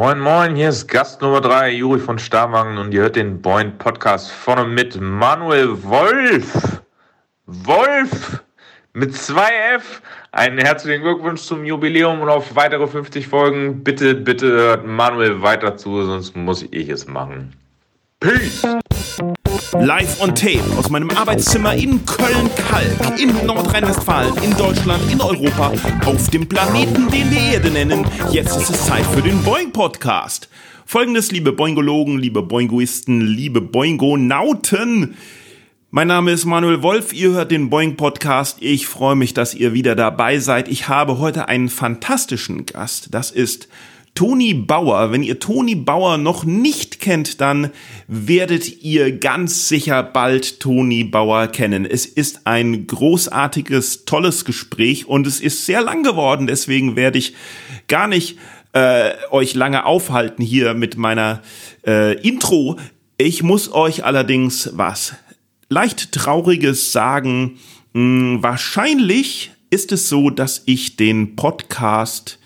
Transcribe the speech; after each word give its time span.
Moin 0.00 0.18
Moin, 0.18 0.56
hier 0.56 0.70
ist 0.70 0.88
Gast 0.88 1.20
Nummer 1.20 1.42
3, 1.42 1.72
Juri 1.72 1.98
von 1.98 2.18
Starwangen 2.18 2.78
und 2.78 2.94
ihr 2.94 3.02
hört 3.02 3.16
den 3.16 3.42
Boing 3.42 3.76
Podcast 3.76 4.32
vorne 4.32 4.64
mit 4.64 4.98
Manuel 4.98 5.82
Wolf. 5.82 6.80
Wolf 7.44 8.42
mit 8.94 9.12
2F. 9.12 10.00
Einen 10.32 10.56
herzlichen 10.56 11.02
Glückwunsch 11.02 11.42
zum 11.42 11.66
Jubiläum 11.66 12.22
und 12.22 12.30
auf 12.30 12.56
weitere 12.56 12.86
50 12.86 13.28
Folgen. 13.28 13.84
Bitte, 13.84 14.14
bitte 14.14 14.46
hört 14.46 14.86
Manuel 14.86 15.42
weiter 15.42 15.76
zu, 15.76 16.02
sonst 16.02 16.34
muss 16.34 16.62
ich 16.70 16.88
es 16.88 17.06
machen. 17.06 17.54
Peace! 18.20 18.66
Live 19.78 20.20
on 20.20 20.34
Tape 20.34 20.64
aus 20.76 20.90
meinem 20.90 21.10
Arbeitszimmer 21.10 21.74
in 21.74 22.04
Köln-Kalk, 22.04 23.20
in 23.20 23.46
Nordrhein-Westfalen, 23.46 24.34
in 24.42 24.56
Deutschland, 24.56 25.00
in 25.12 25.20
Europa, 25.20 25.72
auf 26.06 26.28
dem 26.30 26.48
Planeten, 26.48 27.08
den 27.08 27.30
wir 27.30 27.40
Erde 27.40 27.70
nennen. 27.70 28.04
Jetzt 28.32 28.56
ist 28.56 28.70
es 28.70 28.86
Zeit 28.86 29.06
für 29.06 29.22
den 29.22 29.40
Boing-Podcast. 29.44 30.48
Folgendes, 30.84 31.30
liebe 31.30 31.52
Boingologen, 31.52 32.18
liebe 32.18 32.42
Boingoisten, 32.42 33.20
liebe 33.20 33.60
Boingonauten. 33.60 35.14
Mein 35.90 36.08
Name 36.08 36.32
ist 36.32 36.46
Manuel 36.46 36.82
Wolf, 36.82 37.12
ihr 37.12 37.30
hört 37.30 37.52
den 37.52 37.70
Boing 37.70 37.96
Podcast. 37.96 38.58
Ich 38.60 38.88
freue 38.88 39.14
mich, 39.14 39.34
dass 39.34 39.54
ihr 39.54 39.72
wieder 39.72 39.94
dabei 39.94 40.40
seid. 40.40 40.66
Ich 40.66 40.88
habe 40.88 41.18
heute 41.18 41.46
einen 41.46 41.68
fantastischen 41.68 42.66
Gast. 42.66 43.08
Das 43.12 43.30
ist 43.30 43.68
Toni 44.20 44.52
Bauer. 44.52 45.12
Wenn 45.12 45.22
ihr 45.22 45.38
Toni 45.38 45.74
Bauer 45.74 46.18
noch 46.18 46.44
nicht 46.44 47.00
kennt, 47.00 47.40
dann 47.40 47.70
werdet 48.06 48.82
ihr 48.82 49.12
ganz 49.18 49.66
sicher 49.66 50.02
bald 50.02 50.60
Toni 50.60 51.04
Bauer 51.04 51.46
kennen. 51.46 51.86
Es 51.86 52.04
ist 52.04 52.46
ein 52.46 52.86
großartiges, 52.86 54.04
tolles 54.04 54.44
Gespräch 54.44 55.06
und 55.06 55.26
es 55.26 55.40
ist 55.40 55.64
sehr 55.64 55.80
lang 55.80 56.02
geworden. 56.02 56.46
Deswegen 56.46 56.96
werde 56.96 57.16
ich 57.16 57.34
gar 57.88 58.08
nicht 58.08 58.36
äh, 58.74 59.12
euch 59.30 59.54
lange 59.54 59.86
aufhalten 59.86 60.42
hier 60.42 60.74
mit 60.74 60.98
meiner 60.98 61.40
äh, 61.86 62.20
Intro. 62.20 62.76
Ich 63.16 63.42
muss 63.42 63.72
euch 63.72 64.04
allerdings 64.04 64.68
was 64.74 65.14
leicht 65.70 66.12
trauriges 66.12 66.92
sagen. 66.92 67.58
Hm, 67.94 68.42
wahrscheinlich 68.42 69.52
ist 69.70 69.92
es 69.92 70.10
so, 70.10 70.28
dass 70.28 70.62
ich 70.66 70.96
den 70.96 71.36
Podcast 71.36 72.39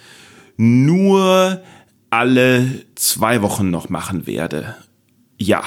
nur 0.56 1.62
alle 2.10 2.84
zwei 2.94 3.42
Wochen 3.42 3.70
noch 3.70 3.88
machen 3.88 4.26
werde. 4.26 4.76
Ja, 5.36 5.62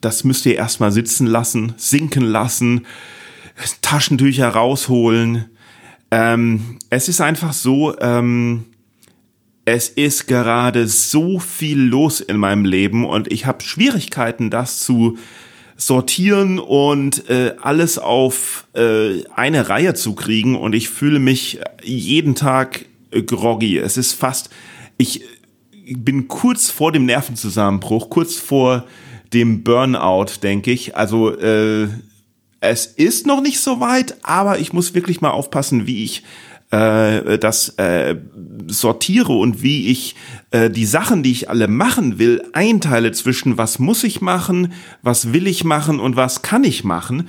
das 0.00 0.24
müsst 0.24 0.46
ihr 0.46 0.56
erstmal 0.56 0.92
sitzen 0.92 1.26
lassen, 1.26 1.74
sinken 1.76 2.24
lassen, 2.24 2.86
Taschentücher 3.82 4.48
rausholen. 4.48 5.46
Ähm, 6.10 6.78
es 6.90 7.08
ist 7.08 7.20
einfach 7.20 7.52
so, 7.52 7.98
ähm, 8.00 8.64
es 9.64 9.88
ist 9.88 10.26
gerade 10.26 10.88
so 10.88 11.38
viel 11.38 11.78
los 11.78 12.20
in 12.20 12.36
meinem 12.36 12.64
Leben 12.64 13.06
und 13.06 13.30
ich 13.30 13.46
habe 13.46 13.62
Schwierigkeiten, 13.62 14.50
das 14.50 14.80
zu 14.80 15.18
sortieren 15.76 16.58
und 16.58 17.28
äh, 17.30 17.54
alles 17.60 17.98
auf 17.98 18.66
äh, 18.74 19.24
eine 19.34 19.68
Reihe 19.68 19.94
zu 19.94 20.14
kriegen 20.14 20.56
und 20.56 20.74
ich 20.74 20.88
fühle 20.88 21.18
mich 21.18 21.60
jeden 21.82 22.34
Tag 22.34 22.86
groggy. 23.26 23.78
Es 23.78 23.96
ist 23.96 24.12
fast, 24.14 24.50
ich 24.96 25.22
bin 25.96 26.28
kurz 26.28 26.70
vor 26.70 26.92
dem 26.92 27.06
Nervenzusammenbruch, 27.06 28.10
kurz 28.10 28.36
vor 28.36 28.84
dem 29.32 29.62
Burnout, 29.62 30.42
denke 30.42 30.70
ich. 30.70 30.96
Also 30.96 31.36
äh, 31.38 31.88
es 32.60 32.86
ist 32.86 33.26
noch 33.26 33.40
nicht 33.40 33.60
so 33.60 33.80
weit, 33.80 34.16
aber 34.22 34.58
ich 34.58 34.72
muss 34.72 34.94
wirklich 34.94 35.20
mal 35.20 35.30
aufpassen, 35.30 35.86
wie 35.86 36.04
ich 36.04 36.22
äh, 36.70 37.38
das 37.38 37.70
äh, 37.70 38.16
sortiere 38.66 39.32
und 39.32 39.62
wie 39.62 39.88
ich 39.88 40.14
äh, 40.52 40.70
die 40.70 40.86
Sachen, 40.86 41.22
die 41.22 41.32
ich 41.32 41.50
alle 41.50 41.68
machen 41.68 42.18
will, 42.18 42.42
einteile 42.52 43.12
zwischen 43.12 43.58
was 43.58 43.78
muss 43.78 44.04
ich 44.04 44.20
machen, 44.20 44.72
was 45.02 45.32
will 45.32 45.46
ich 45.46 45.64
machen 45.64 46.00
und 46.00 46.16
was 46.16 46.42
kann 46.42 46.64
ich 46.64 46.84
machen. 46.84 47.28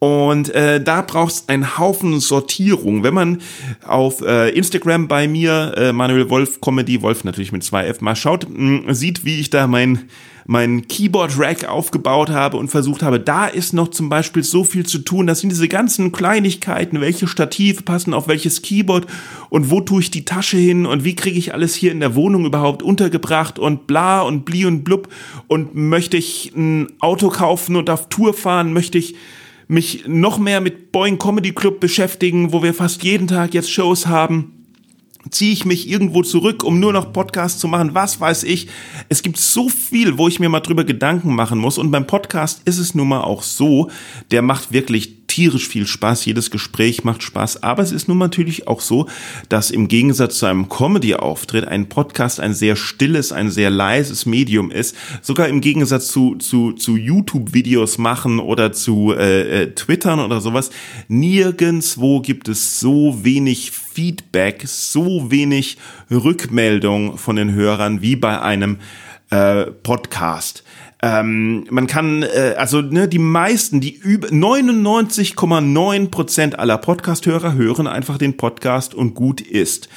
Und 0.00 0.50
äh, 0.54 0.80
da 0.80 1.02
brauchst 1.02 1.48
einen 1.48 1.76
Haufen 1.76 2.20
Sortierung. 2.20 3.02
Wenn 3.02 3.14
man 3.14 3.38
auf 3.84 4.20
äh, 4.20 4.50
Instagram 4.50 5.08
bei 5.08 5.26
mir, 5.26 5.74
äh, 5.76 5.92
Manuel 5.92 6.30
Wolf 6.30 6.60
Comedy, 6.60 7.02
Wolf 7.02 7.24
natürlich 7.24 7.50
mit 7.50 7.64
zwei 7.64 7.86
F 7.86 8.00
mal 8.00 8.14
schaut, 8.14 8.46
mh, 8.48 8.94
sieht, 8.94 9.24
wie 9.24 9.40
ich 9.40 9.50
da 9.50 9.66
mein, 9.66 10.04
mein 10.46 10.86
Keyboard-Rack 10.86 11.68
aufgebaut 11.68 12.30
habe 12.30 12.58
und 12.58 12.68
versucht 12.68 13.02
habe, 13.02 13.18
da 13.18 13.46
ist 13.46 13.72
noch 13.72 13.88
zum 13.88 14.08
Beispiel 14.08 14.44
so 14.44 14.62
viel 14.62 14.86
zu 14.86 15.00
tun. 15.00 15.26
Das 15.26 15.40
sind 15.40 15.50
diese 15.50 15.66
ganzen 15.66 16.12
Kleinigkeiten, 16.12 17.00
welche 17.00 17.26
Stative 17.26 17.82
passen 17.82 18.14
auf 18.14 18.28
welches 18.28 18.62
Keyboard 18.62 19.08
und 19.50 19.68
wo 19.68 19.80
tue 19.80 20.00
ich 20.02 20.12
die 20.12 20.24
Tasche 20.24 20.58
hin 20.58 20.86
und 20.86 21.02
wie 21.02 21.16
kriege 21.16 21.38
ich 21.38 21.54
alles 21.54 21.74
hier 21.74 21.90
in 21.90 21.98
der 21.98 22.14
Wohnung 22.14 22.46
überhaupt 22.46 22.84
untergebracht 22.84 23.58
und 23.58 23.88
bla 23.88 24.20
und 24.20 24.44
bli 24.44 24.64
und 24.64 24.84
blub 24.84 25.08
und 25.48 25.74
möchte 25.74 26.16
ich 26.16 26.52
ein 26.54 26.86
Auto 27.00 27.30
kaufen 27.30 27.74
und 27.74 27.90
auf 27.90 28.08
Tour 28.08 28.32
fahren, 28.32 28.72
möchte 28.72 28.96
ich 28.96 29.16
mich 29.68 30.04
noch 30.06 30.38
mehr 30.38 30.60
mit 30.60 30.92
Boeing 30.92 31.18
Comedy 31.18 31.52
Club 31.52 31.80
beschäftigen, 31.80 32.52
wo 32.52 32.62
wir 32.62 32.74
fast 32.74 33.02
jeden 33.04 33.28
Tag 33.28 33.54
jetzt 33.54 33.70
Shows 33.70 34.06
haben 34.06 34.54
ziehe 35.30 35.52
ich 35.52 35.64
mich 35.64 35.88
irgendwo 35.88 36.22
zurück, 36.22 36.64
um 36.64 36.80
nur 36.80 36.92
noch 36.92 37.12
Podcasts 37.12 37.60
zu 37.60 37.68
machen, 37.68 37.94
was 37.94 38.20
weiß 38.20 38.44
ich. 38.44 38.68
Es 39.08 39.22
gibt 39.22 39.36
so 39.36 39.68
viel, 39.68 40.18
wo 40.18 40.28
ich 40.28 40.40
mir 40.40 40.48
mal 40.48 40.60
drüber 40.60 40.84
Gedanken 40.84 41.34
machen 41.34 41.58
muss. 41.58 41.78
Und 41.78 41.90
beim 41.90 42.06
Podcast 42.06 42.62
ist 42.64 42.78
es 42.78 42.94
nun 42.94 43.08
mal 43.08 43.22
auch 43.22 43.42
so, 43.42 43.90
der 44.30 44.42
macht 44.42 44.72
wirklich 44.72 45.17
tierisch 45.28 45.68
viel 45.68 45.86
Spaß, 45.86 46.24
jedes 46.24 46.50
Gespräch 46.50 47.04
macht 47.04 47.22
Spaß, 47.22 47.62
aber 47.62 47.82
es 47.82 47.92
ist 47.92 48.08
nun 48.08 48.18
natürlich 48.18 48.66
auch 48.66 48.80
so, 48.80 49.06
dass 49.48 49.70
im 49.70 49.86
Gegensatz 49.86 50.38
zu 50.38 50.46
einem 50.46 50.68
Comedy-Auftritt 50.68 51.68
ein 51.68 51.88
Podcast 51.88 52.40
ein 52.40 52.54
sehr 52.54 52.74
stilles, 52.74 53.30
ein 53.30 53.50
sehr 53.50 53.70
leises 53.70 54.26
Medium 54.26 54.72
ist, 54.72 54.96
sogar 55.22 55.48
im 55.48 55.60
Gegensatz 55.60 56.08
zu, 56.08 56.34
zu, 56.36 56.72
zu 56.72 56.96
YouTube-Videos 56.96 57.98
machen 57.98 58.40
oder 58.40 58.72
zu 58.72 59.12
äh, 59.12 59.62
äh, 59.62 59.74
Twittern 59.74 60.18
oder 60.18 60.40
sowas, 60.40 60.70
nirgendswo 61.06 62.20
gibt 62.20 62.48
es 62.48 62.80
so 62.80 63.22
wenig 63.22 63.70
Feedback, 63.70 64.64
so 64.66 65.30
wenig 65.30 65.76
Rückmeldung 66.10 67.18
von 67.18 67.36
den 67.36 67.52
Hörern 67.52 68.02
wie 68.02 68.16
bei 68.16 68.40
einem 68.40 68.78
äh, 69.30 69.66
Podcast. 69.66 70.64
Ähm, 71.00 71.64
man 71.70 71.86
kann, 71.86 72.24
äh, 72.24 72.54
also 72.56 72.80
ne, 72.80 73.06
die 73.06 73.20
meisten, 73.20 73.80
die 73.80 73.94
über 73.94 74.28
99,9 74.28 76.10
Prozent 76.10 76.58
aller 76.58 76.78
Podcast-Hörer 76.78 77.54
hören 77.54 77.86
einfach 77.86 78.18
den 78.18 78.36
Podcast 78.36 78.94
und 78.94 79.14
gut 79.14 79.40
ist 79.40 79.88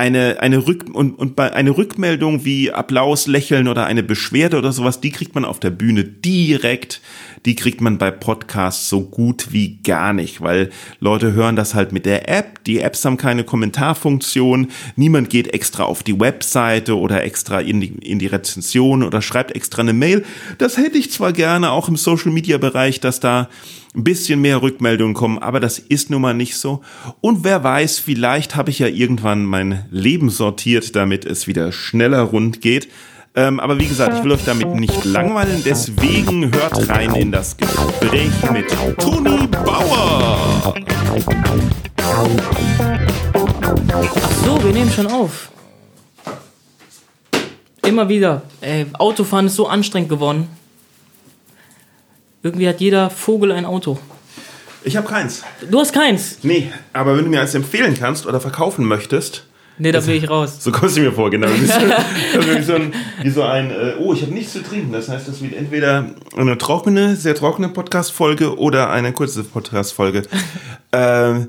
eine, 0.00 0.40
eine, 0.40 0.66
Rück 0.66 0.86
und, 0.90 1.18
und 1.18 1.36
bei 1.36 1.52
eine 1.52 1.76
Rückmeldung 1.76 2.46
wie 2.46 2.72
Applaus, 2.72 3.26
Lächeln 3.26 3.68
oder 3.68 3.84
eine 3.84 4.02
Beschwerde 4.02 4.56
oder 4.56 4.72
sowas, 4.72 5.02
die 5.02 5.10
kriegt 5.10 5.34
man 5.34 5.44
auf 5.44 5.60
der 5.60 5.68
Bühne 5.68 6.04
direkt. 6.04 7.02
Die 7.46 7.56
kriegt 7.56 7.80
man 7.80 7.98
bei 7.98 8.10
Podcasts 8.10 8.88
so 8.88 9.00
gut 9.00 9.52
wie 9.52 9.78
gar 9.82 10.12
nicht, 10.12 10.40
weil 10.42 10.70
Leute 11.00 11.32
hören 11.32 11.56
das 11.56 11.74
halt 11.74 11.92
mit 11.92 12.04
der 12.04 12.28
App. 12.28 12.62
Die 12.64 12.80
Apps 12.80 13.04
haben 13.04 13.16
keine 13.16 13.44
Kommentarfunktion. 13.44 14.68
Niemand 14.96 15.30
geht 15.30 15.54
extra 15.54 15.84
auf 15.84 16.02
die 16.02 16.20
Webseite 16.20 16.98
oder 16.98 17.24
extra 17.24 17.60
in 17.60 17.80
die, 17.80 17.88
in 17.88 18.18
die 18.18 18.26
Rezension 18.26 19.02
oder 19.02 19.22
schreibt 19.22 19.56
extra 19.56 19.80
eine 19.80 19.94
Mail. 19.94 20.24
Das 20.58 20.76
hätte 20.76 20.98
ich 20.98 21.10
zwar 21.10 21.32
gerne 21.32 21.70
auch 21.70 21.88
im 21.88 21.96
Social 21.96 22.32
Media 22.32 22.58
Bereich, 22.58 23.00
dass 23.00 23.20
da 23.20 23.48
ein 23.94 24.04
bisschen 24.04 24.40
mehr 24.40 24.62
Rückmeldungen 24.62 25.14
kommen, 25.14 25.38
aber 25.38 25.58
das 25.58 25.78
ist 25.78 26.10
nun 26.10 26.22
mal 26.22 26.34
nicht 26.34 26.56
so. 26.56 26.80
Und 27.20 27.42
wer 27.42 27.64
weiß, 27.64 27.98
vielleicht 27.98 28.54
habe 28.54 28.70
ich 28.70 28.78
ja 28.78 28.86
irgendwann 28.86 29.44
mein 29.44 29.86
Leben 29.90 30.30
sortiert, 30.30 30.94
damit 30.94 31.24
es 31.24 31.46
wieder 31.46 31.72
schneller 31.72 32.20
rund 32.20 32.60
geht. 32.60 32.88
Ähm, 33.36 33.60
aber 33.60 33.78
wie 33.78 33.86
gesagt, 33.86 34.16
ich 34.18 34.24
will 34.24 34.32
euch 34.32 34.44
damit 34.44 34.74
nicht 34.74 35.04
langweilen, 35.04 35.62
deswegen 35.64 36.52
hört 36.52 36.88
rein 36.88 37.14
in 37.14 37.30
das 37.30 37.56
Gespräch 37.56 38.32
mit 38.52 38.66
Toni 38.98 39.46
Bauer. 39.46 40.74
Ach 44.02 44.30
so, 44.44 44.64
wir 44.64 44.72
nehmen 44.72 44.90
schon 44.90 45.06
auf. 45.06 45.50
Immer 47.82 48.08
wieder. 48.08 48.42
Ey, 48.60 48.86
Autofahren 48.94 49.46
ist 49.46 49.54
so 49.54 49.68
anstrengend 49.68 50.08
geworden. 50.08 50.48
Irgendwie 52.42 52.68
hat 52.68 52.80
jeder 52.80 53.10
Vogel 53.10 53.52
ein 53.52 53.64
Auto. 53.64 53.98
Ich 54.82 54.96
habe 54.96 55.06
keins. 55.06 55.44
Du 55.70 55.78
hast 55.78 55.92
keins? 55.92 56.38
Nee, 56.42 56.72
aber 56.92 57.16
wenn 57.16 57.24
du 57.24 57.30
mir 57.30 57.40
eins 57.40 57.54
empfehlen 57.54 57.94
kannst 57.94 58.26
oder 58.26 58.40
verkaufen 58.40 58.86
möchtest. 58.86 59.44
Nee, 59.80 59.92
da 59.92 60.06
will 60.06 60.14
ich 60.14 60.28
raus. 60.28 60.58
So 60.60 60.70
kommst 60.72 60.98
du 60.98 61.00
mir 61.00 61.12
vor, 61.12 61.30
genau. 61.30 61.48
wie 61.48 62.62
so 62.62 62.74
ein, 62.74 62.92
wie 63.22 63.30
so 63.30 63.42
ein 63.42 63.70
äh, 63.70 63.94
oh, 63.98 64.12
ich 64.12 64.20
habe 64.20 64.32
nichts 64.32 64.52
zu 64.52 64.62
trinken. 64.62 64.92
Das 64.92 65.08
heißt, 65.08 65.26
das 65.26 65.40
wird 65.42 65.54
entweder 65.54 66.04
eine 66.36 66.58
trockene, 66.58 67.16
sehr 67.16 67.34
trockene 67.34 67.70
Podcast-Folge 67.70 68.58
oder 68.58 68.90
eine 68.90 69.12
kurze 69.12 69.42
Podcast-Folge. 69.42 70.24
ähm, 70.92 71.48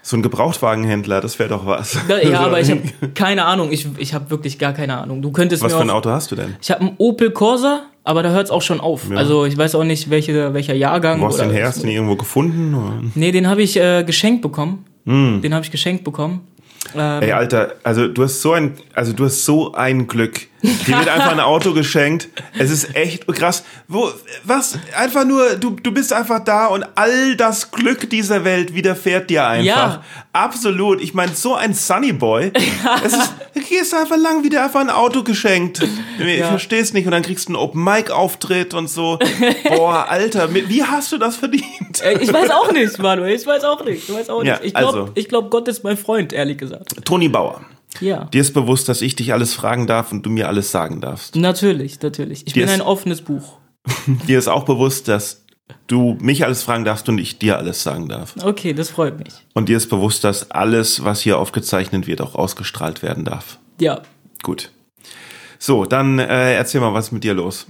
so 0.00 0.16
ein 0.16 0.22
Gebrauchtwagenhändler, 0.22 1.20
das 1.20 1.38
wäre 1.38 1.50
doch 1.50 1.66
was. 1.66 1.98
Ja, 2.08 2.40
aber 2.46 2.60
ich 2.60 2.70
habe 2.70 2.80
keine 3.12 3.44
Ahnung. 3.44 3.70
Ich, 3.72 3.86
ich 3.98 4.14
habe 4.14 4.30
wirklich 4.30 4.58
gar 4.58 4.72
keine 4.72 4.96
Ahnung. 4.96 5.20
Du 5.20 5.30
könntest 5.32 5.62
was 5.62 5.72
mir 5.72 5.78
für 5.78 5.84
ein 5.84 5.90
auch, 5.90 5.96
Auto 5.96 6.10
hast 6.10 6.30
du 6.30 6.36
denn? 6.36 6.56
Ich 6.62 6.70
habe 6.70 6.80
einen 6.80 6.94
Opel 6.96 7.30
Corsa, 7.30 7.82
aber 8.04 8.22
da 8.22 8.30
hört 8.30 8.46
es 8.46 8.50
auch 8.50 8.62
schon 8.62 8.80
auf. 8.80 9.10
Ja. 9.10 9.18
Also 9.18 9.44
ich 9.44 9.58
weiß 9.58 9.74
auch 9.74 9.84
nicht, 9.84 10.08
welche, 10.08 10.54
welcher 10.54 10.74
Jahrgang. 10.74 11.20
Wo 11.20 11.26
hast 11.26 11.40
du 11.40 11.42
den 11.42 11.52
her? 11.52 11.66
Hast 11.66 11.82
du 11.82 11.86
den 11.86 11.94
irgendwo 11.94 12.16
gefunden? 12.16 12.74
Oder? 12.74 13.02
Nee, 13.14 13.32
den 13.32 13.48
habe 13.48 13.62
ich 13.62 13.76
äh, 13.76 14.02
geschenkt 14.02 14.40
bekommen. 14.40 14.86
Den 15.08 15.54
habe 15.54 15.64
ich 15.64 15.70
geschenkt 15.70 16.02
bekommen. 16.02 16.40
Ähm, 16.94 17.22
Ey, 17.22 17.32
Alter, 17.32 17.74
also 17.82 18.08
du 18.08 18.22
hast 18.22 18.40
so 18.42 18.52
ein, 18.52 18.74
also 18.94 19.12
du 19.12 19.24
hast 19.24 19.44
so 19.44 19.72
ein 19.74 20.06
Glück. 20.06 20.48
Dir 20.62 20.98
wird 20.98 21.08
einfach 21.08 21.32
ein 21.32 21.40
Auto 21.40 21.72
geschenkt. 21.74 22.28
Es 22.58 22.70
ist 22.70 22.96
echt 22.96 23.26
krass. 23.28 23.62
Wo, 23.88 24.10
was? 24.44 24.78
Einfach 24.96 25.24
nur, 25.24 25.56
du, 25.56 25.70
du 25.70 25.92
bist 25.92 26.12
einfach 26.12 26.42
da 26.44 26.66
und 26.66 26.84
all 26.94 27.36
das 27.36 27.70
Glück 27.70 28.08
dieser 28.10 28.42
Welt 28.44 28.74
widerfährt 28.74 29.28
dir 29.30 29.46
einfach. 29.46 29.64
Ja. 29.66 30.02
Absolut. 30.32 31.00
Ich 31.00 31.14
meine, 31.14 31.34
so 31.34 31.54
ein 31.54 31.74
Sunny 31.74 32.12
Boy. 32.12 32.52
Es 33.04 33.12
ist, 33.12 33.32
du 33.54 33.60
gehst 33.60 33.94
einfach 33.94 34.16
lang 34.16 34.42
wieder 34.44 34.64
einfach 34.64 34.80
ein 34.80 34.90
Auto 34.90 35.22
geschenkt. 35.22 35.82
Ich 36.18 36.38
Ja. 36.38 36.48
verstehe 36.48 36.80
es 36.80 36.92
nicht. 36.92 37.04
Und 37.06 37.12
dann 37.12 37.22
kriegst 37.22 37.48
du 37.48 37.52
einen 37.52 37.56
Open 37.62 37.82
Mic 37.84 38.10
Auftritt 38.10 38.74
und 38.74 38.88
so. 38.88 39.18
Boah, 39.68 40.06
Alter, 40.08 40.52
wie 40.54 40.82
hast 40.82 41.12
du 41.12 41.18
das 41.18 41.36
verdient? 41.36 42.02
Äh, 42.02 42.18
Ich 42.22 42.32
weiß 42.32 42.50
auch 42.50 42.72
nicht, 42.72 42.98
Manuel. 42.98 43.34
Ich 43.34 43.46
weiß 43.46 43.64
auch 43.64 43.84
nicht. 43.84 44.08
Ich 44.08 44.14
weiß 44.14 44.30
auch 44.30 44.42
nicht. 44.42 44.48
Ja, 44.48 44.60
ich 44.62 44.74
glaube, 44.74 44.98
also. 45.00 45.12
ich 45.14 45.28
glaub, 45.28 45.50
Gott 45.50 45.68
ist 45.68 45.84
mein 45.84 45.96
Freund, 45.96 46.32
ehrlich 46.32 46.58
gesagt. 46.58 47.04
Toni 47.04 47.28
Bauer. 47.28 47.60
Ja. 48.00 48.24
Dir 48.24 48.40
ist 48.40 48.52
bewusst, 48.54 48.88
dass 48.88 49.02
ich 49.02 49.16
dich 49.16 49.32
alles 49.32 49.54
fragen 49.54 49.86
darf 49.86 50.12
und 50.12 50.24
du 50.24 50.30
mir 50.30 50.48
alles 50.48 50.70
sagen 50.70 51.00
darfst. 51.00 51.36
Natürlich, 51.36 52.00
natürlich. 52.00 52.46
Ich 52.46 52.52
Dir 52.52 52.66
bin 52.66 52.74
ein 52.74 52.80
offenes 52.80 53.22
Buch. 53.22 53.58
Dir 54.28 54.38
ist 54.38 54.48
auch 54.48 54.64
bewusst, 54.64 55.08
dass 55.08 55.44
du 55.86 56.16
mich 56.20 56.44
alles 56.44 56.62
fragen 56.62 56.84
darfst 56.84 57.08
und 57.08 57.18
ich 57.18 57.38
dir 57.38 57.58
alles 57.58 57.82
sagen 57.82 58.08
darf. 58.08 58.34
Okay, 58.42 58.72
das 58.72 58.90
freut 58.90 59.18
mich. 59.18 59.34
Und 59.52 59.68
dir 59.68 59.76
ist 59.76 59.88
bewusst, 59.88 60.22
dass 60.24 60.50
alles, 60.50 61.04
was 61.04 61.20
hier 61.20 61.38
aufgezeichnet 61.38 62.06
wird, 62.06 62.20
auch 62.20 62.34
ausgestrahlt 62.34 63.02
werden 63.02 63.24
darf. 63.24 63.58
Ja. 63.80 64.02
Gut. 64.42 64.70
So, 65.58 65.84
dann 65.84 66.18
äh, 66.18 66.54
erzähl 66.54 66.80
mal, 66.80 66.92
was 66.94 67.06
ist 67.06 67.12
mit 67.12 67.24
dir 67.24 67.34
los? 67.34 67.66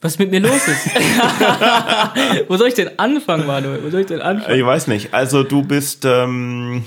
Was 0.00 0.18
mit 0.18 0.32
mir 0.32 0.40
los 0.40 0.66
ist? 0.66 0.86
Wo 2.48 2.56
soll 2.56 2.68
ich 2.68 2.74
denn 2.74 2.98
anfangen, 2.98 3.46
Manuel? 3.46 3.84
Wo 3.84 3.90
soll 3.90 4.00
ich 4.00 4.06
denn 4.06 4.20
anfangen? 4.20 4.58
Ich 4.58 4.66
weiß 4.66 4.88
nicht. 4.88 5.14
Also 5.14 5.44
du 5.44 5.62
bist, 5.62 6.04
ähm, 6.04 6.84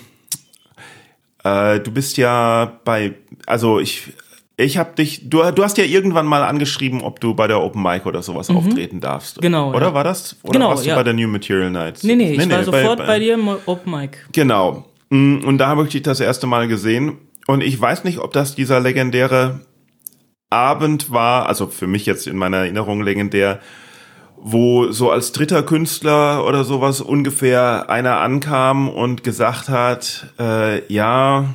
äh, 1.45 1.79
du 1.79 1.91
bist 1.91 2.17
ja 2.17 2.79
bei, 2.83 3.13
also 3.45 3.79
ich, 3.79 4.13
ich 4.57 4.77
habe 4.77 4.95
dich, 4.95 5.29
du, 5.29 5.43
du 5.51 5.63
hast 5.63 5.77
ja 5.77 5.83
irgendwann 5.83 6.25
mal 6.25 6.43
angeschrieben, 6.43 7.01
ob 7.01 7.19
du 7.19 7.35
bei 7.35 7.47
der 7.47 7.61
Open 7.61 7.83
Mic 7.83 8.05
oder 8.07 8.23
sowas 8.23 8.49
auftreten 8.49 8.99
darfst. 8.99 9.37
Mhm. 9.37 9.41
Genau, 9.41 9.69
Oder 9.69 9.87
ja. 9.87 9.93
war 9.93 10.03
das? 10.03 10.37
Oder 10.43 10.53
Genau, 10.53 10.69
warst 10.69 10.85
du 10.85 10.89
ja. 10.89 10.95
bei 10.95 11.03
der 11.03 11.13
New 11.13 11.27
Material 11.27 11.69
Nights? 11.69 12.03
Nee, 12.03 12.15
nee, 12.15 12.33
ich 12.33 12.49
war 12.49 12.63
sofort 12.63 13.05
bei, 13.05 13.19
dir 13.19 13.35
im 13.35 13.47
Open 13.47 13.91
Mic. 13.91 14.17
Genau. 14.31 14.85
Mm, 15.09 15.39
Und 15.45 15.59
da 15.59 15.67
habe 15.67 15.83
ich 15.83 15.89
dich 15.89 16.01
das 16.01 16.19
erste 16.19 16.47
Mal 16.47 16.67
gesehen. 16.67 17.19
Und 17.47 17.61
ich 17.61 17.79
weiß 17.79 18.05
nicht, 18.05 18.17
ob 18.17 18.33
das 18.33 18.55
dieser 18.55 18.79
legendäre 18.79 19.61
Abend 20.49 21.11
war, 21.11 21.47
also 21.47 21.67
für 21.67 21.85
mich 21.85 22.07
jetzt 22.07 22.25
in 22.25 22.37
meiner 22.37 22.57
Erinnerung 22.57 23.03
legendär, 23.03 23.59
wo 24.37 24.91
so 24.91 25.11
als 25.11 25.31
dritter 25.31 25.63
Künstler 25.63 26.45
oder 26.45 26.63
sowas 26.63 27.01
ungefähr 27.01 27.89
einer 27.89 28.19
ankam 28.19 28.89
und 28.89 29.23
gesagt 29.23 29.69
hat, 29.69 30.27
äh, 30.39 30.91
ja, 30.93 31.45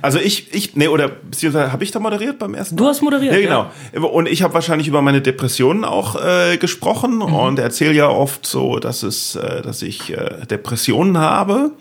also 0.00 0.18
ich, 0.18 0.54
ich, 0.54 0.76
nee, 0.76 0.88
oder 0.88 1.08
beziehungsweise 1.08 1.72
habe 1.72 1.84
ich 1.84 1.90
da 1.90 2.00
moderiert 2.00 2.38
beim 2.38 2.54
ersten 2.54 2.76
Du 2.76 2.86
hast 2.86 3.02
moderiert. 3.02 3.34
ja, 3.34 3.40
genau. 3.40 4.08
Und 4.08 4.28
ich 4.28 4.42
habe 4.42 4.54
wahrscheinlich 4.54 4.88
über 4.88 5.02
meine 5.02 5.20
Depressionen 5.20 5.84
auch 5.84 6.16
äh, 6.16 6.56
gesprochen 6.56 7.20
und 7.20 7.58
erzähle 7.58 7.92
ja 7.92 8.08
oft 8.08 8.46
so, 8.46 8.78
dass 8.78 9.02
es, 9.02 9.36
äh, 9.36 9.62
dass 9.62 9.82
ich 9.82 10.10
äh, 10.10 10.46
Depressionen 10.46 11.18
habe. 11.18 11.72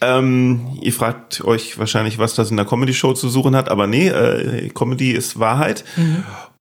Ähm, 0.00 0.78
ihr 0.80 0.92
fragt 0.92 1.44
euch 1.44 1.78
wahrscheinlich, 1.78 2.18
was 2.18 2.34
das 2.34 2.50
in 2.50 2.56
der 2.56 2.64
Comedy-Show 2.64 3.14
zu 3.14 3.28
suchen 3.28 3.56
hat, 3.56 3.68
aber 3.68 3.86
nee, 3.86 4.08
äh, 4.08 4.68
Comedy 4.70 5.10
ist 5.10 5.38
Wahrheit. 5.38 5.84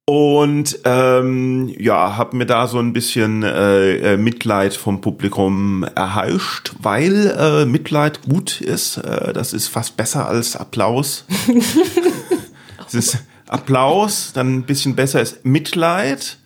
Und 0.10 0.80
ähm, 0.86 1.68
ja, 1.78 2.16
habe 2.16 2.38
mir 2.38 2.46
da 2.46 2.68
so 2.68 2.80
ein 2.80 2.94
bisschen 2.94 3.44
äh, 3.44 4.14
äh, 4.14 4.18
Mitleid 4.18 4.74
vom 4.74 5.02
Publikum 5.02 5.84
erheischt, 5.96 6.72
weil 6.80 7.36
äh, 7.38 7.66
Mitleid 7.66 8.22
gut 8.22 8.62
ist. 8.62 8.98
Äh, 8.98 9.34
das 9.34 9.52
ist 9.52 9.68
fast 9.68 9.98
besser 9.98 10.28
als 10.28 10.56
Applaus. 10.56 11.26
Es 12.88 12.94
ist 12.94 13.18
Applaus, 13.50 14.32
dann 14.34 14.56
ein 14.60 14.64
bisschen 14.64 14.96
besser 14.96 15.20
ist 15.22 15.44
Mitleid 15.46 16.38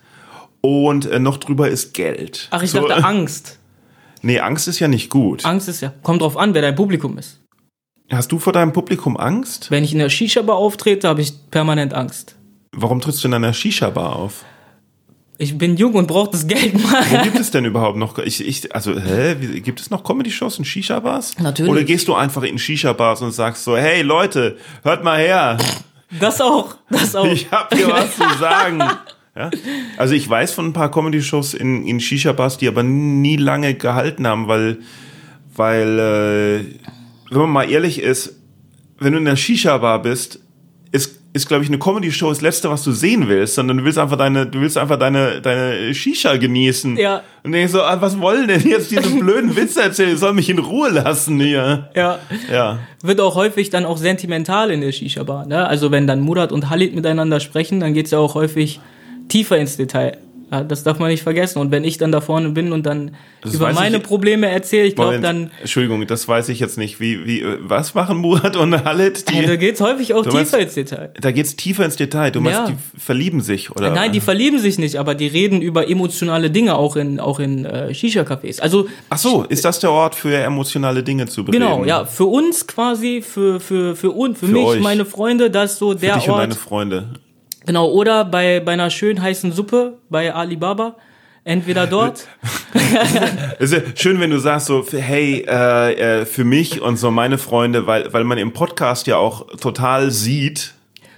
und 0.60 1.06
äh, 1.06 1.20
noch 1.20 1.36
drüber 1.36 1.68
ist 1.68 1.94
Geld. 1.94 2.48
Ach, 2.50 2.64
ich 2.64 2.72
So, 2.72 2.86
dachte 2.86 3.04
Angst. 3.04 3.58
Nee, 4.24 4.38
Angst 4.38 4.68
ist 4.68 4.78
ja 4.78 4.86
nicht 4.86 5.10
gut. 5.10 5.44
Angst 5.44 5.68
ist 5.68 5.80
ja. 5.80 5.92
Kommt 6.02 6.22
drauf 6.22 6.36
an, 6.36 6.54
wer 6.54 6.62
dein 6.62 6.76
Publikum 6.76 7.18
ist. 7.18 7.40
Hast 8.10 8.30
du 8.30 8.38
vor 8.38 8.52
deinem 8.52 8.72
Publikum 8.72 9.16
Angst? 9.16 9.68
Wenn 9.70 9.82
ich 9.82 9.92
in 9.92 9.98
der 9.98 10.10
Shisha-Bar 10.10 10.54
auftrete, 10.56 11.08
habe 11.08 11.20
ich 11.20 11.32
permanent 11.50 11.92
Angst. 11.92 12.36
Warum 12.74 13.00
trittst 13.00 13.22
du 13.22 13.28
in 13.28 13.34
einer 13.34 13.52
Shisha-Bar 13.52 14.16
auf? 14.16 14.44
Ich 15.38 15.58
bin 15.58 15.76
jung 15.76 15.94
und 15.94 16.06
brauche 16.06 16.30
das 16.30 16.46
Geld 16.46 16.74
Wo 16.74 16.86
mal. 16.86 17.22
gibt 17.24 17.38
es 17.38 17.50
denn 17.50 17.64
überhaupt 17.64 17.96
noch? 17.98 18.18
Ich, 18.18 18.46
ich, 18.46 18.74
also, 18.74 18.98
hä? 18.98 19.36
Wie, 19.40 19.60
gibt 19.60 19.80
es 19.80 19.90
noch 19.90 20.04
Comedy-Shows 20.04 20.58
in 20.58 20.64
Shisha-Bars? 20.64 21.38
Natürlich. 21.38 21.70
Oder 21.70 21.84
gehst 21.84 22.08
du 22.08 22.14
einfach 22.14 22.42
in 22.44 22.58
Shisha-Bars 22.58 23.22
und 23.22 23.32
sagst 23.32 23.64
so, 23.64 23.76
hey 23.76 24.02
Leute, 24.02 24.56
hört 24.84 25.02
mal 25.04 25.18
her, 25.18 25.58
Das 26.20 26.40
auch. 26.40 26.76
Das 26.90 27.14
auch. 27.16 27.26
ich 27.26 27.50
hab 27.50 27.74
hier 27.74 27.88
was 27.88 28.16
zu 28.16 28.24
sagen. 28.38 28.82
Ja? 29.34 29.50
Also 29.96 30.12
ich 30.12 30.28
weiß 30.28 30.52
von 30.52 30.66
ein 30.66 30.72
paar 30.74 30.90
Comedy-Shows 30.90 31.54
in, 31.54 31.86
in 31.86 32.00
Shisha-Bars, 32.00 32.58
die 32.58 32.68
aber 32.68 32.82
nie 32.82 33.36
lange 33.36 33.72
gehalten 33.72 34.26
haben, 34.26 34.46
weil, 34.46 34.80
weil 35.56 35.98
äh, 35.98 36.64
wenn 37.30 37.40
man 37.40 37.48
mal 37.50 37.70
ehrlich 37.70 37.98
ist, 38.02 38.36
wenn 38.98 39.14
du 39.14 39.18
in 39.20 39.24
der 39.24 39.36
Shisha-Bar 39.36 40.02
bist, 40.02 40.40
ist, 40.90 41.21
ist 41.34 41.48
glaube 41.48 41.64
ich, 41.64 41.70
eine 41.70 41.78
Comedy-Show 41.78 42.28
das 42.28 42.42
Letzte, 42.42 42.68
was 42.68 42.84
du 42.84 42.92
sehen 42.92 43.28
willst, 43.28 43.54
sondern 43.54 43.78
du 43.78 43.84
willst 43.84 43.98
einfach 43.98 44.18
deine, 44.18 44.46
du 44.46 44.60
willst 44.60 44.76
einfach 44.76 44.98
deine, 44.98 45.40
deine 45.40 45.94
Shisha 45.94 46.36
genießen. 46.36 46.96
Ja. 46.98 47.22
Und 47.42 47.52
denkst 47.52 47.72
so, 47.72 47.82
ah, 47.82 48.00
was 48.00 48.20
wollen 48.20 48.48
denn 48.48 48.60
jetzt 48.68 48.90
diese 48.90 49.08
blöden 49.18 49.56
Witze 49.56 49.82
erzählen? 49.82 50.16
Sollen 50.16 50.36
mich 50.36 50.50
in 50.50 50.58
Ruhe 50.58 50.90
lassen 50.90 51.40
hier. 51.40 51.90
Ja. 51.94 52.18
Ja. 52.50 52.80
Wird 53.02 53.20
auch 53.20 53.34
häufig 53.34 53.70
dann 53.70 53.86
auch 53.86 53.96
sentimental 53.96 54.70
in 54.70 54.82
der 54.82 54.92
Shisha-Bar. 54.92 55.46
Ne? 55.46 55.66
Also 55.66 55.90
wenn 55.90 56.06
dann 56.06 56.20
Murat 56.20 56.52
und 56.52 56.68
Halit 56.68 56.94
miteinander 56.94 57.40
sprechen, 57.40 57.80
dann 57.80 57.94
geht's 57.94 58.10
ja 58.10 58.18
auch 58.18 58.34
häufig 58.34 58.80
tiefer 59.28 59.56
ins 59.56 59.78
Detail. 59.78 60.18
Ja, 60.52 60.62
das 60.62 60.82
darf 60.82 60.98
man 60.98 61.08
nicht 61.08 61.22
vergessen. 61.22 61.58
Und 61.60 61.70
wenn 61.70 61.82
ich 61.82 61.96
dann 61.96 62.12
da 62.12 62.20
vorne 62.20 62.50
bin 62.50 62.72
und 62.72 62.84
dann 62.84 63.12
Das 63.40 63.54
über 63.54 63.72
meine 63.72 63.96
ich- 63.96 64.02
Probleme 64.02 64.48
erzähle, 64.50 64.86
ich 64.86 64.94
glaube 64.94 65.18
dann, 65.18 65.50
Entschuldigung, 65.60 66.06
das 66.06 66.28
weiß 66.28 66.50
ich 66.50 66.60
jetzt 66.60 66.76
nicht. 66.76 67.00
Wie, 67.00 67.24
wie, 67.26 67.42
was 67.60 67.94
machen 67.94 68.18
Murat 68.18 68.54
und 68.56 68.84
Halit? 68.84 69.30
Die, 69.30 69.38
äh, 69.38 69.46
da 69.46 69.56
geht's 69.56 69.80
häufig 69.80 70.12
auch 70.12 70.24
Du 70.24 70.30
meinst- 70.32 70.52
tiefer 70.52 70.62
ins 70.62 70.74
Detail. 70.74 71.10
Da 71.18 71.30
geht's 71.32 71.56
tiefer 71.56 71.86
ins 71.86 71.96
Detail. 71.96 72.30
Du 72.32 72.42
meinst, 72.42 72.58
Ja. 72.60 72.66
die 72.66 73.00
verlieben 73.00 73.40
sich, 73.40 73.70
oder? 73.70 73.90
Nein, 73.92 74.12
die 74.12 74.20
verlieben 74.20 74.58
sich 74.58 74.78
nicht, 74.78 74.96
aber 74.96 75.14
die 75.14 75.26
reden 75.26 75.62
über 75.62 75.88
emotionale 75.88 76.50
Dinge 76.50 76.74
auch 76.76 76.96
in, 76.96 77.18
auch 77.18 77.40
in 77.40 77.64
äh, 77.64 77.94
Shisha-Cafés. 77.94 78.60
Also 78.60 78.88
Ach 79.08 79.16
so, 79.16 79.44
ist 79.44 79.64
das 79.64 79.80
der 79.80 79.90
Ort 79.90 80.14
für 80.14 80.36
emotionale 80.36 81.02
Dinge 81.02 81.26
zu 81.28 81.46
bereden? 81.46 81.62
genau, 81.64 81.84
ja, 81.86 82.04
für 82.04 82.26
uns 82.26 82.66
quasi, 82.66 83.22
für, 83.22 83.58
für, 83.58 83.96
für 83.96 84.10
uns, 84.10 84.38
für, 84.38 84.46
Für 84.48 84.52
mich, 84.52 84.64
euch. 84.66 84.80
meine 84.82 85.06
Freunde, 85.06 85.50
das 85.50 85.72
ist 85.72 85.78
so 85.78 85.92
Für 85.92 85.96
der 85.96 86.14
dich 86.16 86.28
und 86.28 86.36
deine 86.36 86.52
Ort. 86.52 86.60
Freunde. 86.60 87.08
Genau, 87.66 87.90
oder 87.90 88.24
bei, 88.24 88.60
bei 88.60 88.72
einer 88.72 88.90
schön 88.90 89.20
heißen 89.20 89.52
Suppe 89.52 89.98
bei 90.08 90.34
Alibaba. 90.34 90.96
Entweder 91.44 91.86
dort. 91.86 92.28
Es 93.58 93.72
ist 93.72 93.72
ja 93.72 93.80
schön, 93.94 94.20
wenn 94.20 94.30
du 94.30 94.38
sagst 94.38 94.66
so, 94.66 94.84
hey, 94.90 95.44
äh, 95.48 96.20
äh, 96.20 96.24
für 96.26 96.44
mich 96.44 96.80
und 96.80 96.96
so 96.96 97.10
meine 97.10 97.38
Freunde, 97.38 97.86
weil, 97.86 98.12
weil 98.12 98.24
man 98.24 98.38
im 98.38 98.52
Podcast 98.52 99.06
ja 99.06 99.16
auch 99.16 99.46
total 99.56 100.10
sieht, 100.10 100.74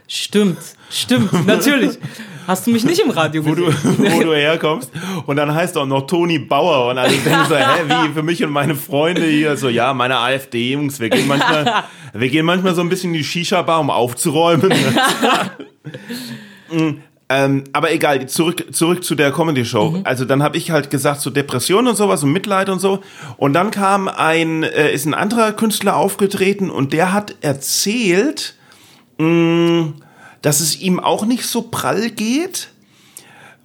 Stimmt, 0.07 0.59
stimmt, 0.91 1.33
natürlich. 1.47 1.99
Hast 2.47 2.67
du 2.67 2.71
mich 2.73 2.85
nicht 2.85 3.01
im 3.01 3.11
Radio 3.11 3.45
wo 3.47 3.55
du, 3.55 3.67
gesehen? 3.67 4.13
wo 4.13 4.21
du 4.23 4.35
herkommst. 4.35 4.91
Und 5.27 5.37
dann 5.37 5.55
heißt 5.55 5.79
auch 5.79 5.87
noch 5.87 6.07
Toni 6.07 6.39
Bauer. 6.39 6.91
Und 6.91 6.99
alle 6.99 7.13
denken 7.13 7.47
so, 7.49 7.57
hä, 7.57 7.63
wie 7.89 8.13
für 8.13 8.23
mich 8.23 8.45
und 8.45 8.51
meine 8.51 8.75
Freunde 8.75 9.25
hier. 9.25 9.57
So, 9.57 9.71
ja, 9.71 9.95
meine 9.95 10.19
AfD-Jungs, 10.19 11.01
wir 11.01 11.09
gehen 11.09 11.27
manchmal, 11.27 11.85
wir 12.13 12.29
gehen 12.29 12.45
manchmal 12.45 12.75
so 12.75 12.83
ein 12.83 12.91
bisschen 12.91 13.15
in 13.15 13.19
die 13.19 13.25
Shisha-Bar, 13.25 13.81
um 13.81 13.91
aufzuräumen. 13.91 14.73
Mm, 16.71 17.03
ähm, 17.29 17.65
aber 17.73 17.93
egal, 17.93 18.27
zurück, 18.27 18.75
zurück 18.75 19.05
zu 19.05 19.15
der 19.15 19.33
Comedy-Show. 19.33 20.01
Also 20.05 20.25
dann 20.25 20.43
habe 20.43 20.57
ich 20.57 20.71
halt 20.71 20.91
gesagt, 20.91 21.21
so 21.21 21.29
Depression 21.29 21.87
und 21.87 21.95
sowas 21.95 22.25
und 22.25 22.33
Mitleid 22.33 22.71
und 22.71 22.81
so. 22.81 23.01
Und 23.37 23.53
dann 23.53 23.71
kam 23.71 24.09
ein, 24.09 24.63
äh, 24.63 24.91
ist 24.93 25.05
ein 25.05 25.13
anderer 25.13 25.53
Künstler 25.53 25.95
aufgetreten 25.95 26.71
und 26.71 26.95
der 26.95 27.13
hat 27.13 27.37
erzählt, 27.43 28.55
mh, 29.19 29.95
dass 30.43 30.61
es 30.61 30.81
ihm 30.81 31.01
auch 31.01 31.25
nicht 31.25 31.47
so 31.47 31.63
prall 31.63 32.11
geht, 32.11 32.69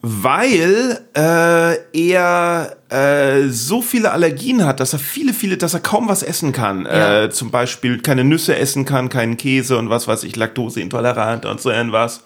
weil 0.02 1.02
äh, 1.14 1.76
er 1.94 2.78
äh, 2.90 3.50
so 3.50 3.82
viele 3.82 4.12
Allergien 4.12 4.66
hat, 4.66 4.80
dass 4.80 4.94
er 4.94 5.00
viele, 5.00 5.34
viele, 5.34 5.58
dass 5.58 5.74
er 5.74 5.82
kaum 5.82 6.08
was 6.08 6.24
essen 6.24 6.54
kann. 6.54 6.86
Ja. 6.86 7.24
Äh, 7.24 7.30
zum 7.32 7.52
Beispiel 7.52 8.00
keine 8.00 8.24
Nüsse 8.24 8.56
essen 8.56 8.86
kann, 8.86 9.10
keinen 9.10 9.36
Käse 9.36 9.78
und 9.78 9.90
was 9.90 10.08
weiß 10.08 10.24
ich, 10.24 10.38
Laktoseintolerant 10.38 11.46
und 11.46 11.60
so 11.60 11.70
irgendwas. 11.70 12.24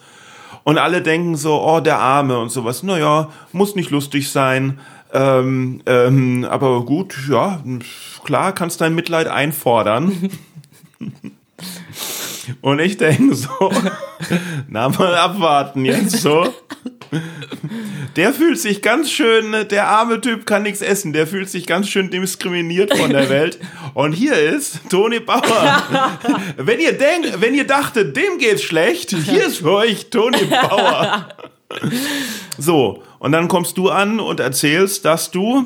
Und 0.63 0.77
alle 0.77 1.01
denken 1.01 1.35
so, 1.35 1.61
oh, 1.61 1.79
der 1.79 1.97
Arme 1.97 2.37
und 2.37 2.49
sowas. 2.49 2.83
Naja, 2.83 3.29
muss 3.51 3.75
nicht 3.75 3.89
lustig 3.89 4.31
sein. 4.31 4.79
Ähm, 5.11 5.81
ähm, 5.85 6.45
aber 6.49 6.85
gut, 6.85 7.15
ja, 7.29 7.61
klar, 8.23 8.53
kannst 8.53 8.81
dein 8.81 8.95
Mitleid 8.95 9.27
einfordern. 9.27 10.29
Und 12.61 12.79
ich 12.79 12.97
denke 12.97 13.35
so, 13.35 13.49
na 14.67 14.89
mal 14.89 15.15
abwarten 15.15 15.85
jetzt 15.85 16.17
so. 16.17 16.53
Der 18.15 18.33
fühlt 18.33 18.59
sich 18.59 18.81
ganz 18.81 19.11
schön, 19.11 19.55
der 19.69 19.87
arme 19.87 20.21
Typ 20.21 20.45
kann 20.45 20.63
nichts 20.63 20.81
essen, 20.81 21.13
der 21.13 21.27
fühlt 21.27 21.49
sich 21.49 21.65
ganz 21.65 21.87
schön 21.89 22.09
diskriminiert 22.09 22.95
von 22.95 23.11
der 23.11 23.29
Welt. 23.29 23.59
Und 23.93 24.13
hier 24.13 24.35
ist 24.35 24.81
Toni 24.89 25.19
Bauer. 25.19 25.83
wenn 26.57 26.79
ihr 26.79 26.93
denkt, 26.93 27.41
wenn 27.41 27.53
ihr 27.53 27.65
dachtet, 27.67 28.15
dem 28.15 28.37
geht's 28.39 28.63
schlecht, 28.63 29.11
hier 29.11 29.45
ist 29.45 29.57
für 29.57 29.71
euch 29.71 30.09
Toni 30.09 30.45
Bauer. 30.45 31.29
So, 32.57 33.01
und 33.17 33.31
dann 33.31 33.47
kommst 33.47 33.79
du 33.79 33.89
an 33.89 34.19
und 34.19 34.39
erzählst, 34.39 35.05
dass 35.05 35.31
du 35.31 35.65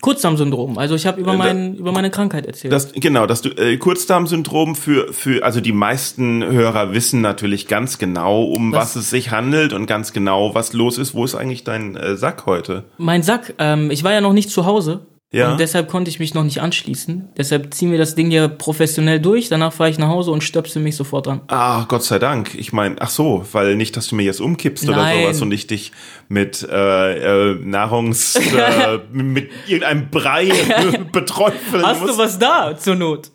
Kurzdarmsyndrom. 0.00 0.78
Also 0.78 0.94
ich 0.94 1.06
habe 1.06 1.20
über, 1.20 1.34
Äh, 1.34 1.36
mein, 1.36 1.74
über 1.74 1.92
meine 1.92 2.10
Krankheit 2.10 2.46
erzählt. 2.46 2.72
Das, 2.72 2.92
genau, 2.92 3.26
dass 3.26 3.42
du 3.42 3.50
äh, 3.50 3.76
Kurzdarmsyndrom 3.76 4.74
für, 4.74 5.12
für, 5.12 5.44
also 5.44 5.60
die 5.60 5.72
meisten 5.72 6.44
Hörer 6.44 6.92
wissen 6.92 7.20
natürlich 7.20 7.66
ganz 7.68 7.98
genau, 7.98 8.44
um 8.44 8.72
was, 8.72 8.94
Was- 8.94 8.96
es 9.04 9.10
sich 9.10 9.30
handelt 9.30 9.72
und 9.72 9.86
ganz 9.86 10.12
genau, 10.12 10.54
was 10.54 10.72
los 10.72 10.98
ist. 10.98 11.14
Wo 11.14 11.24
ist 11.24 11.34
eigentlich 11.34 11.64
dein 11.64 11.96
äh, 11.96 12.16
Sack 12.16 12.46
heute? 12.46 12.84
mein 12.96 13.22
Sack, 13.22 13.54
ähm, 13.58 13.90
ich 13.90 14.04
war 14.04 14.12
ja 14.12 14.20
noch 14.20 14.32
nicht 14.32 14.50
zu 14.50 14.64
Hause. 14.66 15.06
Ja. 15.30 15.52
Und 15.52 15.60
deshalb 15.60 15.88
konnte 15.90 16.08
ich 16.10 16.18
mich 16.18 16.32
noch 16.32 16.42
nicht 16.42 16.62
anschließen. 16.62 17.28
Deshalb 17.36 17.74
ziehen 17.74 17.90
wir 17.90 17.98
das 17.98 18.14
Ding 18.14 18.30
hier 18.30 18.48
professionell 18.48 19.20
durch. 19.20 19.50
Danach 19.50 19.74
fahre 19.74 19.90
ich 19.90 19.98
nach 19.98 20.08
Hause 20.08 20.30
und 20.30 20.42
stöpsel 20.42 20.80
mich 20.80 20.96
sofort 20.96 21.28
an. 21.28 21.42
Ah, 21.48 21.84
Gott 21.86 22.02
sei 22.02 22.18
Dank. 22.18 22.54
Ich 22.54 22.72
meine, 22.72 22.96
ach 22.98 23.10
so, 23.10 23.44
weil 23.52 23.76
nicht, 23.76 23.94
dass 23.98 24.08
du 24.08 24.14
mir 24.14 24.22
jetzt 24.22 24.40
umkippst 24.40 24.88
oder 24.88 24.96
Nein. 24.96 25.22
sowas 25.24 25.42
und 25.42 25.52
ich 25.52 25.66
dich 25.66 25.92
mit 26.28 26.66
äh, 26.70 27.50
äh, 27.52 27.58
Nahrungs, 27.62 28.36
äh, 28.36 29.00
mit 29.12 29.50
irgendeinem 29.66 30.08
Brei 30.08 30.50
beträufeln 31.12 31.84
Hast 31.84 32.00
muss. 32.00 32.12
du 32.12 32.18
was 32.18 32.38
da 32.38 32.74
zur 32.78 32.94
Not? 32.94 33.30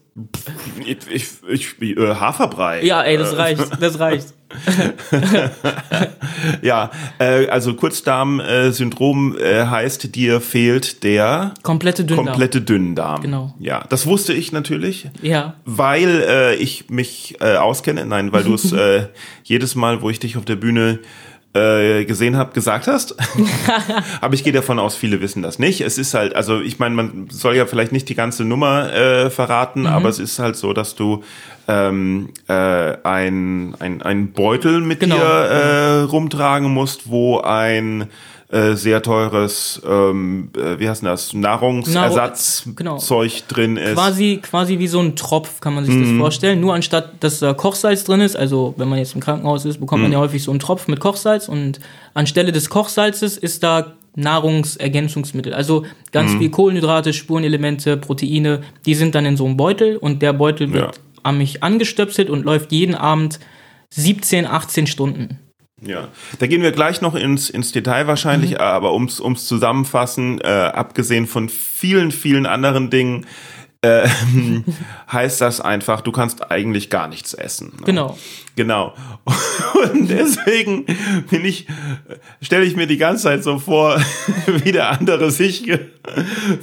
Ich, 0.86 0.98
ich, 1.10 1.78
ich, 1.80 1.98
äh, 1.98 2.16
Haferbrei. 2.16 2.84
Ja, 2.84 3.02
ey, 3.02 3.18
das 3.18 3.36
reicht. 3.36 3.64
Das 3.80 4.00
reicht. 4.00 4.28
Ja, 6.62 6.92
äh, 7.20 7.48
also 7.48 7.74
Kurzdarmsyndrom 7.74 9.38
äh, 9.38 9.66
heißt, 9.66 10.14
dir 10.16 10.42
fehlt 10.42 11.04
der 11.04 11.54
Komplette 11.64 12.04
Dünndarm. 12.06 12.28
komplette 12.28 12.62
Dünndarm. 12.62 13.22
Genau. 13.22 13.56
Ja, 13.60 13.84
das 13.90 14.06
wusste 14.06 14.34
ich 14.34 14.52
natürlich, 14.52 15.10
Ja. 15.22 15.56
weil 15.66 16.24
äh, 16.28 16.56
ich 16.56 16.90
mich 16.90 17.38
äh, 17.42 17.56
auskenne. 17.56 18.06
Nein, 18.06 18.32
weil 18.32 18.44
du 18.44 18.54
es 18.54 18.72
äh, 18.74 19.08
jedes 19.44 19.76
Mal, 19.76 20.02
wo 20.02 20.10
ich 20.10 20.20
dich 20.20 20.38
auf 20.38 20.46
der 20.46 20.56
Bühne 20.58 21.00
äh, 21.00 21.33
gesehen 21.54 22.36
habe, 22.36 22.52
gesagt 22.54 22.88
hast. 22.88 23.16
Aber 24.22 24.34
ich 24.34 24.44
gehe 24.44 24.54
davon 24.54 24.80
aus, 24.80 24.96
viele 24.96 25.22
wissen 25.22 25.44
das 25.44 25.60
nicht. 25.60 25.82
Es 25.82 25.98
ist 26.00 26.14
halt, 26.16 26.36
also 26.36 26.60
ich 26.62 26.80
meine, 26.80 26.96
man 26.96 27.28
soll 27.30 27.56
ja 27.56 27.66
vielleicht 27.68 27.92
nicht 27.92 28.10
die 28.10 28.16
ganze 28.16 28.44
Nummer 28.44 28.92
äh, 28.92 29.30
verraten, 29.30 29.82
Mhm. 29.82 29.88
aber 29.88 30.10
es 30.10 30.18
ist 30.20 30.40
halt 30.40 30.56
so, 30.56 30.74
dass 30.74 30.96
du 30.96 31.24
ähm, 31.68 32.30
äh, 32.48 32.54
ein, 33.04 33.76
ein, 33.80 34.02
ein 34.02 34.32
Beutel 34.34 34.82
mit 34.82 35.00
Genau. 35.02 35.16
dir 35.16 35.22
äh, 35.24 36.00
rumtragen 36.02 36.72
musst, 36.74 37.10
wo 37.10 37.40
ein 37.42 38.08
äh, 38.54 38.76
sehr 38.76 39.02
teures, 39.02 39.82
ähm, 39.86 40.50
äh, 40.56 40.80
wie 40.80 40.88
heißt 40.88 41.02
denn 41.02 41.10
das, 41.10 41.34
Nahrungsersatzzeug 41.34 42.76
genau. 42.76 43.00
drin 43.48 43.78
ist. 43.78 43.96
Quasi, 43.96 44.40
quasi 44.42 44.80
wie 44.80 44.88
so 44.88 45.00
ein 45.00 45.16
Tropf, 45.16 45.60
kann 45.60 45.74
man 45.74 45.86
sich 45.86 45.96
Mhm. 45.96 46.02
das 46.04 46.12
vorstellen. 46.20 46.60
Nur 46.62 46.74
anstatt, 46.76 47.14
dass 47.24 47.40
da 47.40 47.54
Kochsalz 47.54 48.04
drin 48.04 48.22
ist, 48.22 48.36
also 48.36 48.74
wenn 48.78 48.88
man 48.90 49.00
jetzt 49.00 49.16
im 49.16 49.22
Krankenhaus 49.22 49.66
ist, 49.66 49.80
bekommt 49.80 50.02
man 50.04 50.12
Mhm. 50.12 50.14
ja 50.14 50.20
häufig 50.20 50.44
so 50.44 50.52
einen 50.52 50.60
Tropf 50.60 50.88
mit 50.88 51.00
Kochsalz 51.00 51.48
und 51.50 51.80
anstelle 52.14 52.52
des 52.52 52.70
Kochsalzes 52.70 53.38
ist 53.38 53.64
da 53.64 53.94
Nahrungsergänzungsmittel. 54.16 55.54
Also 55.54 55.86
ganz 56.12 56.34
Mhm. 56.34 56.40
viel 56.40 56.50
Kohlenhydrate, 56.52 57.14
Spurenelemente, 57.14 57.98
Proteine, 57.98 58.62
die 58.86 58.96
sind 58.96 59.16
dann 59.16 59.26
in 59.26 59.38
so 59.38 59.46
einem 59.46 59.58
Beutel 59.58 59.98
und 59.98 60.22
der 60.22 60.34
Beutel 60.34 60.72
wird 60.74 60.96
Ja. 60.96 61.02
an 61.24 61.38
mich 61.38 61.64
angestöpselt 61.64 62.30
und 62.30 62.46
läuft 62.46 62.72
jeden 62.72 62.96
Abend 62.96 63.40
17, 63.90 64.46
18 64.46 64.88
Stunden. 64.88 65.40
Ja, 65.86 66.08
da 66.40 66.48
gehen 66.48 66.62
wir 66.62 66.72
gleich 66.72 67.02
noch 67.02 67.16
ins, 67.16 67.50
ins 67.50 67.72
Detail 67.72 68.08
wahrscheinlich, 68.08 68.52
Mhm. 68.52 68.58
aber 68.58 68.94
ums, 68.94 69.20
ums 69.20 69.46
Zusammenfassen, 69.48 70.40
äh, 70.42 70.48
abgesehen 70.48 71.28
von 71.28 71.50
vielen, 71.50 72.12
vielen 72.12 72.46
anderen 72.46 72.90
Dingen, 72.90 73.26
äh, 73.82 74.08
heißt 75.12 75.42
das 75.42 75.60
einfach, 75.60 76.00
du 76.02 76.12
kannst 76.14 76.50
eigentlich 76.52 76.90
gar 76.90 77.08
nichts 77.10 77.34
essen. 77.34 77.74
ne? 77.80 77.86
Genau. 77.86 78.18
Genau. 78.56 78.94
Und 79.94 80.10
deswegen 80.10 80.86
bin 81.30 81.44
ich, 81.44 81.68
stelle 82.42 82.64
ich 82.64 82.76
mir 82.78 82.88
die 82.88 82.98
ganze 82.98 83.24
Zeit 83.24 83.44
so 83.44 83.60
vor, 83.60 84.00
wie 84.64 84.72
der 84.72 84.90
andere 84.92 85.32
sich 85.32 85.70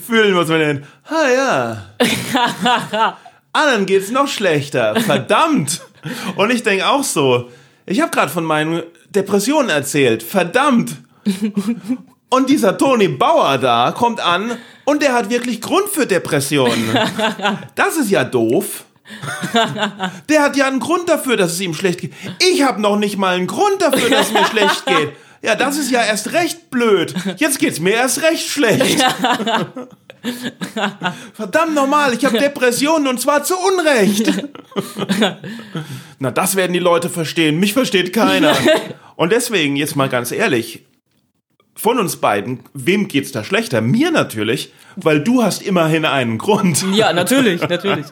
fühlen 0.07 0.35
muss, 0.35 0.49
wenn 0.49 0.61
er 0.61 0.67
denkt, 0.75 0.87
ah 1.05 1.29
ja, 1.35 3.17
anderen 3.53 3.87
geht's 3.87 4.11
noch 4.11 4.29
schlechter, 4.29 4.99
verdammt. 5.00 5.83
Und 6.37 6.50
ich 6.50 6.62
denke 6.62 6.89
auch 6.89 7.03
so, 7.03 7.50
ich 7.87 8.00
habe 8.00 8.11
gerade 8.11 8.31
von 8.31 8.45
meinen 8.45 8.83
Depressionen 9.11 9.71
erzählt, 9.71 10.23
verdammt. 10.23 10.97
Und 12.31 12.49
dieser 12.49 12.79
Toni 12.79 13.09
Bauer 13.09 13.59
da 13.59 13.90
kommt 13.90 14.21
an 14.21 14.57
und 14.85 15.02
der 15.02 15.14
hat 15.14 15.31
wirklich 15.31 15.61
Grund 15.61 15.88
für 15.88 16.07
Depressionen. 16.07 16.97
Das 17.75 17.97
ist 17.97 18.09
ja 18.11 18.23
doof. 18.23 18.85
Der 20.29 20.43
hat 20.43 20.57
ja 20.57 20.69
einen 20.69 20.79
Grund 20.79 21.09
dafür, 21.09 21.37
dass 21.37 21.52
es 21.52 21.61
ihm 21.61 21.75
schlecht 21.75 22.00
geht. 22.00 22.12
Ich 22.52 22.62
habe 22.62 22.81
noch 22.81 22.97
nicht 22.97 23.17
mal 23.17 23.35
einen 23.35 23.49
Grund 23.49 23.83
dafür, 23.83 24.09
dass 24.11 24.29
es 24.29 24.33
mir 24.33 24.47
schlecht 24.47 24.87
geht. 24.87 25.12
Ja, 25.43 25.55
das 25.55 25.79
ist 25.79 25.90
ja 25.90 26.05
erst 26.05 26.35
recht 26.35 26.69
blöd. 26.69 27.14
Jetzt 27.38 27.59
geht's 27.59 27.81
mir 27.81 27.95
erst 27.95 28.23
recht 28.23 28.47
schlecht. 28.47 29.02
Verdammt 31.35 31.75
normal, 31.75 32.15
ich 32.15 32.25
habe 32.25 32.39
Depressionen 32.41 33.09
und 33.09 33.21
zwar 33.21 33.45
zu 33.45 33.55
Unrecht. 33.57 34.33
Na, 36.19 36.31
das 36.31 36.57
werden 36.57 36.73
die 36.73 36.79
Leute 36.79 37.09
verstehen. 37.09 37.59
Mich 37.59 37.73
versteht 37.73 38.12
keiner. 38.12 38.57
Und 39.17 39.33
deswegen, 39.33 39.77
jetzt 39.77 39.97
mal 39.97 40.09
ganz 40.09 40.33
ehrlich, 40.33 40.85
von 41.75 41.99
uns 41.99 42.17
beiden, 42.17 42.61
wem 42.75 43.09
geht's 43.09 43.33
da 43.33 43.43
schlechter? 43.43 43.81
Mir 43.81 44.11
natürlich, 44.11 44.73
weil 44.97 45.21
du 45.21 45.43
hast 45.43 45.62
immerhin 45.62 46.05
einen 46.05 46.37
Grund. 46.37 46.85
Ja, 46.95 47.12
natürlich, 47.12 47.67
natürlich. 47.67 48.07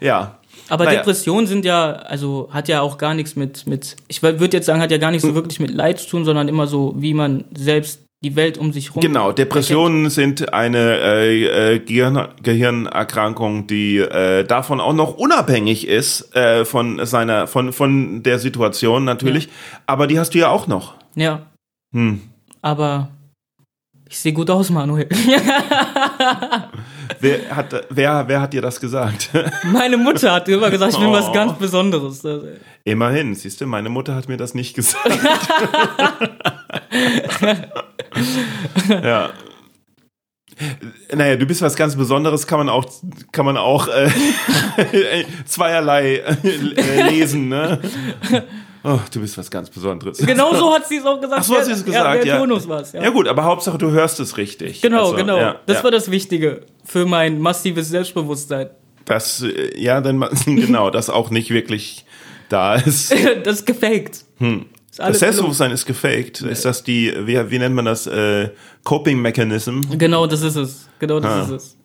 Ja. 0.00 0.38
Aber 0.68 0.84
Naja. 0.84 0.98
Depressionen 0.98 1.46
sind 1.46 1.64
ja, 1.64 1.92
also 1.92 2.48
hat 2.50 2.68
ja 2.68 2.80
auch 2.80 2.98
gar 2.98 3.14
nichts 3.14 3.36
mit, 3.36 3.66
mit 3.66 3.96
ich 4.08 4.22
würde 4.22 4.56
jetzt 4.56 4.66
sagen, 4.66 4.80
hat 4.80 4.90
ja 4.90 4.98
gar 4.98 5.10
nichts 5.10 5.26
so 5.26 5.34
wirklich 5.34 5.60
mit 5.60 5.70
Leid 5.70 5.98
zu 5.98 6.08
tun, 6.08 6.24
sondern 6.24 6.48
immer 6.48 6.66
so, 6.66 6.94
wie 6.96 7.14
man 7.14 7.44
selbst 7.54 8.03
die 8.24 8.36
Welt 8.36 8.58
um 8.58 8.72
sich 8.72 8.94
rum. 8.94 9.02
Genau, 9.02 9.32
Depressionen 9.32 10.10
sind 10.10 10.52
eine 10.52 10.98
äh, 10.98 11.74
äh, 11.74 11.78
Gehirn 11.78 12.28
Gehirnerkrankung, 12.42 13.66
die 13.66 13.98
äh, 13.98 14.44
davon 14.44 14.80
auch 14.80 14.94
noch 14.94 15.16
unabhängig 15.16 15.86
ist 15.86 16.34
äh, 16.34 16.64
von 16.64 17.04
seiner, 17.06 17.46
von 17.46 17.72
von 17.72 18.22
der 18.22 18.38
Situation 18.38 19.04
natürlich. 19.04 19.48
Aber 19.86 20.06
die 20.06 20.18
hast 20.18 20.34
du 20.34 20.38
ja 20.38 20.48
auch 20.48 20.66
noch. 20.66 20.94
Ja. 21.14 21.42
Hm. 21.92 22.22
Aber 22.62 23.10
ich 24.14 24.20
sehe 24.20 24.32
gut 24.32 24.48
aus, 24.48 24.70
Manuel. 24.70 25.08
Wer 27.20 27.54
hat, 27.56 27.86
wer, 27.90 28.24
wer 28.28 28.40
hat 28.40 28.52
dir 28.52 28.62
das 28.62 28.80
gesagt? 28.80 29.30
Meine 29.72 29.96
Mutter 29.96 30.32
hat 30.32 30.48
immer 30.48 30.70
gesagt, 30.70 30.92
ich 30.92 30.98
bin 31.00 31.10
was 31.10 31.26
Oh. 31.28 31.32
ganz 31.32 31.58
Besonderes. 31.58 32.22
Immerhin, 32.84 33.34
siehst 33.34 33.60
du, 33.60 33.66
meine 33.66 33.88
Mutter 33.88 34.14
hat 34.14 34.28
mir 34.28 34.36
das 34.36 34.54
nicht 34.54 34.74
gesagt. 34.74 35.08
ja. 39.02 39.30
Naja, 41.12 41.36
du 41.36 41.46
bist 41.46 41.60
was 41.62 41.74
ganz 41.76 41.96
Besonderes, 41.96 42.46
kann 42.46 42.58
man 42.58 42.68
auch, 42.68 42.84
kann 43.32 43.44
man 43.44 43.56
auch 43.56 43.88
äh, 43.88 45.24
zweierlei 45.44 46.16
äh, 46.18 47.10
lesen, 47.10 47.48
ne? 47.48 47.80
Oh, 48.86 48.98
du 49.12 49.20
bist 49.20 49.38
was 49.38 49.50
ganz 49.50 49.70
Besonderes. 49.70 50.18
Genau 50.18 50.54
so 50.54 50.72
hat 50.74 50.86
sie 50.86 50.96
es 50.98 51.06
auch 51.06 51.18
gesagt. 51.20 51.40
Ach 51.40 51.44
so 51.44 51.56
hat 51.56 51.64
sie 51.64 51.72
es 51.72 51.80
Ja, 51.80 51.84
gesagt, 51.86 52.24
der 52.24 52.26
ja. 52.34 52.38
Tonus 52.38 52.68
war's, 52.68 52.92
ja. 52.92 53.02
Ja 53.02 53.10
gut, 53.10 53.26
aber 53.28 53.44
Hauptsache 53.44 53.78
du 53.78 53.90
hörst 53.90 54.20
es 54.20 54.36
richtig. 54.36 54.82
Genau, 54.82 55.04
Also, 55.06 55.16
genau. 55.16 55.38
Ja, 55.38 55.56
das 55.66 55.78
ja. 55.78 55.84
war 55.84 55.90
das 55.90 56.10
Wichtige 56.10 56.60
für 56.84 57.06
mein 57.06 57.40
massives 57.40 57.88
Selbstbewusstsein. 57.88 58.68
das, 59.06 59.42
äh, 59.42 59.80
ja, 59.80 60.00
dann 60.02 60.20
genau, 60.44 60.90
das 60.90 61.08
auch 61.10 61.30
nicht 61.30 61.50
wirklich 61.50 62.04
da 62.50 62.74
ist. 62.74 63.10
das 63.44 63.60
ist 63.60 63.66
gefaked. 63.66 64.16
Ist 64.16 64.26
Hm. 64.38 64.66
Das 64.90 65.00
alles 65.00 65.18
Selbstbewusstsein 65.20 65.70
ist 65.72 65.86
gefaked. 65.86 66.42
Ist 66.42 66.64
das 66.66 66.84
die, 66.84 67.12
wie, 67.26 67.50
wie 67.50 67.58
nennt 67.58 67.74
man 67.74 67.86
das, 67.86 68.06
äh, 68.06 68.50
Coping 68.84 69.18
Mechanism? 69.20 69.80
Genau, 69.98 70.26
das 70.26 70.42
ist 70.42 70.54
es. 70.56 70.88
Genau, 70.98 71.18
das 71.20 71.32
Ah. 71.32 71.42
ist 71.42 71.50
es. 71.50 71.78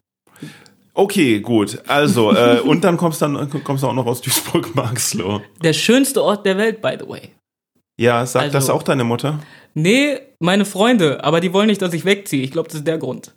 Okay, 0.99 1.39
gut. 1.39 1.81
Also, 1.87 2.33
äh, 2.35 2.59
und 2.65 2.83
dann 2.83 2.97
kommst, 2.97 3.21
dann 3.21 3.49
kommst 3.63 3.83
du 3.83 3.87
auch 3.87 3.93
noch 3.93 4.05
aus 4.05 4.19
Duisburg-Marxloh. 4.21 5.41
Der 5.63 5.71
schönste 5.71 6.21
Ort 6.21 6.45
der 6.45 6.57
Welt, 6.57 6.81
by 6.81 6.97
the 6.99 7.07
way. 7.07 7.29
Ja, 7.97 8.25
sagt 8.25 8.45
Also- 8.45 8.57
das 8.57 8.69
auch 8.69 8.83
deine 8.83 9.05
Mutter? 9.05 9.39
Nee, 9.73 10.19
meine 10.39 10.65
Freunde, 10.65 11.23
aber 11.23 11.39
die 11.39 11.53
wollen 11.53 11.67
nicht, 11.67 11.81
dass 11.81 11.93
ich 11.93 12.03
wegziehe. 12.03 12.43
Ich 12.43 12.51
glaube, 12.51 12.67
das 12.67 12.79
ist 12.79 12.87
der 12.87 12.97
Grund. 12.97 13.33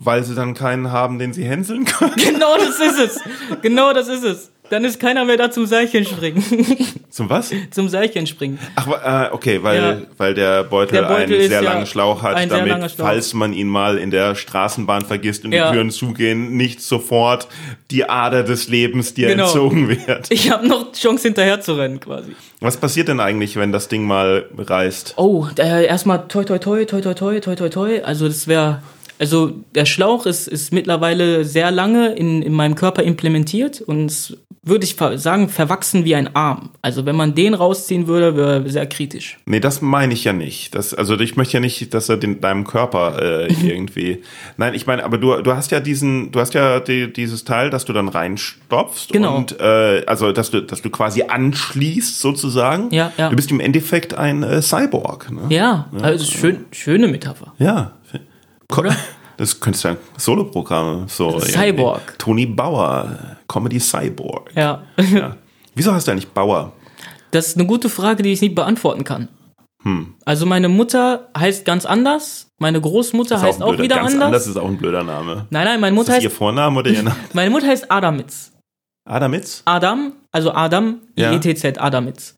Weil 0.00 0.24
sie 0.24 0.34
dann 0.34 0.54
keinen 0.54 0.90
haben, 0.90 1.18
den 1.20 1.32
sie 1.32 1.44
hänseln 1.44 1.84
können? 1.84 2.14
Genau 2.16 2.56
das 2.56 2.80
ist 2.80 2.98
es. 2.98 3.20
Genau 3.62 3.92
das 3.92 4.08
ist 4.08 4.24
es. 4.24 4.50
Dann 4.70 4.84
ist 4.84 4.98
keiner 4.98 5.24
mehr 5.24 5.36
da 5.36 5.50
zum 5.50 5.66
Seilchenspringen. 5.66 6.42
Zum 7.10 7.28
was? 7.28 7.52
zum 7.72 7.88
Seilchenspringen. 7.88 8.58
Ach, 8.76 8.86
äh, 9.28 9.34
okay, 9.34 9.60
weil, 9.62 9.76
Ja. 9.82 9.96
weil 10.16 10.32
der 10.34 10.62
Beutel, 10.62 11.00
Der 11.00 11.08
Beutel 11.08 11.22
einen 11.38 11.48
sehr 11.48 11.50
ja 11.50 11.60
langen 11.60 11.86
Schlauch 11.86 12.22
hat, 12.22 12.48
damit, 12.50 12.92
Schlauch. 12.92 13.06
falls 13.06 13.34
man 13.34 13.52
ihn 13.52 13.66
mal 13.66 13.98
in 13.98 14.10
der 14.12 14.36
Straßenbahn 14.36 15.04
vergisst 15.04 15.44
und 15.44 15.52
Ja. 15.52 15.66
die 15.70 15.74
Türen 15.74 15.90
zugehen, 15.90 16.56
nicht 16.56 16.80
sofort 16.80 17.48
die 17.90 18.08
Ader 18.08 18.44
des 18.44 18.68
Lebens 18.68 19.12
dir 19.14 19.28
Genau. 19.28 19.46
entzogen 19.46 19.88
wird. 19.88 20.26
Ich 20.30 20.50
habe 20.52 20.66
noch 20.68 20.92
Chance 20.92 21.26
hinterher 21.28 21.60
zu 21.60 21.72
rennen 21.74 21.98
quasi. 21.98 22.36
Was 22.60 22.76
passiert 22.76 23.08
denn 23.08 23.18
eigentlich, 23.20 23.56
wenn 23.56 23.72
das 23.72 23.88
Ding 23.88 24.04
mal 24.06 24.44
reißt? 24.56 25.14
Oh, 25.16 25.46
äh, 25.58 25.86
erstmal 25.86 26.28
toi 26.28 26.44
toi 26.44 26.58
toi, 26.58 26.84
toi 26.84 27.00
toi 27.00 27.14
toi, 27.14 27.40
toi 27.40 27.54
toi 27.56 27.68
toi. 27.68 28.00
Also 28.04 28.28
das 28.28 28.46
wäre, 28.46 28.82
also 29.20 29.52
der 29.74 29.84
Schlauch 29.84 30.24
ist, 30.24 30.48
ist 30.48 30.72
mittlerweile 30.72 31.44
sehr 31.44 31.70
lange 31.70 32.14
in, 32.14 32.40
in 32.40 32.54
meinem 32.54 32.74
Körper 32.74 33.02
implementiert 33.02 33.82
und 33.82 34.06
es, 34.06 34.36
würde 34.62 34.84
ich 34.84 34.96
sagen, 35.16 35.50
verwachsen 35.50 36.06
wie 36.06 36.14
ein 36.14 36.34
Arm. 36.34 36.70
Also 36.80 37.04
wenn 37.04 37.16
man 37.16 37.34
den 37.34 37.52
rausziehen 37.52 38.06
würde, 38.06 38.34
wäre 38.34 38.68
sehr 38.70 38.86
kritisch. 38.86 39.38
Nee, 39.44 39.60
das 39.60 39.82
meine 39.82 40.14
ich 40.14 40.24
ja 40.24 40.32
nicht. 40.32 40.74
Das, 40.74 40.94
also 40.94 41.18
ich 41.20 41.36
möchte 41.36 41.54
ja 41.54 41.60
nicht, 41.60 41.92
dass 41.92 42.08
er 42.08 42.16
den, 42.16 42.40
deinem 42.40 42.66
Körper 42.66 43.20
äh, 43.20 43.52
irgendwie. 43.62 44.22
Nein, 44.56 44.72
ich 44.72 44.86
meine, 44.86 45.04
aber 45.04 45.18
du, 45.18 45.42
du 45.42 45.52
hast 45.54 45.70
ja 45.70 45.80
diesen, 45.80 46.32
du 46.32 46.40
hast 46.40 46.54
ja 46.54 46.80
die, 46.80 47.12
dieses 47.12 47.44
Teil, 47.44 47.68
das 47.68 47.84
du 47.84 47.92
dann 47.92 48.08
reinstopfst 48.08 49.12
Genau. 49.12 49.36
und 49.36 49.60
äh, 49.60 50.02
also 50.06 50.32
dass 50.32 50.50
du, 50.50 50.62
dass 50.62 50.80
du 50.80 50.88
quasi 50.88 51.24
anschließt 51.24 52.20
sozusagen. 52.20 52.90
Ja, 52.90 53.12
ja. 53.18 53.28
Du 53.28 53.36
bist 53.36 53.50
im 53.50 53.60
Endeffekt 53.60 54.14
ein 54.14 54.42
äh, 54.42 54.62
Cyborg. 54.62 55.30
Ne? 55.30 55.42
Ja, 55.50 55.90
also 56.00 56.24
schön, 56.24 56.64
schöne 56.72 57.06
Metapher. 57.08 57.52
Ja. 57.58 57.92
Oder? 58.76 58.96
Das 59.36 59.58
könntest 59.58 59.84
du 59.84 59.88
ein 59.88 59.96
Soloprogramm 60.18 61.08
so. 61.08 61.40
Cyborg. 61.40 62.18
Tony 62.18 62.44
Bauer, 62.44 63.38
Comedy 63.48 63.80
Cyborg. 63.80 64.50
Ja. 64.54 64.82
Ja. 65.10 65.34
Wieso 65.74 65.94
heißt 65.94 66.06
du 66.08 66.12
eigentlich 66.12 66.28
Bauer? 66.28 66.72
Das 67.30 67.46
ist 67.46 67.56
eine 67.56 67.66
gute 67.66 67.88
Frage, 67.88 68.22
die 68.22 68.32
ich 68.34 68.42
nicht 68.42 68.54
beantworten 68.54 69.02
kann. 69.02 69.28
Hm. 69.82 70.12
Also 70.26 70.44
meine 70.44 70.68
Mutter 70.68 71.30
heißt 71.34 71.64
ganz 71.64 71.86
anders, 71.86 72.48
meine 72.60 72.82
Großmutter 72.82 73.36
Ist 73.36 73.42
heißt 73.42 73.60
ein 73.60 73.62
auch, 73.62 73.68
blöder- 73.70 73.82
wieder 73.84 73.96
ganz 73.96 74.12
anders. 74.12 74.26
anders 74.26 74.46
ist 74.46 74.56
auch 74.58 74.68
ein 74.68 74.76
blöder 74.76 75.04
Name. 75.04 75.46
Nein, 75.48 75.64
nein, 75.64 75.80
meine 75.80 75.94
Ist 75.94 75.98
Mutter 76.00 76.12
das 76.16 76.22
ihr 76.22 76.28
heißt, 76.28 76.36
Vorname 76.36 76.78
oder 76.78 76.90
ihr 76.90 77.02
Name? 77.02 77.16
meine 77.32 77.48
Mutter 77.48 77.66
heißt 77.68 77.90
Adamitz. 77.90 78.52
Adamitz? 79.08 79.62
Adam, 79.64 80.12
also 80.32 80.52
Adam, 80.52 81.00
Ja. 81.16 81.32
ETZ, 81.32 81.78
Adamitz. 81.80 82.36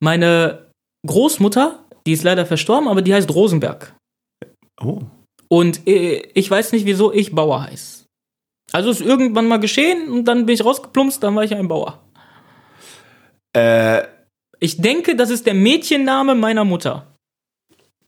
Meine 0.00 0.70
Großmutter, 1.06 1.80
die 2.06 2.12
ist 2.12 2.22
leider 2.24 2.46
verstorben, 2.46 2.88
aber 2.88 3.02
die 3.02 3.12
heißt 3.12 3.30
Rosenberg. 3.34 3.94
Oh. 4.82 5.02
Und 5.48 5.86
äh, 5.86 6.22
ich 6.34 6.50
weiß 6.50 6.72
nicht, 6.72 6.84
wieso 6.86 7.12
ich 7.12 7.34
Bauer 7.34 7.62
heiß. 7.62 8.04
Also 8.72 8.90
ist 8.90 9.00
irgendwann 9.00 9.48
mal 9.48 9.58
geschehen 9.58 10.08
und 10.10 10.24
dann 10.26 10.44
bin 10.44 10.54
ich 10.54 10.64
rausgeplumpst, 10.64 11.22
dann 11.22 11.34
war 11.34 11.44
ich 11.44 11.54
ein 11.54 11.68
Bauer. 11.68 12.02
Äh, 13.56 14.02
Ich 14.60 14.76
denke, 14.80 15.16
das 15.16 15.30
ist 15.30 15.46
der 15.46 15.54
Mädchenname 15.54 16.34
meiner 16.34 16.64
Mutter. 16.64 17.06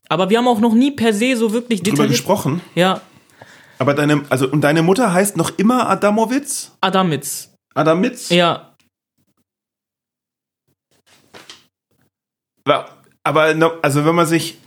Aber 0.09 0.29
wir 0.29 0.37
haben 0.37 0.47
auch 0.47 0.59
noch 0.59 0.73
nie 0.73 0.91
per 0.91 1.13
se 1.13 1.35
so 1.37 1.53
wirklich 1.53 1.81
drüber 1.81 2.05
gesprochen. 2.07 2.61
Ja, 2.75 3.01
Aber 3.79 3.93
deine, 3.93 4.25
also, 4.29 4.47
und 4.49 4.61
deine 4.61 4.83
Mutter 4.83 5.13
heißt 5.13 5.37
noch 5.37 5.57
immer 5.57 5.89
Adamowitz? 5.89 6.71
Adamitz. 6.81 7.53
Adamitz? 7.73 8.29
Ja, 8.29 8.71
Aber, 13.23 13.77
also, 13.81 14.05
wenn 14.05 14.15
man 14.15 14.25
sich 14.25 14.57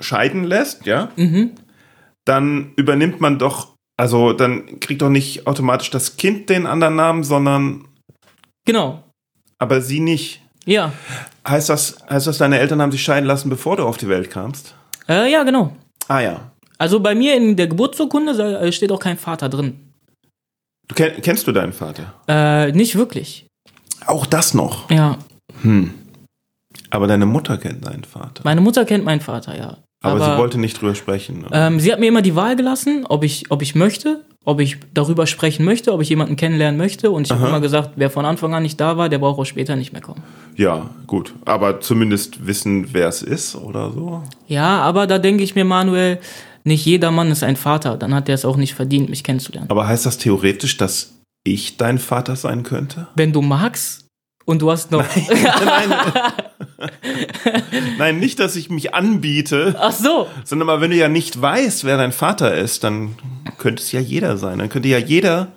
scheiden 0.00 0.44
lässt, 0.44 0.84
ja, 0.86 1.10
mhm. 1.16 1.52
Dann 2.24 2.72
übernimmt 2.76 3.20
man 3.20 3.38
doch, 3.38 3.74
also, 3.96 4.32
dann 4.32 4.80
kriegt 4.80 5.02
doch 5.02 5.08
nicht 5.10 5.46
automatisch 5.46 5.90
das 5.90 6.16
Kind 6.16 6.48
den 6.48 6.66
anderen 6.66 6.96
Namen, 6.96 7.24
sondern, 7.24 7.84
Genau. 8.64 9.02
aber 9.58 9.80
sie 9.80 10.00
nicht. 10.00 10.40
Ja. 10.64 10.92
Heißt 11.46 11.68
das, 11.68 11.96
heißt 12.08 12.26
das, 12.26 12.38
deine 12.38 12.58
Eltern 12.58 12.80
haben 12.80 12.92
sich 12.92 13.02
scheiden 13.02 13.26
lassen, 13.26 13.50
bevor 13.50 13.76
du 13.76 13.84
auf 13.84 13.96
die 13.96 14.08
Welt 14.08 14.30
kamst? 14.30 14.74
Äh, 15.08 15.30
ja, 15.30 15.42
genau. 15.42 15.76
Ah, 16.08 16.20
ja. 16.20 16.52
Also 16.78 17.00
bei 17.00 17.14
mir 17.14 17.36
in 17.36 17.56
der 17.56 17.66
Geburtsurkunde 17.68 18.32
äh, 18.60 18.72
steht 18.72 18.92
auch 18.92 19.00
kein 19.00 19.18
Vater 19.18 19.48
drin. 19.48 19.92
Du 20.88 20.94
kenn, 20.94 21.20
kennst 21.22 21.46
du 21.46 21.52
deinen 21.52 21.72
Vater? 21.72 22.14
Äh, 22.28 22.72
nicht 22.72 22.96
wirklich. 22.96 23.46
Auch 24.06 24.26
das 24.26 24.54
noch. 24.54 24.90
Ja. 24.90 25.18
Hm. 25.62 25.94
Aber 26.90 27.06
deine 27.06 27.26
Mutter 27.26 27.56
kennt 27.58 27.86
deinen 27.86 28.04
Vater. 28.04 28.42
Meine 28.44 28.60
Mutter 28.60 28.84
kennt 28.84 29.04
meinen 29.04 29.20
Vater, 29.20 29.56
ja. 29.56 29.78
Aber, 30.02 30.24
sie 30.24 30.38
wollte 30.38 30.58
nicht 30.58 30.80
drüber 30.80 30.94
sprechen. 30.94 31.46
ähm, 31.52 31.80
sie 31.80 31.92
hat 31.92 32.00
mir 32.00 32.06
immer 32.06 32.22
die 32.22 32.34
Wahl 32.34 32.56
gelassen, 32.56 33.06
ob 33.08 33.24
ich, 33.24 33.50
ob 33.50 33.62
ich 33.62 33.74
möchte, 33.74 34.24
ob 34.44 34.60
ich 34.60 34.78
darüber 34.92 35.26
sprechen 35.26 35.64
möchte, 35.64 35.92
ob 35.92 36.02
ich 36.02 36.08
jemanden 36.08 36.36
kennenlernen 36.36 36.76
möchte. 36.76 37.10
Und 37.10 37.26
ich 37.26 37.32
habe 37.32 37.46
immer 37.46 37.60
gesagt, 37.60 37.90
wer 37.96 38.10
von 38.10 38.24
Anfang 38.24 38.54
an 38.54 38.64
nicht 38.64 38.80
da 38.80 38.96
war, 38.96 39.08
der 39.08 39.18
braucht 39.18 39.38
auch 39.38 39.44
später 39.44 39.76
nicht 39.76 39.92
mehr 39.92 40.02
kommen. 40.02 40.22
Ja, 40.56 40.90
gut. 41.06 41.32
Aber 41.44 41.80
zumindest 41.80 42.46
wissen, 42.46 42.88
wer 42.92 43.08
es 43.08 43.22
ist 43.22 43.54
oder 43.54 43.92
so. 43.92 44.22
Ja, 44.48 44.80
aber 44.80 45.06
da 45.06 45.18
denke 45.18 45.44
ich 45.44 45.54
mir, 45.54 45.64
Manuel, 45.64 46.18
nicht 46.64 46.84
jeder 46.84 47.10
Mann 47.10 47.30
ist 47.30 47.42
ein 47.42 47.56
Vater. 47.56 47.96
Dann 47.96 48.14
hat 48.14 48.28
er 48.28 48.34
es 48.34 48.44
auch 48.44 48.56
nicht 48.56 48.74
verdient, 48.74 49.08
mich 49.08 49.22
kennenzulernen. 49.24 49.70
Aber 49.70 49.86
heißt 49.86 50.06
das 50.06 50.18
theoretisch, 50.18 50.76
dass 50.76 51.12
ich 51.44 51.76
dein 51.76 51.98
Vater 51.98 52.36
sein 52.36 52.62
könnte? 52.62 53.08
Wenn 53.14 53.32
du 53.32 53.42
magst 53.42 54.01
und 54.44 54.62
du 54.62 54.70
hast 54.70 54.90
noch. 54.90 55.04
Nein. 55.64 55.94
Nein, 57.98 58.18
nicht, 58.18 58.38
dass 58.40 58.56
ich 58.56 58.70
mich 58.70 58.94
anbiete, 58.94 59.74
Ach 59.78 59.92
so. 59.92 60.26
sondern 60.44 60.66
mal, 60.66 60.80
wenn 60.80 60.90
du 60.90 60.96
ja 60.96 61.08
nicht 61.08 61.40
weißt, 61.40 61.84
wer 61.84 61.96
dein 61.96 62.12
Vater 62.12 62.54
ist, 62.54 62.84
dann 62.84 63.16
könnte 63.58 63.82
es 63.82 63.92
ja 63.92 64.00
jeder 64.00 64.36
sein. 64.36 64.58
Dann 64.58 64.68
könnte 64.68 64.88
ja 64.88 64.98
jeder, 64.98 65.48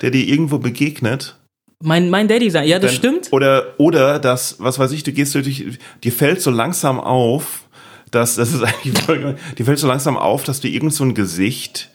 der 0.00 0.10
dir 0.10 0.24
irgendwo 0.26 0.58
begegnet, 0.58 1.36
Mein, 1.82 2.10
mein 2.10 2.28
Daddy 2.28 2.50
sein. 2.50 2.66
Ja, 2.68 2.78
das 2.78 2.92
dann, 2.92 2.98
stimmt. 2.98 3.28
Oder, 3.32 3.74
oder 3.78 4.18
das, 4.18 4.56
was 4.58 4.78
weiß 4.78 4.92
ich, 4.92 5.02
du 5.02 5.12
gehst 5.12 5.34
durch, 5.34 5.64
dir 6.04 6.12
fällt 6.12 6.40
so 6.42 6.50
langsam 6.50 7.00
auf, 7.00 7.62
dass, 8.10 8.36
das 8.36 8.52
ist 8.52 8.62
eigentlich, 8.62 8.98
voll- 9.02 9.36
dir 9.58 9.64
fällt 9.64 9.78
so 9.78 9.86
langsam 9.88 10.16
auf, 10.16 10.44
dass 10.44 10.60
du 10.60 10.68
irgend 10.68 10.94
so 10.94 11.04
ein 11.04 11.14
Gesicht 11.14 11.90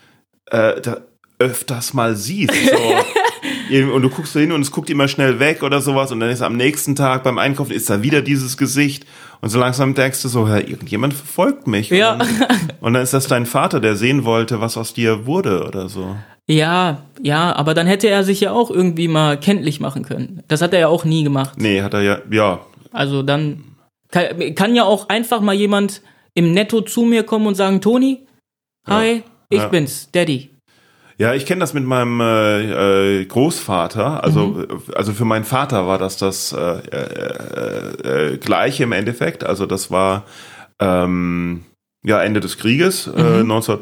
äh, 0.51 0.73
öfters 1.39 1.93
mal 1.93 2.15
siehst. 2.15 2.53
So. 2.53 2.77
und 3.69 4.01
du 4.01 4.09
guckst 4.09 4.35
da 4.35 4.39
hin 4.39 4.51
und 4.51 4.61
es 4.61 4.71
guckt 4.71 4.89
immer 4.89 5.07
schnell 5.07 5.39
weg 5.39 5.63
oder 5.63 5.81
sowas 5.81 6.11
und 6.11 6.19
dann 6.19 6.29
ist 6.29 6.41
am 6.41 6.55
nächsten 6.57 6.95
Tag 6.95 7.23
beim 7.23 7.37
Einkaufen 7.37 7.71
ist 7.71 7.89
da 7.89 8.01
wieder 8.03 8.21
dieses 8.21 8.57
Gesicht 8.57 9.05
und 9.41 9.49
so 9.49 9.59
langsam 9.59 9.93
denkst 9.93 10.21
du 10.21 10.27
so, 10.27 10.47
ja, 10.47 10.57
irgendjemand 10.57 11.13
verfolgt 11.13 11.67
mich. 11.67 11.89
Ja. 11.89 12.13
Und 12.13 12.19
dann, 12.19 12.59
und 12.81 12.93
dann 12.93 13.03
ist 13.03 13.13
das 13.13 13.27
dein 13.27 13.45
Vater, 13.45 13.79
der 13.79 13.95
sehen 13.95 14.25
wollte, 14.25 14.61
was 14.61 14.77
aus 14.77 14.93
dir 14.93 15.25
wurde 15.25 15.65
oder 15.67 15.89
so. 15.89 16.15
Ja, 16.47 17.03
ja, 17.21 17.55
aber 17.55 17.73
dann 17.73 17.87
hätte 17.87 18.09
er 18.09 18.23
sich 18.23 18.41
ja 18.41 18.51
auch 18.51 18.69
irgendwie 18.69 19.07
mal 19.07 19.39
kenntlich 19.39 19.79
machen 19.79 20.03
können. 20.03 20.43
Das 20.47 20.61
hat 20.61 20.73
er 20.73 20.79
ja 20.81 20.87
auch 20.87 21.05
nie 21.05 21.23
gemacht. 21.23 21.53
Nee, 21.57 21.81
hat 21.81 21.93
er 21.93 22.01
ja, 22.01 22.17
ja, 22.31 22.59
Also 22.91 23.23
dann 23.23 23.63
kann, 24.11 24.53
kann 24.55 24.75
ja 24.75 24.83
auch 24.83 25.07
einfach 25.09 25.39
mal 25.41 25.55
jemand 25.55 26.01
im 26.33 26.51
Netto 26.51 26.81
zu 26.81 27.03
mir 27.03 27.23
kommen 27.23 27.47
und 27.47 27.55
sagen, 27.55 27.79
Toni, 27.79 28.25
hi, 28.87 29.23
ich 29.49 29.59
Ja. 29.59 29.67
bin's, 29.67 30.09
Daddy. 30.11 30.49
Ja, 31.17 31.33
ich 31.33 31.45
kenne 31.45 31.59
das 31.59 31.73
mit 31.73 31.85
meinem 31.85 32.19
äh, 32.21 33.19
äh, 33.21 33.25
Großvater. 33.25 34.23
Also, 34.23 34.63
äh, 34.63 34.93
also 34.95 35.13
für 35.13 35.25
meinen 35.25 35.45
Vater 35.45 35.87
war 35.87 35.97
das 35.97 36.17
das 36.17 36.53
äh, 36.53 36.57
äh, 36.57 38.33
äh, 38.33 38.37
gleiche 38.37 38.83
im 38.83 38.91
Endeffekt. 38.91 39.43
Also 39.43 39.65
das 39.65 39.91
war 39.91 40.25
ähm, 40.79 41.65
ja 42.03 42.21
Ende 42.21 42.39
des 42.39 42.57
Krieges, 42.57 43.07
äh, 43.07 43.43
19 43.43 43.77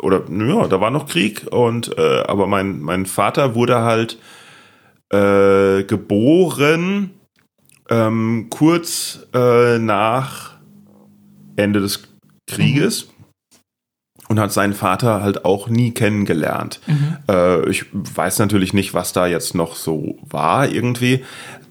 oder 0.00 0.22
ja, 0.30 0.66
da 0.66 0.80
war 0.80 0.90
noch 0.90 1.06
Krieg 1.06 1.46
und 1.50 1.96
äh, 1.98 2.22
aber 2.26 2.46
mein 2.46 2.80
mein 2.80 3.06
Vater 3.06 3.54
wurde 3.54 3.82
halt 3.82 4.18
äh, 5.10 5.84
geboren 5.84 7.10
ähm, 7.90 8.46
kurz 8.50 9.26
äh, 9.34 9.78
nach 9.78 10.54
Ende 11.56 11.80
des 11.80 12.08
Krieges 12.46 13.08
und 14.28 14.40
hat 14.40 14.52
seinen 14.52 14.72
Vater 14.72 15.22
halt 15.22 15.44
auch 15.44 15.68
nie 15.68 15.90
kennengelernt. 15.92 16.80
Äh, 17.30 17.68
ich 17.68 17.84
weiß 17.92 18.38
natürlich 18.38 18.72
nicht, 18.72 18.94
was 18.94 19.12
da 19.12 19.26
jetzt 19.26 19.54
noch 19.54 19.74
so 19.76 20.16
war 20.28 20.68
irgendwie, 20.68 21.24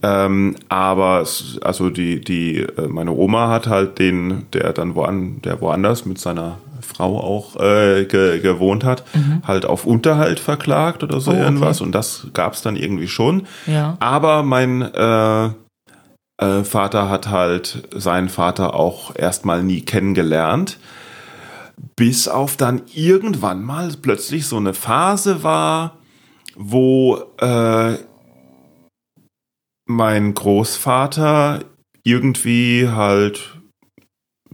ähm, 0.04 0.56
aber 0.70 1.22
es, 1.22 1.58
also 1.64 1.90
die 1.90 2.20
die 2.22 2.58
äh, 2.60 2.88
meine 2.88 3.12
Oma 3.12 3.48
hat 3.50 3.68
halt 3.68 4.00
den, 4.00 4.46
der 4.54 4.74
dann 4.74 4.96
woan, 4.96 5.42
der 5.42 5.62
woanders 5.62 6.06
mit 6.06 6.20
seiner 6.20 6.58
Frau 6.82 7.20
auch 7.20 7.56
äh, 7.62 8.04
ge, 8.06 8.40
gewohnt 8.40 8.84
hat, 8.84 9.06
halt 9.48 9.66
auf 9.66 9.86
Unterhalt 9.86 10.40
verklagt 10.42 11.02
oder 11.04 11.22
so 11.22 11.32
Oh, 11.32 11.36
okay. 11.36 11.44
irgendwas 11.44 11.80
und 11.80 11.94
das 11.94 12.28
gab 12.34 12.54
es 12.54 12.62
dann 12.62 12.76
irgendwie 12.76 13.08
schon. 13.08 13.48
Ja. 13.66 13.96
Aber 14.02 14.44
mein 14.44 14.82
äh, 14.82 15.46
äh, 15.46 16.64
Vater 16.66 17.10
hat 17.10 17.30
halt 17.30 17.88
seinen 17.96 18.28
Vater 18.28 18.74
auch 18.74 19.16
erstmal 19.16 19.64
nie 19.64 19.82
kennengelernt. 19.82 20.78
Bis 21.96 22.28
auf 22.28 22.58
dann 22.58 22.84
irgendwann 22.94 23.64
mal 23.64 23.92
plötzlich 24.02 24.48
so 24.48 24.58
eine 24.58 24.74
Phase 24.74 25.44
war, 25.44 25.98
wo 26.56 27.18
äh, 27.40 27.98
mein 29.86 30.34
Großvater 30.34 31.64
irgendwie 32.04 32.88
halt 32.90 33.60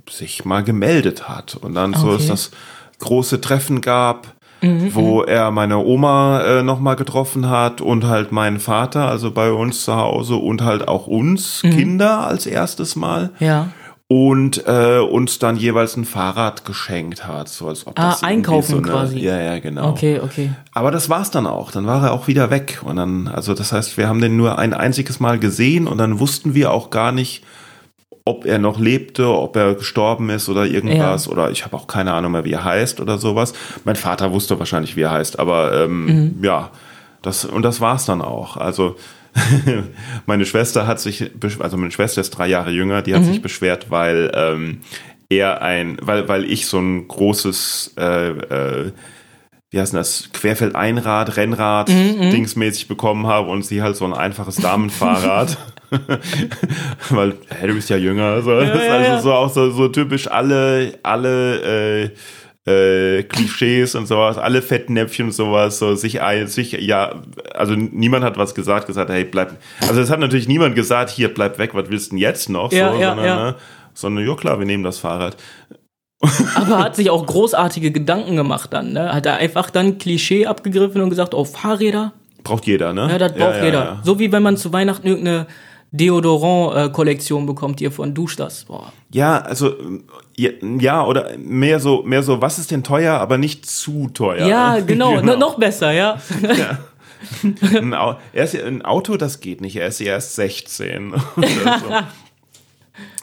sich 0.10 0.46
mal 0.46 0.64
gemeldet 0.64 1.30
hat 1.30 1.56
und 1.56 1.76
dann 1.76 1.94
so 1.94 2.08
Okay. 2.08 2.22
es 2.22 2.28
das 2.28 2.52
große 3.00 3.42
Treffen 3.42 3.82
gab 3.82 4.36
wo 4.62 5.24
er 5.24 5.52
meine 5.52 5.78
Oma 5.78 6.42
äh, 6.42 6.64
nochmal 6.64 6.96
getroffen 6.96 7.50
hat 7.50 7.82
und 7.82 8.06
halt 8.06 8.32
meinen 8.32 8.60
Vater, 8.60 9.08
also 9.08 9.32
bei 9.32 9.52
uns 9.52 9.86
zu 9.86 9.96
Hause 9.96 10.36
und 10.36 10.62
halt 10.62 10.88
auch 10.88 11.08
uns 11.08 11.62
Kinder 11.62 12.28
als 12.28 12.46
erstes 12.46 12.96
Mal. 12.96 13.32
Ja. 13.40 13.70
Und 14.12 14.66
äh, 14.66 14.98
uns 14.98 15.38
dann 15.38 15.56
jeweils 15.56 15.96
ein 15.96 16.04
Fahrrad 16.04 16.66
geschenkt 16.66 17.28
hat, 17.28 17.48
so 17.48 17.68
als 17.68 17.86
ob 17.86 17.94
Ah, 18.00 18.10
das 18.10 18.24
irgendwie 18.24 18.34
einkaufen 18.34 18.72
so 18.72 18.78
eine, 18.78 18.88
quasi. 18.88 19.20
Ja, 19.20 19.40
ja, 19.40 19.60
genau. 19.60 19.90
Okay, 19.90 20.20
okay. 20.20 20.50
Aber 20.74 20.90
das 20.90 21.12
war's 21.12 21.30
dann 21.30 21.46
auch. 21.46 21.70
Dann 21.72 21.86
war 21.86 22.04
er 22.04 22.12
auch 22.14 22.28
wieder 22.28 22.50
weg. 22.50 22.82
Und 22.84 22.96
dann, 22.96 23.28
also 23.28 23.54
das 23.54 23.72
heißt, 23.72 23.98
wir 23.98 24.10
haben 24.10 24.20
den 24.20 24.36
nur 24.36 24.58
ein 24.58 24.74
einziges 24.74 25.20
Mal 25.20 25.38
gesehen 25.38 25.86
und 25.86 26.00
dann 26.00 26.20
wussten 26.20 26.56
wir 26.56 26.72
auch 26.72 26.90
gar 26.90 27.12
nicht, 27.12 27.44
ob 28.26 28.46
er 28.46 28.58
noch 28.58 28.80
lebte, 28.80 29.28
ob 29.30 29.56
er 29.56 29.76
gestorben 29.76 30.32
ist 30.32 30.50
oder 30.50 30.66
irgendwas. 30.66 31.28
Oder 31.28 31.52
ich 31.52 31.64
habe 31.64 31.76
auch 31.78 31.86
keine 31.86 32.12
Ahnung 32.14 32.32
mehr, 32.32 32.46
wie 32.46 32.54
er 32.54 32.64
heißt 32.64 33.00
oder 33.02 33.20
sowas. 33.20 33.54
Mein 33.86 33.96
Vater 33.96 34.32
wusste 34.32 34.58
wahrscheinlich, 34.58 34.96
wie 34.96 35.02
er 35.02 35.12
heißt, 35.12 35.38
aber 35.38 35.84
ähm, 35.84 36.40
ja, 36.42 36.72
das 37.22 37.46
und 37.46 37.62
das 37.62 37.80
war's 37.80 38.06
dann 38.06 38.24
auch. 38.24 38.58
Also 38.58 38.96
meine 40.26 40.46
Schwester 40.46 40.88
hat 40.88 41.00
sich, 41.00 41.32
also 41.60 41.78
meine 41.78 41.92
Schwester 41.92 42.22
ist 42.22 42.32
drei 42.32 42.48
Jahre 42.48 42.72
jünger, 42.72 43.02
die 43.02 43.16
hat 43.16 43.24
sich 43.24 43.42
beschwert, 43.42 43.90
weil 43.90 44.32
ähm, 44.34 44.82
er 45.30 45.62
ein, 45.62 45.98
weil, 46.02 46.28
weil 46.28 46.46
ich 46.46 46.68
so 46.68 46.80
ein 46.80 47.08
großes 47.08 47.94
äh, 47.98 48.30
äh, 48.30 48.92
wie 49.72 49.80
heißt 49.80 49.94
denn 49.94 50.00
das, 50.00 50.32
Querfeldeinrad, 50.34 51.38
Rennrad, 51.38 51.90
dingsmäßig 51.90 52.88
bekommen 52.88 53.28
habe 53.28 53.50
und 53.50 53.64
sie 53.64 53.84
halt 53.84 53.96
so 53.96 54.06
ein 54.06 54.14
einfaches 54.14 54.56
Damenfahrrad. 54.56 55.58
Weil, 57.10 57.34
hä, 57.60 57.68
du 57.68 57.74
bist 57.74 57.90
ja 57.90 57.98
jünger. 57.98 58.42
So. 58.42 58.60
das 58.60 58.76
ist 58.76 58.86
ja, 58.86 58.94
also 58.94 59.12
ja. 59.12 59.22
so 59.22 59.34
auch 59.34 59.50
so, 59.50 59.72
so 59.72 59.88
typisch 59.88 60.28
alle, 60.28 61.00
alle 61.04 62.04
äh, 62.04 62.10
äh, 62.70 63.24
Klischees 63.24 63.96
und 63.96 64.06
sowas, 64.06 64.38
alle 64.38 64.62
Fettnäpfchen 64.62 65.28
und 65.28 65.32
sowas, 65.32 65.80
so 65.80 65.96
sich 65.96 66.22
ein, 66.22 66.48
sich, 66.48 66.74
ja, 66.74 67.16
also 67.54 67.74
niemand 67.76 68.24
hat 68.24 68.38
was 68.38 68.54
gesagt, 68.54 68.88
gesagt, 68.88 69.10
hey, 69.10 69.24
bleib, 69.24 69.58
also 69.82 70.00
es 70.02 70.10
hat 70.10 70.20
natürlich 70.20 70.48
niemand 70.48 70.76
gesagt, 70.76 71.10
hier, 71.10 71.34
bleib 71.34 71.58
weg, 71.58 71.72
was 71.74 71.90
willst 71.90 72.08
du 72.08 72.10
denn 72.12 72.20
jetzt 72.20 72.50
noch? 72.50 72.72
Ja, 72.72 72.94
so, 72.94 73.00
ja, 73.00 73.10
sondern, 73.10 73.26
ja. 73.26 73.46
Ne, 73.46 73.56
sondern, 73.94 74.28
ja 74.28 74.36
klar, 74.36 74.60
wir 74.60 74.66
nehmen 74.66 74.84
das 74.84 75.00
Fahrrad. 75.00 75.36
Aber 76.56 76.80
hat 76.80 76.96
sich 76.96 77.10
auch 77.10 77.26
großartige 77.26 77.92
Gedanken 77.92 78.36
gemacht 78.36 78.74
dann, 78.74 78.92
ne? 78.92 79.14
Hat 79.14 79.26
er 79.26 79.38
einfach 79.38 79.70
dann 79.70 79.98
Klischee 79.98 80.46
abgegriffen 80.46 81.02
und 81.02 81.10
gesagt, 81.10 81.34
oh, 81.34 81.46
Fahrräder? 81.46 82.14
Braucht 82.44 82.66
jeder, 82.68 82.94
ne? 82.94 83.08
Ja, 83.10 83.18
das 83.18 83.34
braucht 83.34 83.64
jeder. 83.64 84.00
So 84.04 84.20
wie 84.20 84.32
wenn 84.32 84.44
man 84.44 84.58
zu 84.58 84.74
Weihnachten 84.74 85.08
irgendeine 85.08 85.48
Deodorant-Kollektion 85.92 87.46
bekommt 87.46 87.80
hier 87.80 87.92
von 87.92 88.14
Dusch 88.14 88.36
das. 88.36 88.66
Boah. 88.66 88.92
Ja, 89.12 89.40
also 89.40 89.74
ja, 90.36 90.52
ja, 90.80 91.06
oder 91.06 91.38
mehr 91.38 91.80
so, 91.80 92.04
mehr 92.04 92.24
so, 92.24 92.42
was 92.42 92.60
ist 92.60 92.72
denn 92.72 92.84
teuer, 92.84 93.16
aber 93.16 93.38
nicht 93.38 93.66
zu 93.66 94.10
teuer. 94.14 94.48
Ja, 94.48 94.80
genau, 94.86 95.22
No, 95.22 95.36
noch 95.36 95.58
besser, 95.58 95.92
ja. 95.92 96.20
Ein, 97.76 97.94
Au- 97.94 98.18
er 98.34 98.44
ist 98.46 98.54
ja 98.54 98.66
ein 98.66 98.84
Auto, 98.84 99.18
das 99.18 99.40
geht 99.42 99.62
nicht. 99.62 99.76
Er 99.76 99.88
ist 99.88 100.00
ja 100.00 100.14
erst 100.14 100.36
16. 100.36 101.14
Oder 101.36 101.80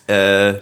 so. 0.07 0.13
äh, 0.13 0.55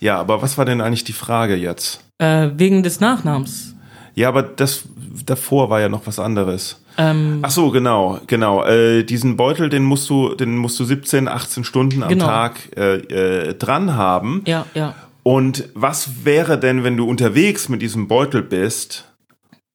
ja, 0.00 0.18
aber 0.18 0.42
was 0.42 0.58
war 0.58 0.64
denn 0.64 0.80
eigentlich 0.80 1.04
die 1.04 1.12
Frage 1.12 1.54
jetzt? 1.56 2.00
äh, 2.18 2.48
wegen 2.56 2.82
des 2.82 2.98
Nachnamens. 3.00 3.74
Ja, 4.16 4.28
aber 4.28 4.42
das 4.42 4.82
davor 5.26 5.70
war 5.70 5.80
ja 5.80 5.88
noch 5.88 6.06
was 6.06 6.18
anderes. 6.18 6.80
Ähm, 6.96 7.38
Ach 7.42 7.50
so, 7.50 7.70
genau, 7.70 8.18
genau. 8.26 8.64
Äh, 8.64 9.04
diesen 9.04 9.36
Beutel, 9.36 9.68
den 9.68 9.84
musst 9.84 10.08
du, 10.10 10.34
den 10.34 10.56
musst 10.56 10.78
du 10.80 10.84
17, 10.84 11.28
18 11.28 11.64
Stunden 11.64 12.02
am 12.02 12.08
Genau. 12.08 12.26
Tag 12.26 12.76
äh, 12.76 12.96
äh, 12.96 13.54
dran 13.54 13.94
haben. 13.96 14.42
ja, 14.46 14.66
ja. 14.74 14.94
Und 15.24 15.68
was 15.74 16.24
wäre 16.24 16.58
denn, 16.58 16.84
wenn 16.84 16.96
du 16.96 17.06
unterwegs 17.06 17.68
mit 17.68 17.82
diesem 17.82 18.08
Beutel 18.08 18.40
bist 18.42 19.07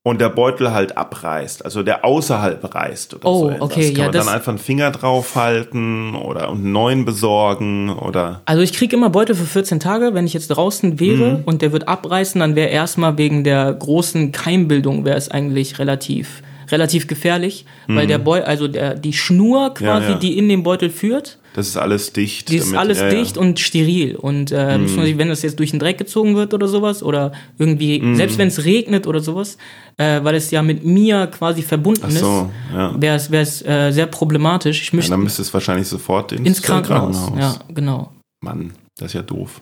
und 0.05 0.19
der 0.19 0.27
Beutel 0.27 0.73
halt 0.73 0.97
abreißt, 0.97 1.63
also 1.63 1.81
der 1.81 2.03
außerhalb 2.03 2.75
reißt 2.75 3.13
oder 3.13 3.25
Oh, 3.25 3.39
so 3.43 3.49
etwas? 3.51 3.61
okay, 3.61 3.87
Kann 3.87 3.95
ja, 3.95 4.03
man 4.03 4.11
dann 4.11 4.27
einfach 4.27 4.49
einen 4.49 4.57
Finger 4.57 4.91
draufhalten 4.91 6.15
oder 6.15 6.49
einen 6.49 6.71
neuen 6.73 7.05
besorgen 7.05 7.89
oder 7.89 8.41
Also 8.45 8.61
ich 8.61 8.73
kriege 8.73 8.95
immer 8.97 9.09
Beutel 9.09 9.33
für 9.35 9.45
14 9.45 9.79
Tage, 9.79 10.13
wenn 10.13 10.25
ich 10.25 10.33
jetzt 10.33 10.49
draußen 10.49 10.99
wäre 10.99 11.37
Mhm. 11.37 11.43
und 11.45 11.61
der 11.61 11.71
wird 11.71 11.87
abreißen, 11.87 12.39
dann 12.41 12.55
wäre 12.55 12.67
erstmal 12.69 13.17
wegen 13.17 13.45
der 13.45 13.71
großen 13.73 14.33
Keimbildung 14.33 15.05
wäre 15.05 15.15
es 15.17 15.31
eigentlich 15.31 15.79
relativ 15.79 16.41
relativ 16.73 17.07
gefährlich, 17.07 17.65
weil 17.87 18.07
der 18.07 18.17
Beutel, 18.17 18.45
also 18.45 18.67
der 18.67 18.95
die 18.95 19.13
Schnur 19.13 19.73
quasi, 19.73 20.03
Mhm. 20.05 20.09
Ja, 20.09 20.09
ja. 20.15 20.19
die 20.19 20.37
in 20.37 20.49
den 20.49 20.63
Beutel 20.63 20.89
führt, 20.89 21.37
das 21.55 21.67
ist 21.67 21.77
alles 21.77 22.11
dicht. 22.13 22.49
die 22.49 22.57
ist 22.57 22.65
damit- 22.67 22.79
alles 22.79 22.99
ja, 22.99 23.07
ja. 23.07 23.13
Mhm. 23.13 23.17
dicht 23.19 23.37
und 23.37 23.59
steril 23.59 24.15
und 24.15 24.51
äh, 24.51 24.77
beziehungsweise 24.79 25.17
wenn 25.19 25.29
das 25.29 25.41
jetzt 25.43 25.59
durch 25.59 25.69
den 25.71 25.79
Dreck 25.79 25.97
gezogen 25.99 26.35
wird 26.35 26.53
oder 26.53 26.67
sowas 26.67 27.03
oder 27.03 27.31
irgendwie 27.59 28.01
Mhm. 28.01 28.15
selbst 28.15 28.37
wenn 28.39 28.47
es 28.47 28.65
regnet 28.65 29.05
oder 29.05 29.19
sowas, 29.19 29.57
äh, 29.97 30.23
weil 30.23 30.33
es 30.35 30.49
ja 30.51 30.61
mit 30.63 30.83
mir 30.83 31.27
quasi 31.27 31.61
verbunden 31.61 32.09
so, 32.09 32.49
ja. 32.73 32.89
ist, 32.89 33.01
wäre 33.01 33.15
es 33.15 33.31
wäre 33.31 33.43
es 33.43 33.61
äh, 33.65 33.91
sehr 33.91 34.07
problematisch. 34.07 34.81
Ich 34.81 34.89
Ja, 34.91 34.95
möchte 34.95 35.11
dann 35.11 35.21
müsste 35.23 35.41
es 35.43 35.53
wahrscheinlich 35.53 35.87
sofort 35.87 36.31
ins, 36.31 36.47
ins 36.47 36.59
äh, 36.59 36.63
Krankenhaus. 36.63 37.31
Ja, 37.37 37.55
genau. 37.69 38.11
Mann, 38.43 38.71
das 38.97 39.07
ist 39.09 39.13
ja 39.13 39.21
doof. 39.21 39.61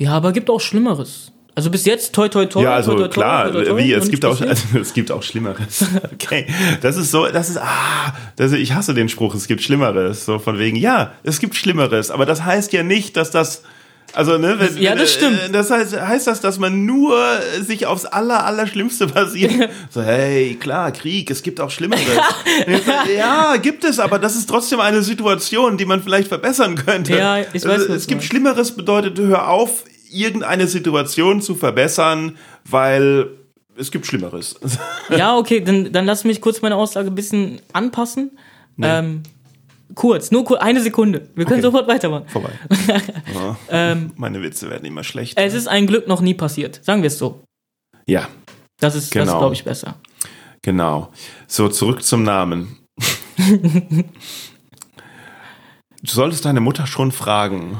Ja, 0.00 0.12
aber 0.12 0.32
gibt 0.32 0.50
auch 0.50 0.60
Schlimmeres. 0.60 1.30
Also 1.58 1.70
bis 1.70 1.84
jetzt 1.86 2.12
toi 2.12 2.28
toi 2.28 2.46
toi. 2.46 2.62
ja, 2.62 2.74
also 2.74 2.92
toi, 2.92 3.08
toi, 3.08 3.08
klar, 3.08 3.50
toi, 3.50 3.76
wie 3.78 3.92
es 3.92 4.08
gibt 4.08 4.24
auch 4.24 4.40
also, 4.40 4.78
es 4.80 4.94
gibt 4.94 5.10
auch 5.10 5.24
Schlimmeres. 5.24 5.84
Okay, 6.14 6.46
das 6.82 6.96
ist 6.96 7.10
so, 7.10 7.26
das 7.26 7.50
ist 7.50 7.58
ah, 7.58 8.14
das, 8.36 8.52
ich 8.52 8.74
hasse 8.74 8.94
den 8.94 9.08
Spruch, 9.08 9.34
es 9.34 9.48
gibt 9.48 9.60
Schlimmeres, 9.60 10.24
so 10.24 10.38
von 10.38 10.60
wegen, 10.60 10.76
ja, 10.76 11.14
es 11.24 11.40
gibt 11.40 11.56
Schlimmeres, 11.56 12.12
aber 12.12 12.26
das 12.26 12.44
heißt 12.44 12.72
ja 12.72 12.84
nicht, 12.84 13.16
dass 13.16 13.32
das 13.32 13.62
also 14.14 14.38
ne, 14.38 14.54
wenn, 14.60 14.78
Ja, 14.80 14.94
das 14.94 15.12
stimmt. 15.12 15.36
äh, 15.48 15.50
Das 15.50 15.72
heißt, 15.72 16.00
heißt 16.00 16.28
das, 16.28 16.40
dass 16.40 16.60
man 16.60 16.86
nur 16.86 17.18
sich 17.60 17.86
aufs 17.86 18.04
aller 18.04 18.46
allerschlimmste 18.46 19.08
basiert. 19.08 19.68
so 19.90 20.00
hey, 20.00 20.54
klar, 20.60 20.92
Krieg, 20.92 21.28
es 21.28 21.42
gibt 21.42 21.60
auch 21.60 21.72
Schlimmeres. 21.72 22.06
ja, 23.16 23.56
gibt 23.56 23.82
es, 23.82 23.98
aber 23.98 24.20
das 24.20 24.36
ist 24.36 24.48
trotzdem 24.48 24.78
eine 24.78 25.02
Situation, 25.02 25.76
die 25.76 25.84
man 25.86 26.02
vielleicht 26.04 26.28
verbessern 26.28 26.76
könnte. 26.76 27.16
Ja, 27.18 27.40
ich 27.40 27.64
weiß, 27.64 27.66
Also, 27.66 27.86
du 27.88 27.94
es 27.94 28.06
gibt. 28.06 28.22
Schlimmeres 28.22 28.70
bedeutet, 28.76 29.18
hör 29.18 29.48
auf, 29.48 29.82
irgendeine 30.10 30.66
Situation 30.66 31.40
zu 31.40 31.54
verbessern, 31.54 32.36
weil 32.68 33.30
es 33.76 33.90
gibt 33.90 34.06
Schlimmeres. 34.06 34.58
Ja, 35.16 35.36
okay, 35.36 35.60
dann, 35.60 35.92
dann 35.92 36.04
lass 36.04 36.24
mich 36.24 36.40
kurz 36.40 36.60
meine 36.62 36.76
Aussage 36.76 37.08
ein 37.08 37.14
bisschen 37.14 37.60
anpassen. 37.72 38.38
Ähm, 38.80 39.22
kurz, 39.94 40.30
nur 40.30 40.44
kur 40.44 40.60
eine 40.62 40.80
Sekunde. 40.82 41.28
Wir 41.34 41.44
können 41.46 41.60
Okay. 41.60 41.62
sofort 41.70 41.88
weitermachen. 41.88 42.26
Vorbei. 42.28 42.50
Meine 44.16 44.42
Witze 44.42 44.68
werden 44.70 44.84
immer 44.84 45.02
schlechter. 45.02 45.42
Es 45.42 45.54
ist 45.54 45.66
ein 45.66 45.86
Glück 45.86 46.06
noch 46.06 46.20
nie 46.20 46.34
passiert. 46.34 46.80
Sagen 46.84 47.02
wir 47.02 47.06
es 47.08 47.18
so. 47.18 47.42
ja, 48.06 48.28
Das 48.80 48.94
ist, 48.94 49.06
das 49.14 49.22
Genau. 49.22 49.32
ist 49.32 49.38
glaube 49.38 49.54
ich, 49.54 49.64
besser. 49.64 49.94
genau. 50.62 51.10
So, 51.46 51.68
zurück 51.68 52.02
zum 52.04 52.22
Namen. 52.22 52.76
Du 56.02 56.10
solltest 56.12 56.44
deine 56.44 56.60
Mutter 56.60 56.86
schon 56.86 57.10
fragen. 57.12 57.78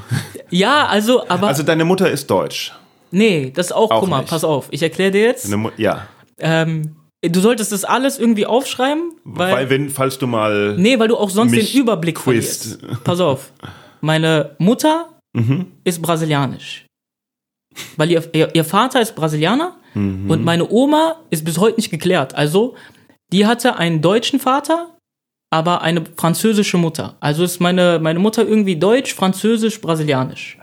Ja, 0.50 0.86
also, 0.86 1.28
aber. 1.28 1.48
Also 1.48 1.62
deine 1.62 1.84
Mutter 1.84 2.10
ist 2.10 2.28
deutsch. 2.30 2.72
nee, 3.10 3.50
das 3.54 3.66
ist 3.66 3.72
auch, 3.72 3.90
Auch 3.90 4.00
guck 4.00 4.08
mal, 4.08 4.18
nicht. 4.20 4.30
pass 4.30 4.44
auf. 4.44 4.68
Ich 4.70 4.82
erkläre 4.82 5.10
dir 5.10 5.22
jetzt. 5.22 5.48
Ja, 5.76 6.06
Ähm, 6.38 6.96
du 7.22 7.40
solltest 7.40 7.70
das 7.72 7.84
alles 7.84 8.18
irgendwie 8.18 8.46
aufschreiben, 8.46 9.12
weil. 9.24 9.52
weil, 9.54 9.70
wenn, 9.70 9.90
falls 9.90 10.18
du 10.18 10.26
mal 10.26 10.76
nee, 10.78 10.98
weil 10.98 11.08
du 11.08 11.16
auch 11.16 11.30
sonst 11.30 11.52
den 11.52 11.66
Überblick 11.80 12.16
quizt. 12.16 12.78
verlierst. 12.80 13.04
Pass 13.04 13.20
auf. 13.20 13.52
Meine 14.00 14.54
Mutter 14.58 15.08
Mhm. 15.34 15.66
ist 15.84 16.00
brasilianisch. 16.02 16.86
Weil 17.96 18.10
ihr, 18.10 18.24
ihr, 18.32 18.52
ihr 18.54 18.64
Vater 18.64 19.00
ist 19.00 19.14
Brasilianer 19.14 19.76
Mhm. 19.94 20.30
und 20.30 20.44
meine 20.44 20.68
Oma 20.68 21.16
ist 21.30 21.44
bis 21.44 21.58
heute 21.58 21.76
nicht 21.76 21.90
geklärt. 21.90 22.34
Also, 22.34 22.74
die 23.32 23.46
hatte 23.46 23.76
einen 23.76 24.00
deutschen 24.00 24.40
Vater, 24.40 24.96
aber 25.50 25.82
eine 25.82 26.04
französische 26.16 26.76
Mutter. 26.78 27.16
Also 27.20 27.44
ist 27.44 27.60
meine, 27.60 27.98
meine 28.00 28.18
Mutter 28.18 28.46
irgendwie 28.46 28.76
deutsch, 28.76 29.14
französisch, 29.14 29.80
brasilianisch. 29.80 30.58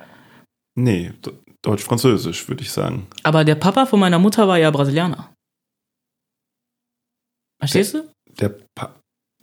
Nee, 0.77 1.11
Deutsch-Französisch, 1.61 2.47
würde 2.47 2.61
ich 2.61 2.71
sagen. 2.71 3.07
Aber 3.23 3.43
der 3.43 3.55
Papa 3.55 3.85
von 3.87 3.99
meiner 3.99 4.19
Mutter 4.19 4.47
war 4.47 4.57
ja 4.59 4.69
Brasilianer. 4.69 5.31
Verstehst 7.59 7.93
du? 7.95 8.03
Der 8.39 8.49
pa 8.75 8.93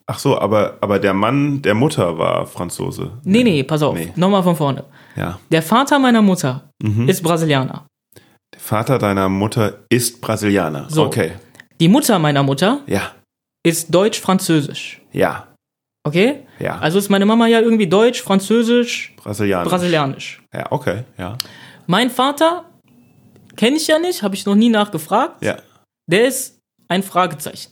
Ach 0.06 0.18
so, 0.18 0.36
aber, 0.38 0.78
aber 0.80 0.98
der 0.98 1.14
Mann 1.14 1.62
der 1.62 1.74
Mutter 1.74 2.18
war 2.18 2.46
Franzose. 2.46 3.18
Nee, 3.24 3.44
nee, 3.44 3.62
pass 3.62 3.82
auf. 3.82 3.94
Nee. 3.94 4.12
Nochmal 4.16 4.42
von 4.42 4.56
vorne. 4.56 4.84
Ja. 5.16 5.38
Der 5.50 5.62
Vater 5.62 5.98
meiner 5.98 6.20
Mutter 6.22 6.68
Mhm. 6.82 7.08
ist 7.08 7.22
Brasilianer. 7.22 7.86
Der 8.52 8.60
Vater 8.60 8.98
deiner 8.98 9.28
Mutter 9.28 9.84
ist 9.88 10.20
Brasilianer. 10.20 10.90
So. 10.90 11.06
Okay. 11.06 11.32
Die 11.80 11.88
Mutter 11.88 12.18
meiner 12.18 12.42
Mutter 12.42 12.80
Ja. 12.86 13.12
Ist 13.64 13.94
deutsch-französisch. 13.94 15.00
Ja. 15.12 15.48
Okay? 16.04 16.40
Ja. 16.58 16.78
Also 16.78 16.98
ist 16.98 17.10
meine 17.10 17.26
Mama 17.26 17.46
ja 17.46 17.60
irgendwie 17.60 17.86
deutsch, 17.86 18.22
französisch, 18.22 19.14
Brasilianisch. 19.16 19.68
brasilianisch. 19.70 20.42
Ja, 20.52 20.66
okay. 20.72 21.04
Ja. 21.16 21.38
Mein 21.86 22.10
Vater 22.10 22.64
kenne 23.56 23.76
ich 23.76 23.86
ja 23.86 23.98
nicht, 23.98 24.22
habe 24.22 24.34
ich 24.34 24.44
noch 24.46 24.54
nie 24.56 24.68
nachgefragt. 24.68 25.42
Ja. 25.44 25.58
Der 26.10 26.26
ist 26.26 26.58
ein 26.88 27.02
Fragezeichen. 27.02 27.70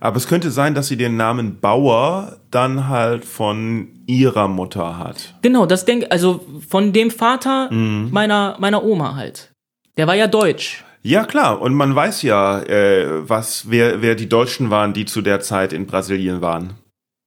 Aber 0.00 0.16
es 0.18 0.26
könnte 0.28 0.50
sein, 0.50 0.74
dass 0.74 0.88
sie 0.88 0.98
den 0.98 1.16
Namen 1.16 1.60
Bauer 1.60 2.40
dann 2.50 2.88
halt 2.88 3.24
von 3.24 4.02
ihrer 4.06 4.48
Mutter 4.48 4.98
hat. 4.98 5.34
Genau, 5.40 5.64
das 5.64 5.86
denke 5.86 6.10
also 6.10 6.44
von 6.68 6.92
dem 6.92 7.10
Vater 7.10 7.72
Mhm. 7.72 8.10
meiner 8.12 8.56
meiner 8.58 8.84
Oma 8.84 9.14
halt. 9.16 9.50
Der 9.96 10.06
war 10.06 10.14
ja 10.14 10.26
deutsch. 10.26 10.84
Ja, 11.04 11.24
klar. 11.24 11.60
Und 11.60 11.74
man 11.74 11.94
weiß 11.94 12.22
ja, 12.22 12.60
äh, 12.60 13.28
was, 13.28 13.70
wer, 13.70 14.00
wer 14.00 14.14
die 14.14 14.28
Deutschen 14.28 14.70
waren, 14.70 14.94
die 14.94 15.04
zu 15.04 15.20
der 15.20 15.40
Zeit 15.40 15.72
in 15.72 15.86
Brasilien 15.86 16.40
waren. 16.40 16.74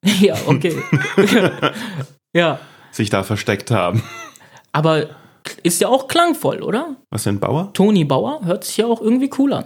ja, 0.20 0.36
okay. 0.48 0.76
ja. 2.34 2.60
Sich 2.92 3.10
da 3.10 3.24
versteckt 3.24 3.70
haben. 3.70 4.02
Aber 4.72 5.08
ist 5.64 5.80
ja 5.80 5.90
auch 5.90 6.08
klangvoll, 6.08 6.62
oder? 6.64 6.96
Was 7.12 7.24
denn 7.24 7.40
Bauer? 7.40 7.72
Toni 7.74 8.04
Bauer 8.04 8.42
hört 8.44 8.64
sich 8.64 8.78
ja 8.78 8.88
auch 8.88 9.02
irgendwie 9.02 9.30
cool 9.38 9.54
an. 9.54 9.66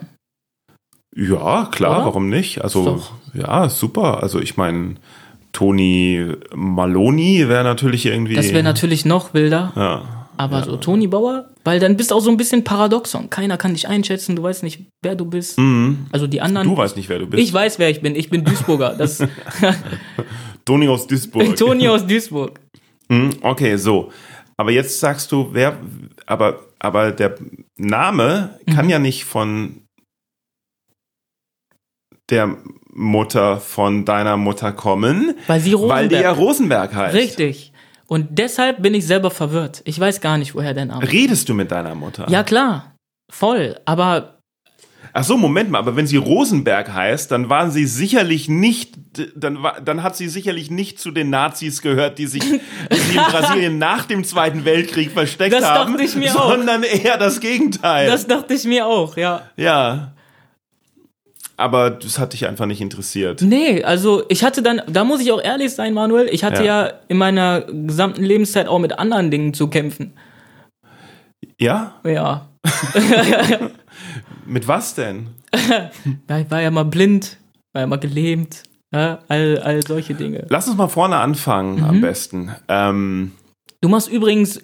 Ja, 1.16 1.68
klar, 1.72 1.98
Oder? 1.98 2.06
warum 2.06 2.30
nicht? 2.30 2.64
Also, 2.64 2.96
Ist 2.96 3.12
ja, 3.34 3.68
super. 3.68 4.24
Also, 4.24 4.40
ich 4.40 4.56
meine, 4.56 4.96
Toni 5.52 6.36
Maloni 6.56 7.50
wäre 7.50 7.64
natürlich 7.64 8.06
irgendwie. 8.06 8.36
Das 8.36 8.54
wäre 8.54 8.64
natürlich 8.64 9.04
noch 9.04 9.34
wilder. 9.34 9.74
Ja. 9.76 10.21
Aber 10.44 10.64
so 10.64 10.78
Toni 10.78 11.08
Bauer, 11.08 11.50
weil 11.64 11.80
dann 11.80 11.96
bist 11.98 12.12
du 12.12 12.16
auch 12.16 12.20
so 12.22 12.30
ein 12.32 12.38
bisschen 12.38 12.64
paradoxon. 12.64 13.30
Keiner 13.30 13.58
kann 13.58 13.74
dich 13.74 13.88
einschätzen, 13.88 14.36
du 14.36 14.44
weißt 14.44 14.64
nicht, 14.64 14.82
wer 15.04 15.16
du 15.16 15.26
bist. 15.26 15.58
Also 16.12 16.28
die 16.28 16.42
anderen. 16.42 16.68
Mhm. 16.68 16.72
Du 16.72 16.78
weißt 16.78 16.96
nicht, 16.98 17.10
wer 17.10 17.20
du 17.20 17.28
bist. 17.28 17.42
ich 17.44 17.54
weiß, 17.54 17.80
wer 17.80 17.90
ich 17.90 18.02
bin. 18.02 18.16
Ich 18.16 18.30
bin 18.30 18.44
Duisburger. 18.44 18.96
Das 18.98 19.24
Toni 20.66 20.88
aus 20.88 21.08
Duisburg. 21.08 21.56
Toni 21.58 21.88
aus 21.88 22.06
Duisburg. 22.06 22.60
Mhm, 23.10 23.32
Okay, 23.42 23.76
so. 23.78 24.12
Aber 24.58 24.72
jetzt 24.72 25.00
sagst 25.00 25.32
du, 25.32 25.50
wer, 25.54 25.78
aber, 26.28 26.60
aber 26.80 27.12
der 27.12 27.36
Name 27.78 28.60
kann 28.74 28.86
Mhm. 28.86 28.92
ja 28.92 29.00
nicht 29.00 29.26
von 29.26 29.82
der 32.30 32.58
Mutter 32.94 33.60
von 33.60 34.06
deiner 34.06 34.38
Mutter 34.38 34.72
kommen, 34.72 35.34
Weil 35.48 35.60
sie 35.62 35.74
weil 35.74 36.08
die 36.10 36.16
ja 36.16 36.32
Rosenberg. 36.32 36.92
Rosenberg 36.92 36.96
heißt. 36.96 37.16
Richtig. 37.16 37.71
Und 38.12 38.28
deshalb 38.32 38.82
bin 38.82 38.94
ich 38.94 39.08
selber 39.08 39.32
verwirrt. 39.32 39.84
Ich 39.86 39.98
weiß 39.98 40.20
gar 40.20 40.38
nicht, 40.38 40.54
woher 40.54 40.74
der 40.74 40.84
Name. 40.84 41.10
Redest 41.10 41.48
du 41.48 41.54
mit 41.54 41.72
deiner 41.72 41.96
Mutter? 41.96 42.26
Ja, 42.30 42.44
klar. 42.44 42.98
Voll. 43.32 43.80
Aber 43.86 44.40
Ach 45.14 45.24
so, 45.24 45.38
Moment 45.38 45.72
mal, 45.72 45.78
aber 45.80 45.96
wenn 45.96 46.08
sie 46.08 46.18
Rosenberg 46.18 46.94
heißt, 46.94 47.32
dann 47.32 47.50
waren 47.50 47.72
sie 47.72 47.86
sicherlich 47.86 48.50
nicht, 48.50 48.96
dann, 49.38 49.64
war, 49.64 49.80
dann 49.80 50.04
hat 50.04 50.18
sie 50.18 50.28
sicherlich 50.28 50.70
nicht 50.70 51.00
zu 51.00 51.12
den 51.12 51.30
Nazis 51.30 51.82
gehört, 51.82 52.18
die 52.18 52.28
sich 52.28 52.42
die 52.42 52.56
in 53.16 53.24
Brasilien 53.32 53.78
nach 53.78 54.06
dem 54.06 54.26
Zweiten 54.26 54.66
Weltkrieg 54.66 55.12
versteckt 55.12 55.54
Das 55.54 55.64
haben, 55.64 55.94
dachte 55.94 56.04
ich 56.04 56.16
mir 56.16 56.36
auch. 56.36 56.52
sondern 56.52 56.84
eher 56.84 57.18
das 57.18 57.40
Gegenteil. 57.40 58.08
das 58.08 58.28
dachte 58.28 58.54
ich 58.54 58.66
mir 58.66 58.88
auch, 58.88 59.16
ja. 59.16 59.44
ja. 59.56 60.12
Aber 61.62 61.90
das 61.92 62.20
hat 62.20 62.34
dich 62.34 62.48
einfach 62.48 62.66
nicht 62.66 62.82
interessiert. 62.82 63.42
Nee, 63.42 63.84
also 63.84 64.24
ich 64.30 64.44
hatte 64.44 64.62
dann, 64.62 64.82
da 64.88 65.04
muss 65.04 65.22
ich 65.22 65.32
auch 65.32 65.42
ehrlich 65.42 65.74
sein, 65.74 65.94
Manuel, 65.94 66.28
ich 66.32 66.44
hatte 66.44 66.64
Ja. 66.66 66.86
ja, 66.88 66.94
in 67.08 67.18
meiner 67.18 67.62
gesamten 67.62 68.24
Lebenszeit 68.24 68.68
auch 68.68 68.80
mit 68.80 68.98
anderen 69.00 69.32
Dingen 69.32 69.54
zu 69.54 69.68
kämpfen. 69.68 70.14
Ja? 71.60 72.00
Ja. 72.06 72.48
Mit 74.46 74.68
was 74.68 74.96
denn? 74.96 75.28
Ich 76.40 76.50
war 76.52 76.62
ja 76.62 76.72
mal 76.72 76.86
blind, 76.86 77.38
war 77.74 77.82
ja 77.82 77.88
mal 77.88 77.98
gelähmt, 78.00 78.64
ja, 78.94 79.20
all, 79.28 79.60
all 79.60 79.86
solche 79.86 80.14
Dinge. 80.14 80.46
Lass 80.50 80.68
uns 80.68 80.78
mal 80.78 80.88
vorne 80.88 81.18
anfangen, 81.18 81.78
Mhm. 81.78 81.84
am 81.84 82.02
besten. 82.02 82.52
Ähm, 82.68 83.32
Du 83.82 83.90
machst 83.90 84.10
übrigens 84.10 84.62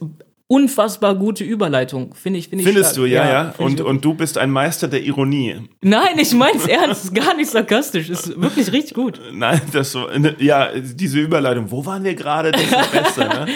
unfassbar 0.47 1.15
gute 1.15 1.43
Überleitung, 1.43 2.13
finde 2.13 2.39
ich. 2.39 2.47
Find 2.47 2.61
ich 2.61 2.67
findest 2.67 2.91
stark. 2.91 3.05
du, 3.05 3.11
ja, 3.11 3.29
ja. 3.29 3.53
ich 3.53 3.59
Und, 3.59 3.81
und 3.81 4.05
du 4.05 4.13
bist 4.13 4.37
ein 4.37 4.49
Meister 4.49 4.87
der 4.87 5.03
Ironie. 5.03 5.67
Nein, 5.81 6.17
ich 6.17 6.33
mein's 6.33 6.65
ernst, 6.65 7.05
ist 7.05 7.15
gar 7.15 7.35
nicht 7.35 7.51
sarkastisch, 7.51 8.09
ist 8.09 8.39
wirklich 8.39 8.71
richtig 8.71 8.93
gut. 8.93 9.19
Nein, 9.33 9.61
das 9.73 9.91
so, 9.91 10.07
ja, 10.39 10.69
diese 10.73 11.19
Überleitung. 11.19 11.69
Wo 11.69 11.85
waren 11.85 12.03
wir 12.03 12.15
gerade? 12.15 12.51
Das 12.51 12.61
ist 12.61 12.91
Beste, 12.91 13.21
ne? 13.27 13.47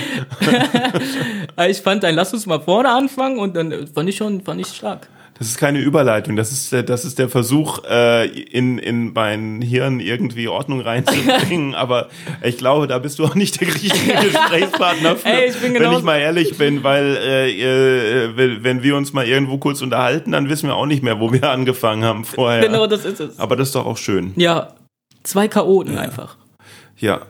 Ich 1.69 1.81
fand 1.81 2.03
ein, 2.03 2.15
lass 2.15 2.33
uns 2.33 2.45
mal 2.45 2.59
vorne 2.59 2.89
anfangen 2.89 3.39
und 3.39 3.55
dann 3.55 3.71
äh, 3.71 3.87
fand 3.87 4.09
ich 4.09 4.17
schon, 4.17 4.41
fand 4.41 4.59
ich 4.59 4.67
stark. 4.67 5.07
Das 5.41 5.47
ist 5.47 5.57
keine 5.57 5.79
Überleitung, 5.79 6.35
das 6.35 6.51
ist 6.51 6.71
der, 6.71 6.83
das 6.83 7.03
ist 7.03 7.17
der 7.17 7.27
Versuch, 7.27 7.79
äh, 7.89 8.27
in, 8.27 8.77
in 8.77 9.11
mein 9.11 9.63
Hirn 9.63 9.99
irgendwie 9.99 10.47
Ordnung 10.47 10.81
reinzubringen. 10.81 11.73
Aber 11.83 12.09
ich 12.43 12.59
glaube, 12.59 12.85
da 12.85 12.99
bist 12.99 13.17
du 13.17 13.25
auch 13.25 13.33
nicht 13.33 13.59
der 13.59 13.67
richtige 13.69 14.13
Gesprächspartner 14.21 15.15
für, 15.15 15.27
Ey, 15.29 15.49
ich 15.49 15.55
bin 15.59 15.73
wenn 15.73 15.93
ich 15.93 16.03
mal 16.03 16.19
ehrlich 16.19 16.59
bin, 16.59 16.83
weil 16.83 17.17
äh, 17.17 18.37
wenn- 18.37 18.63
wenn 18.63 18.83
wir 18.83 18.95
uns 18.95 19.13
mal 19.13 19.25
irgendwo 19.25 19.57
kurz 19.57 19.81
unterhalten, 19.81 20.31
dann 20.33 20.47
wissen 20.47 20.67
wir 20.69 20.75
auch 20.75 20.85
nicht 20.85 21.01
mehr, 21.01 21.19
wo 21.19 21.33
wir 21.33 21.49
angefangen 21.49 22.03
haben 22.03 22.23
vorher. 22.23 22.61
Genau, 22.61 22.85
das 22.85 23.03
ist 23.03 23.19
es. 23.19 23.39
Aber 23.39 23.55
das 23.55 23.69
ist 23.69 23.73
doch 23.75 23.87
auch 23.87 23.97
schön. 23.97 24.33
Ja, 24.35 24.75
zwei 25.23 25.47
Chaoten 25.47 25.97
einfach. 25.97 26.37
Ja. 26.99 27.21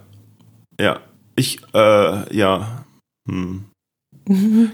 Ja. 0.81 0.99
Ich, 1.37 1.59
äh, 1.73 2.35
ja. 2.37 2.83
Hm. 3.25 3.63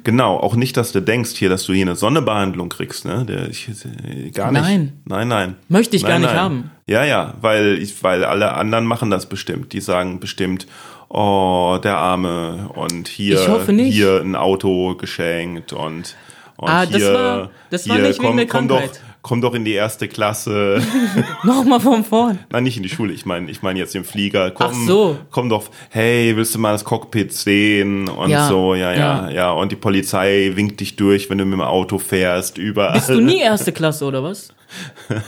Genau, 0.04 0.38
auch 0.38 0.56
nicht, 0.56 0.76
dass 0.78 0.92
du 0.92 1.02
denkst 1.02 1.32
hier, 1.36 1.50
dass 1.50 1.64
du 1.66 1.74
hier 1.74 1.86
eine 1.86 1.96
Sonnebehandlung 1.96 2.70
kriegst, 2.70 3.06
ne? 3.06 3.26
Der, 3.28 3.50
ich, 3.50 3.70
äh, 3.70 4.30
gar 4.32 4.52
nicht. 4.52 4.62
Nein. 4.62 4.94
Nein, 5.06 5.28
nein. 5.30 5.56
Möchte 5.70 5.96
ich 5.96 6.04
nein, 6.04 6.12
gar 6.12 6.20
nicht 6.20 6.28
nein. 6.30 6.38
haben. 6.40 6.72
Ja, 6.86 7.04
ja, 7.06 7.34
weil, 7.42 7.78
ich, 7.82 8.04
weil 8.04 8.24
alle 8.26 8.54
anderen 8.54 8.86
machen 8.86 9.10
das 9.10 9.28
bestimmt. 9.30 9.74
Die 9.74 9.80
sagen 9.82 10.20
bestimmt, 10.20 10.68
oh, 11.10 11.78
der 11.84 11.98
Arme 11.98 12.70
und 12.76 13.08
hier, 13.08 13.42
Ich 13.42 13.48
hoffe 13.48 13.72
nicht. 13.74 13.94
hier 13.96 14.22
ein 14.22 14.36
Auto 14.36 14.96
geschenkt 14.96 15.72
und, 15.74 16.16
und 16.58 16.70
Ah, 16.70 16.86
hier, 16.86 17.00
das 17.00 17.14
war- 17.14 17.50
das 17.70 17.90
war 17.90 17.96
hier, 17.98 18.08
nicht 18.08 18.20
wegen 18.20 18.28
komm, 18.28 18.38
der 18.38 18.48
komm 18.48 18.68
doch, 18.68 18.78
Krankheit. 18.80 19.02
Komm 19.28 19.42
doch 19.42 19.54
in 19.54 19.66
die 19.66 19.74
erste 19.74 20.08
Klasse. 20.08 20.82
Nochmal 21.44 21.80
von 21.82 22.04
vorn. 22.06 22.40
Nein, 22.52 22.64
nicht 22.64 22.78
in 22.78 22.84
die 22.84 22.90
Schule. 22.90 23.12
Ich 23.14 23.26
meine, 23.26 23.52
ich 23.52 23.62
meine 23.62 23.78
jetzt 23.78 23.94
den 23.94 24.06
Flieger. 24.06 24.52
Komm, 24.52 24.72
Ach 24.72 24.88
so. 24.88 25.18
komm 25.32 25.50
doch. 25.50 25.66
Hey, 25.90 26.36
willst 26.38 26.56
du 26.56 26.60
mal 26.60 26.72
das 26.72 26.86
Cockpit 26.86 27.34
sehen 27.34 28.08
und 28.08 28.30
Ja, 28.30 28.48
so? 28.48 28.74
Ja, 28.76 28.94
ja, 28.94 28.98
ja, 29.28 29.30
ja. 29.30 29.52
Und 29.52 29.72
die 29.72 29.76
Polizei 29.76 30.52
winkt 30.56 30.80
dich 30.80 30.96
durch, 30.96 31.30
wenn 31.30 31.38
du 31.38 31.46
mit 31.46 31.54
dem 31.54 31.62
Auto 31.62 31.98
fährst. 31.98 32.58
Überall. 32.58 32.94
Bist 32.94 33.10
du 33.10 33.20
nie 33.20 33.40
erste 33.42 33.72
Klasse 33.74 34.06
oder 34.06 34.24
was? 34.24 34.50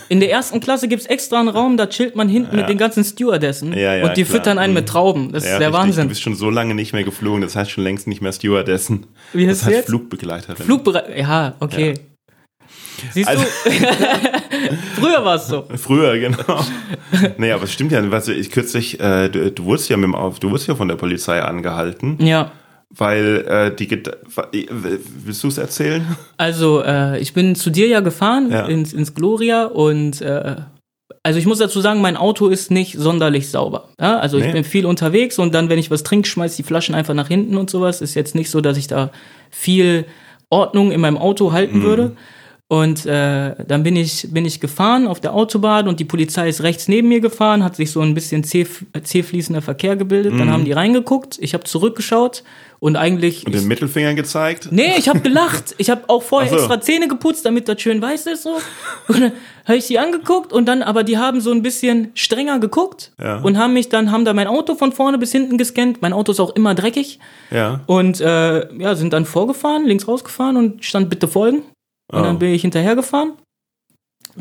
In 0.09 0.19
der 0.19 0.31
ersten 0.31 0.59
Klasse 0.59 0.87
gibt's 0.89 1.05
extra 1.05 1.39
einen 1.39 1.47
Raum, 1.47 1.77
da 1.77 1.87
chillt 1.87 2.15
man 2.15 2.27
hinten 2.27 2.57
mit 2.57 2.67
den 2.67 2.77
ganzen 2.77 3.05
Stewardessen 3.05 3.71
Ja, 3.71 3.95
ja, 3.95 4.05
und 4.05 4.17
die 4.17 4.23
klar. 4.23 4.35
füttern 4.37 4.57
einen 4.57 4.73
Mhm. 4.73 4.79
mit 4.79 4.89
Trauben. 4.89 5.31
Das 5.31 5.45
Ja, 5.45 5.51
ist 5.53 5.59
der 5.59 5.67
richtig. 5.69 5.81
Du 5.81 5.87
Wahnsinn. 5.87 6.07
bist 6.09 6.21
schon 6.21 6.35
so 6.35 6.49
lange 6.49 6.75
nicht 6.75 6.91
mehr 6.93 7.03
geflogen. 7.05 7.41
Das 7.41 7.55
heißt 7.55 7.71
schon 7.71 7.83
längst 7.85 8.05
nicht 8.07 8.21
mehr 8.21 8.33
Stewardessen. 8.33 9.05
Wie 9.33 9.45
das 9.45 9.57
heißt 9.59 9.65
heißt 9.67 9.75
jetzt? 9.75 9.85
Flugbegleiterin. 9.87 10.65
Flugbereit. 10.65 11.17
Ja, 11.17 11.53
okay. 11.61 11.93
Siehst 13.13 13.27
Also- 13.29 13.43
du? 13.43 13.69
Früher 15.01 15.23
war 15.25 15.35
es 15.35 15.47
so. 15.47 15.65
Früher, 15.75 16.17
genau. 16.19 16.59
nee, 17.37 17.51
aber 17.51 17.63
es 17.63 17.71
stimmt 17.73 17.91
ja. 17.91 18.11
Weißt 18.11 18.27
du, 18.27 18.33
ich 18.33 18.51
kürzlich, 18.51 18.99
äh, 18.99 19.29
du, 19.29 19.51
du 19.51 19.63
wurdest 19.65 19.89
ja 19.89 19.97
mit 19.97 20.05
dem, 20.05 20.15
Auf- 20.15 20.39
du 20.39 20.49
wurdest 20.49 20.67
ja 20.67 20.75
von 20.75 20.87
der 20.87 20.95
Polizei 20.95 21.41
angehalten, 21.41 22.17
Ja. 22.23 22.51
weil 22.89 23.45
äh, 23.47 23.75
die. 23.75 23.89
Willst 25.25 25.43
du 25.43 25.47
es 25.47 25.57
erzählen? 25.57 26.05
Also, 26.37 26.81
äh, 26.83 27.19
ich 27.19 27.33
bin 27.33 27.55
zu 27.55 27.69
dir 27.69 27.87
ja 27.87 27.99
gefahren, 28.01 28.51
Ja. 28.51 28.65
Ins, 28.65 28.93
ins 28.93 29.13
Gloria 29.13 29.65
und 29.65 30.21
äh, 30.21 30.55
also 31.21 31.37
ich 31.37 31.45
muss 31.45 31.59
dazu 31.59 31.81
sagen, 31.81 32.01
mein 32.01 32.15
Auto 32.17 32.47
ist 32.47 32.71
nicht 32.71 32.97
sonderlich 32.97 33.49
sauber. 33.49 33.89
Ja? 33.99 34.19
Also 34.19 34.37
ich 34.37 34.45
Nee. 34.45 34.53
bin 34.53 34.63
viel 34.63 34.85
unterwegs 34.85 35.37
und 35.37 35.53
dann, 35.53 35.67
wenn 35.67 35.77
ich 35.77 35.91
was 35.91 36.03
trinke, 36.03 36.27
schmeiß 36.29 36.55
die 36.55 36.63
Flaschen 36.63 36.95
einfach 36.95 37.13
nach 37.13 37.27
hinten 37.27 37.57
und 37.57 37.69
sowas. 37.69 38.01
Ist 38.01 38.15
jetzt 38.15 38.35
nicht 38.35 38.49
so, 38.49 38.61
dass 38.61 38.77
ich 38.77 38.87
da 38.87 39.11
viel 39.51 40.05
Ordnung 40.49 40.91
in 40.91 41.01
meinem 41.01 41.17
Auto 41.17 41.51
halten 41.51 41.81
würde. 41.83 42.15
Und 42.71 43.07
äh, 43.07 43.55
dann 43.67 43.81
bin 43.81 43.95
ich, 43.95 44.27
bin 44.31 44.45
ich 44.45 44.59
gefahren 44.59 45.07
auf 45.07 45.19
der 45.19 45.33
Autobahn 45.33 45.87
und 45.87 45.99
die 45.99 46.05
Polizei 46.05 46.47
ist 46.49 46.61
rechts 46.61 46.87
neben 46.87 47.07
mir 47.07 47.19
gefahren, 47.19 47.63
hat 47.63 47.75
sich 47.77 47.89
so 47.89 47.99
ein 48.01 48.13
bisschen 48.13 48.43
zäh, 48.43 48.67
zäh 49.03 49.23
fließender 49.23 49.63
Verkehr 49.63 49.95
gebildet. 49.95 50.39
Dann 50.39 50.51
haben 50.51 50.65
die 50.65 50.71
reingeguckt, 50.73 51.39
ich 51.41 51.55
habe 51.55 51.63
zurückgeschaut 51.63 52.43
und 52.77 52.95
eigentlich. 52.95 53.43
Und 53.47 53.55
den 53.55 53.67
Mittelfinger 53.67 54.13
gezeigt? 54.13 54.67
Nee, 54.71 54.93
ich 54.99 55.09
habe 55.09 55.19
gelacht. 55.21 55.73
Ich 55.79 55.89
habe 55.89 56.03
auch 56.09 56.21
vorher 56.21 56.49
so. 56.51 56.57
extra 56.57 56.79
Zähne 56.79 57.07
geputzt, 57.07 57.43
damit 57.43 57.67
das 57.67 57.81
schön 57.81 58.03
weiß 58.03 58.27
ist 58.27 58.43
so. 58.43 58.57
Und 59.07 59.19
dann 59.19 59.31
habe 59.65 59.77
ich 59.77 59.87
die 59.87 59.97
angeguckt 59.97 60.53
und 60.53 60.67
dann, 60.67 60.83
aber 60.83 61.03
die 61.03 61.17
haben 61.17 61.41
so 61.41 61.51
ein 61.51 61.63
bisschen 61.63 62.11
strenger 62.13 62.59
geguckt 62.59 63.13
Ja. 63.19 63.37
und 63.39 63.57
haben 63.57 63.73
mich 63.73 63.89
dann, 63.89 64.11
haben 64.11 64.25
da 64.25 64.33
mein 64.33 64.47
Auto 64.47 64.75
von 64.75 64.91
vorne 64.91 65.17
bis 65.17 65.31
hinten 65.31 65.57
gescannt. 65.57 66.03
Mein 66.03 66.13
Auto 66.13 66.33
ist 66.33 66.39
auch 66.39 66.55
immer 66.55 66.75
dreckig 66.75 67.17
Ja. 67.49 67.81
und 67.87 68.21
äh, 68.21 68.71
ja, 68.79 68.93
sind 68.93 69.11
dann 69.13 69.25
vorgefahren, 69.25 69.87
links 69.87 70.07
rausgefahren 70.07 70.55
und 70.55 70.85
stand 70.85 71.09
bitte 71.09 71.27
folgen. 71.27 71.63
Und 72.11 72.19
Oh. 72.19 72.23
dann 72.23 72.39
bin 72.39 72.51
ich 72.53 72.61
hinterhergefahren, 72.63 73.33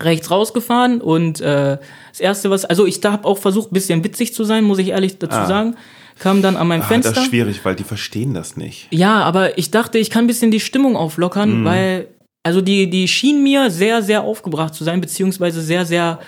rechts 0.00 0.31
rausgefahren 0.31 1.00
und 1.00 1.40
äh, 1.40 1.78
das 2.11 2.20
erste 2.20 2.50
was, 2.50 2.64
also 2.64 2.87
ich 2.87 3.00
da 3.00 3.12
habe 3.12 3.26
auch 3.26 3.38
versucht, 3.38 3.70
ein 3.70 3.74
bisschen 3.74 4.04
witzig 4.04 4.33
zu 4.35 4.44
sein, 4.44 4.64
muss 4.64 4.78
ich 4.78 4.88
ehrlich 4.88 5.18
dazu 5.18 5.37
Ah. 5.37 5.46
sagen. 5.46 5.76
Kam 6.18 6.42
dann 6.42 6.57
an 6.57 6.66
mein 6.66 6.83
Ah, 6.83 6.87
Fenster. 6.87 7.12
das 7.12 7.22
ist 7.24 7.28
schwierig, 7.28 7.64
weil 7.64 7.76
die 7.76 7.85
verstehen 7.85 8.35
das 8.35 8.57
nicht. 8.57 8.88
Ja, 8.90 9.22
aber 9.22 9.57
ich 9.57 9.70
dachte, 9.70 9.98
ich 9.98 10.11
kann 10.11 10.24
ein 10.24 10.26
bisschen 10.26 10.50
die 10.50 10.59
Stimmung 10.61 10.96
auflockern, 10.96 11.64
weil, 11.64 12.09
also 12.42 12.61
die, 12.61 12.90
die 12.90 13.07
schien 13.07 13.42
mir 13.44 13.70
sehr, 13.70 14.02
sehr 14.02 14.22
aufgebracht 14.22 14.74
zu 14.74 14.83
sein, 14.83 15.00
beziehungsweise 15.00 15.61
sehr, 15.62 15.87
sehr, 15.87 16.18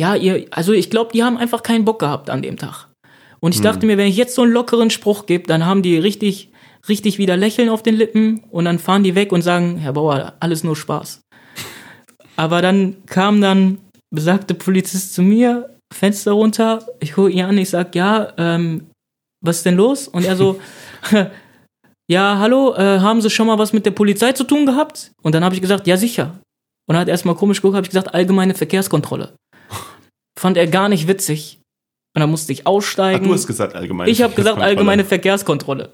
ja, 0.00 0.14
ihr, 0.14 0.46
also 0.50 0.72
ich 0.72 0.88
glaube, 0.88 1.10
die 1.12 1.22
haben 1.24 1.36
einfach 1.36 1.62
keinen 1.62 1.84
Bock 1.84 1.98
gehabt 1.98 2.30
an 2.30 2.40
dem 2.40 2.56
Tag. 2.56 2.86
Und 3.40 3.54
ich 3.54 3.60
dachte 3.60 3.84
mir, 3.86 3.98
wenn 3.98 4.06
ich 4.08 4.16
jetzt 4.16 4.34
so 4.34 4.42
einen 4.42 4.52
lockeren 4.52 4.88
Spruch 4.90 5.26
gebe, 5.26 5.46
dann 5.46 5.66
haben 5.66 5.82
die 5.82 5.98
richtig, 5.98 6.50
richtig 6.88 7.18
wieder 7.18 7.36
Lächeln 7.36 7.68
auf 7.68 7.82
den 7.82 7.96
Lippen 7.96 8.44
und 8.50 8.64
dann 8.66 8.78
fahren 8.78 9.02
die 9.02 9.14
weg 9.14 9.32
und 9.32 9.42
sagen, 9.42 9.78
Herr 9.78 9.92
Bauer, 9.92 10.34
alles 10.40 10.64
nur 10.64 10.76
Spaß. 10.76 11.22
Aber 12.36 12.62
dann 12.62 12.96
kam 13.06 13.40
dann 13.40 13.78
besagte 14.10 14.54
Polizist 14.54 15.14
zu 15.14 15.22
mir, 15.22 15.74
Fenster 15.92 16.32
runter, 16.32 16.84
ich 17.00 17.14
gucke 17.14 17.30
ihn 17.30 17.44
an, 17.44 17.58
ich 17.58 17.70
sag, 17.70 17.94
ja, 17.94 18.32
ähm, 18.36 18.86
was 19.44 19.58
ist 19.58 19.66
denn 19.66 19.76
los? 19.76 20.08
Und 20.08 20.24
er 20.24 20.36
so, 20.36 20.60
ja, 22.10 22.38
hallo, 22.38 22.74
äh, 22.74 23.00
haben 23.00 23.20
Sie 23.20 23.30
schon 23.30 23.46
mal 23.46 23.58
was 23.58 23.72
mit 23.72 23.86
der 23.86 23.90
Polizei 23.90 24.32
zu 24.32 24.44
tun 24.44 24.66
gehabt? 24.66 25.12
Und 25.22 25.34
dann 25.34 25.44
habe 25.44 25.54
ich 25.54 25.60
gesagt, 25.60 25.86
ja, 25.86 25.96
sicher. 25.96 26.38
Und 26.88 26.96
er 26.96 27.00
hat 27.00 27.08
erstmal 27.08 27.34
komisch 27.34 27.58
geguckt, 27.58 27.76
habe 27.76 27.84
ich 27.84 27.90
gesagt, 27.90 28.14
allgemeine 28.14 28.54
Verkehrskontrolle. 28.54 29.34
Fand 30.38 30.56
er 30.56 30.66
gar 30.66 30.88
nicht 30.88 31.08
witzig. 31.08 31.58
Und 32.14 32.20
dann 32.20 32.30
musste 32.30 32.52
ich 32.52 32.66
aussteigen. 32.66 33.20
Ach, 33.22 33.28
du 33.28 33.34
hast 33.34 33.46
gesagt 33.46 33.74
allgemeine 33.74 34.10
Ich 34.10 34.22
habe 34.22 34.34
gesagt 34.34 34.60
allgemeine 34.60 35.04
Verkehrskontrolle. 35.04 35.90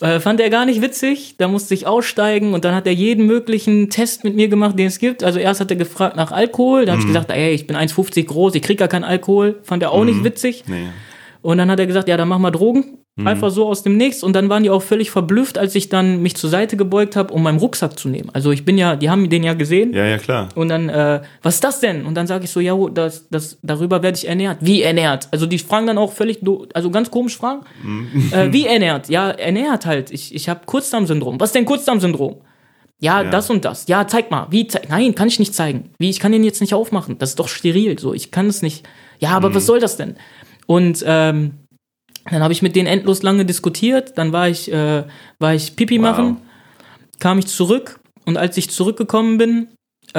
Äh, 0.00 0.18
fand 0.20 0.40
er 0.40 0.48
gar 0.48 0.64
nicht 0.64 0.80
witzig, 0.80 1.34
da 1.36 1.46
musste 1.46 1.74
ich 1.74 1.86
aussteigen 1.86 2.54
und 2.54 2.64
dann 2.64 2.74
hat 2.74 2.86
er 2.86 2.94
jeden 2.94 3.26
möglichen 3.26 3.90
Test 3.90 4.24
mit 4.24 4.34
mir 4.34 4.48
gemacht, 4.48 4.78
den 4.78 4.86
es 4.86 4.98
gibt. 4.98 5.22
Also 5.22 5.38
erst 5.38 5.60
hat 5.60 5.70
er 5.70 5.76
gefragt 5.76 6.16
nach 6.16 6.32
Alkohol, 6.32 6.86
da 6.86 6.92
habe 6.92 7.00
ich 7.00 7.06
Mhm. 7.06 7.12
gesagt, 7.12 7.30
ey, 7.30 7.50
ich 7.52 7.66
bin 7.66 7.76
1,50 7.76 8.24
groß, 8.26 8.54
ich 8.54 8.62
krieg 8.62 8.78
gar 8.78 8.88
keinen 8.88 9.04
Alkohol. 9.04 9.58
Fand 9.62 9.82
er 9.82 9.92
auch 9.92 10.04
nicht 10.04 10.24
witzig. 10.24 10.64
Nee. 10.66 10.86
Und 11.42 11.58
dann 11.58 11.70
hat 11.70 11.78
er 11.80 11.86
gesagt, 11.86 12.08
ja, 12.08 12.16
dann 12.16 12.28
mach 12.28 12.38
mal 12.38 12.50
Drogen. 12.50 12.96
Mhm. 13.16 13.26
Einfach 13.26 13.50
so 13.50 13.66
aus 13.66 13.82
dem 13.82 13.96
Nichts. 13.96 14.22
Und 14.22 14.34
dann 14.34 14.48
waren 14.48 14.62
die 14.62 14.70
auch 14.70 14.82
völlig 14.82 15.10
verblüfft, 15.10 15.58
als 15.58 15.74
ich 15.74 15.88
dann 15.88 16.22
mich 16.22 16.36
zur 16.36 16.48
Seite 16.48 16.76
gebeugt 16.76 17.16
habe, 17.16 17.34
um 17.34 17.42
meinen 17.42 17.58
Rucksack 17.58 17.98
zu 17.98 18.08
nehmen. 18.08 18.30
Also 18.32 18.52
ich 18.52 18.64
bin 18.64 18.78
ja, 18.78 18.94
die 18.96 19.10
haben 19.10 19.28
den 19.28 19.42
ja 19.42 19.54
gesehen. 19.54 19.92
Ja, 19.92 20.04
ja, 20.06 20.16
klar. 20.18 20.48
Und 20.54 20.68
dann, 20.68 20.88
äh, 20.88 21.20
was 21.42 21.56
ist 21.56 21.64
das 21.64 21.80
denn? 21.80 22.06
Und 22.06 22.14
dann 22.14 22.26
sage 22.28 22.44
ich 22.44 22.50
so, 22.50 22.60
ja, 22.60 22.72
oh, 22.72 22.88
das, 22.88 23.28
das, 23.28 23.58
darüber 23.62 24.02
werde 24.02 24.16
ich 24.16 24.28
ernährt. 24.28 24.58
Wie 24.60 24.82
ernährt? 24.82 25.28
Also 25.32 25.46
die 25.46 25.58
fragen 25.58 25.86
dann 25.88 25.98
auch 25.98 26.12
völlig, 26.12 26.38
also 26.72 26.90
ganz 26.90 27.10
komisch 27.10 27.36
fragen. 27.36 27.62
Äh, 28.32 28.52
wie 28.52 28.66
ernährt? 28.68 29.08
Ja, 29.08 29.30
ernährt 29.30 29.86
halt. 29.86 30.10
Ich, 30.12 30.34
ich 30.34 30.48
habe 30.48 30.60
Kurzdarmsyndrom. 30.66 31.40
Was 31.40 31.48
ist 31.50 31.54
denn 31.56 31.64
Kurzdarmsyndrom? 31.64 32.36
Ja, 33.02 33.22
Ja. 33.22 33.30
das 33.30 33.50
und 33.50 33.64
das. 33.64 33.88
Ja, 33.88 34.06
zeig 34.06 34.30
mal. 34.30 34.46
Wie? 34.50 34.66
Zeig 34.66 34.88
Nein, 34.88 35.14
kann 35.14 35.26
ich 35.26 35.38
nicht 35.38 35.54
zeigen. 35.54 35.90
Wie? 35.98 36.10
Ich 36.10 36.20
kann 36.20 36.32
den 36.32 36.44
jetzt 36.44 36.60
nicht 36.60 36.74
aufmachen. 36.74 37.18
Das 37.18 37.30
ist 37.30 37.38
doch 37.40 37.48
steril. 37.48 37.98
So, 37.98 38.14
ich 38.14 38.30
kann 38.30 38.46
es 38.46 38.62
nicht. 38.62 38.86
Ja, 39.18 39.30
aber 39.30 39.54
was 39.54 39.66
soll 39.66 39.80
das 39.80 39.96
denn? 39.96 40.16
Und 40.66 41.02
ähm, 41.06 41.52
dann 42.30 42.42
habe 42.42 42.52
ich 42.52 42.62
mit 42.62 42.76
denen 42.76 42.86
endlos 42.86 43.22
lange 43.22 43.44
diskutiert. 43.44 44.16
Dann 44.16 44.32
war 44.32 44.48
ich, 44.48 44.70
äh, 44.72 45.04
war 45.38 45.54
ich 45.54 45.76
Pipi 45.76 45.96
Wow. 45.98 46.02
machen, 46.02 46.36
kam 47.18 47.38
ich 47.38 47.46
zurück 47.46 48.00
und 48.24 48.36
als 48.36 48.56
ich 48.56 48.70
zurückgekommen 48.70 49.38
bin, 49.38 49.68
äh, 50.14 50.18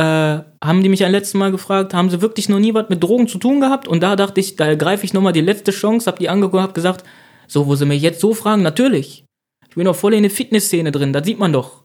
haben 0.64 0.84
die 0.84 0.90
mich 0.90 1.04
ein 1.04 1.12
letztes 1.12 1.34
Mal 1.34 1.52
gefragt, 1.52 1.94
haben 1.94 2.10
sie 2.10 2.22
wirklich 2.22 2.48
noch 2.50 2.60
nie 2.60 2.74
was 2.74 2.88
mit 2.90 3.04
Drogen 3.04 3.28
zu 3.28 3.38
tun 3.38 3.60
gehabt? 3.60 3.88
Und 3.88 4.02
da 4.02 4.16
dachte 4.16 4.40
ich, 4.40 4.56
da 4.56 4.76
greife 4.76 5.06
ich 5.06 5.14
nochmal 5.14 5.34
die 5.34 5.42
letzte 5.42 5.72
Chance, 5.72 6.08
hab 6.08 6.20
die 6.20 6.30
angeguckt, 6.30 6.64
hab 6.64 6.74
gesagt, 6.74 7.04
so, 7.48 7.68
wo 7.68 7.76
sie 7.76 7.86
mich 7.86 8.02
jetzt 8.02 8.22
so 8.22 8.34
fragen, 8.34 8.62
natürlich. 8.62 9.26
Ich 9.68 9.76
bin 9.76 9.86
doch 9.86 9.96
voll 9.96 10.14
in 10.14 10.24
der 10.24 10.32
Fitnessszene 10.32 10.92
drin, 10.92 11.12
das 11.14 11.26
sieht 11.26 11.40
man 11.40 11.52
doch. 11.54 11.84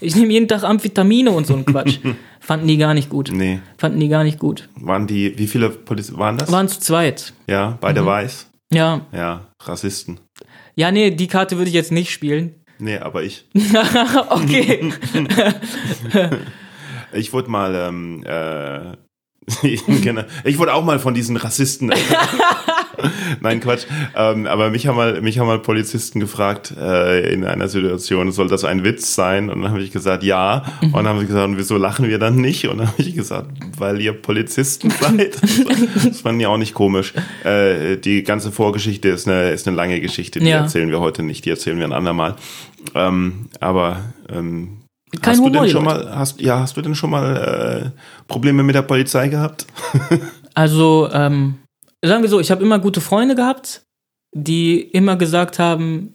Ich 0.00 0.14
nehme 0.16 0.32
jeden 0.32 0.48
Tag 0.48 0.64
Amphetamine 0.64 1.30
und 1.30 1.46
so 1.46 1.54
ein 1.54 1.64
Quatsch. 1.64 1.98
Fanden 2.40 2.66
die 2.66 2.76
gar 2.78 2.94
nicht 2.94 3.10
gut. 3.10 3.30
Nee. 3.32 3.60
Fanden 3.76 4.00
die 4.00 4.08
gar 4.08 4.24
nicht 4.24 4.38
gut. 4.38 4.68
Waren 4.76 5.06
die, 5.06 5.36
wie 5.38 5.46
viele 5.46 5.70
Polizisten 5.70 6.18
waren 6.18 6.36
das? 6.38 6.50
Waren 6.50 6.68
zu 6.68 6.80
zweit. 6.80 7.32
ja, 7.46 7.78
beide 7.80 8.04
weiß. 8.04 8.46
Ja. 8.72 9.06
Ja, 9.12 9.46
Rassisten. 9.60 10.20
Ja, 10.74 10.90
nee, 10.90 11.10
die 11.10 11.26
Karte 11.26 11.56
würde 11.56 11.68
ich 11.68 11.74
jetzt 11.74 11.92
nicht 11.92 12.10
spielen. 12.10 12.64
Nee, 12.78 12.98
aber 12.98 13.22
ich. 13.22 13.48
okay. 14.30 14.92
Ich 17.12 17.32
wurde 17.32 17.50
mal, 17.50 17.74
ähm, 17.74 18.22
äh, 18.24 18.96
genau. 20.02 20.24
ich 20.44 20.58
wurde 20.58 20.74
auch 20.74 20.84
mal 20.84 20.98
von 20.98 21.14
diesen 21.14 21.36
Rassisten. 21.36 21.90
Nein, 23.40 23.60
Quatsch. 23.60 23.86
Ähm, 24.16 24.46
aber 24.46 24.70
mich 24.70 24.86
haben 24.86 24.96
mal, 24.96 25.20
mich 25.20 25.38
haben 25.38 25.46
mal 25.46 25.58
Polizisten 25.58 26.20
gefragt 26.20 26.74
äh, 26.78 27.32
in 27.32 27.44
einer 27.44 27.68
Situation, 27.68 28.30
soll 28.32 28.48
das 28.48 28.64
ein 28.64 28.84
Witz 28.84 29.14
sein? 29.14 29.50
Und 29.50 29.62
dann 29.62 29.70
habe 29.70 29.82
ich 29.82 29.90
gesagt, 29.90 30.22
ja. 30.22 30.64
Und 30.82 30.94
dann 30.94 31.08
haben 31.08 31.20
sie 31.20 31.26
gesagt, 31.26 31.52
wieso 31.56 31.76
lachen 31.76 32.08
wir 32.08 32.18
dann 32.18 32.36
nicht? 32.36 32.66
Und 32.68 32.78
dann 32.78 32.88
habe 32.88 33.02
ich 33.02 33.14
gesagt, 33.14 33.50
weil 33.78 34.00
ihr 34.00 34.12
Polizisten 34.12 34.90
seid. 35.00 35.36
Das 36.04 36.20
fanden 36.20 36.38
die 36.40 36.46
auch 36.46 36.58
nicht 36.58 36.74
komisch. 36.74 37.14
Äh, 37.44 37.96
die 37.96 38.22
ganze 38.22 38.52
Vorgeschichte 38.52 39.08
ist 39.08 39.28
eine, 39.28 39.50
ist 39.50 39.66
eine 39.66 39.76
lange 39.76 40.00
Geschichte. 40.00 40.38
Die 40.40 40.46
Ja. 40.46 40.58
erzählen 40.58 40.90
wir 40.90 41.00
heute 41.00 41.22
nicht. 41.22 41.44
Die 41.44 41.50
erzählen 41.50 41.78
wir 41.78 41.84
ein 41.84 41.92
andermal. 41.92 42.36
Ähm, 42.94 43.48
aber 43.60 44.00
ähm, 44.30 44.78
Kein 45.20 45.32
hast 45.32 45.38
du 45.38 45.44
Humor, 45.44 45.52
denn 45.52 45.64
die 45.64 45.70
schon 45.70 45.84
mal, 45.84 46.10
hast, 46.14 46.40
ja, 46.40 46.60
hast 46.60 46.76
du 46.76 46.82
denn 46.82 46.94
schon 46.94 47.10
mal 47.10 47.92
äh, 47.94 48.00
Probleme 48.28 48.62
mit 48.62 48.74
der 48.74 48.82
Polizei 48.82 49.28
gehabt? 49.28 49.66
Also, 50.54 51.08
ähm, 51.12 51.54
sagen 52.04 52.22
wir 52.22 52.28
so, 52.28 52.40
ich 52.40 52.50
habe 52.50 52.62
immer 52.62 52.78
gute 52.78 53.00
Freunde 53.00 53.34
gehabt, 53.34 53.82
die 54.34 54.80
immer 54.80 55.16
gesagt 55.16 55.58
haben, 55.58 56.14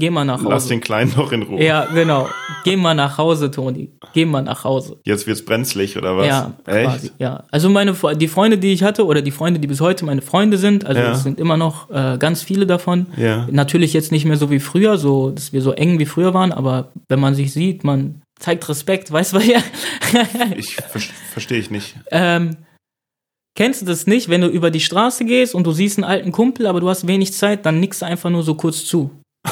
geh 0.00 0.10
mal 0.10 0.24
nach 0.24 0.42
Lass 0.42 0.52
Hause. 0.64 0.68
den 0.70 0.80
Kleinen 0.80 1.12
noch 1.16 1.32
in 1.32 1.42
Ruhe. 1.42 1.62
Ja, 1.62 1.86
genau. 1.86 2.28
Geh 2.64 2.76
mal 2.76 2.94
nach 2.94 3.18
Hause, 3.18 3.50
Toni. 3.50 3.90
Geh 4.14 4.24
mal 4.24 4.42
nach 4.42 4.64
Hause. 4.64 5.00
Jetzt 5.04 5.26
wird's 5.26 5.44
brenzlig 5.44 5.96
oder 5.96 6.16
was? 6.16 6.26
Ja, 6.26 6.52
Echt? 6.66 6.84
quasi. 6.90 7.10
Ja. 7.18 7.44
Also 7.50 7.68
meine 7.68 7.94
die 8.16 8.28
Freunde, 8.28 8.58
die 8.58 8.72
ich 8.72 8.82
hatte, 8.82 9.04
oder 9.06 9.22
die 9.22 9.30
Freunde, 9.30 9.60
die 9.60 9.66
bis 9.66 9.80
heute 9.80 10.04
meine 10.04 10.22
Freunde 10.22 10.56
sind, 10.58 10.84
also 10.86 11.00
Ja. 11.00 11.12
es 11.12 11.22
sind 11.22 11.40
immer 11.40 11.56
noch 11.56 11.90
äh, 11.90 12.16
ganz 12.18 12.42
viele 12.42 12.66
davon. 12.66 13.06
Ja. 13.16 13.46
Natürlich 13.50 13.92
jetzt 13.92 14.12
nicht 14.12 14.24
mehr 14.24 14.36
so 14.36 14.50
wie 14.50 14.60
früher, 14.60 14.98
so 14.98 15.30
dass 15.30 15.52
wir 15.52 15.62
so 15.62 15.72
eng 15.72 15.98
wie 15.98 16.06
früher 16.06 16.32
waren, 16.34 16.52
aber 16.52 16.92
wenn 17.08 17.20
man 17.20 17.34
sich 17.34 17.52
sieht, 17.52 17.82
man 17.84 18.22
zeigt 18.38 18.68
Respekt, 18.68 19.10
weißt 19.12 19.34
du 19.34 19.40
ja. 19.40 19.58
Ich 20.56 20.76
ver 20.76 21.00
verstehe 21.32 21.58
ich 21.58 21.70
nicht. 21.70 21.96
Ähm, 22.10 22.56
kennst 23.58 23.82
du 23.82 23.86
das 23.86 24.06
nicht, 24.06 24.28
wenn 24.28 24.40
du 24.40 24.46
über 24.46 24.70
die 24.70 24.78
Straße 24.78 25.24
gehst 25.24 25.52
und 25.52 25.64
du 25.66 25.72
siehst 25.72 25.98
einen 25.98 26.04
alten 26.04 26.30
Kumpel, 26.30 26.64
aber 26.68 26.78
du 26.80 26.88
hast 26.88 27.08
wenig 27.08 27.32
Zeit, 27.32 27.66
dann 27.66 27.80
nickst 27.80 28.02
du 28.02 28.06
einfach 28.06 28.30
nur 28.30 28.44
so 28.44 28.54
kurz 28.54 28.84
zu. 28.84 29.10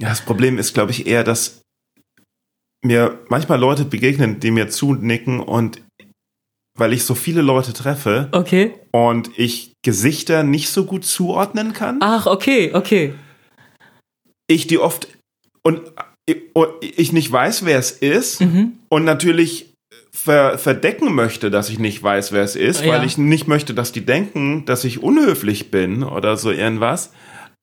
Ja, 0.00 0.08
das 0.08 0.22
Problem 0.22 0.58
ist, 0.58 0.74
glaube 0.74 0.90
ich, 0.90 1.06
eher, 1.06 1.22
dass 1.22 1.60
mir 2.84 3.20
manchmal 3.28 3.60
Leute 3.60 3.84
begegnen, 3.84 4.40
die 4.40 4.50
mir 4.50 4.68
zunicken 4.68 5.38
und 5.40 5.80
weil 6.76 6.92
ich 6.92 7.04
so 7.04 7.14
viele 7.14 7.42
Leute 7.42 7.72
treffe 7.72 8.28
Okay. 8.32 8.74
und 8.92 9.30
ich 9.38 9.72
Gesichter 9.84 10.42
nicht 10.42 10.68
so 10.70 10.84
gut 10.84 11.04
zuordnen 11.04 11.72
kann, 11.72 11.98
Ach, 12.00 12.26
okay, 12.26 12.72
okay. 12.74 13.14
ich 14.48 14.66
die 14.66 14.78
oft 14.78 15.06
und 15.62 15.80
ich 16.80 17.12
nicht 17.12 17.30
weiß, 17.30 17.64
wer 17.64 17.78
es 17.78 17.92
ist 17.92 18.40
Mhm. 18.40 18.72
und 18.88 19.04
natürlich 19.04 19.73
ver 20.16 20.58
verdecken 20.58 21.12
möchte, 21.14 21.50
dass 21.50 21.68
ich 21.68 21.78
nicht 21.80 22.00
weiß, 22.02 22.30
wer 22.32 22.42
es 22.44 22.54
ist, 22.54 22.84
Ja. 22.84 22.92
weil 22.92 23.04
ich 23.04 23.18
nicht 23.18 23.48
möchte, 23.48 23.74
dass 23.74 23.90
die 23.90 24.06
denken, 24.06 24.64
dass 24.64 24.84
ich 24.84 25.02
unhöflich 25.02 25.70
bin 25.72 26.04
oder 26.04 26.36
so 26.36 26.50
irgendwas, 26.52 27.12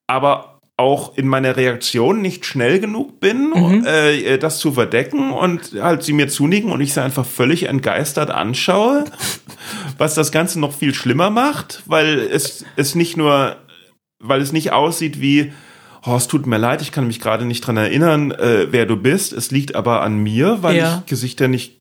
aber 0.07 0.59
auch 0.77 1.15
in 1.15 1.27
meiner 1.27 1.55
Reaktion 1.57 2.21
nicht 2.21 2.45
schnell 2.45 2.79
genug 2.79 3.19
bin, 3.19 3.51
Mhm. 3.55 3.85
äh, 3.85 4.37
das 4.37 4.59
zu 4.59 4.73
verdecken 4.73 5.31
und 5.31 5.73
halt 5.81 6.03
sie 6.03 6.11
mir 6.13 6.27
zunicken 6.27 6.71
und 6.71 6.81
ich 6.81 6.93
sie 6.93 7.01
einfach 7.01 7.25
völlig 7.25 7.63
entgeistert 7.69 8.31
anschaue, 8.31 9.05
was 9.97 10.15
das 10.15 10.31
Ganze 10.31 10.59
noch 10.59 10.73
viel 10.73 10.93
schlimmer 10.93 11.29
macht, 11.29 11.83
weil 11.85 12.19
es, 12.19 12.65
es 12.75 12.95
nicht 12.95 13.15
nur, 13.15 13.55
weil 14.21 14.41
es 14.41 14.51
nicht 14.51 14.71
aussieht 14.73 15.21
wie, 15.21 15.53
oh, 16.05 16.15
es 16.15 16.27
tut 16.27 16.47
mir 16.47 16.57
leid, 16.57 16.81
ich 16.81 16.91
kann 16.91 17.05
mich 17.07 17.19
gerade 17.21 17.45
nicht 17.45 17.61
dran 17.61 17.77
erinnern, 17.77 18.31
äh, 18.31 18.67
wer 18.71 18.85
du 18.87 18.97
bist, 18.97 19.33
es 19.33 19.51
liegt 19.51 19.75
aber 19.75 20.01
an 20.01 20.17
mir, 20.17 20.57
weil 20.63 20.75
Ja. 20.77 21.03
ich 21.05 21.09
Gesichter 21.09 21.47
nicht, 21.47 21.79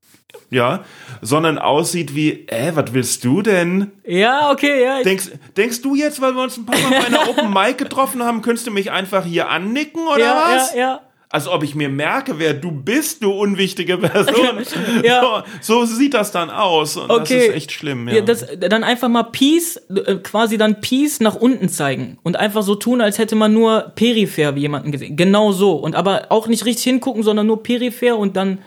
ja, 0.50 0.84
sondern 1.22 1.58
aussieht 1.58 2.14
wie, 2.14 2.46
äh, 2.48 2.72
was 2.74 2.92
willst 2.92 3.24
du 3.24 3.42
denn? 3.42 3.92
Ja, 4.04 4.50
okay, 4.50 4.82
ja. 4.82 5.02
Denkst, 5.02 5.30
denkst 5.56 5.82
du 5.82 5.94
jetzt, 5.94 6.20
weil 6.20 6.34
wir 6.34 6.42
uns 6.42 6.56
ein 6.56 6.66
paar 6.66 6.78
Mal 6.80 6.90
bei 7.00 7.06
einer 7.06 7.28
Open 7.30 7.52
Mic 7.52 7.74
getroffen 7.78 8.22
haben, 8.22 8.42
könntest 8.42 8.66
du 8.66 8.70
mich 8.70 8.90
einfach 8.90 9.24
hier 9.24 9.48
annicken 9.48 10.06
oder 10.08 10.18
ja, 10.20 10.42
was? 10.56 10.74
ja, 10.74 10.78
ja. 10.80 11.00
Als 11.32 11.46
ob 11.46 11.62
ich 11.62 11.76
mir 11.76 11.88
merke, 11.88 12.40
wer 12.40 12.54
du 12.54 12.72
bist, 12.72 13.22
du 13.22 13.30
unwichtige 13.30 13.98
Person. 13.98 14.64
Ja. 15.04 15.44
so, 15.60 15.84
so 15.84 15.94
sieht 15.94 16.12
das 16.14 16.32
dann 16.32 16.50
aus. 16.50 16.96
Und 16.96 17.08
das 17.08 17.20
Okay. 17.20 17.46
ist 17.46 17.54
echt 17.54 17.70
schlimm. 17.70 18.08
Ja. 18.08 18.16
Ja, 18.16 18.20
das, 18.22 18.44
dann 18.58 18.82
einfach 18.82 19.08
mal 19.08 19.22
Peace, 19.22 19.76
äh, 19.76 20.16
quasi 20.16 20.58
dann 20.58 20.80
Peace 20.80 21.20
nach 21.20 21.36
unten 21.36 21.68
zeigen 21.68 22.18
und 22.24 22.34
einfach 22.36 22.64
so 22.64 22.74
tun, 22.74 23.00
als 23.00 23.18
hätte 23.18 23.36
man 23.36 23.52
nur 23.54 23.92
peripher 23.94 24.56
wie 24.56 24.62
jemanden 24.62 24.90
gesehen. 24.90 25.14
Genau 25.16 25.52
so. 25.52 25.74
Und 25.74 25.94
aber 25.94 26.26
auch 26.30 26.48
nicht 26.48 26.64
richtig 26.64 26.82
hingucken, 26.82 27.22
sondern 27.22 27.46
nur 27.46 27.62
peripher 27.62 28.18
und 28.18 28.36
dann, 28.36 28.58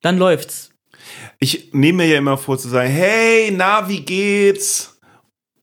dann 0.00 0.18
läuft's. 0.18 0.71
Ich 1.38 1.68
nehme 1.72 1.98
mir 2.04 2.06
ja 2.08 2.18
immer 2.18 2.38
vor 2.38 2.58
zu 2.58 2.68
sagen, 2.68 2.90
hey, 2.90 3.52
na, 3.54 3.88
wie 3.88 4.00
geht's? 4.00 4.98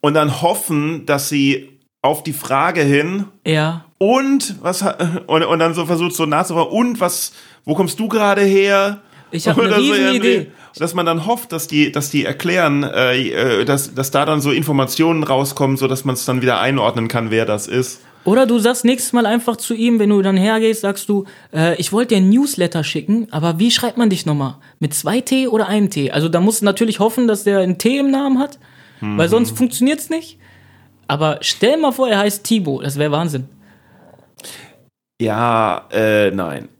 Und 0.01 0.13
dann 0.13 0.41
hoffen, 0.41 1.05
dass 1.05 1.29
sie 1.29 1.79
auf 2.01 2.23
die 2.23 2.33
Frage 2.33 2.81
hin 2.81 3.25
Ja. 3.45 3.85
und 3.97 4.55
was 4.61 4.81
und, 5.27 5.43
und 5.43 5.59
dann 5.59 5.73
so 5.73 5.85
versucht 5.85 6.13
so 6.13 6.25
nachzufragen 6.25 6.71
und 6.71 6.99
was 7.01 7.33
wo 7.65 7.75
kommst 7.75 7.99
du 7.99 8.07
gerade 8.07 8.41
her? 8.41 9.01
Ich 9.31 9.47
habe 9.47 9.61
eine 9.65 9.75
so 9.75 9.81
riesen 9.81 10.05
irgendwie. 10.05 10.33
Idee. 10.33 10.51
Dass 10.77 10.93
man 10.93 11.05
dann 11.05 11.25
hofft, 11.25 11.51
dass 11.51 11.67
die, 11.67 11.91
dass 11.91 12.09
die 12.09 12.23
erklären, 12.25 12.83
äh, 12.83 13.17
äh, 13.61 13.65
dass, 13.65 13.93
dass 13.95 14.11
da 14.11 14.23
dann 14.25 14.39
so 14.39 14.51
Informationen 14.51 15.23
rauskommen, 15.23 15.75
so 15.77 15.87
dass 15.87 16.05
man 16.05 16.13
es 16.13 16.25
dann 16.25 16.41
wieder 16.41 16.59
einordnen 16.61 17.07
kann, 17.07 17.31
wer 17.31 17.45
das 17.45 17.67
ist. 17.67 18.01
Oder 18.29 18.45
du 18.45 18.59
sagst 18.59 18.85
nächstes 18.85 19.11
Mal 19.11 19.25
einfach 19.25 19.55
zu 19.57 19.73
ihm, 19.73 19.97
wenn 19.97 20.09
du 20.11 20.21
dann 20.21 20.37
hergehst, 20.37 20.81
sagst 20.81 21.09
du, 21.09 21.25
äh, 21.51 21.73
ich 21.81 21.91
wollte 21.91 22.09
dir 22.13 22.17
ein 22.21 22.29
Newsletter 22.29 22.83
schicken, 22.83 23.27
aber 23.31 23.57
wie 23.57 23.71
schreibt 23.71 23.97
man 23.97 24.11
dich 24.11 24.27
nochmal? 24.27 24.57
Mit 24.79 24.93
zwei 24.93 25.19
T 25.19 25.47
oder 25.47 25.67
einem 25.67 25.89
T? 25.89 26.11
Also 26.11 26.29
da 26.29 26.39
musst 26.39 26.61
du 26.61 26.65
natürlich 26.65 26.99
hoffen, 26.99 27.27
dass 27.27 27.43
der 27.43 27.57
einen 27.59 27.79
T 27.79 27.97
im 27.97 28.11
Namen 28.11 28.37
hat, 28.37 28.59
weil 29.01 29.25
Mhm. 29.27 29.31
sonst 29.31 29.57
funktioniert's 29.57 30.11
nicht. 30.11 30.37
Aber 31.07 31.39
stell 31.41 31.77
mal 31.77 31.91
vor, 31.91 32.07
er 32.07 32.19
heißt 32.19 32.43
Thibaut, 32.43 32.85
das 32.85 32.99
wäre 32.99 33.11
Wahnsinn. 33.11 33.45
Ja, 35.21 35.85
äh, 35.91 36.31
nein. 36.31 36.69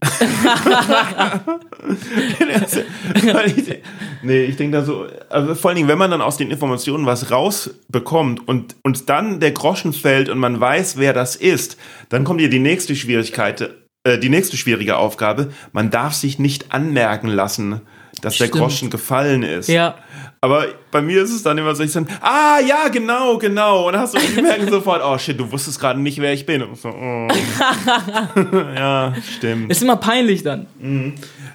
nee, 4.22 4.44
ich 4.44 4.56
denke 4.56 4.78
da 4.78 4.82
so, 4.82 5.06
also 5.28 5.54
vor 5.54 5.68
allen 5.68 5.76
Dingen, 5.76 5.88
wenn 5.88 5.98
man 5.98 6.10
dann 6.10 6.22
aus 6.22 6.38
den 6.38 6.50
Informationen 6.50 7.04
was 7.04 7.30
rausbekommt 7.30 8.48
und, 8.48 8.76
und 8.82 9.10
dann 9.10 9.40
der 9.40 9.50
Groschen 9.52 9.92
fällt 9.92 10.30
und 10.30 10.38
man 10.38 10.58
weiß, 10.58 10.96
wer 10.96 11.12
das 11.12 11.36
ist, 11.36 11.76
dann 12.08 12.24
kommt 12.24 12.40
ja 12.40 12.48
die 12.48 12.60
nächste 12.60 12.96
Schwierigkeit. 12.96 13.74
äh, 14.04 14.18
die 14.18 14.30
nächste 14.30 14.56
schwierige 14.56 14.96
Aufgabe. 14.96 15.52
Man 15.72 15.90
darf 15.90 16.14
sich 16.14 16.38
nicht 16.38 16.72
anmerken 16.72 17.28
lassen, 17.28 17.82
dass 18.22 18.38
der 18.38 18.46
Stimmt. 18.46 18.62
Groschen 18.62 18.88
gefallen 18.90 19.42
ist. 19.42 19.68
Ja, 19.68 19.96
Aber 20.42 20.66
bei 20.90 21.02
mir 21.02 21.22
ist 21.22 21.32
es 21.32 21.42
dann 21.42 21.58
immer 21.58 21.74
so, 21.74 21.82
ich 21.82 21.92
sage, 21.92 22.06
ah, 22.22 22.60
ja, 22.66 22.88
genau, 22.88 23.36
genau. 23.36 23.86
Und 23.86 23.92
dann 23.92 24.02
hast 24.02 24.14
du, 24.14 24.42
merken 24.42 24.68
sofort, 24.70 25.02
oh 25.04 25.18
shit, 25.18 25.38
du 25.38 25.50
wusstest 25.52 25.78
gerade 25.78 26.00
nicht, 26.00 26.18
wer 26.18 26.32
ich 26.32 26.46
bin. 26.46 26.62
Und 26.62 26.78
so, 26.78 26.88
oh. 26.88 27.28
ja, 28.74 29.14
stimmt. 29.36 29.70
ist 29.70 29.82
immer 29.82 29.96
peinlich 29.96 30.42
dann. 30.42 30.66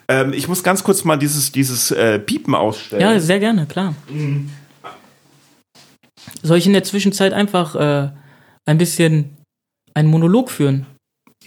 Ähm, 0.07 0.33
ich 0.33 0.47
muss 0.47 0.61
ganz 0.61 0.83
kurz 0.83 1.03
mal 1.03 1.17
dieses, 1.17 1.51
dieses 1.51 1.89
äh, 1.89 2.19
Piepen 2.19 2.53
ausstellen. 2.53 3.01
Ja, 3.01 3.19
sehr 3.19 3.39
gerne, 3.39 3.65
klar. 3.65 3.95
Soll 6.43 6.57
ich 6.59 6.67
in 6.67 6.73
der 6.73 6.83
Zwischenzeit 6.83 7.33
einfach 7.33 7.75
äh, 7.75 8.11
ein 8.67 8.77
bisschen 8.77 9.35
einen 9.95 10.09
Monolog 10.09 10.51
führen? 10.51 10.85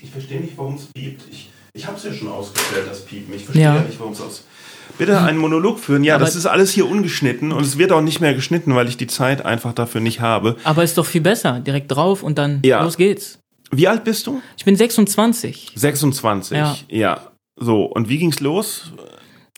Ich 0.03 0.11
verstehe 0.11 0.41
nicht, 0.41 0.57
warum 0.57 0.75
es 0.75 0.87
piept. 0.87 1.23
Ich, 1.31 1.51
ich 1.73 1.87
habe 1.87 1.97
es 1.97 2.03
ja 2.03 2.13
schon 2.13 2.29
ausgestellt, 2.29 2.87
das 2.89 3.05
Piepen. 3.05 3.33
Ich 3.35 3.45
verstehe 3.45 3.63
Ja. 3.63 3.77
ja. 3.77 3.83
nicht, 3.83 3.99
warum 4.01 4.13
es 4.13 4.21
aus. 4.21 4.45
Bitte 4.99 5.21
einen 5.21 5.39
Monolog 5.39 5.79
führen. 5.79 6.05
Ja, 6.05 6.17
Aber- 6.17 6.25
das 6.25 6.35
ist 6.37 6.47
alles 6.47 6.73
hier 6.73 6.89
ungeschnitten 6.89 7.53
und 7.53 7.63
es 7.65 7.79
wird 7.79 7.93
auch 7.93 8.01
nicht 8.03 8.21
mehr 8.21 8.35
geschnitten, 8.35 8.75
weil 8.75 8.89
ich 8.89 8.97
die 8.97 9.07
Zeit 9.07 9.45
einfach 9.45 9.73
dafür 9.73 10.01
nicht 10.01 10.21
habe. 10.21 10.57
Aber 10.65 10.83
ist 10.85 10.99
doch 10.99 11.07
viel 11.07 11.21
besser. 11.21 11.61
Direkt 11.61 11.91
drauf 11.93 12.23
und 12.23 12.37
dann 12.39 12.61
Ja. 12.65 12.83
los 12.83 12.97
geht's. 12.97 13.39
Wie 13.71 13.87
alt 13.87 14.03
bist 14.05 14.27
du? 14.27 14.41
Ich 14.57 14.65
bin 14.65 14.77
26. 14.77 15.73
26. 15.75 16.57
Ja. 16.57 16.77
ja. 16.89 17.21
So, 17.57 17.85
und 17.85 18.09
wie 18.09 18.19
ging's 18.19 18.41
los? 18.41 18.93
Du 18.97 19.03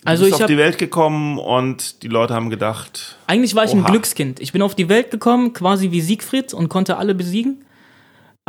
Also 0.07 0.24
bist 0.24 0.36
ich 0.36 0.43
auf 0.43 0.49
die 0.49 0.57
Welt 0.57 0.78
gekommen 0.78 1.38
und 1.38 2.03
die 2.03 2.09
Leute 2.09 2.32
haben 2.34 2.49
gedacht, 2.51 3.18
eigentlich 3.26 3.55
war 3.55 3.64
ich 3.64 3.72
ein 3.72 3.80
Oha. 3.82 3.91
Glückskind. 3.91 4.41
Ich 4.41 4.53
bin 4.53 4.62
auf 4.62 4.74
die 4.74 4.88
Welt 4.88 5.11
gekommen, 5.11 5.53
quasi 5.53 5.91
wie 5.91 6.01
Siegfried 6.01 6.55
und 6.55 6.68
konnte 6.70 6.97
alle 6.97 7.14
besiegen. 7.14 7.64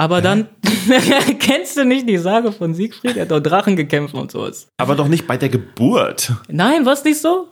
Aber 0.01 0.19
dann 0.19 0.47
kennst 1.39 1.77
du 1.77 1.85
nicht 1.85 2.09
die 2.09 2.17
Sage 2.17 2.51
von 2.51 2.73
Siegfried? 2.73 3.15
Er 3.17 3.21
hat 3.23 3.31
doch 3.31 3.39
Drachen 3.39 3.75
gekämpft 3.75 4.15
und 4.15 4.31
sowas. 4.31 4.67
aber 4.77 4.95
doch 4.95 5.07
nicht 5.07 5.27
bei 5.27 5.37
der 5.37 5.49
Geburt. 5.49 6.31
Nein, 6.47 6.87
was 6.87 7.03
nicht 7.03 7.21
so? 7.21 7.49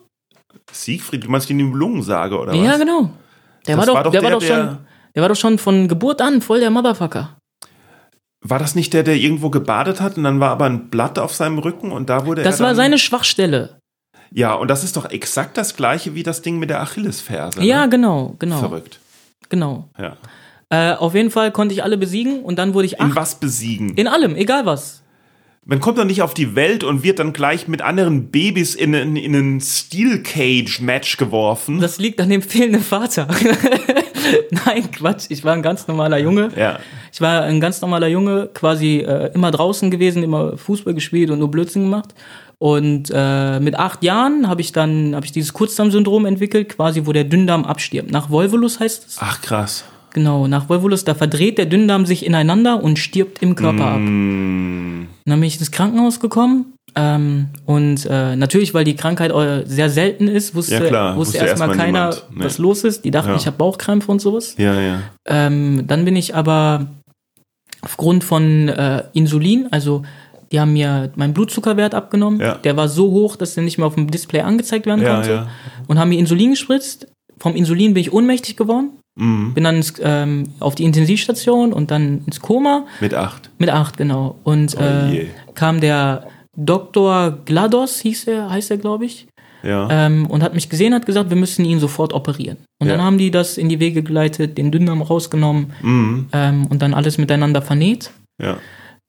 Siegfried, 0.71 1.25
du 1.25 1.29
meinst 1.29 1.47
die 1.47 1.53
Nibelungensage 1.53 2.35
oder 2.39 2.53
was? 2.53 2.59
Ja, 2.65 2.77
genau. 2.77 3.11
Der 3.67 3.75
Das 3.75 3.77
war 3.77 3.85
doch, 3.85 3.93
war 3.93 4.03
doch 4.05 4.11
der, 4.11 4.23
war 4.23 4.29
der, 4.31 4.39
doch 4.39 4.45
schon, 4.45 4.55
der- 4.57 4.77
der 5.13 5.21
war 5.21 5.29
doch 5.29 5.35
schon 5.35 5.57
von 5.59 5.87
Geburt 5.87 6.21
an 6.23 6.41
voll 6.41 6.59
der 6.59 6.71
Motherfucker. 6.71 7.37
War 8.41 8.57
das 8.57 8.73
nicht 8.73 8.93
der, 8.93 9.03
der 9.03 9.15
irgendwo 9.15 9.51
gebadet 9.51 10.01
hat 10.01 10.17
und 10.17 10.23
dann 10.23 10.39
war 10.39 10.49
aber 10.49 10.65
ein 10.65 10.89
Blatt 10.89 11.19
auf 11.19 11.35
seinem 11.35 11.59
Rücken 11.59 11.91
und 11.91 12.09
da 12.09 12.25
wurde 12.25 12.41
Das 12.41 12.55
er 12.59 12.63
war 12.63 12.69
dann, 12.69 12.77
seine 12.77 12.97
Schwachstelle. 12.97 13.77
Ja, 14.31 14.53
und 14.55 14.69
das 14.69 14.83
ist 14.83 14.95
doch 14.95 15.05
exakt 15.11 15.55
das 15.57 15.75
gleiche 15.75 16.15
wie 16.15 16.23
das 16.23 16.41
Ding 16.41 16.57
mit 16.57 16.71
der 16.71 16.81
Achillesferse. 16.81 17.61
Ja, 17.63 17.83
ne? 17.83 17.89
genau, 17.89 18.35
genau, 18.39 18.57
Verrückt. 18.59 18.99
genau. 19.49 19.89
Ja. 19.99 20.17
Äh, 20.69 20.93
auf 20.93 21.15
jeden 21.15 21.31
Fall 21.31 21.51
konnte 21.51 21.73
ich 21.73 21.83
alle 21.83 21.97
besiegen 21.97 22.41
und 22.43 22.59
dann 22.59 22.73
wurde 22.73 22.85
ich 22.85 22.93
In 22.99 23.05
acht. 23.07 23.15
was 23.15 23.39
besiegen? 23.39 23.95
In 23.95 24.07
allem, 24.07 24.35
egal 24.35 24.65
was. 24.65 25.01
Man 25.65 25.79
kommt 25.79 25.97
doch 25.99 26.05
nicht 26.05 26.21
auf 26.23 26.33
die 26.33 26.55
Welt 26.55 26.83
und 26.83 27.03
wird 27.03 27.19
dann 27.19 27.31
gleich 27.33 27.67
mit 27.67 27.81
anderen 27.83 28.31
Babys 28.31 28.73
in, 28.73 28.93
in, 28.95 29.15
in 29.15 29.35
ein 29.35 29.61
Steel 29.61 30.23
Cage 30.23 30.79
Match 30.81 31.17
geworfen. 31.17 31.79
Das 31.79 31.99
liegt 31.99 32.19
an 32.21 32.29
dem 32.29 32.41
fehlenden 32.41 32.81
Vater. 32.81 33.27
Nein, 34.65 34.89
Quatsch. 34.91 35.25
Ich 35.29 35.43
war 35.43 35.53
ein 35.53 35.61
ganz 35.61 35.87
normaler 35.87 36.17
Junge. 36.17 36.49
ja. 36.55 36.79
Ich 37.11 37.21
war 37.21 37.41
ein 37.43 37.59
ganz 37.59 37.81
normaler 37.81 38.07
Junge, 38.07 38.49
quasi 38.53 38.99
äh, 38.99 39.31
immer 39.33 39.51
draußen 39.51 39.89
gewesen, 39.91 40.23
immer 40.23 40.57
Fußball 40.57 40.93
gespielt 40.93 41.29
und 41.31 41.39
nur 41.39 41.49
Blödsinn 41.51 41.83
gemacht. 41.83 42.13
Und 42.57 43.11
äh, 43.13 43.59
mit 43.59 43.75
acht 43.77 44.03
Jahren 44.03 44.47
habe 44.47 44.61
ich 44.61 44.71
dann 44.71 45.15
habe 45.15 45.25
ich 45.25 45.31
dieses 45.31 45.53
Kurzdarmsyndrom 45.53 46.25
entwickelt, 46.25 46.69
quasi 46.69 47.05
wo 47.05 47.13
der 47.13 47.23
Dünndarm 47.23 47.65
abstirbt. 47.65 48.11
Nach 48.11 48.29
Volvolus 48.29 48.79
heißt 48.79 49.07
es. 49.07 49.17
Ach 49.19 49.41
krass. 49.41 49.83
Genau, 50.13 50.47
nach 50.47 50.69
Volvolus, 50.69 51.03
da 51.05 51.13
verdreht 51.13 51.57
der 51.57 51.65
Dünndarm 51.67 52.05
sich 52.05 52.25
ineinander 52.25 52.81
und 52.83 52.97
stirbt 52.97 53.41
im 53.43 53.55
Körper 53.55 53.85
ab. 53.85 53.99
Mm, 53.99 55.07
Dann 55.25 55.39
bin 55.39 55.43
ich 55.43 55.59
ins 55.59 55.71
Krankenhaus 55.71 56.19
gekommen. 56.19 56.73
Ähm, 56.95 57.49
und 57.67 58.07
äh, 58.09 58.35
natürlich, 58.35 58.73
weil 58.73 58.83
die 58.83 58.95
Krankheit 58.95 59.29
äh, 59.31 59.63
sehr 59.67 59.91
selten 59.91 60.27
ist, 60.27 60.55
wusste, 60.55 60.73
Ja, 60.73 60.79
klar, 60.81 61.15
wusste, 61.15 61.33
wusste 61.35 61.45
erstmal 61.45 61.69
erstmal 61.69 61.85
keiner. 61.85 62.09
Nee. 62.33 62.43
was 62.45 62.57
los 62.57 62.83
ist. 62.83 63.05
Die 63.05 63.11
dachten, 63.11 63.29
Ja. 63.29 63.35
ich 63.35 63.45
habe 63.45 63.57
Bauchkrämpfe 63.57 64.11
und 64.11 64.19
sowas. 64.21 64.55
ja, 64.57 64.73
ja. 64.81 64.99
Ähm, 65.27 65.83
dann 65.85 66.05
bin 66.05 66.15
ich 66.15 66.33
aber 66.35 66.87
aufgrund 67.81 68.23
von 68.23 68.67
äh, 68.69 69.03
Insulin, 69.13 69.67
also 69.71 70.01
die 70.51 70.59
haben 70.59 70.73
mir 70.73 71.11
meinen 71.15 71.35
Blutzuckerwert 71.35 71.93
abgenommen. 71.93 72.39
Ja. 72.39 72.55
Der 72.55 72.75
war 72.75 72.89
so 72.89 73.11
hoch, 73.11 73.35
dass 73.35 73.53
der 73.53 73.63
nicht 73.63 73.77
mehr 73.77 73.85
auf 73.85 73.93
dem 73.93 74.09
Display 74.09 74.41
angezeigt 74.41 74.87
werden 74.87 75.03
Ja, 75.03 75.13
konnte. 75.15 75.29
ja. 75.29 75.47
Und 75.87 75.99
haben 75.99 76.09
mir 76.09 76.17
Insulin 76.17 76.49
gespritzt. 76.51 77.07
Vom 77.37 77.55
Insulin 77.55 77.93
bin 77.93 78.01
ich 78.01 78.11
ohnmächtig 78.11 78.57
geworden. 78.57 78.98
Mm, 79.19 79.53
Bin 79.53 79.63
dann 79.63 79.75
ins, 79.77 79.93
ähm, 80.01 80.45
auf 80.59 80.75
die 80.75 80.83
Intensivstation 80.85 81.73
und 81.73 81.91
dann 81.91 82.21
ins 82.25 82.39
Koma. 82.39 82.85
mit 83.01 83.13
acht. 83.13 83.49
Mit 83.57 83.69
acht, 83.69 83.97
genau. 83.97 84.35
Und 84.43 84.75
Oh 84.79 84.81
äh, 84.83 85.27
kam 85.55 85.81
der 85.81 86.27
Dr. 86.55 87.37
Glados, 87.45 87.99
hieß 87.99 88.27
er, 88.27 88.49
heißt 88.49 88.71
er, 88.71 88.77
glaube 88.77 89.05
ich, 89.05 89.27
Ja. 89.63 89.87
ähm, 89.91 90.25
und 90.27 90.41
hat 90.43 90.53
mich 90.53 90.69
gesehen, 90.69 90.93
hat 90.93 91.05
gesagt, 91.05 91.29
wir 91.29 91.37
müssen 91.37 91.65
ihn 91.65 91.79
sofort 91.79 92.13
operieren. 92.13 92.57
Und 92.79 92.87
Ja. 92.87 92.95
dann 92.95 93.05
haben 93.05 93.17
die 93.17 93.29
das 93.31 93.57
in 93.57 93.67
die 93.69 93.79
Wege 93.79 94.03
geleitet, 94.03 94.57
den 94.57 94.71
Dünndarm 94.71 95.01
rausgenommen 95.01 95.73
mm, 95.81 96.25
ähm, 96.33 96.65
und 96.67 96.81
dann 96.81 96.93
alles 96.93 97.17
miteinander 97.17 97.61
vernäht. 97.61 98.11
ja. 98.41 98.57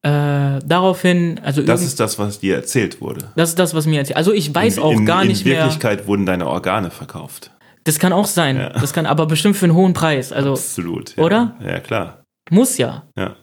Äh, 0.02 0.60
daraufhin, 0.64 1.38
also 1.44 1.60
Das 1.62 1.82
ist 1.82 2.00
das, 2.00 2.18
was 2.18 2.40
dir 2.40 2.54
erzählt 2.56 3.02
wurde. 3.02 3.32
das 3.36 3.50
ist 3.50 3.58
das, 3.58 3.74
was 3.74 3.84
mir 3.86 3.98
erzählt. 3.98 4.16
Also 4.16 4.32
ich 4.32 4.54
weiß 4.54 4.78
in, 4.78 4.82
auch 4.82 4.92
in, 4.92 5.04
gar 5.04 5.20
in 5.22 5.28
nicht 5.28 5.44
mehr. 5.44 5.56
Wirklichkeit 5.58 6.06
wurden 6.06 6.24
deine 6.24 6.46
Organe 6.46 6.90
verkauft. 6.90 7.50
Das 7.90 7.98
kann 7.98 8.12
auch 8.12 8.26
sein. 8.26 8.56
Ja. 8.56 8.68
Das 8.70 8.92
kann, 8.92 9.04
aber 9.04 9.26
bestimmt 9.26 9.56
für 9.56 9.66
einen 9.66 9.74
hohen 9.74 9.94
Preis. 9.94 10.32
Also 10.32 10.52
Absolut. 10.52 11.16
Ja. 11.16 11.24
Oder? 11.24 11.56
Ja, 11.66 11.80
klar. 11.80 12.22
muss 12.50 12.78
ja. 12.78 13.02
Ja. 13.18 13.34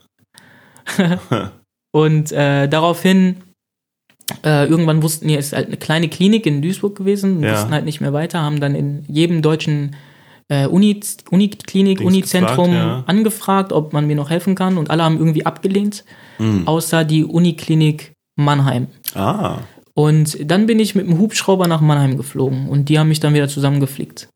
Und 1.91 2.31
äh, 2.31 2.67
daraufhin, 2.69 3.37
äh, 4.45 4.65
irgendwann 4.67 5.01
wussten 5.03 5.29
es 5.29 5.47
ist 5.47 5.53
halt 5.53 5.67
eine 5.67 5.77
kleine 5.77 6.07
Klinik 6.09 6.45
in 6.45 6.61
Duisburg 6.61 6.95
gewesen, 6.95 7.43
Ja. 7.43 7.53
wussten 7.53 7.71
halt 7.71 7.85
nicht 7.85 8.01
mehr 8.01 8.13
weiter, 8.13 8.41
haben 8.41 8.59
dann 8.59 8.75
in 8.75 9.03
jedem 9.07 9.41
deutschen 9.41 9.95
äh, 10.49 10.65
Uni, 10.65 10.99
Uniklinik, 11.29 11.97
Dings 11.97 12.07
Unizentrum 12.07 12.71
gefragt, 12.71 12.87
ja. 12.87 13.03
angefragt, 13.05 13.73
ob 13.73 13.91
man 13.91 14.07
mir 14.07 14.15
noch 14.15 14.29
helfen 14.29 14.55
kann. 14.55 14.77
Und 14.77 14.89
alle 14.89 15.03
haben 15.03 15.17
irgendwie 15.17 15.45
abgelehnt, 15.45 16.05
Mm. 16.39 16.67
außer 16.67 17.03
die 17.03 17.25
Uniklinik 17.25 18.13
Mannheim. 18.37 18.87
Ah. 19.15 19.57
Und 19.95 20.37
dann 20.49 20.67
bin 20.67 20.79
ich 20.79 20.93
mit 20.93 21.07
dem 21.07 21.17
Hubschrauber 21.17 21.67
nach 21.67 21.81
Mannheim 21.81 22.15
geflogen 22.15 22.69
und 22.69 22.87
die 22.89 22.99
haben 22.99 23.07
mich 23.09 23.19
dann 23.19 23.33
wieder 23.33 23.47
zusammengeflickt. 23.47 24.29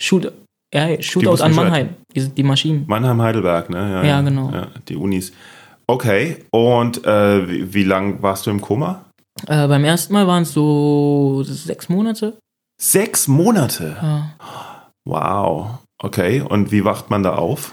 Shoot, 0.00 0.32
ja, 0.72 1.00
Shootout 1.00 1.42
an. 1.42 1.54
Mannheim, 1.54 1.88
die, 2.14 2.28
die 2.28 2.42
Maschinen. 2.42 2.84
Mannheim, 2.86 3.20
Heidelberg, 3.22 3.70
ne? 3.70 4.06
Ja, 4.06 4.20
genau. 4.20 4.50
Ja, 4.50 4.68
die 4.88 4.96
Unis. 4.96 5.32
Okay, 5.86 6.38
und 6.50 7.04
äh, 7.04 7.48
wie, 7.48 7.74
wie 7.74 7.84
lang 7.84 8.22
warst 8.22 8.46
du 8.46 8.50
im 8.50 8.60
Koma? 8.60 9.04
Äh, 9.46 9.68
beim 9.68 9.84
ersten 9.84 10.12
Mal 10.12 10.26
waren 10.26 10.44
es 10.44 10.52
so 10.52 11.42
sechs 11.44 11.88
Monate. 11.88 12.38
Sechs 12.80 13.28
Monate. 13.28 13.96
Ja. 14.02 14.30
Wow. 15.04 15.78
Okay, 16.02 16.40
und 16.40 16.72
wie 16.72 16.84
wacht 16.84 17.10
man 17.10 17.22
da 17.22 17.34
auf? 17.34 17.72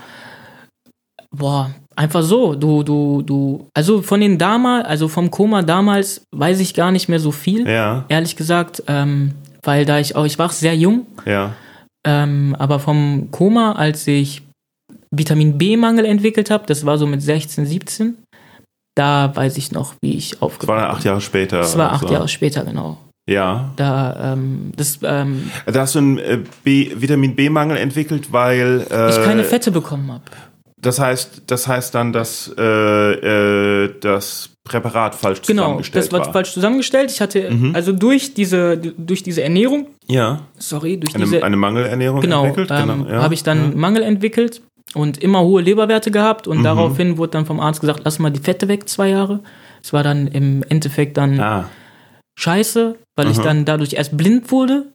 Boah, 1.32 1.72
einfach 1.95 2.22
so. 2.22 2.55
Du, 2.55 2.84
du, 2.84 3.22
du. 3.22 3.67
Also 3.74 4.01
von 4.01 4.19
den 4.19 4.38
damals, 4.38 4.86
also 4.86 5.07
vom 5.07 5.32
Koma 5.32 5.61
damals 5.61 6.24
weiß 6.36 6.59
ich 6.59 6.74
gar 6.74 6.91
nicht 6.91 7.07
mehr 7.07 7.19
so 7.19 7.32
viel, 7.32 7.67
Ja, 7.67 8.05
ehrlich 8.09 8.36
gesagt, 8.36 8.84
ähm, 8.88 9.34
weil 9.63 9.86
da 9.86 9.99
ich 9.99 10.15
auch, 10.15 10.26
ich 10.26 10.38
war 10.38 10.49
sehr 10.49 10.76
jung, 10.76 11.05
ja. 11.26 11.53
Ähm, 12.06 12.56
aber 12.58 12.80
vom 12.80 13.30
Koma, 13.32 13.74
als 13.74 14.08
ich 14.08 14.43
Vitamin 15.12 15.58
B-Mangel 15.58 16.06
entwickelt 16.06 16.49
habe, 16.49 16.66
das 16.66 16.86
war 16.86 16.97
so 16.97 17.06
mit 17.06 17.22
16, 17.22 17.66
17, 17.66 18.18
da 18.95 19.36
weiß 19.36 19.58
ich 19.58 19.72
noch, 19.72 19.95
wie 20.02 20.18
ich 20.18 20.32
Das 20.32 20.41
war 20.41 20.47
aufgewacht 20.47 20.80
dann 20.80 20.91
acht 20.91 21.04
Jahre 21.06 21.22
später. 21.22 21.58
Das 21.60 21.78
war 21.78 21.91
acht 21.91 22.08
so. 22.08 22.14
Jahre 22.14 22.28
später, 22.28 22.64
genau. 22.64 22.97
Ja. 23.30 23.72
Da, 23.76 24.34
ähm, 24.34 24.72
das, 24.76 24.99
ähm, 25.04 25.52
Da 25.66 25.82
hast 25.82 25.95
du 25.95 25.99
einen 25.99 26.18
äh, 26.18 26.39
B 26.64 26.91
Vitamin 26.95 27.36
B-Mangel 27.36 27.78
entwickelt, 27.78 28.32
weil. 28.32 28.86
Äh, 28.89 29.10
ich 29.10 29.24
keine 29.24 29.43
Fette 29.43 29.72
bekommen 29.72 30.12
habe. 30.12 30.24
Das 30.78 30.99
heißt, 30.99 31.43
das 31.47 31.68
heißt 31.68 31.93
dann, 31.93 32.12
dass 32.12 32.52
äh, 32.58 32.64
äh, 32.64 33.93
das 33.99 34.51
Präparat 34.64 35.16
falsch 35.16 35.41
Genau, 35.41 35.64
zusammengestellt 35.64 36.05
das 36.05 36.12
war, 36.12 36.26
war. 36.26 36.34
falsch 36.34 36.53
zusammengestellt. 36.53 37.09
Ich 37.12 37.20
hatte, 37.20 37.49
Mhm. 37.49 37.76
also 37.76 37.91
durch 37.93 38.34
diese, 38.36 38.78
durch 38.78 39.24
diese 39.24 39.41
Ernährung, 39.41 39.88
Ja, 40.07 40.41
sorry, 40.57 40.97
durch 40.99 41.14
diese 41.14 41.38
eine, 41.38 41.45
eine 41.45 41.57
Mangelernährung 41.57 42.22
genau, 42.22 42.45
entwickelt. 42.45 42.70
ähm, 42.72 43.07
ja. 43.09 43.24
habe 43.24 43.34
ich 43.34 43.41
dann 43.43 43.76
Mangel 43.78 44.03
entwickelt 44.03 44.62
und 44.93 45.18
immer 45.18 45.41
hohe 45.41 45.62
Leberwerte 45.64 46.12
gehabt 46.12 46.47
und 46.47 46.59
Mhm. 46.59 46.64
daraufhin 46.64 47.18
wurde 47.18 47.32
dann 47.32 47.45
vom 47.47 47.59
Arzt 47.59 47.82
gesagt, 47.82 48.01
lass 48.03 48.20
mal 48.20 48.30
die 48.30 48.39
Fette 48.39 48.68
weg, 48.68 48.88
zwei 48.88 49.09
Jahre. 49.09 49.39
Es 49.84 49.93
war 49.93 50.03
dann 50.03 50.28
im 50.28 50.64
Endeffekt 50.70 51.18
dann 51.18 51.39
Ah, 51.39 51.66
scheiße, 52.38 52.97
weil 53.16 53.30
ich 53.32 53.38
Aha. 53.39 53.43
dann 53.45 53.66
dadurch 53.66 53.93
erst 53.93 54.16
blind 54.16 54.51
wurde. 54.51 54.91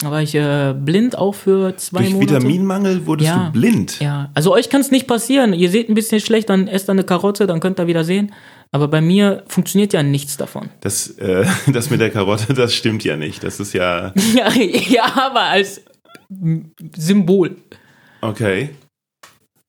Da 0.00 0.10
war 0.10 0.20
ich 0.20 0.34
äh, 0.34 0.74
blind 0.78 1.16
auch 1.16 1.34
für 1.34 1.74
zwei 1.78 2.00
durch 2.00 2.12
Monate. 2.12 2.34
Vitaminmangel 2.34 3.06
wurdest 3.06 3.30
Ja. 3.30 3.46
du 3.46 3.52
blind. 3.58 3.98
Ja, 4.00 4.30
also 4.34 4.52
euch 4.52 4.68
kann 4.68 4.82
es 4.82 4.90
nicht 4.90 5.06
passieren. 5.06 5.54
Ihr 5.54 5.70
seht 5.70 5.88
ein 5.88 5.94
bisschen 5.94 6.20
schlecht, 6.20 6.50
dann 6.50 6.68
esst 6.68 6.90
eine 6.90 7.02
Karotte, 7.02 7.46
dann 7.46 7.60
könnt 7.60 7.80
ihr 7.80 7.86
wieder 7.86 8.04
sehen. 8.04 8.32
Aber 8.72 8.88
bei 8.88 9.00
mir 9.00 9.44
funktioniert 9.48 9.92
ja 9.92 10.02
nichts 10.02 10.36
davon. 10.36 10.68
Das, 10.80 11.08
äh, 11.18 11.46
das 11.72 11.90
mit 11.90 12.00
der 12.00 12.10
Karotte, 12.10 12.52
das 12.54 12.74
stimmt 12.74 13.04
ja 13.04 13.16
nicht. 13.16 13.42
Das 13.44 13.60
ist 13.60 13.72
ja. 13.72 14.12
ja, 14.34 14.52
ja, 14.52 15.04
aber 15.16 15.42
als 15.42 15.82
Symbol. 16.96 17.56
Okay. 18.20 18.70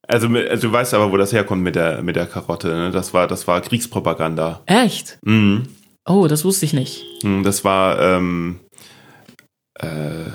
Also, 0.07 0.27
also 0.29 0.67
du 0.69 0.73
weißt 0.73 0.93
aber, 0.93 1.11
wo 1.11 1.17
das 1.17 1.33
herkommt 1.33 1.63
mit 1.63 1.75
der, 1.75 2.01
mit 2.01 2.15
der 2.15 2.25
Karotte. 2.27 2.69
Ne? 2.69 2.91
Das, 2.91 3.13
war, 3.13 3.27
das 3.27 3.47
war 3.47 3.59
Kriegspropaganda. 3.61 4.61
Echt? 4.65 5.19
Mhm. 5.23 5.67
Oh, 6.07 6.27
das 6.27 6.45
wusste 6.45 6.65
ich 6.65 6.71
nicht. 6.73 7.03
Mm, 7.23 7.43
Das 7.43 7.65
war, 7.65 7.99
ähm, 7.99 8.61
äh, 9.79 10.31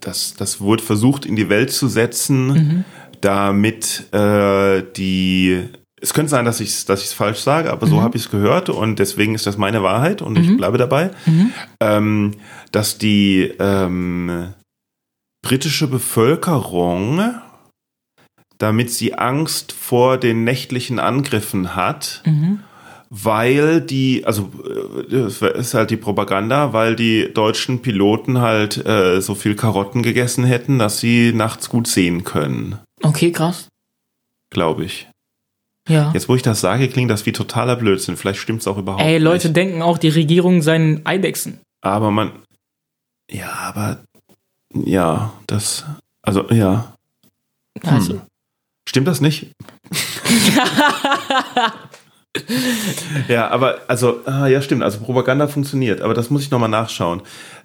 das, 0.00 0.34
das 0.34 0.60
wurde 0.60 0.82
versucht 0.82 1.24
in 1.24 1.36
die 1.36 1.48
Welt 1.48 1.72
zu 1.72 1.88
setzen, 1.88 2.46
Mhm. 2.48 2.84
damit 3.22 4.12
äh, 4.12 4.82
die. 4.96 5.64
Es 6.00 6.12
könnte 6.12 6.30
sein, 6.30 6.44
dass 6.44 6.60
ich 6.60 6.68
es 6.68 6.84
dass 6.84 7.02
ich's 7.02 7.12
falsch 7.14 7.38
sage, 7.40 7.70
aber 7.72 7.86
so 7.86 7.96
Mhm. 7.96 8.00
habe 8.02 8.16
ich 8.18 8.24
es 8.24 8.30
gehört 8.30 8.68
und 8.68 8.98
deswegen 8.98 9.34
ist 9.34 9.46
das 9.46 9.56
meine 9.56 9.82
Wahrheit 9.82 10.20
und 10.22 10.36
ich 10.38 10.48
Mhm. 10.48 10.56
bleibe 10.58 10.76
dabei, 10.78 11.10
Mhm. 11.24 11.52
ähm, 11.80 12.32
dass 12.72 12.98
die 12.98 13.52
ähm, 13.58 14.52
britische 15.42 15.86
Bevölkerung, 15.86 17.34
damit 18.58 18.90
sie 18.90 19.14
Angst 19.14 19.72
vor 19.72 20.18
den 20.18 20.44
nächtlichen 20.44 20.98
Angriffen 20.98 21.74
hat, 21.76 22.22
Mhm. 22.26 22.60
weil 23.10 23.80
die, 23.80 24.24
also 24.26 24.50
äh, 25.08 25.08
das 25.24 25.40
ist 25.40 25.74
halt 25.74 25.90
die 25.90 25.96
Propaganda, 25.96 26.72
weil 26.72 26.96
die 26.96 27.32
deutschen 27.32 27.80
Piloten 27.80 28.40
halt 28.40 28.84
äh, 28.84 29.20
so 29.20 29.34
viel 29.34 29.54
Karotten 29.56 30.02
gegessen 30.02 30.44
hätten, 30.44 30.78
dass 30.78 31.00
sie 31.00 31.32
nachts 31.32 31.68
gut 31.70 31.86
sehen 31.86 32.24
können, 32.24 32.78
Okay, 33.02 33.30
krass. 33.32 33.68
glaube 34.52 34.84
ich. 34.84 35.08
Ja. 35.88 36.10
Jetzt, 36.12 36.28
wo 36.28 36.34
ich 36.34 36.42
das 36.42 36.60
sage, 36.60 36.88
klingt 36.88 37.10
das 37.10 37.26
wie 37.26 37.32
totaler 37.32 37.76
Blödsinn. 37.76 38.16
Vielleicht 38.16 38.40
stimmt 38.40 38.60
es 38.60 38.66
auch 38.66 38.78
überhaupt 38.78 39.02
Ey, 39.02 39.18
Leute 39.18 39.48
nicht. 39.48 39.56
denken 39.56 39.82
auch, 39.82 39.98
die 39.98 40.08
Regierung 40.08 40.62
seien 40.62 41.04
Eidechsen. 41.06 41.60
Aber 41.80 42.10
man, 42.10 42.32
ja, 43.30 43.52
aber 43.52 43.98
ja, 44.74 45.32
das, 45.46 45.84
also 46.22 46.48
ja, 46.50 46.94
Also. 47.84 48.20
stimmt 48.88 49.06
das 49.08 49.20
nicht? 49.20 49.52
Ja, 53.28 53.48
aber 53.48 53.78
also, 53.88 54.20
ah, 54.26 54.46
ja, 54.46 54.60
stimmt. 54.60 54.82
Also 54.82 54.98
Propaganda 55.00 55.48
funktioniert, 55.48 56.02
aber 56.02 56.12
das 56.12 56.28
muss 56.28 56.42
ich 56.42 56.50
nochmal 56.50 56.68
nachschauen. 56.68 57.22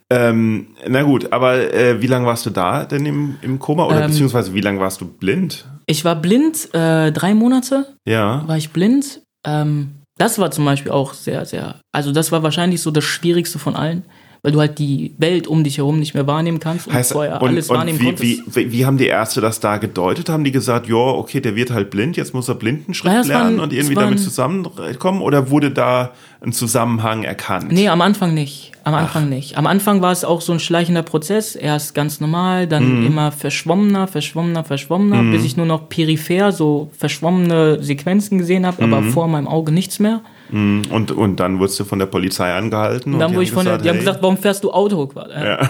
Ähm, 0.09 0.67
na 0.88 1.03
gut, 1.03 1.32
aber 1.34 1.74
äh, 1.74 2.01
wie 2.01 2.07
lange 2.07 2.26
warst 2.26 2.45
du 2.45 2.49
da 2.51 2.86
denn 2.86 3.05
im, 3.05 3.36
im 3.41 3.59
Koma 3.59 3.86
oder 3.86 4.01
Ähm, 4.03 4.07
beziehungsweise 4.11 4.53
wie 4.53 4.61
lange 4.61 4.80
warst 4.80 5.01
du 5.01 5.07
blind? 5.07 5.65
Ich 5.92 6.06
war 6.06 6.16
blind, 6.16 6.74
äh, 6.74 7.12
drei 7.12 7.34
Monate 7.34 7.86
Ja. 8.08 8.48
war 8.48 8.56
ich 8.56 8.70
blind. 8.72 9.20
Ähm, 9.46 9.96
das 10.18 10.39
war 10.39 10.50
zum 10.50 10.64
Beispiel 10.64 10.89
auch 10.92 11.14
sehr, 11.14 11.46
sehr, 11.46 11.82
also 11.94 12.14
das 12.14 12.32
war 12.32 12.44
wahrscheinlich 12.44 12.82
so 12.82 12.92
das 12.92 13.04
Schwierigste 13.04 13.60
von 13.60 13.76
allen, 13.76 14.06
weil 14.44 14.52
du 14.52 14.60
halt 14.60 14.80
die 14.80 15.14
Welt 15.20 15.46
um 15.46 15.64
dich 15.64 15.78
herum 15.78 16.00
nicht 16.00 16.16
mehr 16.16 16.26
wahrnehmen 16.26 16.60
kannst 16.60 16.88
und 16.88 16.94
Heißt, 16.94 17.12
vorher 17.12 17.39
und, 17.42 17.48
alles 17.50 17.70
und 17.70 17.78
wahrnehmen 17.78 18.00
wie, 18.00 18.06
konntest. 18.06 18.56
wie, 18.56 18.72
wie, 18.72 18.86
haben 18.88 18.98
die 18.98 19.06
Ärzte 19.06 19.39
das 19.39 19.60
da 19.60 19.78
gedeutet? 19.78 20.30
Haben 20.30 20.44
die 20.44 20.52
gesagt, 20.52 20.88
ja, 20.89 20.96
okay, 20.96 21.42
der 21.42 21.56
wird 21.56 21.70
halt 21.70 21.92
blind, 21.92 22.18
jetzt 22.18 22.34
muss 22.34 22.50
er 22.50 22.56
Blindenschrift 22.56 23.14
Ja, 23.14 23.22
lernen 23.22 23.58
waren- 23.58 23.60
und 23.60 23.72
irgendwie 23.74 23.94
damit 23.94 24.20
zusammenkommen? 24.20 25.22
Oder 25.22 25.52
wurde 25.52 25.70
da 25.70 26.14
ein 26.42 26.54
Zusammenhang 26.54 27.24
erkannt? 27.24 27.72
Nee, 27.72 27.88
am 27.88 28.02
Anfang 28.02 28.34
nicht. 28.34 28.72
Am 28.84 28.96
Anfang 28.96 29.30
nicht. 29.30 29.60
Am 29.60 29.68
Anfang 29.68 30.02
war 30.02 30.12
es 30.12 30.26
auch 30.26 30.42
so 30.42 30.54
ein 30.54 30.60
schleichender 30.60 31.04
Prozess. 31.04 31.56
Erst 31.56 31.94
ganz 31.94 32.20
normal, 32.20 32.66
dann 32.66 33.02
Mhm. 33.02 33.06
immer 33.06 33.32
verschwommener, 33.32 34.08
verschwommener, 34.08 34.64
verschwommener, 34.64 35.22
bis 35.32 35.44
ich 35.44 35.56
nur 35.56 35.68
noch 35.68 35.88
peripher 35.88 36.52
so 36.52 36.89
verschwommene 36.98 37.84
Sequenzen 37.84 38.39
gesehen 38.39 38.66
habe, 38.66 38.82
aber 38.84 39.02
Mhm. 39.02 39.12
vor 39.12 39.28
meinem 39.28 39.48
Auge 39.48 39.72
nichts 39.72 40.00
mehr. 40.00 40.22
Mm, 40.52 40.82
Und, 40.89 41.12
und 41.12 41.39
dann 41.39 41.60
wurdest 41.60 41.80
du 41.80 41.86
von 41.86 41.99
der 41.99 42.06
Polizei 42.06 42.54
angehalten. 42.54 43.14
Und 43.14 43.20
dann 43.20 43.34
wurde 43.34 43.43
ich 43.43 43.52
haben 43.52 43.56
von 43.56 43.66
der, 43.66 43.78
die 43.78 43.89
haben 43.89 43.95
hey, 43.95 44.06
gesagt, 44.06 44.22
warum 44.22 44.38
fährst 44.38 44.64
du 44.64 44.72
Auto? 44.72 45.10
Äh, 45.16 45.43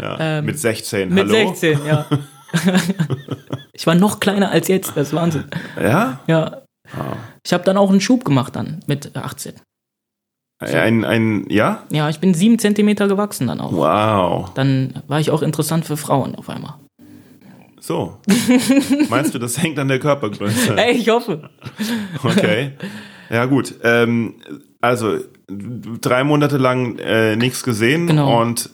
ja, 0.00 0.16
ähm, 0.18 0.46
mit 0.46 0.58
16, 0.58 1.08
Mit 1.12 1.28
hallo? 1.28 1.54
16, 1.54 1.80
ja. 1.86 2.06
ich 3.72 3.86
war 3.86 3.94
noch 3.94 4.20
kleiner 4.20 4.50
als 4.50 4.68
jetzt, 4.68 4.96
das 4.96 5.08
ist 5.08 5.14
Wahnsinn. 5.14 5.44
Ja? 5.80 6.20
Ja. 6.26 6.62
Ah. 6.92 7.16
Ich 7.44 7.52
habe 7.52 7.64
dann 7.64 7.76
auch 7.76 7.90
einen 7.90 8.00
Schub 8.00 8.24
gemacht 8.24 8.56
dann 8.56 8.80
mit 8.86 9.14
18. 9.16 9.54
Ein, 10.58 11.04
ein, 11.04 11.46
ja? 11.50 11.82
Ja, 11.92 12.08
ich 12.08 12.18
bin 12.18 12.32
sieben 12.32 12.58
Zentimeter 12.58 13.08
gewachsen 13.08 13.46
dann 13.46 13.60
auch. 13.60 13.72
Wow. 13.72 14.54
Dann 14.54 15.02
war 15.06 15.20
ich 15.20 15.30
auch 15.30 15.42
interessant 15.42 15.84
für 15.84 15.98
Frauen 15.98 16.34
auf 16.34 16.48
einmal. 16.48 16.74
So. 17.86 18.18
Meinst 19.10 19.32
du, 19.32 19.38
das 19.38 19.62
hängt 19.62 19.78
an 19.78 19.86
der 19.86 20.00
Körpergröße? 20.00 20.76
Ey, 20.76 20.96
ich 20.96 21.08
hoffe. 21.08 21.50
Okay. 22.20 22.72
Ja, 23.30 23.44
gut. 23.44 23.74
Ähm, 23.84 24.34
also, 24.80 25.18
drei 26.00 26.24
Monate 26.24 26.56
lang 26.56 26.98
äh, 26.98 27.36
nichts 27.36 27.62
gesehen 27.62 28.08
Genau. 28.08 28.42
und 28.42 28.70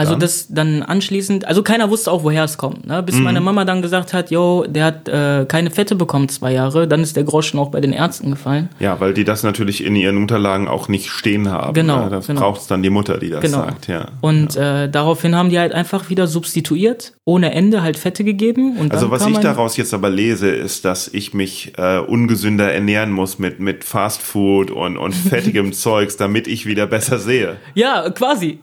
Also 0.00 0.12
Dann? 0.12 0.20
das 0.20 0.46
dann 0.48 0.82
anschließend, 0.82 1.46
also 1.46 1.62
keiner 1.62 1.90
wusste 1.90 2.10
auch, 2.10 2.24
woher 2.24 2.44
es 2.44 2.56
kommt. 2.56 2.86
Ne? 2.86 3.02
Mhm. 3.02 3.04
Bis 3.04 3.16
meine 3.16 3.42
Mama 3.42 3.66
dann 3.66 3.82
gesagt 3.82 4.14
hat, 4.14 4.30
yo, 4.30 4.64
der 4.66 4.84
hat 4.86 5.08
äh, 5.10 5.44
keine 5.46 5.70
Fette 5.70 5.94
bekommen 5.94 6.30
zwei 6.30 6.52
Jahre, 6.54 6.88
dann 6.88 7.02
ist 7.02 7.16
der 7.16 7.24
Groschen 7.24 7.60
auch 7.60 7.70
bei 7.70 7.82
den 7.82 7.92
Ärzten 7.92 8.30
gefallen. 8.30 8.70
ja, 8.78 8.98
weil 8.98 9.12
die 9.12 9.24
das 9.24 9.42
natürlich 9.42 9.84
in 9.84 9.94
ihren 9.96 10.16
Unterlagen 10.16 10.68
auch 10.68 10.88
nicht 10.88 11.10
stehen 11.10 11.50
haben. 11.50 11.74
Genau, 11.74 12.04
ne? 12.04 12.08
Das 12.10 12.26
genau. 12.28 12.40
braucht 12.40 12.70
dann 12.70 12.82
die 12.82 12.88
Mutter, 12.88 13.18
die 13.18 13.28
das 13.28 13.42
Genau. 13.42 13.58
sagt, 13.58 13.88
ja. 13.88 14.06
Und 14.22 14.56
äh, 14.56 14.88
daraufhin 14.88 15.36
haben 15.36 15.50
die 15.50 15.58
halt 15.58 15.72
einfach 15.74 16.08
wieder 16.08 16.26
substituiert, 16.26 17.12
ohne 17.26 17.52
Ende 17.52 17.82
halt 17.82 17.98
Fette 17.98 18.24
gegeben. 18.24 18.78
Und 18.78 18.92
Also 18.92 19.10
was 19.10 19.26
ich 19.26 19.36
daraus 19.38 19.76
jetzt 19.76 19.92
aber 19.92 20.08
lese, 20.08 20.48
ist, 20.48 20.86
dass 20.86 21.08
ich 21.08 21.34
mich 21.34 21.74
äh, 21.76 21.98
ungesünder 21.98 22.72
ernähren 22.72 23.10
muss 23.12 23.38
mit, 23.38 23.60
mit 23.60 23.84
Fastfood 23.84 24.70
und, 24.70 24.96
und 24.96 25.12
fettigem 25.14 25.72
Zeugs, 25.74 26.16
damit 26.16 26.48
ich 26.48 26.64
wieder 26.64 26.86
besser 26.86 27.18
sehe. 27.18 27.56
Ja, 27.74 28.08
quasi. 28.10 28.58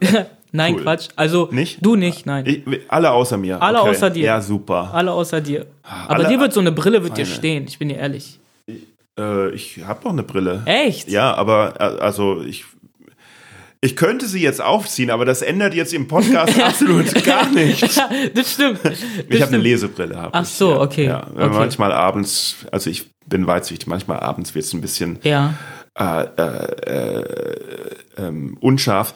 Nein, 0.58 0.76
Cool. 0.76 0.82
Quatsch. 0.84 1.08
Also 1.16 1.48
Nicht? 1.52 1.78
du 1.86 1.96
nicht, 1.96 2.26
nein. 2.26 2.46
Ich, 2.46 2.64
alle 2.90 3.12
außer 3.12 3.38
mir. 3.38 3.62
Alle 3.62 3.80
okay. 3.82 3.90
außer 3.92 4.10
dir. 4.10 4.26
Ja, 4.26 4.42
super. 4.42 4.92
Alle 4.94 5.12
außer 5.14 5.40
dir. 5.40 5.66
Aber 5.84 6.16
Alle- 6.16 6.28
dir 6.28 6.40
wird 6.40 6.52
so 6.54 6.60
eine 6.60 6.72
Brille 6.74 7.04
wird 7.04 7.18
dir 7.18 7.24
Meine. 7.24 7.36
stehen, 7.36 7.66
ich 7.68 7.80
bin 7.80 7.90
dir 7.90 7.98
ehrlich. 7.98 8.40
Äh, 9.18 9.50
ich 9.52 9.80
habe 9.86 10.00
doch 10.04 10.12
eine 10.12 10.24
Brille. 10.24 10.62
Echt? 10.66 11.10
Ja, 11.10 11.34
aber 11.34 11.76
äh, 11.80 12.02
also 12.04 12.42
ich 12.42 12.66
ich 13.80 13.96
könnte 13.96 14.26
sie 14.26 14.42
jetzt 14.42 14.60
aufziehen, 14.62 15.12
aber 15.12 15.24
das 15.24 15.44
ändert 15.44 15.76
jetzt 15.76 15.94
im 15.94 16.08
Podcast 16.08 16.60
absolut 16.62 17.24
gar 17.24 17.48
nichts. 17.50 18.00
das 18.34 18.54
stimmt. 18.54 18.80
Das 18.84 18.94
Ich 19.30 19.42
habe 19.42 19.54
eine. 19.54 19.62
Lesebrille. 19.64 20.30
Ach 20.32 20.42
ich, 20.44 20.50
so, 20.50 20.72
ja. 20.72 20.82
okay. 20.82 21.06
Ja, 21.06 21.28
Okay. 21.36 21.50
Manchmal 21.50 21.92
abends, 21.92 22.58
also 22.72 22.90
ich 22.90 23.12
bin 23.28 23.46
weitsichtig, 23.46 23.88
manchmal 23.88 24.20
abends 24.20 24.56
wird 24.56 24.66
es 24.66 24.74
ein 24.74 24.82
bisschen 24.82 25.20
Ja. 25.24 25.54
äh, 25.98 26.24
äh, 26.24 27.22
äh, 27.22 27.26
ähm, 28.18 28.58
unscharf. 28.62 29.14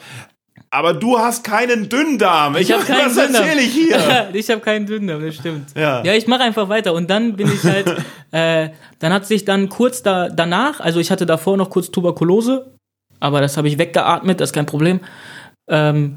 Aber 0.74 0.94
du 0.94 1.18
hast 1.18 1.44
keinen 1.44 1.90
Dünndarm. 1.90 2.56
Ich 2.56 2.72
habe 2.72 2.82
keinen 2.86 3.14
Was 3.14 3.14
Dünndarm. 3.14 3.44
erzähle 3.44 3.60
ich 3.60 3.74
hier? 3.74 4.30
ich 4.32 4.48
habe 4.48 4.62
keinen 4.62 4.86
Dünndarm, 4.86 5.22
das 5.22 5.34
stimmt. 5.34 5.68
Ja. 5.76 6.02
ja 6.02 6.14
ich 6.14 6.26
mache 6.26 6.42
einfach 6.42 6.70
weiter 6.70 6.94
und 6.94 7.10
dann 7.10 7.36
bin 7.36 7.52
ich 7.52 7.62
halt, 7.62 7.88
äh, 8.30 8.70
dann 8.98 9.12
hat 9.12 9.26
sich 9.26 9.44
dann 9.44 9.68
kurz 9.68 10.02
da, 10.02 10.30
danach, 10.30 10.80
also 10.80 10.98
ich 10.98 11.10
hatte 11.10 11.26
davor 11.26 11.58
noch 11.58 11.68
kurz 11.68 11.90
Tuberkulose, 11.90 12.74
aber 13.20 13.42
das 13.42 13.58
habe 13.58 13.68
ich 13.68 13.76
weggeatmet, 13.76 14.40
das 14.40 14.48
ist 14.48 14.54
kein 14.54 14.64
Problem. 14.64 15.00
Ähm, 15.70 16.16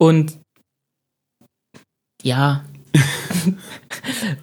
und 0.00 0.40
ja. 2.24 2.64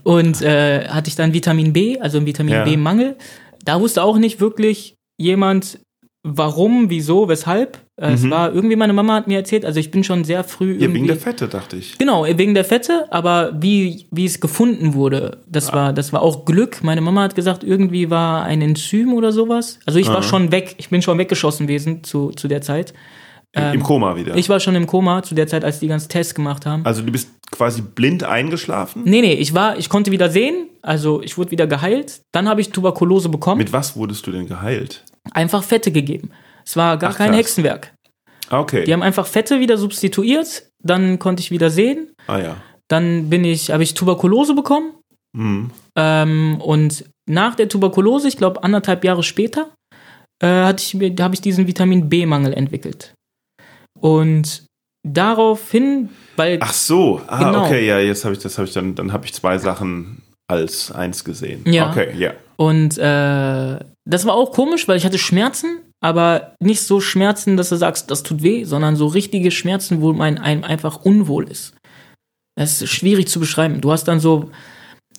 und 0.04 0.42
äh, 0.42 0.88
hatte 0.88 1.10
ich 1.10 1.16
dann 1.16 1.34
Vitamin 1.34 1.74
B, 1.74 2.00
also 2.00 2.18
einen 2.18 2.26
Vitamin 2.28 2.54
Ja. 2.54 2.64
B-Mangel. 2.64 3.18
Da 3.66 3.82
wusste 3.82 4.04
auch 4.04 4.18
nicht 4.18 4.40
wirklich 4.40 4.96
jemand, 5.20 5.80
warum, 6.24 6.90
wieso, 6.90 7.28
weshalb. 7.28 7.80
Äh, 8.02 8.14
Es 8.14 8.22
Mhm. 8.24 8.32
war 8.32 8.54
irgendwie, 8.54 8.76
meine 8.76 8.94
Mama 8.94 9.14
hat 9.16 9.28
mir 9.28 9.38
erzählt, 9.38 9.66
also 9.66 9.80
ich 9.80 9.92
bin 9.92 10.04
schon 10.04 10.24
sehr 10.24 10.44
früh 10.44 10.78
Ja, 10.80 10.94
wegen 10.94 11.06
der 11.08 11.18
Fette, 11.18 11.48
dachte 11.48 11.76
ich. 11.76 11.98
Genau, 11.98 12.26
wegen 12.26 12.54
der 12.54 12.64
Fette, 12.66 13.08
aber 13.12 13.52
wie, 13.60 14.08
wie 14.12 14.26
es 14.26 14.40
gefunden 14.40 14.94
wurde, 14.94 15.40
das 15.48 15.74
war, 15.74 15.92
das 15.94 16.14
war 16.14 16.22
auch 16.22 16.46
Glück. 16.46 16.82
Meine 16.84 17.02
Mama 17.02 17.24
hat 17.24 17.36
gesagt, 17.36 17.64
irgendwie 17.64 18.10
war 18.10 18.44
ein 18.44 18.62
Enzym 18.62 19.14
oder 19.14 19.32
sowas. 19.32 19.80
Also 19.86 20.00
ich 20.00 20.08
war 20.08 20.18
Aha. 20.18 20.24
schon 20.24 20.52
weg, 20.52 20.76
ich 20.78 20.90
bin 20.90 21.02
schon 21.02 21.18
weggeschossen 21.18 21.68
gewesen 21.68 22.04
zu, 22.04 22.30
zu 22.32 22.48
der 22.48 22.62
Zeit. 22.62 22.94
Im- 23.52 23.74
Im 23.74 23.84
Koma 23.84 24.16
wieder. 24.16 24.34
Ähm, 24.34 24.38
Ich 24.38 24.48
war 24.48 24.60
schon 24.60 24.76
im 24.76 24.86
Koma 24.86 25.24
zu 25.24 25.34
der 25.36 25.48
Zeit, 25.48 25.66
als 25.66 25.80
die 25.80 25.88
ganzen 25.88 26.08
Tests 26.10 26.36
gemacht 26.36 26.66
haben. 26.68 26.86
also 26.86 27.02
du 27.02 27.12
bist 27.12 27.30
quasi 27.52 27.82
blind 27.82 28.24
eingeschlafen? 28.24 29.02
Nee, 29.06 29.22
nee, 29.22 29.34
ich 29.34 29.54
war, 29.56 29.78
ich 29.78 29.90
konnte 29.90 30.12
wieder 30.12 30.30
sehen, 30.30 30.68
also 30.84 31.22
ich 31.24 31.36
wurde 31.38 31.50
wieder 31.52 31.66
geheilt. 31.66 32.22
Dann 32.32 32.48
habe 32.48 32.62
ich 32.62 32.70
Tuberkulose 32.70 33.28
bekommen, 33.28 33.58
Mit 33.58 33.74
was 33.74 33.96
wurdest 33.98 34.26
du 34.28 34.32
denn 34.32 34.46
geheilt? 34.48 35.04
einfach 35.34 35.64
Fette 35.64 35.92
gegeben. 35.92 36.30
Es 36.66 36.76
war 36.76 36.98
gar 36.98 37.12
Ach, 37.12 37.18
kein 37.18 37.30
krass. 37.30 37.38
Hexenwerk. 37.40 37.94
Okay. 38.50 38.84
Die 38.86 38.94
haben 38.94 39.04
einfach 39.04 39.28
Fette 39.28 39.60
wieder 39.60 39.78
substituiert, 39.78 40.70
dann 40.84 41.20
konnte 41.20 41.42
ich 41.42 41.52
wieder 41.52 41.70
sehen. 41.70 42.12
ah 42.28 42.40
ja. 42.40 42.58
Dann 42.88 43.30
bin 43.30 43.44
ich, 43.44 43.70
habe 43.72 43.84
ich 43.84 43.94
Tuberkulose 43.94 44.56
bekommen. 44.56 44.94
Hm. 45.38 45.70
Ähm, 45.96 46.60
und 46.60 47.06
nach 47.30 47.54
der 47.54 47.70
Tuberkulose, 47.70 48.28
ich 48.28 48.38
glaube 48.38 48.64
anderthalb 48.64 49.04
Jahre 49.04 49.22
später, 49.22 49.70
äh, 50.42 50.48
hatte 50.64 50.82
ich, 50.84 51.22
habe 51.22 51.36
ich 51.36 51.42
diesen 51.42 51.68
Vitamin 51.68 52.10
B-Mangel 52.10 52.54
entwickelt. 52.54 53.14
Und 54.00 54.66
daraufhin, 55.08 56.10
weil 56.36 56.58
Ach 56.62 56.74
so. 56.74 57.22
Ah, 57.28 57.38
Genau. 57.52 57.66
okay, 57.66 57.86
ja, 57.86 58.00
jetzt 58.00 58.26
habe 58.26 58.34
ich 58.34 58.42
das 58.42 58.58
habe 58.58 58.68
ich 58.68 58.74
dann 58.74 58.96
dann 58.96 59.14
habe 59.14 59.26
ich 59.26 59.34
zwei 59.34 59.58
Sachen 59.58 60.24
als 60.48 60.92
eins 60.92 61.24
gesehen. 61.24 61.64
Ja. 61.68 61.92
Okay, 61.92 62.14
ja. 62.18 62.32
und 62.58 62.98
äh, 62.98 63.80
das 64.06 64.26
war 64.26 64.34
auch 64.34 64.52
komisch, 64.52 64.88
weil 64.88 64.98
ich 64.98 65.06
hatte 65.06 65.20
Schmerzen, 65.20 65.82
aber 66.02 66.54
nicht 66.60 66.82
so 66.82 67.02
Schmerzen, 67.02 67.58
dass 67.58 67.70
du 67.70 67.76
sagst, 67.76 68.10
das 68.10 68.24
tut 68.24 68.42
weh, 68.42 68.64
sondern 68.64 68.96
so 68.96 69.08
richtige 69.08 69.52
Schmerzen, 69.52 70.02
wo 70.02 70.14
man 70.14 70.38
einem 70.38 70.64
einfach 70.64 71.04
unwohl 71.04 71.50
ist. 71.50 71.74
Das 72.56 72.82
ist 72.82 72.90
schwierig 72.90 73.28
zu 73.28 73.40
beschreiben. 73.40 73.82
Du 73.82 73.92
hast 73.92 74.06
dann 74.06 74.20
so, 74.20 74.50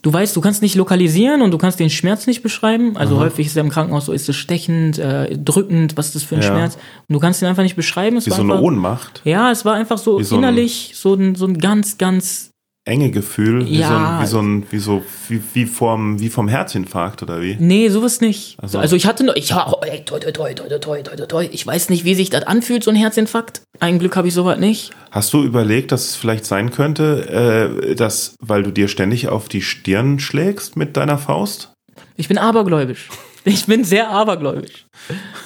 du 0.03 0.13
weißt, 0.13 0.35
du 0.37 0.41
kannst 0.41 0.63
nicht 0.63 0.75
lokalisieren 0.75 1.43
und 1.43 1.51
du 1.51 1.59
kannst 1.59 1.81
den 1.81 1.91
Schmerz 1.91 2.27
nicht 2.27 2.43
beschreiben. 2.43 2.97
Also 2.97 3.19
häufig 3.19 3.47
ist 3.47 3.57
er 3.57 3.63
im 3.63 3.71
Krankenhaus 3.71 4.07
so, 4.07 4.13
ist 4.13 4.29
es 4.29 4.37
stechend, 4.37 4.99
äh, 4.99 5.37
drückend, 5.37 5.97
was 5.97 6.07
ist 6.07 6.15
das 6.17 6.23
für 6.23 6.37
ein 6.37 6.43
Ja. 6.43 6.49
Schmerz? 6.49 6.75
Und 7.09 7.15
du 7.15 7.19
kannst 7.19 7.43
ihn 7.43 7.49
einfach 7.49 7.63
nicht 7.63 7.77
beschreiben. 7.77 8.17
Es 8.17 8.27
Wie 8.27 8.31
war 8.31 8.37
so 8.39 8.43
eine 8.43 8.53
einfach, 8.55 8.65
Ohnmacht. 8.65 9.23
Ja, 9.25 9.51
es 9.51 9.65
war 9.65 9.75
einfach 9.75 9.99
so, 9.99 10.19
Wie 10.19 10.35
innerlich 10.35 10.93
so 10.95 11.15
ein, 11.15 11.35
so 11.35 11.47
ein 11.47 11.59
ganz, 11.59 11.99
ganz, 11.99 12.50
enge 12.85 13.11
Gefühl, 13.11 13.67
wie 13.67 13.81
ja. 13.81 13.89
so 13.89 13.95
ein, 13.95 14.23
wie 14.23 14.27
so 14.27 14.41
ein, 14.41 14.67
wie, 14.71 14.79
so, 14.79 15.03
wie, 15.29 15.43
wie, 15.53 15.67
vom, 15.67 16.19
wie 16.19 16.31
vom 16.31 16.49
Herzinfarkt 16.49 17.23
oder 17.23 17.43
wie? 17.43 17.57
Nee, 17.61 17.89
sowas 17.89 18.21
nicht. 18.21 18.57
Also, 18.61 18.79
also 18.79 18.97
ich 18.97 19.07
hatte 19.07 19.25
nur 19.25 19.37
ich 19.37 19.53
oh, 19.55 19.81
toi, 20.07 20.19
toi, 20.19 20.33
toi, 20.33 20.55
toi, 20.55 20.79
toi, 20.79 21.03
toi, 21.03 21.27
toi, 21.27 21.49
ich 21.53 21.67
weiß 21.67 21.91
nicht, 21.91 22.05
wie 22.05 22.15
sich 22.15 22.31
das 22.31 22.45
anfühlt, 22.45 22.83
so 22.83 22.91
ein 22.91 22.97
Herzinfarkt. 22.97 23.63
Ein 23.81 23.99
Glück 23.99 24.17
habe 24.17 24.29
ich 24.29 24.35
sowas 24.35 24.59
nicht. 24.59 24.93
Hast 25.11 25.33
du 25.33 25.43
überlegt, 25.43 25.93
dass 25.93 26.07
es 26.07 26.17
vielleicht 26.17 26.47
sein 26.47 26.71
könnte, 26.71 27.79
äh, 27.91 27.95
dass, 27.95 28.35
weil 28.41 28.63
du 28.63 28.71
dir 28.71 28.89
ständig 28.89 29.29
auf 29.29 29.49
die 29.49 29.63
Stirn 29.63 30.19
schlägst 30.19 30.77
mit 30.77 30.97
deiner 30.97 31.19
Faust? 31.19 31.73
Ich 32.17 32.29
bin 32.29 32.39
abergläubisch. 32.39 33.09
Ich 33.45 33.67
bin 33.67 33.85
sehr 33.85 34.09
abergläubisch. 34.11 34.87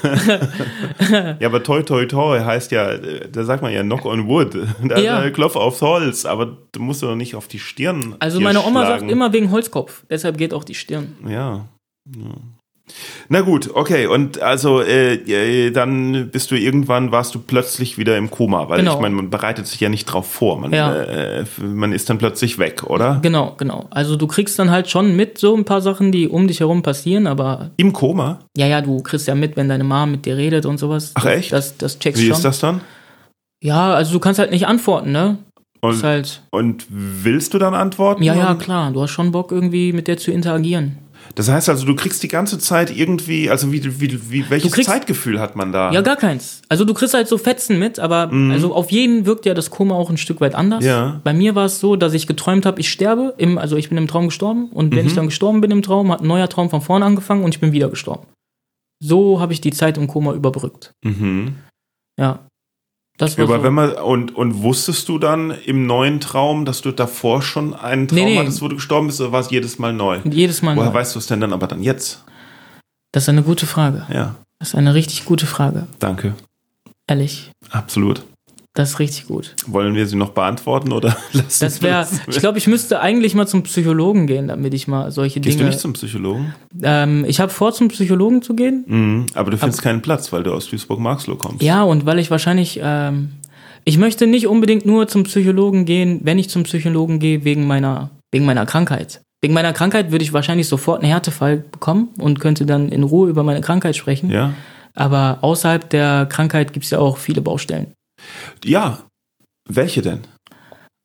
Ja, 1.40 1.48
aber 1.48 1.62
toi 1.62 1.82
toi 1.82 2.06
toi 2.06 2.40
heißt 2.40 2.70
ja, 2.72 2.96
da 2.96 3.44
sagt 3.44 3.62
man 3.62 3.72
ja 3.72 3.82
knock 3.82 4.04
on 4.04 4.26
wood. 4.28 4.54
Da, 4.82 4.98
Ja. 4.98 5.20
da 5.20 5.30
klopf 5.30 5.56
aufs 5.56 5.80
Holz, 5.82 6.24
aber 6.24 6.56
du 6.72 6.80
musst 6.80 7.02
doch 7.02 7.14
nicht 7.14 7.34
auf 7.34 7.46
die 7.48 7.58
Stirn. 7.58 8.16
Also 8.18 8.40
meine 8.40 8.60
Oma 8.64 8.84
schlagen. 8.84 9.00
sagt 9.00 9.12
immer 9.12 9.32
wegen 9.32 9.50
Holzkopf. 9.50 10.04
Deshalb 10.10 10.38
geht 10.38 10.52
auch 10.54 10.64
die 10.64 10.74
Stirn. 10.74 11.16
Ja. 11.26 11.66
ja. 12.06 12.34
Na 13.30 13.40
gut, 13.40 13.70
okay. 13.74 14.06
Und 14.06 14.42
also 14.42 14.82
äh, 14.82 15.14
äh, 15.14 15.70
dann 15.70 16.28
bist 16.30 16.50
du 16.50 16.54
irgendwann, 16.54 17.12
warst 17.12 17.34
du 17.34 17.38
plötzlich 17.38 17.96
wieder 17.96 18.16
im 18.18 18.30
Koma, 18.30 18.68
weil 18.68 18.80
Genau. 18.80 18.94
ich 18.96 19.00
meine, 19.00 19.14
man 19.14 19.30
bereitet 19.30 19.66
sich 19.66 19.80
ja 19.80 19.88
nicht 19.88 20.04
drauf 20.04 20.30
vor. 20.30 20.60
Man, 20.60 20.72
Ja. 20.72 20.94
äh, 20.94 21.44
man 21.62 21.92
ist 21.92 22.10
dann 22.10 22.18
plötzlich 22.18 22.58
weg, 22.58 22.84
oder? 22.84 23.20
Genau, 23.22 23.54
genau. 23.56 23.86
Also 23.90 24.16
du 24.16 24.26
kriegst 24.26 24.58
dann 24.58 24.70
halt 24.70 24.90
schon 24.90 25.16
mit 25.16 25.38
so 25.38 25.56
ein 25.56 25.64
paar 25.64 25.80
Sachen, 25.80 26.12
die 26.12 26.28
um 26.28 26.46
dich 26.46 26.60
herum 26.60 26.82
passieren, 26.82 27.26
aber 27.26 27.70
Im 27.78 27.94
Koma? 27.94 28.40
ja, 28.56 28.66
ja, 28.66 28.82
du 28.82 29.02
kriegst 29.02 29.26
ja 29.28 29.34
mit, 29.34 29.56
wenn 29.56 29.68
deine 29.70 29.84
Mom 29.84 30.10
mit 30.10 30.26
dir 30.26 30.36
redet 30.36 30.66
und 30.66 30.76
sowas. 30.78 31.12
Ach, 31.14 31.22
das, 31.24 31.32
echt? 31.32 31.52
Das, 31.52 31.78
das 31.78 31.98
checkst 31.98 32.20
Wie 32.22 32.26
schon. 32.26 32.36
ist 32.36 32.44
das 32.44 32.58
dann? 32.60 32.82
Ja, 33.62 33.94
also 33.94 34.12
du 34.12 34.18
kannst 34.20 34.38
halt 34.38 34.50
nicht 34.50 34.66
antworten, 34.66 35.10
ne? 35.10 35.38
Und, 35.80 36.02
halt, 36.02 36.42
und 36.50 36.86
willst 36.90 37.54
du 37.54 37.58
dann 37.58 37.74
antworten? 37.74 38.22
ja, 38.22 38.34
ja, 38.34 38.54
klar. 38.54 38.90
Du 38.92 39.02
hast 39.02 39.10
schon 39.10 39.32
Bock, 39.32 39.52
irgendwie 39.52 39.92
mit 39.94 40.06
der 40.08 40.16
zu 40.18 40.30
interagieren. 40.32 40.98
Das 41.34 41.48
heißt 41.48 41.68
also, 41.68 41.84
du 41.86 41.94
kriegst 41.96 42.22
die 42.22 42.28
ganze 42.28 42.58
Zeit 42.58 42.96
irgendwie, 42.96 43.50
also 43.50 43.72
wie, 43.72 43.82
wie, 44.00 44.30
wie 44.30 44.50
welches 44.50 44.72
kriegst- 44.72 44.88
Zeitgefühl 44.90 45.40
hat 45.40 45.56
man 45.56 45.72
da? 45.72 45.90
Ja, 45.90 46.00
gar 46.00 46.16
keins. 46.16 46.62
Also 46.68 46.84
du 46.84 46.94
kriegst 46.94 47.14
halt 47.14 47.26
so 47.28 47.38
Fetzen 47.38 47.78
mit, 47.78 47.98
aber 47.98 48.30
also 48.50 48.74
auf 48.74 48.90
jeden 48.92 49.26
wirkt 49.26 49.46
ja 49.46 49.54
das 49.54 49.70
Koma 49.70 49.94
auch 49.94 50.10
ein 50.10 50.16
Stück 50.16 50.40
weit 50.40 50.54
anders. 50.54 50.80
Mhm. 50.82 50.86
Ja. 50.88 51.20
Bei 51.24 51.32
mir 51.32 51.54
war 51.54 51.64
es 51.66 51.80
so, 51.80 51.96
dass 51.96 52.14
ich 52.14 52.26
geträumt 52.26 52.66
habe, 52.66 52.80
ich 52.80 52.88
sterbe, 52.90 53.34
im, 53.38 53.58
also 53.58 53.76
ich 53.76 53.88
bin 53.88 53.98
im 53.98 54.06
Traum 54.06 54.26
gestorben 54.26 54.68
und 54.70 54.94
wenn 54.94 55.02
Mhm. 55.02 55.08
ich 55.08 55.14
dann 55.14 55.26
gestorben 55.26 55.60
bin 55.60 55.70
im 55.70 55.82
Traum, 55.82 56.12
hat 56.12 56.20
ein 56.20 56.26
neuer 56.28 56.48
Traum 56.48 56.70
von 56.70 56.80
vorne 56.82 57.04
angefangen 57.04 57.42
und 57.44 57.54
ich 57.54 57.60
bin 57.60 57.72
wieder 57.72 57.88
gestorben. 57.88 58.26
So 59.02 59.40
habe 59.40 59.52
ich 59.52 59.60
die 59.60 59.72
Zeit 59.72 59.98
im 59.98 60.06
Koma 60.06 60.32
überbrückt. 60.34 60.92
Mhm. 61.04 61.56
Ja. 62.18 62.46
Das 63.16 63.38
war 63.38 63.44
aber 63.44 63.58
so. 63.58 63.62
wenn 63.62 63.74
man, 63.74 63.92
und, 63.92 64.34
und 64.34 64.62
wusstest 64.62 65.08
du 65.08 65.18
dann 65.18 65.52
im 65.52 65.86
neuen 65.86 66.18
Traum, 66.20 66.64
dass 66.64 66.80
du 66.82 66.90
davor 66.90 67.42
schon 67.42 67.72
einen 67.74 68.08
Traum 68.08 68.18
Nee, 68.18 68.24
nee. 68.24 68.38
hattest, 68.38 68.60
wo 68.60 68.66
du 68.68 68.74
gestorben 68.74 69.06
bist, 69.06 69.20
oder 69.20 69.30
war 69.30 69.40
es 69.40 69.50
jedes 69.50 69.78
Mal 69.78 69.92
neu? 69.92 70.18
jedes 70.24 70.62
Mal. 70.62 70.74
Woher 70.76 70.88
neu. 70.90 70.94
weißt 70.94 71.14
du 71.14 71.20
es 71.20 71.26
denn 71.26 71.40
dann 71.40 71.52
aber 71.52 71.66
dann 71.68 71.82
jetzt? 71.82 72.24
Das 73.12 73.22
ist 73.24 73.28
eine 73.28 73.42
gute 73.44 73.66
Frage. 73.66 74.04
Ja, 74.12 74.34
Das 74.58 74.70
ist 74.70 74.74
eine 74.74 74.94
richtig 74.94 75.24
gute 75.26 75.46
Frage. 75.46 75.86
danke. 76.00 76.34
Ehrlich. 77.06 77.50
Absolut. 77.70 78.24
Das 78.76 78.90
ist 78.90 78.98
richtig 78.98 79.28
gut. 79.28 79.54
Wollen 79.68 79.94
wir 79.94 80.04
sie 80.08 80.16
noch 80.16 80.30
beantworten 80.30 80.90
oder 80.90 81.16
lassen 81.32 81.58
Das 81.60 81.80
wäre, 81.80 82.08
ich 82.26 82.38
glaube, 82.38 82.58
ich 82.58 82.66
müsste 82.66 83.00
eigentlich 83.00 83.36
mal 83.36 83.46
zum 83.46 83.62
Psychologen 83.62 84.26
gehen, 84.26 84.48
damit 84.48 84.74
ich 84.74 84.88
mal 84.88 85.12
solche 85.12 85.40
Gehst 85.40 85.54
du 85.54 85.58
Dinge. 85.58 85.70
nicht 85.70 85.80
zum 85.80 85.92
Psychologen? 85.92 86.54
ähm, 86.82 87.24
ich 87.28 87.38
habe 87.38 87.52
vor, 87.52 87.72
zum 87.72 87.86
Psychologen 87.88 88.42
zu 88.42 88.54
gehen. 88.54 88.84
Mhm, 88.86 89.26
aber 89.34 89.52
du 89.52 89.58
findest 89.58 89.80
keinen 89.80 90.02
Platz, 90.02 90.32
weil 90.32 90.42
du 90.42 90.52
aus 90.52 90.68
Duisburg-Marxloh 90.68 91.36
kommst. 91.36 91.62
Ja, 91.62 91.84
und 91.84 92.04
weil 92.04 92.18
ich 92.18 92.32
wahrscheinlich, 92.32 92.80
ähm, 92.82 93.30
ich 93.84 93.96
möchte 93.96 94.26
nicht 94.26 94.48
unbedingt 94.48 94.84
nur 94.84 95.06
zum 95.06 95.22
Psychologen 95.22 95.84
gehen, 95.84 96.20
wenn 96.24 96.40
ich 96.40 96.50
zum 96.50 96.64
Psychologen 96.64 97.20
gehe, 97.20 97.44
wegen 97.44 97.68
meiner, 97.68 98.10
wegen 98.32 98.44
meiner 98.44 98.66
Krankheit. 98.66 99.20
Wegen 99.40 99.54
meiner 99.54 99.72
Krankheit 99.72 100.10
würde 100.10 100.24
ich 100.24 100.32
wahrscheinlich 100.32 100.66
sofort 100.66 101.00
einen 101.02 101.12
Härtefall 101.12 101.58
bekommen 101.58 102.08
und 102.18 102.40
könnte 102.40 102.66
dann 102.66 102.88
in 102.88 103.04
Ruhe 103.04 103.28
über 103.28 103.44
meine 103.44 103.60
Krankheit 103.60 103.94
sprechen. 103.94 104.30
Ja? 104.30 104.54
Aber 104.94 105.38
außerhalb 105.42 105.88
der 105.90 106.26
Krankheit 106.26 106.72
gibt 106.72 106.86
es 106.86 106.90
ja 106.90 106.98
auch 106.98 107.18
viele 107.18 107.40
Baustellen. 107.40 107.92
Ja. 108.64 108.98
Welche 109.68 110.02
denn? 110.02 110.26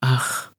Ach, 0.02 0.50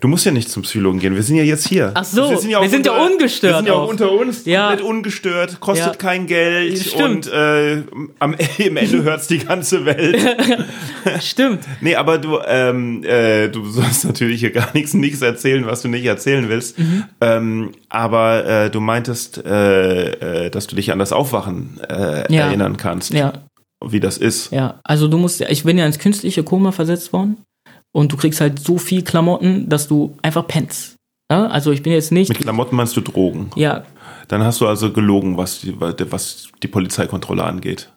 Du 0.00 0.08
musst 0.08 0.24
ja 0.24 0.32
nicht 0.32 0.48
zum 0.48 0.62
Psychologen 0.62 1.00
gehen. 1.00 1.14
Wir 1.14 1.22
sind 1.22 1.36
ja 1.36 1.42
jetzt 1.42 1.68
hier. 1.68 1.90
Ach 1.92 2.02
so, 2.02 2.30
wir 2.30 2.38
sind 2.38 2.48
ja, 2.48 2.62
wir 2.62 2.68
sind 2.70 2.86
ja 2.86 2.92
unter, 2.92 3.12
ungestört 3.12 3.52
Wir 3.52 3.56
sind 3.58 3.66
ja 3.66 3.72
auch 3.74 3.82
auch. 3.82 3.88
unter 3.90 4.10
uns, 4.10 4.46
Ja. 4.46 4.68
komplett 4.68 4.86
ungestört, 4.88 5.60
kostet 5.60 5.86
Ja. 5.86 5.92
kein 5.96 6.26
Geld 6.26 6.78
Stimmt. 6.78 7.26
und 7.26 7.32
äh, 7.34 7.82
am, 8.18 8.34
im 8.56 8.76
Ende 8.78 9.02
hört's 9.02 9.26
die 9.26 9.36
ganze 9.38 9.84
Welt. 9.84 10.18
stimmt. 11.20 11.64
Nee, 11.82 11.94
aber 11.94 12.16
du, 12.16 12.38
ähm, 12.46 13.04
äh, 13.04 13.48
du 13.48 13.66
sollst 13.68 14.06
natürlich 14.06 14.40
hier 14.40 14.50
gar 14.50 14.70
nichts, 14.72 14.94
nichts 14.94 15.20
erzählen, 15.20 15.66
was 15.66 15.82
du 15.82 15.88
nicht 15.88 16.06
erzählen 16.06 16.48
willst. 16.48 16.78
Mhm. 16.78 17.04
Ähm, 17.20 17.72
aber 17.90 18.46
äh, 18.46 18.70
du 18.70 18.80
meintest, 18.80 19.44
äh, 19.44 20.46
äh, 20.46 20.50
dass 20.50 20.66
du 20.68 20.76
dich 20.76 20.90
an 20.90 20.98
das 20.98 21.12
Aufwachen 21.12 21.78
äh, 21.86 22.32
Ja. 22.32 22.46
erinnern 22.46 22.78
kannst, 22.78 23.12
Ja, 23.12 23.32
wie 23.84 24.00
das 24.00 24.18
ist. 24.18 24.52
ja. 24.52 24.80
Also 24.84 25.08
du 25.08 25.18
musst, 25.18 25.40
ja- 25.40 25.48
ich 25.48 25.64
bin 25.64 25.78
ja 25.78 25.86
ins 25.86 25.98
künstliche 25.98 26.42
Koma 26.42 26.72
versetzt 26.72 27.12
worden 27.12 27.38
und 27.92 28.12
du 28.12 28.16
kriegst 28.16 28.40
halt 28.40 28.58
so 28.58 28.78
viel 28.78 29.02
Klamotten, 29.02 29.68
dass 29.68 29.88
du 29.88 30.16
einfach 30.22 30.46
pennst. 30.46 30.96
Ja? 31.30 31.46
Also 31.48 31.72
ich 31.72 31.82
bin 31.82 31.92
jetzt 31.92 32.12
nicht, 32.12 32.28
Mit 32.28 32.38
Klamotten 32.38 32.76
meinst 32.76 32.96
du 32.96 33.00
Drogen. 33.00 33.50
ja, 33.56 33.84
Dann 34.28 34.42
hast 34.44 34.60
du 34.60 34.66
also 34.66 34.92
gelogen, 34.92 35.36
was 35.36 35.60
die, 35.60 35.74
was 35.78 36.48
die 36.62 36.68
Polizeikontrolle 36.68 37.42
angeht. 37.44 37.90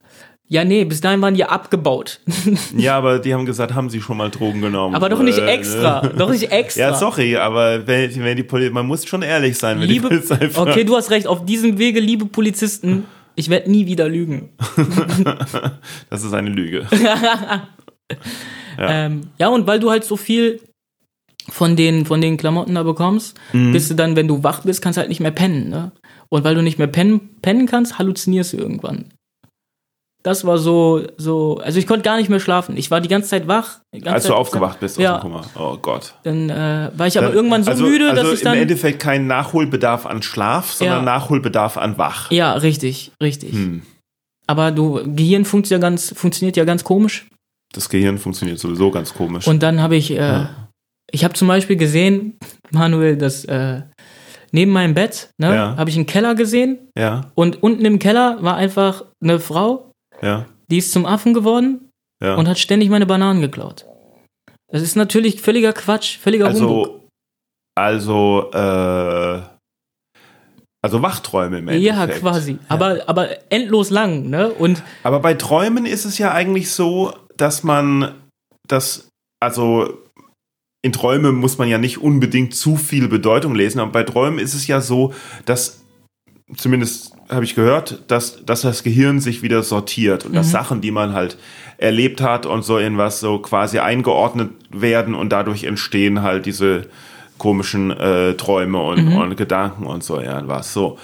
ja, 0.48 0.64
nee, 0.66 0.84
bis 0.84 1.00
dahin 1.02 1.22
waren 1.22 1.36
die 1.36 1.44
abgebaut. 1.46 2.20
Ja, 2.76 2.98
aber 2.98 3.20
die 3.20 3.34
haben 3.34 3.46
gesagt, 3.46 3.74
haben 3.74 3.90
sie 3.90 4.02
schon 4.02 4.18
mal 4.18 4.30
Drogen 4.32 4.62
genommen. 4.62 4.96
Aber 4.96 5.10
doch 5.10 5.22
nicht 5.22 5.38
Äh, 5.38 5.46
extra, 5.48 6.02
doch 6.18 6.30
nicht 6.32 6.52
extra. 6.52 6.82
Ja, 6.82 6.94
sorry, 6.96 7.36
aber 7.38 7.86
wenn, 7.88 8.16
wenn 8.24 8.36
die 8.38 8.44
Poli 8.44 8.70
man 8.72 8.86
muss 8.88 9.06
schon 9.08 9.22
ehrlich 9.22 9.58
sein, 9.58 9.80
wenn 9.80 9.88
Liebe, 9.88 10.10
die 10.10 10.16
Polizei 10.18 10.50
fragt. 10.50 10.70
okay, 10.72 10.84
du 10.84 10.96
hast 10.98 11.10
recht. 11.12 11.28
Auf 11.28 11.46
diesem 11.46 11.78
Wege, 11.78 12.00
liebe 12.00 12.26
Polizisten, 12.26 13.06
ich 13.40 13.50
werde 13.50 13.72
nie 13.72 13.86
wieder 13.88 14.08
lügen. 14.10 14.50
Das 16.10 16.24
ist 16.24 16.34
eine 16.34 16.50
Lüge. 16.50 16.88
Ja. 18.78 19.06
Ähm, 19.06 19.22
ja, 19.38 19.50
und 19.50 19.68
weil 19.68 19.80
du 19.80 19.92
halt 19.92 20.04
so 20.06 20.16
viel 20.16 20.62
von 21.50 21.76
den, 21.76 22.06
von 22.06 22.22
den 22.22 22.38
Klamotten 22.38 22.76
da 22.76 22.84
bekommst, 22.84 23.38
Mhm. 23.52 23.74
bist 23.74 23.90
du 23.92 23.96
dann, 23.96 24.16
wenn 24.16 24.28
du 24.28 24.42
wach 24.44 24.62
bist, 24.64 24.82
kannst 24.82 24.98
du 24.98 25.02
halt 25.02 25.10
nicht 25.10 25.20
mehr 25.20 25.32
pennen. 25.32 25.70
Ne? 25.70 25.92
Und 26.30 26.44
weil 26.44 26.56
du 26.56 26.62
nicht 26.64 26.78
mehr 26.78 26.88
pennen, 26.88 27.30
pennen 27.42 27.66
kannst, 27.68 28.00
halluzinierst 28.00 28.54
du 28.54 28.58
irgendwann. 28.58 29.06
Das 30.22 30.44
war 30.46 30.58
so, 30.58 31.02
so, 31.18 31.60
also 31.64 31.80
ich 31.80 31.88
konnte 31.88 32.04
gar 32.04 32.18
nicht 32.18 32.30
mehr 32.30 32.42
schlafen. 32.42 32.76
Ich 32.76 32.92
war 32.92 33.00
die 33.00 33.08
ganze 33.08 33.30
Zeit 33.30 33.48
wach. 33.48 33.80
Ganze 33.94 34.12
Als 34.12 34.24
du 34.24 34.30
Zeit- 34.30 34.38
aufgewacht 34.38 34.80
bist 34.82 34.98
aus 34.98 35.04
ja, 35.04 35.18
dem 35.18 35.22
Koma. 35.22 35.42
Oh 35.58 35.78
Gott. 35.82 36.14
dann 36.24 36.50
äh, 36.50 36.92
war 36.94 37.08
ich 37.08 37.18
aber 37.18 37.28
Dann- 37.28 37.36
irgendwann 37.38 37.64
so 37.64 37.72
also, 37.72 37.86
müde, 37.86 38.10
also 38.10 38.24
dass 38.24 38.34
ich 38.34 38.40
im 38.42 38.46
dann. 38.46 38.58
Endeffekt 38.58 39.00
kein 39.00 39.28
Nachholbedarf 39.28 40.06
an 40.06 40.22
Schlaf, 40.22 40.74
sondern 40.74 40.98
Ja. 41.00 41.04
Nachholbedarf 41.04 41.78
an 41.78 41.98
Wach. 41.98 42.32
ja, 42.32 42.52
richtig, 42.54 43.12
richtig. 43.24 43.54
Hm. 43.54 43.84
Aber 44.46 44.72
du, 44.72 45.02
Gehirn 45.16 45.46
funktioniert 45.46 45.82
ja 45.84 45.90
ganz, 45.90 46.14
funktioniert 46.16 46.58
ja 46.58 46.66
ganz 46.66 46.84
komisch. 46.84 47.28
Das 47.74 47.88
Gehirn 47.88 48.18
funktioniert 48.18 48.60
sowieso 48.60 48.92
ganz 48.92 49.14
komisch. 49.14 49.48
Und 49.48 49.64
dann 49.64 49.82
habe 49.82 49.96
ich, 49.96 50.12
äh, 50.12 50.48
ich 51.12 51.24
habe 51.24 51.34
zum 51.36 51.48
Beispiel 51.48 51.78
gesehen, 51.78 52.38
Manuel, 52.72 53.16
dass 53.16 53.46
äh, 53.46 53.84
neben 54.52 54.72
meinem 54.72 54.96
Bett, 54.96 55.30
ne, 55.38 55.56
Ja. 55.56 55.78
habe 55.78 55.90
ich 55.90 55.96
einen 55.96 56.08
Keller 56.08 56.36
gesehen 56.36 56.90
ja, 56.98 57.30
und 57.36 57.64
unten 57.64 57.86
im 57.86 58.00
Keller 58.00 58.38
war 58.42 58.56
einfach 58.56 59.06
eine 59.24 59.40
Frau, 59.40 59.89
ja, 60.22 60.46
die 60.70 60.78
ist 60.78 60.92
zum 60.92 61.06
Affen 61.06 61.34
geworden 61.34 61.90
ja. 62.22 62.36
und 62.36 62.48
hat 62.48 62.60
ständig 62.60 62.90
meine 62.90 63.06
Bananen 63.06 63.42
geklaut. 63.42 63.86
Das 64.72 64.82
ist 64.82 64.96
natürlich 64.96 65.42
völliger 65.42 65.74
Quatsch, 65.74 66.18
völliger 66.18 66.54
Humbug. 66.54 67.02
also, 67.76 68.50
also, 68.52 68.52
äh, 68.54 69.42
also 70.82 71.02
Wachträume 71.02 71.60
im 71.60 71.68
Endeffekt. 71.68 71.84
Ja, 71.84 72.08
quasi. 72.08 72.58
Aber, 72.68 73.02
aber 73.08 73.52
endlos 73.52 73.90
lang, 73.90 74.30
ne? 74.30 74.50
Und 74.50 74.82
Aber 75.04 75.20
bei 75.20 75.34
Träumen 75.34 75.86
ist 75.86 76.06
es 76.06 76.18
ja 76.18 76.32
eigentlich 76.32 76.72
so, 76.72 77.14
dass 77.36 77.64
man 77.64 78.16
das, 78.68 79.10
also 79.42 79.98
in 80.82 80.94
Träume 80.94 81.32
muss 81.32 81.58
man 81.58 81.68
ja 81.68 81.78
nicht 81.78 81.98
unbedingt 81.98 82.56
zu 82.56 82.78
viel 82.78 83.10
Bedeutung 83.10 83.56
lesen, 83.56 83.80
aber 83.80 83.92
bei 83.92 84.04
Träumen 84.04 84.40
ist 84.40 84.54
es 84.54 84.68
ja 84.68 84.80
so, 84.80 85.14
dass, 85.46 85.84
zumindest 86.56 87.14
habe 87.30 87.43
ich 87.45 87.56
gehört, 87.56 88.04
dass, 88.08 88.43
dass 88.45 88.62
das 88.62 88.84
Gehirn 88.84 89.20
sich 89.20 89.41
wieder 89.43 89.62
sortiert 89.64 90.26
und 90.26 90.34
dass 90.34 90.50
Sachen, 90.52 90.82
die 90.82 90.91
man 90.91 91.14
halt 91.14 91.38
erlebt 91.78 92.22
hat 92.22 92.45
und 92.45 92.64
so 92.64 92.78
in 92.78 92.97
was 92.97 93.20
so 93.20 93.39
quasi 93.39 93.80
eingeordnet 93.80 94.52
werden 94.72 95.14
und 95.16 95.30
dadurch 95.30 95.64
entstehen 95.64 96.22
halt 96.24 96.45
diese 96.45 96.88
komischen 97.38 97.91
äh, 97.91 98.34
Träume 98.34 98.80
und, 98.82 99.14
und 99.14 99.38
Gedanken 99.38 99.86
und 99.86 100.04
so, 100.04 100.20
ja, 100.20 100.41
was 100.47 100.74
so. 100.74 100.97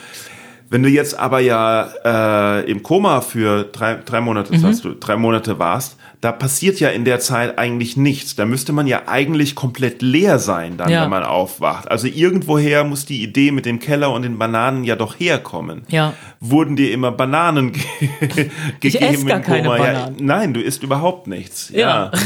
Wenn 0.70 0.82
du 0.84 0.90
jetzt 0.90 1.18
aber 1.18 1.40
ja 1.40 1.88
äh, 2.04 2.70
im 2.70 2.82
Koma 2.84 3.22
für 3.22 3.64
drei, 3.64 3.96
drei 4.04 4.20
Monate, 4.20 4.52
Mhm. 4.54 4.58
sagst 4.60 4.84
du, 4.84 4.94
drei 4.96 5.16
Monate 5.16 5.60
warst, 5.60 5.98
da 6.26 6.32
passiert 6.32 6.80
ja 6.80 6.90
in 6.90 7.06
der 7.06 7.20
Zeit 7.20 7.60
eigentlich 7.60 7.96
nichts. 7.98 8.36
Da 8.36 8.46
müsste 8.46 8.74
man 8.74 8.88
ja 8.88 9.04
eigentlich 9.06 9.54
komplett 9.54 10.02
leer 10.02 10.40
sein, 10.40 10.76
dann, 10.76 10.90
Ja. 10.90 11.04
wenn 11.04 11.12
man 11.12 11.22
aufwacht. 11.24 11.90
Also 11.92 12.08
irgendwoher 12.08 12.84
muss 12.84 13.06
die 13.06 13.22
Idee 13.22 13.52
mit 13.52 13.68
dem 13.68 13.78
Keller 13.80 14.12
und 14.12 14.24
den 14.24 14.40
Bananen 14.40 14.84
ja 14.84 14.96
doch 14.96 15.20
herkommen. 15.20 15.84
Ja. 15.90 16.14
Wurden 16.40 16.76
dir 16.76 16.92
immer 16.92 17.12
Bananen 17.12 17.72
ge 18.30 18.50
gegeben 18.80 19.06
ess 19.14 19.26
gar 19.26 19.38
im 19.38 19.44
keine 19.44 19.64
Koma? 19.70 19.78
Ja, 19.78 19.84
Bananen. 19.94 20.16
nein, 20.26 20.54
du 20.56 20.62
isst 20.62 20.82
überhaupt 20.82 21.28
nichts. 21.28 21.70
Ja. 21.74 22.12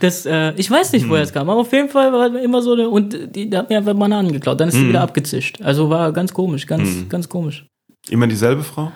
Das, 0.00 0.26
äh, 0.26 0.52
ich 0.56 0.68
weiß 0.70 0.92
nicht, 0.92 1.04
Hm. 1.04 1.10
woher 1.10 1.22
es 1.22 1.32
kam, 1.32 1.48
aber 1.48 1.60
auf 1.60 1.72
jeden 1.72 1.88
Fall 1.88 2.12
war 2.12 2.26
immer 2.42 2.60
so 2.60 2.72
eine, 2.72 2.88
und 2.88 3.16
die, 3.36 3.48
die 3.48 3.56
hat 3.56 3.70
mir 3.70 3.78
einfach 3.78 3.94
Bananen 3.94 4.32
geklaut, 4.32 4.60
dann 4.60 4.68
ist 4.68 4.74
Hm. 4.74 4.82
sie 4.82 4.88
wieder 4.88 5.00
abgezischt. 5.02 5.60
Also 5.62 5.90
war 5.90 6.12
ganz 6.12 6.32
komisch, 6.34 6.66
ganz, 6.66 7.08
ganz 7.08 7.28
komisch. 7.28 7.64
Immer 8.08 8.26
dieselbe 8.26 8.62
Frau? 8.64 8.90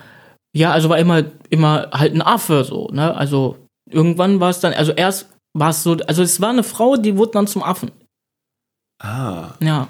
Ja, 0.56 0.72
also 0.72 0.88
war 0.88 0.98
immer, 0.98 1.24
immer 1.50 1.88
halt 1.92 2.14
ein 2.14 2.22
Affe 2.22 2.64
so, 2.64 2.88
ne? 2.92 3.14
Also 3.16 3.56
irgendwann 3.90 4.40
war 4.40 4.50
es 4.50 4.60
dann, 4.60 4.72
also 4.72 4.92
erst 4.92 5.28
war 5.54 5.70
es 5.70 5.82
so, 5.82 5.96
also 6.06 6.22
es 6.22 6.40
war 6.40 6.50
eine 6.50 6.62
Frau, 6.62 6.96
die 6.96 7.16
wurde 7.16 7.32
dann 7.32 7.46
zum 7.46 7.62
Affen. 7.62 7.90
Ah. 9.02 9.50
Ja. 9.60 9.88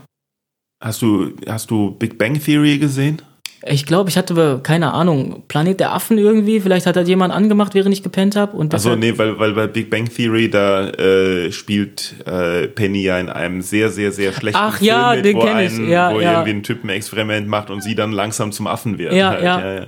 Hast 0.83 1.03
du, 1.03 1.33
hast 1.49 1.71
du 1.71 1.93
Big 1.93 2.19
Bang 2.19 2.41
Theory 2.41 2.79
gesehen? 2.79 3.23
Ich 3.67 3.87
glaube, 3.87 4.09
ich 4.09 4.17
hatte, 4.17 4.61
keine 4.63 4.93
Ahnung, 4.93 5.43
Planet 5.49 5.81
der 5.81 5.93
Affen 5.93 6.17
irgendwie, 6.17 6.61
vielleicht 6.61 6.87
hat 6.87 6.95
das 6.95 7.09
jemand 7.09 7.35
angemacht, 7.35 7.75
während 7.75 7.93
ich 7.93 8.05
gepennt 8.05 8.37
habe. 8.37 8.53
Also 8.53 8.69
deshalb- 8.69 9.01
nee, 9.01 9.19
weil, 9.19 9.39
weil 9.41 9.53
bei 9.53 9.67
Big 9.67 9.91
Bang 9.91 10.09
Theory, 10.09 10.49
da 10.49 10.91
äh, 10.91 11.51
spielt 11.51 12.15
äh, 12.25 12.69
Penny 12.69 13.03
ja 13.03 13.19
in 13.19 13.29
einem 13.29 13.61
sehr, 13.61 13.91
sehr, 13.91 14.13
sehr 14.13 14.33
schlechten 14.33 14.61
Ach 14.61 14.79
Film 14.79 14.87
ja, 14.87 15.15
mit, 15.17 15.25
den 15.25 15.37
wo, 15.37 15.41
kenn 15.41 15.59
ich. 15.59 15.91
Ja, 15.91 16.15
wo 16.15 16.21
ja. 16.21 16.33
irgendwie 16.35 16.51
ein 16.53 16.63
Typ 16.63 16.85
ein 16.85 16.91
Experiment 16.91 17.49
macht 17.49 17.71
und 17.71 17.83
sie 17.83 17.97
dann 17.97 18.13
langsam 18.13 18.53
zum 18.53 18.69
Affen 18.69 18.97
wird. 18.99 19.13
Ja, 19.13 19.31
halt. 19.31 19.43
ja. 19.43 19.61
ja, 19.61 19.75
ja. 19.81 19.87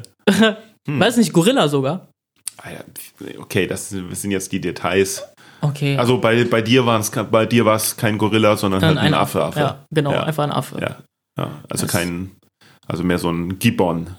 Weiß 0.87 1.17
nicht, 1.17 1.33
Gorilla 1.33 1.69
sogar. 1.69 2.09
Ah. 2.59 2.69
Okay, 3.39 3.67
das 3.67 3.89
sind 3.91 4.31
jetzt 4.31 4.53
die 4.53 4.61
Details. 4.61 5.23
Okay. 5.63 5.97
Also 5.97 6.19
bei, 6.19 6.45
bei 6.45 6.63
dir 6.63 6.87
war 6.87 6.99
es 7.01 7.11
bei 7.11 7.47
dir 7.47 7.65
war 7.65 7.77
es 7.77 7.97
kein 7.97 8.17
Gorilla, 8.19 8.57
sondern 8.57 8.83
halt 8.83 8.99
ein 8.99 9.15
Affe, 9.15 9.43
Affe. 9.45 9.61
Ja, 9.61 9.87
genau, 9.91 10.13
Ja. 10.13 10.23
einfach 10.25 10.45
ein 10.45 10.53
Affe. 10.53 10.79
Ja, 10.81 10.97
ja. 11.39 11.61
Also 11.69 11.85
Das- 11.87 11.93
kein, 11.93 12.31
also 12.87 13.03
mehr 13.05 13.19
so 13.19 13.31
ein 13.31 13.59
Gibbon. 13.59 14.17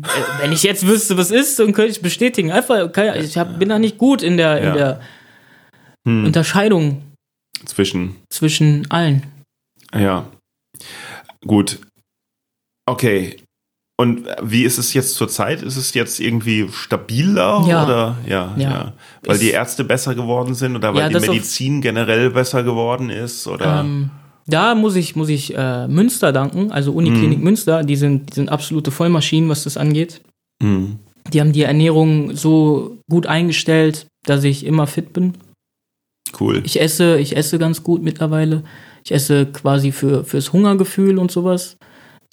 Äh, 0.00 0.08
Wenn 0.40 0.52
ich 0.52 0.62
jetzt 0.62 0.86
wüsste, 0.86 1.16
was 1.18 1.30
ist, 1.30 1.58
dann 1.58 1.72
könnte 1.72 1.90
ich 1.92 2.00
bestätigen. 2.00 2.50
Einfach, 2.52 2.90
ich 3.16 3.36
hab, 3.36 3.58
bin 3.58 3.68
da 3.68 3.78
nicht 3.78 3.98
gut 3.98 4.22
in 4.22 4.36
der, 4.36 4.62
Ja. 4.62 4.68
in 4.70 4.74
der 4.76 5.00
Hm. 6.06 6.24
Unterscheidung 6.26 7.02
Zwischen 7.66 8.16
zwischen 8.32 8.90
allen. 8.90 9.24
Ja. 9.94 10.26
Gut. 11.46 11.80
Okay. 12.86 13.41
Und 14.02 14.26
wie 14.42 14.64
ist 14.64 14.78
es 14.78 14.92
jetzt 14.94 15.14
zurzeit? 15.14 15.62
Ist 15.62 15.76
es 15.76 15.94
jetzt 15.94 16.18
irgendwie 16.20 16.68
stabiler 16.72 17.64
Ja. 17.68 17.84
oder 17.84 18.16
ja, 18.26 18.52
ja. 18.56 18.70
Ja. 18.70 18.92
Weil 19.24 19.34
Es- 19.36 19.40
die 19.40 19.50
Ärzte 19.50 19.84
besser 19.84 20.14
geworden 20.14 20.54
sind 20.54 20.74
oder 20.76 20.92
weil 20.92 21.02
Ja, 21.02 21.08
die 21.08 21.14
das 21.14 21.22
auf- 21.24 21.28
Medizin 21.34 21.80
generell 21.80 22.30
besser 22.30 22.62
geworden 22.62 23.10
ist 23.10 23.46
oder 23.46 23.80
Ähm, 23.80 24.10
da 24.46 24.74
muss 24.74 24.96
ich, 24.96 25.14
muss 25.14 25.28
ich 25.28 25.54
äh, 25.56 25.86
Münster 25.88 26.32
danken, 26.32 26.72
also 26.72 26.92
Uniklinik 26.92 27.38
Mhm. 27.38 27.44
Münster, 27.44 27.84
die 27.84 27.96
sind, 27.96 28.30
die 28.30 28.34
sind 28.34 28.48
absolute 28.50 28.90
Vollmaschinen, 28.90 29.48
was 29.48 29.64
das 29.64 29.76
angeht. 29.76 30.20
Hm. 30.62 30.98
Die 31.32 31.40
haben 31.40 31.52
die 31.52 31.62
Ernährung 31.62 32.34
so 32.34 32.98
gut 33.08 33.26
eingestellt, 33.26 34.06
dass 34.26 34.42
ich 34.44 34.66
immer 34.66 34.86
fit 34.88 35.12
bin. 35.12 35.34
cool. 36.40 36.62
Ich 36.64 36.80
esse, 36.80 37.18
ich 37.18 37.36
esse 37.36 37.58
ganz 37.58 37.82
gut 37.82 38.02
mittlerweile. 38.02 38.62
Ich 39.04 39.12
esse 39.12 39.46
quasi 39.46 39.92
für, 39.92 40.24
fürs 40.24 40.52
Hungergefühl 40.52 41.18
und 41.18 41.30
sowas. 41.30 41.76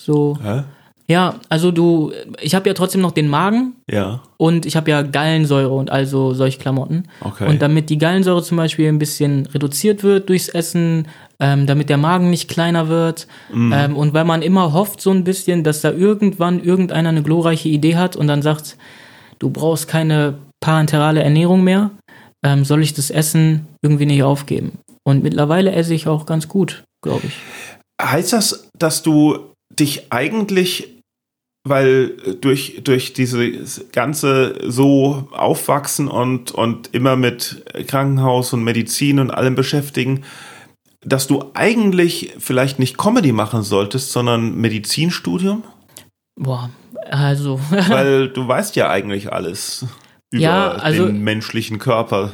So, 0.01 0.37
Hä? 0.41 0.63
Ja, 1.09 1.35
also 1.49 1.71
du, 1.71 2.11
ich 2.39 2.53
habe 2.55 2.69
ja 2.69 2.73
trotzdem 2.75 3.01
noch 3.01 3.11
den 3.11 3.27
Magen 3.27 3.73
Ja, 3.89 4.21
und 4.37 4.65
ich 4.65 4.75
habe 4.75 4.91
ja 4.91 5.01
Gallensäure 5.01 5.73
und 5.73 5.89
also 5.89 6.33
solche 6.35 6.59
Klamotten. 6.59 7.05
okay. 7.21 7.47
Und 7.49 7.61
damit 7.61 7.89
die 7.89 7.97
Gallensäure 7.97 8.43
zum 8.43 8.57
Beispiel 8.57 8.87
ein 8.87 8.99
bisschen 8.99 9.47
reduziert 9.47 10.03
wird 10.03 10.29
durchs 10.29 10.49
Essen, 10.49 11.07
ähm, 11.39 11.65
damit 11.65 11.89
der 11.89 11.97
Magen 11.97 12.29
nicht 12.29 12.47
kleiner 12.49 12.87
wird 12.89 13.27
Mhm. 13.51 13.73
ähm, 13.75 13.97
und 13.97 14.13
weil 14.13 14.25
man 14.25 14.41
immer 14.43 14.71
hofft 14.73 15.01
so 15.01 15.09
ein 15.11 15.23
bisschen, 15.23 15.63
dass 15.63 15.81
da 15.81 15.91
irgendwann 15.91 16.63
irgendeiner 16.63 17.09
eine 17.09 17.23
glorreiche 17.23 17.69
Idee 17.69 17.95
hat 17.95 18.15
und 18.15 18.27
dann 18.27 18.41
sagt, 18.41 18.77
du 19.39 19.49
brauchst 19.49 19.87
keine 19.87 20.35
parenterale 20.59 21.23
Ernährung 21.23 21.63
mehr, 21.63 21.89
ähm, 22.45 22.65
soll 22.65 22.83
ich 22.83 22.93
das 22.93 23.09
Essen 23.09 23.65
irgendwie 23.81 24.05
nicht 24.05 24.21
aufgeben. 24.23 24.73
Und 25.03 25.23
mittlerweile 25.23 25.71
esse 25.71 25.93
ich 25.95 26.07
auch 26.07 26.25
ganz 26.27 26.47
gut, 26.47 26.83
glaube 27.01 27.23
ich. 27.25 27.33
heißt 28.01 28.33
das, 28.33 28.69
dass 28.77 29.01
du 29.01 29.39
dich 29.71 30.11
eigentlich 30.11 30.98
weil 31.69 32.15
äh, 32.25 32.33
durch, 32.35 32.81
durch 32.83 33.13
dieses 33.13 33.85
ganze 33.91 34.55
so 34.67 35.27
aufwachsen 35.31 36.07
und, 36.07 36.51
und 36.51 36.89
immer 36.93 37.15
mit 37.15 37.63
Krankenhaus 37.87 38.53
und 38.53 38.63
Medizin 38.63 39.19
und 39.19 39.31
allem 39.31 39.55
beschäftigen, 39.55 40.23
dass 41.05 41.27
du 41.27 41.51
eigentlich 41.53 42.33
vielleicht 42.39 42.79
nicht 42.79 42.97
Comedy 42.97 43.31
machen 43.31 43.63
solltest, 43.63 44.11
sondern 44.11 44.55
Medizinstudium? 44.55 45.63
Boah, 46.35 46.69
also 47.09 47.59
Weil 47.69 48.29
du 48.29 48.47
weißt 48.47 48.75
ja 48.75 48.89
eigentlich 48.89 49.31
alles 49.31 49.85
über 50.31 50.41
Ja, 50.43 50.71
also- 50.71 51.05
den 51.07 51.23
menschlichen 51.23 51.79
Körper. 51.79 52.33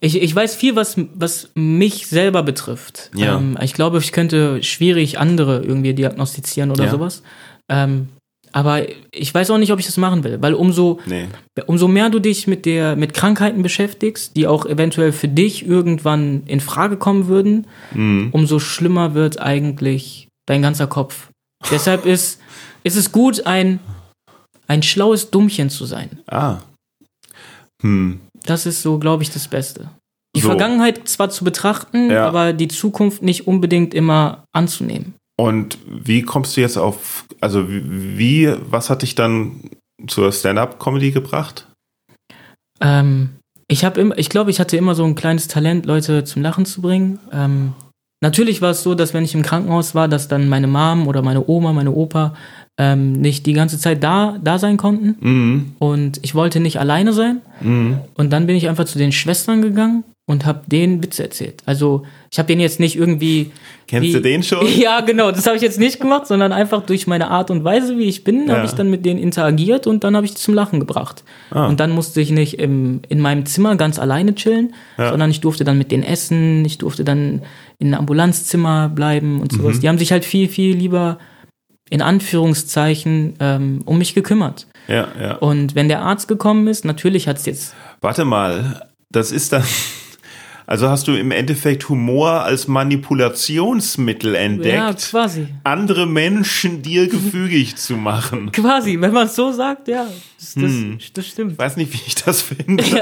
Ich, 0.00 0.20
ich 0.22 0.36
weiß 0.36 0.54
viel, 0.54 0.76
was, 0.76 0.96
was 1.14 1.50
mich 1.54 2.06
selber 2.06 2.42
betrifft. 2.42 3.10
Ja. 3.14 3.38
Ähm, 3.38 3.56
ich 3.62 3.72
glaube, 3.72 3.96
ich 3.98 4.12
könnte 4.12 4.62
schwierig 4.62 5.18
andere 5.18 5.62
irgendwie 5.64 5.94
diagnostizieren 5.94 6.70
oder 6.70 6.84
Ja. 6.84 6.90
sowas. 6.90 7.22
Ähm, 7.70 8.08
aber 8.56 8.86
ich 9.12 9.34
weiß 9.34 9.50
auch 9.50 9.58
nicht, 9.58 9.70
ob 9.70 9.78
ich 9.78 9.84
das 9.84 9.98
machen 9.98 10.24
will, 10.24 10.40
weil 10.40 10.54
umso, 10.54 10.98
Nee. 11.04 11.26
umso 11.66 11.88
mehr 11.88 12.08
du 12.08 12.20
dich 12.20 12.46
mit 12.46 12.64
der, 12.64 12.96
mit 12.96 13.12
Krankheiten 13.12 13.60
beschäftigst, 13.62 14.34
die 14.34 14.46
auch 14.46 14.64
eventuell 14.64 15.12
für 15.12 15.28
dich 15.28 15.66
irgendwann 15.66 16.42
in 16.46 16.60
Frage 16.60 16.96
kommen 16.96 17.26
würden, 17.26 17.66
Mhm. 17.92 18.30
umso 18.32 18.58
schlimmer 18.58 19.12
wird 19.12 19.38
eigentlich 19.40 20.28
dein 20.46 20.62
ganzer 20.62 20.86
Kopf. 20.86 21.28
Deshalb 21.70 22.06
ist, 22.14 22.40
ist 22.82 22.96
es 22.96 23.12
gut, 23.12 23.44
ein, 23.46 23.78
ein 24.68 24.82
schlaues 24.82 25.30
Dummchen 25.30 25.68
zu 25.68 25.84
sein. 25.84 26.20
Ah. 26.26 26.60
Hm. 27.82 28.20
Das 28.46 28.64
ist 28.64 28.80
so, 28.80 28.98
glaube 28.98 29.22
ich, 29.22 29.30
das 29.30 29.48
Beste. 29.48 29.90
Die 30.34 30.40
So. 30.40 30.48
Vergangenheit 30.48 31.06
zwar 31.08 31.28
zu 31.28 31.44
betrachten, 31.44 32.10
Ja. 32.10 32.26
aber 32.26 32.54
die 32.54 32.68
Zukunft 32.68 33.22
nicht 33.22 33.46
unbedingt 33.46 33.92
immer 33.92 34.44
anzunehmen. 34.54 35.12
Und 35.36 35.78
wie 35.86 36.22
kommst 36.22 36.56
du 36.56 36.62
jetzt 36.62 36.78
auf, 36.78 37.26
also 37.40 37.66
wie, 37.68 38.52
was 38.70 38.88
hat 38.88 39.02
dich 39.02 39.14
dann 39.14 39.70
zur 40.06 40.32
Stand-up-Comedy 40.32 41.10
gebracht? 41.10 41.66
Ähm, 42.80 43.30
ich 43.68 43.84
habe 43.84 44.00
immer, 44.00 44.18
ich 44.18 44.30
glaube, 44.30 44.50
ich 44.50 44.60
hatte 44.60 44.76
immer 44.76 44.94
so 44.94 45.04
ein 45.04 45.14
kleines 45.14 45.48
Talent, 45.48 45.84
Leute 45.84 46.24
zum 46.24 46.42
Lachen 46.42 46.64
zu 46.64 46.80
bringen. 46.80 47.18
Ähm, 47.32 47.74
natürlich 48.22 48.62
war 48.62 48.70
es 48.70 48.82
so, 48.82 48.94
dass 48.94 49.12
wenn 49.12 49.24
ich 49.24 49.34
im 49.34 49.42
Krankenhaus 49.42 49.94
war, 49.94 50.08
dass 50.08 50.28
dann 50.28 50.48
meine 50.48 50.68
Mom 50.68 51.06
oder 51.06 51.20
meine 51.20 51.46
Oma, 51.46 51.72
meine 51.74 51.92
Opa 51.92 52.34
ähm, 52.78 53.12
nicht 53.12 53.44
die 53.44 53.54
ganze 53.54 53.78
Zeit 53.78 54.02
da, 54.02 54.38
da 54.42 54.58
sein 54.58 54.78
konnten. 54.78 55.16
Mhm. 55.20 55.72
Und 55.78 56.20
ich 56.22 56.34
wollte 56.34 56.60
nicht 56.60 56.80
alleine 56.80 57.12
sein. 57.12 57.42
Mhm. 57.60 57.98
Und 58.14 58.30
dann 58.30 58.46
bin 58.46 58.56
ich 58.56 58.68
einfach 58.68 58.84
zu 58.84 58.98
den 58.98 59.12
Schwestern 59.12 59.60
gegangen 59.60 60.04
und 60.28 60.44
habe 60.44 60.62
denen 60.66 61.02
Witze 61.04 61.22
erzählt. 61.22 61.62
Also 61.66 62.04
ich 62.32 62.38
habe 62.40 62.48
denen 62.48 62.60
jetzt 62.60 62.80
nicht 62.80 62.96
irgendwie 62.96 63.52
Kennst 63.86 64.08
Wie- 64.08 64.12
du 64.12 64.20
den 64.20 64.42
schon? 64.42 64.66
Ja, 64.76 65.00
genau. 65.00 65.30
Das 65.30 65.46
habe 65.46 65.54
ich 65.54 65.62
jetzt 65.62 65.78
nicht 65.78 66.00
gemacht, 66.00 66.26
sondern 66.26 66.52
einfach 66.52 66.82
durch 66.84 67.06
meine 67.06 67.28
Art 67.30 67.52
und 67.52 67.62
Weise, 67.62 67.96
wie 67.98 68.06
ich 68.08 68.24
bin, 68.24 68.48
Ja. 68.48 68.56
habe 68.56 68.66
ich 68.66 68.72
dann 68.72 68.90
mit 68.90 69.06
denen 69.06 69.20
interagiert 69.20 69.86
und 69.86 70.02
dann 70.02 70.16
habe 70.16 70.26
ich 70.26 70.32
die 70.34 70.40
zum 70.40 70.54
Lachen 70.54 70.80
gebracht. 70.80 71.22
Ah. 71.50 71.68
Und 71.68 71.78
dann 71.78 71.92
musste 71.92 72.20
ich 72.20 72.32
nicht 72.32 72.58
im, 72.58 73.02
in 73.08 73.20
meinem 73.20 73.46
Zimmer 73.46 73.76
ganz 73.76 74.00
alleine 74.00 74.34
chillen, 74.34 74.74
Ja. 74.98 75.10
sondern 75.10 75.30
ich 75.30 75.40
durfte 75.40 75.62
dann 75.62 75.78
mit 75.78 75.92
denen 75.92 76.02
essen, 76.02 76.64
ich 76.64 76.78
durfte 76.78 77.04
dann 77.04 77.42
in 77.78 77.88
einem 77.88 78.00
Ambulanzzimmer 78.00 78.88
bleiben 78.88 79.40
und 79.40 79.52
Mhm. 79.52 79.56
sowas. 79.58 79.78
Die 79.78 79.88
haben 79.88 79.98
sich 79.98 80.10
halt 80.10 80.24
viel, 80.24 80.48
viel 80.48 80.74
lieber 80.76 81.18
in 81.88 82.02
Anführungszeichen 82.02 83.34
ähm, 83.38 83.82
um 83.84 83.98
mich 83.98 84.14
gekümmert. 84.14 84.66
Ja, 84.88 85.06
ja. 85.20 85.34
Und 85.36 85.76
wenn 85.76 85.86
der 85.88 86.02
Arzt 86.02 86.26
gekommen 86.26 86.66
ist, 86.66 86.84
natürlich 86.84 87.28
hat 87.28 87.36
es 87.38 87.46
jetzt 87.46 87.74
Warte 88.00 88.24
mal, 88.24 88.88
das 89.12 89.30
ist 89.30 89.52
dann. 89.52 89.62
Also 90.68 90.88
hast 90.88 91.06
du 91.06 91.12
im 91.12 91.30
Endeffekt 91.30 91.88
Humor 91.88 92.42
als 92.42 92.66
Manipulationsmittel 92.66 94.34
ja 94.34 94.40
entdeckt, 94.40 95.10
quasi. 95.10 95.46
andere 95.62 96.06
Menschen 96.06 96.82
dir 96.82 97.08
gefügig 97.08 97.76
zu 97.76 97.96
machen. 97.96 98.50
Quasi, 98.50 99.00
wenn 99.00 99.12
man 99.12 99.26
es 99.28 99.36
so 99.36 99.52
sagt, 99.52 99.86
ja, 99.86 100.06
das, 100.38 100.54
das, 100.54 100.62
Hm. 100.64 100.98
das 101.14 101.26
stimmt. 101.26 101.52
Ich 101.52 101.58
weiß 101.58 101.76
nicht, 101.76 101.92
wie 101.92 102.00
ich 102.06 102.16
das 102.16 102.42
finde. 102.42 102.82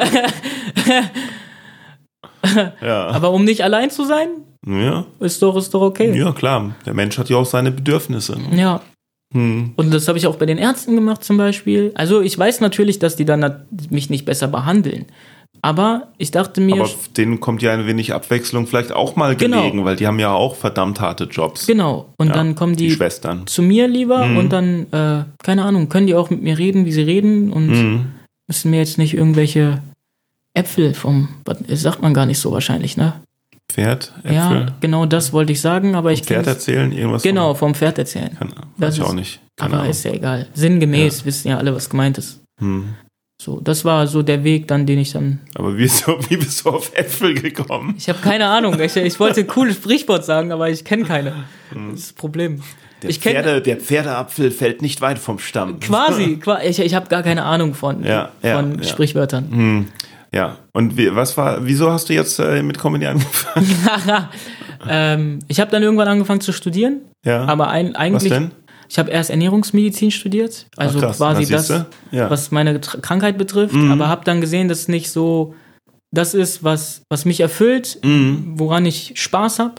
ja. 2.83 3.07
Aber 3.09 3.31
um 3.33 3.45
nicht 3.45 3.63
allein 3.65 3.91
zu 3.91 4.05
sein, 4.05 4.29
ja, 4.67 5.07
ist 5.21 5.43
doch, 5.43 5.57
ist 5.57 5.73
doch 5.75 5.83
okay. 5.83 6.17
ja, 6.17 6.33
klar. 6.33 6.75
Der 6.87 6.95
Mensch 6.95 7.19
hat 7.19 7.29
ja 7.31 7.37
auch 7.37 7.47
seine 7.47 7.71
Bedürfnisse. 7.71 8.37
Ja. 8.55 8.81
Hm. 9.33 9.73
Und 9.77 9.93
das 9.93 10.07
habe 10.09 10.19
ich 10.19 10.27
auch 10.27 10.37
bei 10.37 10.47
den 10.47 10.59
Ärzten 10.59 10.95
gemacht 10.95 11.25
zum 11.25 11.37
Beispiel. 11.37 11.93
Also 11.95 12.21
ich 12.21 12.39
weiß 12.39 12.61
natürlich, 12.61 12.99
dass 12.99 13.17
die 13.17 13.25
dann 13.25 13.67
mich 13.91 14.11
nicht 14.11 14.25
besser 14.25 14.49
behandeln. 14.49 15.07
Aber 15.65 16.09
ich 16.19 16.31
dachte 16.31 16.61
mir, 16.61 16.75
Aber 16.75 16.91
denen 17.17 17.41
kommt 17.41 17.63
ja 17.63 17.73
ein 17.73 17.87
wenig 17.87 18.13
Abwechslung 18.13 18.67
vielleicht 18.67 18.93
auch 18.93 19.17
mal 19.17 19.35
Genau. 19.35 19.61
gelegen, 19.63 19.85
weil 19.87 19.97
die 19.97 20.07
haben 20.07 20.19
ja 20.19 20.31
auch 20.31 20.57
verdammt 20.57 21.01
harte 21.01 21.25
Jobs. 21.25 21.67
genau. 21.67 22.13
Und 22.19 22.27
Ja, 22.29 22.35
dann 22.35 22.55
kommen 22.55 22.77
die 22.77 22.89
die, 22.89 22.95
Schwestern. 22.95 23.47
zu 23.47 23.63
mir 23.63 23.89
lieber 23.89 24.27
Mhm. 24.27 24.37
und 24.37 24.53
dann, 24.53 24.93
äh, 24.93 25.25
keine 25.43 25.65
Ahnung, 25.65 25.89
können 25.89 26.07
die 26.07 26.15
auch 26.15 26.29
mit 26.29 26.43
mir 26.43 26.59
reden, 26.59 26.85
wie 26.85 26.93
sie 26.93 27.01
reden 27.01 27.51
und 27.51 27.69
Mhm. 27.69 28.07
müssen 28.47 28.71
mir 28.73 28.77
jetzt 28.81 28.99
nicht 28.99 29.15
irgendwelche 29.15 29.81
Äpfel 30.53 30.93
vom, 30.93 31.29
sagt 31.69 32.03
man 32.03 32.13
gar 32.13 32.27
nicht 32.27 32.39
so 32.41 32.53
wahrscheinlich, 32.53 32.99
ne? 32.99 33.15
Pferd, 33.73 34.13
Äpfel. 34.23 34.35
Ja, 34.35 34.67
genau 34.81 35.07
das 35.07 35.33
wollte 35.33 35.53
ich 35.53 35.63
sagen, 35.63 35.95
aber 35.95 36.13
ich 36.13 36.25
Pferd 36.25 36.47
erzählen, 36.47 36.93
irgendwas. 36.93 37.23
Genau, 37.23 37.55
vom 37.55 37.75
Pferd 37.75 37.97
erzählen. 37.99 38.37
Kann, 38.39 38.51
Das 38.77 38.89
weiß 38.89 38.95
ich 38.97 39.01
ist- 39.01 39.07
auch 39.07 39.15
nicht. 39.15 39.41
Keine 39.57 39.71
aber 39.73 39.79
Ahnung. 39.81 39.91
ist 39.93 40.05
ja 40.05 40.13
egal. 40.13 40.47
Sinngemäß 40.53 41.25
wissen 41.25 41.49
ja 41.49 41.57
alle, 41.57 41.75
was 41.75 41.89
gemeint 41.89 42.19
ist. 42.19 42.41
Hm. 42.61 42.91
So, 43.41 43.61
das 43.61 43.85
war 43.85 44.07
so 44.07 44.23
der 44.23 44.45
Weg 44.45 44.69
dann, 44.69 44.87
den 44.87 44.99
ich 45.01 45.13
dann. 45.13 45.41
Aber 45.55 45.77
wie, 45.77 45.83
bist 45.83 46.07
du, 46.07 46.13
wie 46.29 46.37
bist 46.37 46.65
du 46.65 46.71
auf 46.71 46.93
Äpfel 46.97 47.35
gekommen? 47.35 47.95
Ich 47.99 48.09
habe 48.09 48.21
keine 48.21 48.47
Ahnung. 48.47 48.79
Ich, 48.81 48.97
ich 48.97 49.19
wollte 49.21 49.41
ein 49.41 49.47
cooles 49.47 49.77
Sprichwort 49.77 50.25
sagen, 50.25 50.53
aber 50.53 50.71
ich 50.71 50.85
kenne 50.85 51.05
keine. 51.05 51.45
Das 51.73 51.95
ist 52.01 52.09
das 52.11 52.13
Problem. 52.15 52.63
Der, 53.03 53.11
ich 53.11 53.19
Pferde, 53.19 53.61
der 53.61 53.77
Pferdeapfel 53.79 54.51
fällt 54.51 54.81
nicht 54.83 55.01
weit 55.01 55.19
vom 55.19 55.39
Stamm. 55.39 55.81
quasi, 55.81 56.37
qua- 56.43 56.63
ich, 56.63 56.79
ich 56.79 56.95
habe 56.95 57.09
gar 57.09 57.23
keine 57.23 57.43
Ahnung 57.43 57.75
von, 57.75 58.05
Ja, 58.05 58.31
ja, 58.43 58.57
von 58.57 58.79
ja. 58.79 58.85
Sprichwörtern. 58.89 59.49
Hm. 59.51 59.87
Ja, 60.33 60.57
und 60.73 60.97
wie, 60.97 61.15
was 61.15 61.37
war, 61.37 61.65
wieso 61.67 61.91
hast 61.93 62.09
du 62.09 62.13
jetzt 62.15 62.39
äh, 62.39 62.63
mit 62.63 62.79
Comedy 62.79 63.07
angefangen? 63.07 63.67
ähm, 64.89 65.39
ich 65.49 65.61
habe 65.61 65.71
dann 65.71 65.83
irgendwann 65.83 66.09
angefangen 66.09 66.41
zu 66.41 66.53
studieren, 66.53 67.03
Ja. 67.25 67.45
aber 67.45 67.69
ein, 67.69 67.91
was 67.91 67.97
eigentlich. 67.97 68.33
denn? 68.33 68.51
Ich 68.89 68.99
habe 68.99 69.11
erst 69.11 69.31
Ernährungsmedizin 69.31 70.11
studiert, 70.11 70.67
also 70.77 70.99
Ach, 71.07 71.17
quasi 71.17 71.47
das, 71.47 71.69
siehste? 71.69 71.87
Ja. 72.11 72.27
Mhm. 72.27 72.31
was 72.31 72.51
meine 72.51 72.79
Krankheit 72.81 73.39
betrifft, 73.39 73.75
aber 73.75 74.09
habe 74.09 74.25
dann 74.25 74.41
gesehen, 74.41 74.69
dass 74.69 74.81
es 74.81 74.89
nicht 74.89 75.11
so 75.11 75.55
das 76.13 76.33
ist, 76.35 76.63
was, 76.63 77.03
was 77.11 77.25
mich 77.25 77.41
erfüllt, 77.41 77.99
Mhm. 78.05 78.55
woran 78.57 78.87
ich 78.87 79.13
Spaß 79.17 79.59
habe. 79.59 79.75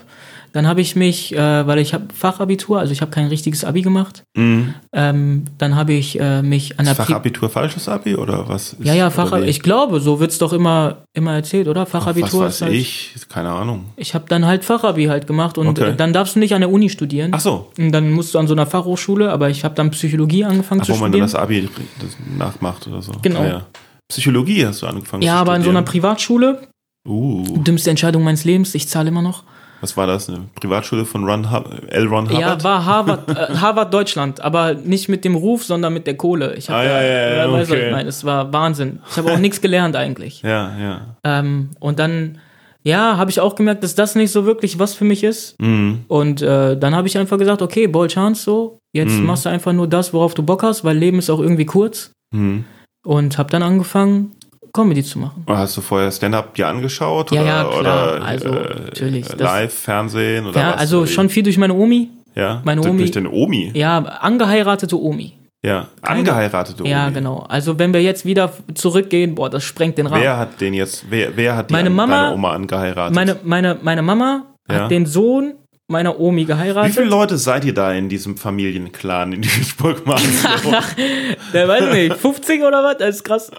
Dann 0.56 0.66
habe 0.66 0.80
ich 0.80 0.96
mich, 0.96 1.34
äh, 1.34 1.66
weil 1.66 1.78
ich 1.80 1.92
habe 1.92 2.06
Fachabitur, 2.14 2.78
also 2.78 2.90
ich 2.90 3.02
habe 3.02 3.10
kein 3.10 3.26
richtiges 3.26 3.62
Abi 3.62 3.82
gemacht. 3.82 4.22
Mhm. 4.38 4.72
Ähm, 4.90 5.44
dann 5.58 5.76
habe 5.76 5.92
ich 5.92 6.18
äh, 6.18 6.40
mich 6.40 6.78
an 6.78 6.86
der 6.86 6.92
Ist 6.92 6.96
Pri 6.96 7.04
Fachabitur 7.08 7.50
falsches 7.50 7.90
Abi 7.90 8.16
oder 8.16 8.48
was? 8.48 8.72
Ist, 8.72 8.82
ja 8.82 8.94
ja 8.94 9.10
Fachabitur. 9.10 9.48
Ich 9.48 9.60
glaube, 9.60 10.00
so 10.00 10.18
wird's 10.18 10.38
doch 10.38 10.54
immer 10.54 11.02
immer 11.12 11.34
erzählt, 11.34 11.68
oder? 11.68 11.82
Ach, 11.82 11.88
Fachabitur 11.88 12.44
was 12.46 12.54
ist 12.54 12.60
weiß 12.62 12.68
halt, 12.68 12.72
ich? 12.72 13.14
Keine 13.28 13.50
Ahnung. 13.50 13.84
Ich 13.96 14.14
habe 14.14 14.24
dann 14.28 14.46
halt 14.46 14.64
Fachabi 14.64 15.04
halt 15.04 15.26
gemacht 15.26 15.58
und 15.58 15.66
Okay. 15.68 15.92
dann 15.94 16.14
darfst 16.14 16.36
du 16.36 16.38
nicht 16.38 16.54
an 16.54 16.62
der 16.62 16.70
Uni 16.70 16.88
studieren. 16.88 17.32
Ach 17.34 17.40
so. 17.40 17.70
Und 17.76 17.92
dann 17.92 18.10
musst 18.12 18.32
du 18.32 18.38
an 18.38 18.46
so 18.46 18.54
einer 18.54 18.64
Fachhochschule, 18.64 19.30
aber 19.30 19.50
ich 19.50 19.62
habe 19.62 19.74
dann 19.74 19.90
Psychologie 19.90 20.46
angefangen 20.46 20.80
Ach, 20.80 20.86
zu 20.86 20.92
wo 20.94 20.96
man 20.96 21.12
dann 21.12 21.28
studieren. 21.28 21.68
das 21.68 21.74
Abi 21.74 21.86
das 22.00 22.16
nachmacht 22.38 22.86
oder 22.86 23.02
so. 23.02 23.12
Genau. 23.20 23.40
Ah, 23.40 23.46
ja. 23.46 23.66
Psychologie 24.08 24.64
hast 24.64 24.80
du 24.80 24.86
angefangen 24.86 25.22
ja, 25.22 25.34
zu 25.34 25.38
aber 25.40 25.56
in 25.56 25.62
so 25.64 25.68
einer 25.68 25.80
studieren. 25.80 26.02
Privatschule. 26.02 26.60
Uh, 27.06 27.44
Dümmste 27.58 27.90
Entscheidung 27.90 28.24
meines 28.24 28.44
Lebens, 28.44 28.74
ich 28.74 28.88
zahle 28.88 29.08
immer 29.08 29.20
noch. 29.20 29.44
Was 29.80 29.96
war 29.96 30.06
das? 30.06 30.28
Eine 30.28 30.42
Privatschule 30.54 31.04
von 31.04 31.24
Ron 31.24 31.46
L. 31.88 32.06
Ron 32.06 32.28
Hubbard? 32.28 32.40
Ja, 32.40 32.64
war 32.64 32.84
Harvard, 32.84 33.28
äh, 33.30 33.56
Harvard 33.56 33.92
Deutschland, 33.92 34.40
aber 34.40 34.74
nicht 34.74 35.08
mit 35.08 35.24
dem 35.24 35.34
Ruf, 35.34 35.64
sondern 35.64 35.92
mit 35.92 36.06
der 36.06 36.16
Kohle. 36.16 36.54
Ich 36.54 36.68
hab 36.70 36.76
Ah, 36.78 36.84
ja, 36.84 37.02
ja, 37.02 37.36
ja, 37.46 37.52
was 37.52 37.70
okay. 37.70 37.86
ich 37.86 37.92
meine, 37.92 38.08
es 38.08 38.24
war 38.24 38.52
Wahnsinn. 38.52 39.00
Ich 39.10 39.16
habe 39.16 39.32
auch 39.32 39.38
nichts 39.38 39.60
gelernt 39.60 39.96
eigentlich. 39.96 40.42
ja, 40.42 40.76
ja. 40.78 41.16
Ähm, 41.24 41.70
und 41.80 41.98
dann, 41.98 42.38
ja, 42.82 43.16
habe 43.16 43.30
ich 43.30 43.40
auch 43.40 43.54
gemerkt, 43.54 43.82
dass 43.82 43.94
das 43.94 44.14
nicht 44.14 44.30
so 44.30 44.46
wirklich 44.46 44.78
was 44.78 44.94
für 44.94 45.04
mich 45.04 45.24
ist. 45.24 45.60
Mhm. 45.60 46.04
Und 46.08 46.40
äh, 46.42 46.76
dann 46.78 46.94
habe 46.94 47.08
ich 47.08 47.18
einfach 47.18 47.36
gesagt, 47.38 47.60
okay, 47.62 47.86
Ball 47.86 48.08
Chance 48.08 48.42
so, 48.42 48.78
jetzt 48.94 49.12
Mhm. 49.18 49.26
machst 49.26 49.44
du 49.44 49.50
einfach 49.50 49.72
nur 49.72 49.86
das, 49.88 50.12
worauf 50.14 50.34
du 50.34 50.42
Bock 50.42 50.62
hast, 50.62 50.84
weil 50.84 50.96
Leben 50.96 51.18
ist 51.18 51.28
auch 51.30 51.40
irgendwie 51.40 51.66
kurz. 51.66 52.12
Mhm. 52.32 52.64
Und 53.04 53.38
habe 53.38 53.50
dann 53.50 53.62
angefangen, 53.62 54.32
Comedy 54.76 55.02
zu 55.02 55.18
machen. 55.18 55.42
Oder 55.46 55.58
hast 55.58 55.76
du 55.76 55.80
vorher 55.80 56.10
Stand-up 56.12 56.54
dir 56.54 56.68
angeschaut? 56.68 57.30
Ja, 57.32 57.40
oder, 57.40 57.46
ja, 57.48 57.64
klar. 57.64 57.80
Oder, 58.16 58.24
Also, 58.24 58.48
natürlich, 58.50 59.26
das- 59.26 59.40
Live, 59.40 59.74
Fernsehen 59.74 60.46
oder 60.46 60.60
Ja, 60.60 60.72
was? 60.74 60.80
also 60.80 61.06
schon 61.06 61.28
viel 61.28 61.42
durch 61.42 61.58
meine 61.58 61.74
Omi. 61.74 62.10
Ja, 62.34 62.60
meine 62.64 62.80
durch- 62.82 62.90
Omi- 62.92 62.98
Durch 62.98 63.10
deine 63.12 63.30
Omi? 63.30 63.70
Ja, 63.74 63.98
angeheiratete 63.98 65.00
Omi. 65.00 65.32
Ja, 65.64 65.88
angeheiratete 66.02 66.82
Omi. 66.82 66.90
Ja, 66.90 67.08
genau. 67.08 67.46
Also 67.48 67.78
wenn 67.78 67.92
wir 67.94 68.02
jetzt 68.02 68.24
wieder 68.26 68.52
zurückgehen, 68.74 69.34
boah, 69.34 69.48
das 69.50 69.64
sprengt 69.64 69.96
den 69.98 70.06
Rahmen. 70.06 70.22
Wer 70.22 70.36
hat 70.36 70.60
den 70.60 70.74
jetzt, 70.74 71.06
wer, 71.10 71.34
wer 71.36 71.56
hat 71.56 71.70
die 71.70 71.72
Meine 71.74 71.88
an, 71.88 71.96
Mama- 71.96 72.32
Oma 72.32 72.50
angeheiratet? 72.52 73.14
Meine, 73.14 73.36
meine, 73.42 73.78
meine 73.82 74.02
Mama 74.02 74.42
Ja. 74.70 74.80
hat 74.82 74.90
den 74.90 75.06
Sohn 75.06 75.54
meiner 75.88 76.18
Omi 76.18 76.42
Wie 76.42 76.46
geheiratet. 76.46 76.94
viele 76.94 77.06
Leute 77.06 77.38
seid 77.38 77.64
ihr 77.64 77.74
da 77.74 77.92
in 77.92 78.08
diesem 78.08 78.36
Familienclan 78.36 79.32
in 79.32 79.42
Duisburg? 79.42 80.02
Der 81.52 81.68
weiß 81.68 81.92
nicht, 81.94 82.16
50 82.16 82.62
oder 82.62 82.82
was? 82.82 82.98
Das 82.98 83.16
ist 83.16 83.24
krass. 83.24 83.50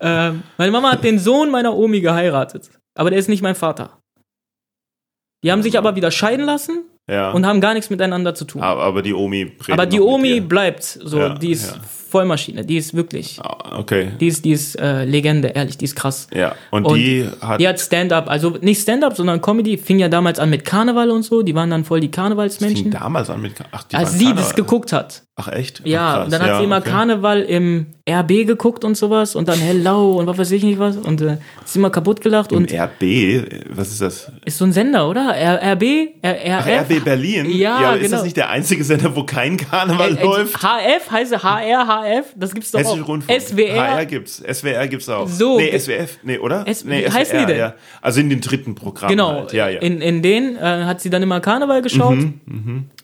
Ähm, 0.00 0.42
meine 0.58 0.72
Mama 0.72 0.92
hat 0.92 1.04
den 1.04 1.18
Sohn 1.18 1.50
meiner 1.50 1.74
Omi 1.74 2.00
geheiratet. 2.00 2.70
Aber 2.96 3.10
der 3.10 3.18
ist 3.18 3.28
nicht 3.28 3.42
mein 3.42 3.54
Vater. 3.54 3.98
Die 5.44 5.52
haben 5.52 5.62
sich 5.62 5.76
aber 5.76 5.96
wieder 5.96 6.10
scheiden 6.10 6.46
lassen 6.46 6.84
ja. 7.08 7.30
und 7.32 7.46
haben 7.46 7.60
gar 7.60 7.74
nichts 7.74 7.90
miteinander 7.90 8.34
zu 8.34 8.44
tun. 8.44 8.62
aber, 8.62 8.82
aber 8.82 9.02
die 9.02 9.14
Omi 9.14 9.52
aber 9.70 9.86
die 9.86 10.00
Omi 10.00 10.40
bleibt 10.40 10.82
so, 10.84 11.18
Ja, 11.18 11.28
die 11.34 11.52
ist 11.52 11.70
ja. 11.72 11.80
Vollmaschine, 12.08 12.64
die 12.64 12.76
ist 12.76 12.94
wirklich, 12.94 13.38
Ah, 13.42 13.78
Okay. 13.78 14.12
die 14.20 14.28
ist, 14.28 14.44
die 14.44 14.52
ist 14.52 14.76
äh, 14.80 15.04
Legende, 15.04 15.48
ehrlich, 15.48 15.76
die 15.76 15.84
ist 15.86 15.96
krass. 15.96 16.28
Ja. 16.32 16.54
Und, 16.70 16.84
Und 16.86 16.96
die 16.96 17.28
hat. 17.40 17.60
Die 17.60 17.66
hat 17.68 17.80
Stand-up, 17.80 18.30
also 18.30 18.56
nicht 18.60 18.80
Stand-up, 18.80 19.16
sondern 19.16 19.40
Comedy, 19.42 19.76
fing 19.76 19.98
ja 19.98 20.08
damals 20.08 20.38
an 20.38 20.48
mit 20.48 20.64
Karneval 20.64 21.10
und 21.10 21.24
so, 21.24 21.42
die 21.42 21.54
waren 21.54 21.68
dann 21.68 21.84
voll 21.84 21.98
die 22.00 22.06
fing 22.06 22.12
Karnevalsmenschen. 22.12 22.90
damals 22.92 23.28
an 23.28 23.42
mit. 23.42 23.54
Ach, 23.72 23.82
die 23.82 23.96
Als 23.96 24.12
sie 24.12 24.26
Karneval. 24.26 24.42
das 24.44 24.54
geguckt 24.54 24.92
hat. 24.92 25.24
Ach, 25.34 25.48
echt? 25.48 25.80
Ach, 25.82 25.86
Ja, 25.86 26.14
krass. 26.14 26.28
dann 26.30 26.42
hat 26.42 26.58
sie 26.58 26.64
immer 26.64 26.78
okay. 26.78 26.90
Karneval 26.90 27.42
im 27.42 27.86
RB 28.08 28.46
geguckt 28.46 28.84
und 28.84 28.96
sowas 28.96 29.34
und 29.34 29.48
dann 29.48 29.58
Hello 29.58 30.12
und 30.12 30.26
was 30.28 30.38
weiß 30.38 30.52
ich 30.52 30.62
nicht 30.62 30.78
was 30.78 30.96
und 30.96 31.20
äh, 31.20 31.30
hat 31.32 31.38
sie 31.66 31.80
immer 31.80 31.90
kaputt 31.90 32.20
gelacht 32.22 32.52
Im 32.52 32.58
und 32.58 32.72
RB, 32.72 33.02
was 33.70 33.88
ist 33.90 34.00
das? 34.00 34.30
ist 34.44 34.56
so 34.58 34.64
ein 34.64 34.72
Sender, 34.72 35.08
oder? 35.10 35.34
R 35.36 35.72
RB? 35.74 35.82
R 36.22 36.58
Ach, 36.60 36.66
RF? 36.66 36.95
Berlin? 37.00 37.46
Ja, 37.56 37.76
aber 37.76 37.96
ist 37.96 38.02
genau. 38.02 38.16
das 38.16 38.24
nicht 38.24 38.36
der 38.36 38.50
einzige 38.50 38.82
Sender, 38.84 39.14
wo 39.16 39.24
kein 39.24 39.56
Karneval 39.56 40.16
Äh, 40.16 40.20
äh, 40.20 40.24
läuft? 40.24 40.56
HF 40.62 41.10
heißt 41.10 41.42
HR, 41.42 41.86
HF, 41.86 42.26
das 42.36 42.54
gibt's 42.54 42.70
doch 42.70 42.80
Hessische 42.80 43.02
auch. 43.02 43.08
Rundfunk. 43.08 43.40
SWR. 43.40 43.74
HR 43.96 44.06
gibt's. 44.06 44.42
SWR 44.52 44.86
gibt's 44.88 45.08
auch. 45.08 45.28
So, 45.28 45.56
Nee, 45.58 45.78
SWF. 45.78 46.18
Nee, 46.22 46.38
oder? 46.38 46.66
S- 46.66 46.84
nee, 46.84 47.04
wie 47.06 47.10
heißen 47.10 47.38
die 47.40 47.46
denn? 47.46 47.58
Ja. 47.58 47.74
Also 48.02 48.20
in 48.20 48.30
den 48.30 48.40
dritten 48.40 48.74
Programmen. 48.74 49.10
Genau, 49.10 49.32
Halt. 49.40 49.52
Ja, 49.52 49.68
ja. 49.68 49.80
In, 49.80 50.00
in 50.00 50.22
denen 50.22 50.56
äh, 50.56 50.60
hat 50.60 51.00
sie 51.00 51.10
dann 51.10 51.22
immer 51.22 51.40
Karneval 51.40 51.82
geschaut. 51.82 52.18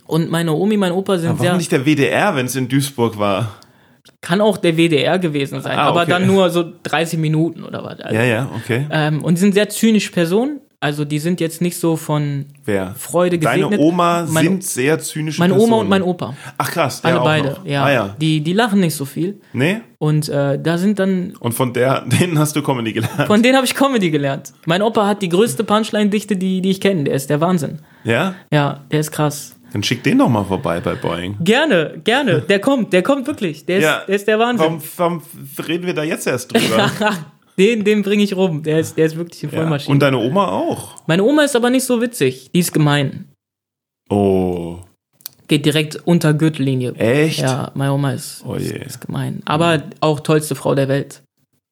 Und 0.06 0.30
meine 0.30 0.52
Omi, 0.52 0.76
mein 0.76 0.92
Opa 0.92 1.16
sind 1.18 1.30
Aber 1.30 1.38
sehr. 1.38 1.46
warum 1.48 1.58
nicht 1.58 1.72
der 1.72 1.86
WDR, 1.86 2.34
wenn 2.36 2.46
es 2.46 2.56
in 2.56 2.68
Duisburg 2.68 3.18
war? 3.18 3.54
Kann 4.20 4.40
auch 4.40 4.56
der 4.56 4.76
WDR 4.76 5.18
gewesen 5.18 5.60
sein, 5.60 5.78
Ah, 5.78 5.84
aber 5.88 6.02
okay. 6.02 6.10
dann 6.10 6.26
nur 6.26 6.50
so 6.50 6.64
30 6.82 7.18
Minuten 7.18 7.64
oder 7.64 7.82
was. 7.84 8.00
Also, 8.00 8.14
Ja, 8.14 8.22
ja, 8.24 8.50
okay. 8.56 8.86
ähm, 8.90 9.24
und 9.24 9.36
sind 9.36 9.54
sehr 9.54 9.68
zynische 9.68 10.12
Personen. 10.12 10.60
Also 10.82 11.04
die 11.04 11.20
sind 11.20 11.40
jetzt 11.40 11.60
nicht 11.62 11.76
so 11.78 11.96
von 11.96 12.46
Wer? 12.64 12.94
Freude 12.98 13.38
Deine 13.38 13.62
gesegnet. 13.62 13.80
Oma 13.80 14.26
Meine- 14.28 14.48
sind 14.48 14.64
sehr 14.64 14.98
zynische 14.98 15.38
meine 15.40 15.52
Personen. 15.54 15.72
Oma 15.72 15.80
und 15.82 15.88
mein 15.88 16.02
Opa. 16.02 16.34
Ach 16.58 16.70
krass, 16.72 17.04
Alle 17.04 17.20
auch 17.20 17.24
beide, 17.24 17.56
ja. 17.64 17.84
Ah, 17.84 17.92
ja. 17.92 18.16
Die, 18.20 18.40
die 18.40 18.52
lachen 18.52 18.80
nicht 18.80 18.96
so 18.96 19.04
viel. 19.04 19.40
Nee? 19.52 19.80
Und 19.98 20.28
äh, 20.28 20.58
da 20.60 20.78
sind 20.78 20.98
dann, 20.98 21.34
Und 21.38 21.52
von 21.54 21.72
der, 21.72 22.00
denen 22.06 22.36
hast 22.38 22.56
du 22.56 22.62
Comedy 22.62 22.92
gelernt. 22.92 23.26
von 23.28 23.42
denen 23.44 23.54
habe 23.54 23.64
ich 23.64 23.76
Comedy 23.76 24.10
gelernt. 24.10 24.52
Mein 24.66 24.82
Opa 24.82 25.06
hat 25.06 25.22
die 25.22 25.28
größte 25.28 25.62
Punchline-Dichte, 25.62 26.36
die, 26.36 26.60
die 26.60 26.70
ich 26.70 26.80
kenne. 26.80 27.04
Der 27.04 27.14
ist 27.14 27.30
der 27.30 27.40
Wahnsinn. 27.40 27.78
Ja? 28.02 28.34
Ja, 28.52 28.80
der 28.90 28.98
ist 29.00 29.12
krass. 29.12 29.54
Dann 29.72 29.82
schick 29.84 30.02
den 30.02 30.18
doch 30.18 30.28
mal 30.28 30.44
vorbei 30.44 30.80
bei 30.80 30.96
Boeing. 30.96 31.36
Gerne, 31.40 31.94
gerne. 32.04 32.40
Der 32.42 32.58
kommt, 32.58 32.92
der 32.92 33.02
kommt 33.02 33.26
wirklich. 33.26 33.64
Der 33.64 33.78
ist, 33.78 33.84
Ja. 33.84 34.02
der, 34.06 34.14
ist 34.16 34.26
der 34.28 34.38
Wahnsinn. 34.38 34.66
Warum, 34.66 34.82
warum 34.96 35.22
reden 35.66 35.86
wir 35.86 35.94
da 35.94 36.02
jetzt 36.02 36.26
erst 36.26 36.52
drüber? 36.52 36.90
Den, 37.58 37.84
den 37.84 38.02
bringe 38.02 38.22
ich 38.22 38.34
rum. 38.34 38.62
Der 38.62 38.80
ist, 38.80 38.96
der 38.96 39.06
ist 39.06 39.16
wirklich 39.16 39.42
eine 39.44 39.52
ja. 39.52 39.58
Vollmaschine. 39.60 39.92
Und 39.92 40.00
deine 40.00 40.18
Oma 40.18 40.48
auch. 40.48 40.94
Meine 41.06 41.22
Oma 41.24 41.42
ist 41.44 41.54
aber 41.56 41.70
nicht 41.70 41.84
so 41.84 42.00
witzig. 42.00 42.50
Die 42.54 42.60
ist 42.60 42.72
gemein. 42.72 43.28
Oh, 44.10 44.78
Geht 45.48 45.66
direkt 45.66 45.96
unter 46.06 46.32
Gürtellinie. 46.34 46.92
echt? 46.94 47.40
Ja, 47.40 47.70
meine 47.74 47.92
Oma 47.92 48.12
ist, 48.12 48.42
Oh 48.46 48.56
je. 48.56 48.78
ist 48.84 49.00
gemein. 49.04 49.42
Aber 49.44 49.82
auch 50.00 50.20
tollste 50.20 50.54
Frau 50.54 50.74
der 50.74 50.88
Welt. 50.88 51.22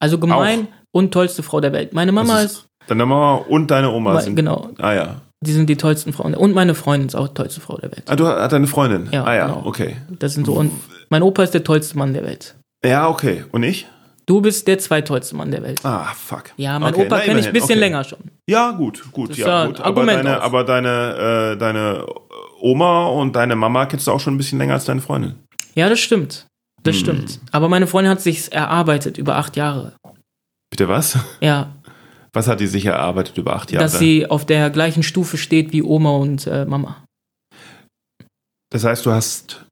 Also 0.01 0.19
gemein 0.19 0.69
und 0.93 1.13
tollste 1.13 1.43
Frau 1.43 1.61
der 1.61 1.73
Welt. 1.73 1.93
Meine 1.95 2.13
Mama 2.13 2.43
Das 2.43 2.53
ist, 2.53 2.67
Deine 2.87 3.07
Mama 3.07 3.35
und 3.37 3.71
deine 3.71 3.91
Oma 3.91 4.15
Me- 4.15 4.23
sind. 4.23 4.37
genau. 4.37 4.71
Ah 4.79 4.93
ja. 4.93 5.21
die 5.43 5.53
sind 5.53 5.69
die 5.71 5.77
tollsten 5.77 6.13
Frauen. 6.13 6.35
Und 6.35 6.55
meine 6.55 6.75
Freundin 6.75 7.07
ist 7.09 7.15
auch 7.15 7.29
die 7.29 7.35
tollste 7.35 7.61
Frau 7.61 7.77
der 7.79 7.91
Welt. 7.93 8.03
Ah, 8.09 8.17
du 8.17 8.27
hast 8.27 8.53
deine 8.53 8.67
Freundin. 8.67 9.09
Ja, 9.13 9.25
ah 9.25 9.35
ja, 9.35 9.47
genau. 9.47 9.63
okay. 9.67 9.97
Das 10.19 10.35
sind 10.35 10.47
so. 10.47 10.55
Und 10.55 10.73
mein 11.09 11.23
Opa 11.23 11.43
ist 11.45 11.55
der 11.55 11.63
tollste 11.65 11.97
Mann 11.97 12.13
der 12.15 12.25
Welt. 12.25 12.57
Ja, 12.85 13.09
okay. 13.09 13.45
Und 13.53 13.63
ich? 13.63 13.87
Du 14.31 14.41
bist 14.41 14.69
der 14.69 14.79
zweitollste 14.79 15.35
Mann 15.35 15.51
der 15.51 15.61
Welt. 15.65 15.85
Ah, 15.85 16.05
fuck. 16.15 16.53
Ja, 16.57 16.79
mein 16.79 16.95
Okay, 16.95 17.07
Opa 17.07 17.19
kenne 17.19 17.41
ich 17.41 17.49
ein 17.49 17.53
bisschen 17.53 17.71
okay. 17.73 17.81
länger 17.81 18.05
schon. 18.05 18.21
Ja, 18.49 18.71
gut, 18.71 19.03
gut, 19.11 19.31
Das 19.31 19.39
ja, 19.39 19.67
gut. 19.67 19.81
Aber 19.81 20.07
deine, 20.07 20.39
auch. 20.39 20.45
aber 20.45 20.63
deine, 20.63 21.53
äh, 21.55 21.57
deine 21.59 22.07
Oma 22.61 23.07
und 23.09 23.35
deine 23.35 23.57
Mama 23.57 23.87
kennst 23.87 24.07
du 24.07 24.13
auch 24.13 24.21
schon 24.21 24.35
ein 24.35 24.37
bisschen 24.37 24.59
länger 24.61 24.75
als 24.75 24.85
deine 24.85 25.01
Freundin. 25.01 25.35
Ja, 25.75 25.89
das 25.89 25.99
stimmt. 25.99 26.47
Das 26.85 26.95
Hm. 26.95 27.01
stimmt. 27.01 27.41
Aber 27.51 27.69
meine 27.69 27.89
Freundin 27.89 28.13
hat 28.13 28.21
sich's 28.21 28.47
erarbeitet 28.47 29.19
über 29.19 29.35
acht 29.35 29.57
Jahre. 29.57 29.97
Bitte 30.71 30.87
was? 30.89 31.19
Ja, 31.41 31.75
Was 32.33 32.47
hat 32.47 32.61
die 32.61 32.69
sich 32.69 32.87
erarbeitet 32.87 33.37
über 33.37 33.57
acht 33.57 33.73
Jahre? 33.73 33.85
dass 33.85 33.99
sie 33.99 34.31
auf 34.31 34.47
der 34.47 34.71
gleichen 34.71 35.03
Stufe 35.03 35.39
steht 35.39 35.73
wie 35.73 35.83
Oma 35.83 36.11
und 36.13 36.47
äh, 36.47 36.65
Mama. 36.67 37.05
das 38.73 38.85
heißt, 38.85 39.05
du 39.07 39.11
hast. 39.11 39.67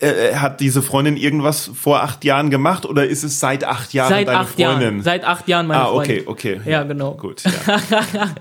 Äh, 0.00 0.30
äh, 0.30 0.34
hat 0.34 0.60
diese 0.60 0.82
Freundin 0.82 1.16
irgendwas 1.16 1.70
vor 1.74 2.02
acht 2.02 2.24
Jahren 2.24 2.50
gemacht 2.50 2.84
oder 2.84 3.06
ist 3.06 3.24
es 3.24 3.40
seit 3.40 3.64
acht 3.64 3.94
Jahren 3.94 4.10
Seit 4.10 4.28
deine 4.28 4.40
acht 4.40 4.48
Freundin? 4.50 4.82
Jahren. 4.82 5.02
Seit 5.02 5.24
acht 5.24 5.48
Jahren 5.48 5.66
meine 5.66 5.82
ah, 5.82 5.92
okay, 5.92 6.22
Freundin. 6.24 6.28
okay. 6.28 6.60
Ja, 6.70 6.82
genau. 6.82 7.14
Gut. 7.14 7.42
Ja. 7.44 7.50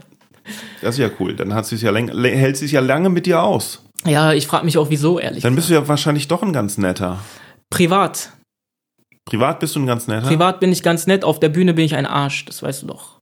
das 0.82 0.96
ist 0.96 1.00
ja 1.00 1.10
cool. 1.20 1.36
Dann 1.36 1.54
hat 1.54 1.66
sie 1.66 1.76
ja 1.78 1.94
hält 1.94 2.58
sie 2.58 2.66
sich 2.66 2.74
ja 2.74 2.82
lange 2.82 3.10
mit 3.10 3.26
dir 3.26 3.42
aus. 3.42 3.84
Ja, 4.06 4.34
ich 4.34 4.48
frage 4.48 4.66
mich 4.66 4.78
auch, 4.78 4.90
wieso, 4.90 5.20
ehrlich. 5.20 5.44
Dann 5.44 5.56
bist 5.56 5.70
du 5.70 5.74
ja 5.74 5.88
wahrscheinlich 5.88 6.28
doch 6.28 6.44
ein 6.44 6.54
ganz 6.54 6.78
netter. 6.78 7.20
Privat. 7.70 8.32
Privat 9.26 9.60
bist 9.60 9.76
du 9.76 9.80
ein 9.80 9.88
ganz 9.88 10.08
netter? 10.08 10.28
Privat 10.28 10.60
bin 10.60 10.72
ich 10.72 10.84
ganz 10.84 11.08
nett, 11.08 11.24
auf 11.24 11.40
der 11.40 11.50
Bühne 11.50 11.74
bin 11.74 11.86
ich 11.86 11.96
ein 11.96 12.06
Arsch, 12.06 12.46
das 12.46 12.62
weißt 12.62 12.84
du 12.84 12.88
doch. 12.88 13.15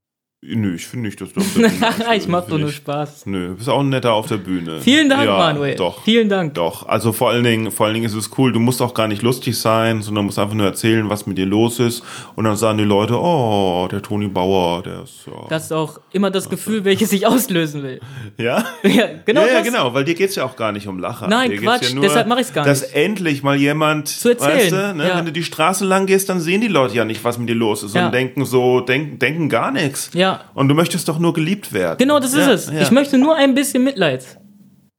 Nö, 0.45 0.75
ich 0.75 0.87
finde 0.87 1.07
nicht, 1.07 1.21
dass 1.21 1.31
du. 1.31 1.39
ich 2.15 2.27
mach 2.27 2.45
doch 2.47 2.57
nur 2.57 2.69
Spaß. 2.71 3.27
Nö, 3.27 3.49
du 3.49 3.55
bist 3.55 3.69
auch 3.69 3.79
ein 3.79 3.87
netter 3.89 4.11
auf 4.13 4.27
der 4.27 4.35
Bühne. 4.37 4.81
Vielen 4.81 5.07
Dank, 5.07 5.23
ja, 5.25 5.37
Manuel. 5.37 5.75
Doch. 5.75 6.03
Vielen 6.03 6.27
Dank. 6.27 6.53
Doch, 6.55 6.85
also 6.85 7.13
vor 7.13 7.29
allen 7.29 7.45
Dingen, 7.45 7.71
vor 7.71 7.85
allen 7.85 7.93
Dingen 7.95 8.05
ist 8.05 8.13
es 8.13 8.29
cool, 8.37 8.51
du 8.51 8.59
musst 8.59 8.81
auch 8.81 8.93
gar 8.93 9.07
nicht 9.07 9.21
lustig 9.21 9.57
sein, 9.57 10.01
sondern 10.01 10.25
musst 10.25 10.37
einfach 10.39 10.53
nur 10.55 10.65
erzählen, 10.65 11.07
was 11.09 11.25
mit 11.27 11.37
dir 11.37 11.45
los 11.45 11.79
ist. 11.79 12.03
Und 12.35 12.43
dann 12.43 12.57
sagen 12.57 12.77
die 12.77 12.83
Leute, 12.83 13.17
oh, 13.17 13.87
der 13.89 14.01
Toni 14.01 14.27
Bauer, 14.27 14.83
der 14.83 15.03
ist 15.03 15.25
ja. 15.27 15.47
Das 15.47 15.65
ist 15.65 15.71
auch 15.71 16.01
immer 16.11 16.29
das 16.29 16.49
Gefühl, 16.49 16.83
welches 16.83 17.13
ich 17.13 17.25
auslösen 17.25 17.83
will. 17.83 18.01
ja? 18.37 18.65
Ja, 18.83 19.05
genau 19.25 19.41
ja, 19.45 19.53
ja, 19.53 19.61
genau, 19.61 19.93
weil 19.93 20.03
dir 20.03 20.13
geht's 20.13 20.35
ja 20.35 20.43
auch 20.43 20.55
gar 20.57 20.71
nicht 20.73 20.87
um 20.87 20.99
Lacher. 20.99 21.27
Nein, 21.27 21.51
Dir 21.51 21.61
Quatsch, 21.61 21.93
deshalb 22.01 22.27
mach 22.27 22.37
ich's 22.37 22.53
gar 22.53 22.65
Dass 22.65 22.81
nicht. 22.81 22.95
endlich 22.95 23.43
mal 23.43 23.55
jemand, 23.55 24.09
Zu 24.09 24.29
erzählen, 24.31 24.57
weißt 24.57 24.71
du, 24.71 24.95
ne, 24.97 25.07
ja. 25.07 25.17
wenn 25.17 25.25
du 25.25 25.31
die 25.31 25.43
Straße 25.43 25.85
lang 25.85 26.05
gehst, 26.05 26.27
dann 26.29 26.39
sehen 26.41 26.59
die 26.61 26.67
Leute 26.67 26.95
ja 26.95 27.05
nicht, 27.05 27.23
was 27.23 27.37
mit 27.37 27.47
dir 27.49 27.55
los 27.55 27.81
ist 27.81 27.95
Ja. 27.95 28.07
und 28.07 28.13
denken 28.13 28.43
so, 28.45 28.81
denken, 28.81 29.19
denken 29.19 29.47
gar 29.49 29.71
nichts. 29.71 30.11
Ja. 30.13 30.32
Und 30.53 30.67
du 30.69 30.75
möchtest 30.75 31.07
doch 31.07 31.19
nur 31.19 31.33
geliebt 31.33 31.73
werden. 31.73 31.97
Genau, 31.97 32.19
das 32.19 32.33
ist 32.33 32.45
ja, 32.47 32.51
es. 32.51 32.67
Ja. 32.67 32.81
Ich 32.81 32.91
möchte 32.91 33.17
nur 33.17 33.35
ein 33.35 33.53
bisschen 33.55 33.83
Mitleid. 33.83 34.39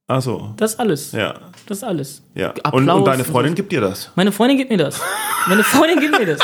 Ach 0.07 0.21
so, 0.21 0.53
Das 0.57 0.73
ist 0.73 0.79
alles. 0.79 1.11
ja. 1.13 1.33
Das 1.67 1.77
ist 1.79 1.83
alles. 1.83 2.21
Ja. 2.35 2.49
Applaus 2.51 2.73
Und, 2.73 2.89
und 2.89 3.05
deine 3.05 3.23
und 3.23 3.29
Freundin 3.31 3.53
so. 3.53 3.55
gibt 3.55 3.71
dir 3.71 3.81
das. 3.81 4.11
Meine 4.15 4.31
Freundin 4.31 4.57
gibt 4.57 4.69
mir 4.69 4.77
das. 4.77 5.01
Meine 5.47 5.63
Freundin 5.63 5.99
gibt 5.99 6.17
mir 6.19 6.25
das. 6.27 6.39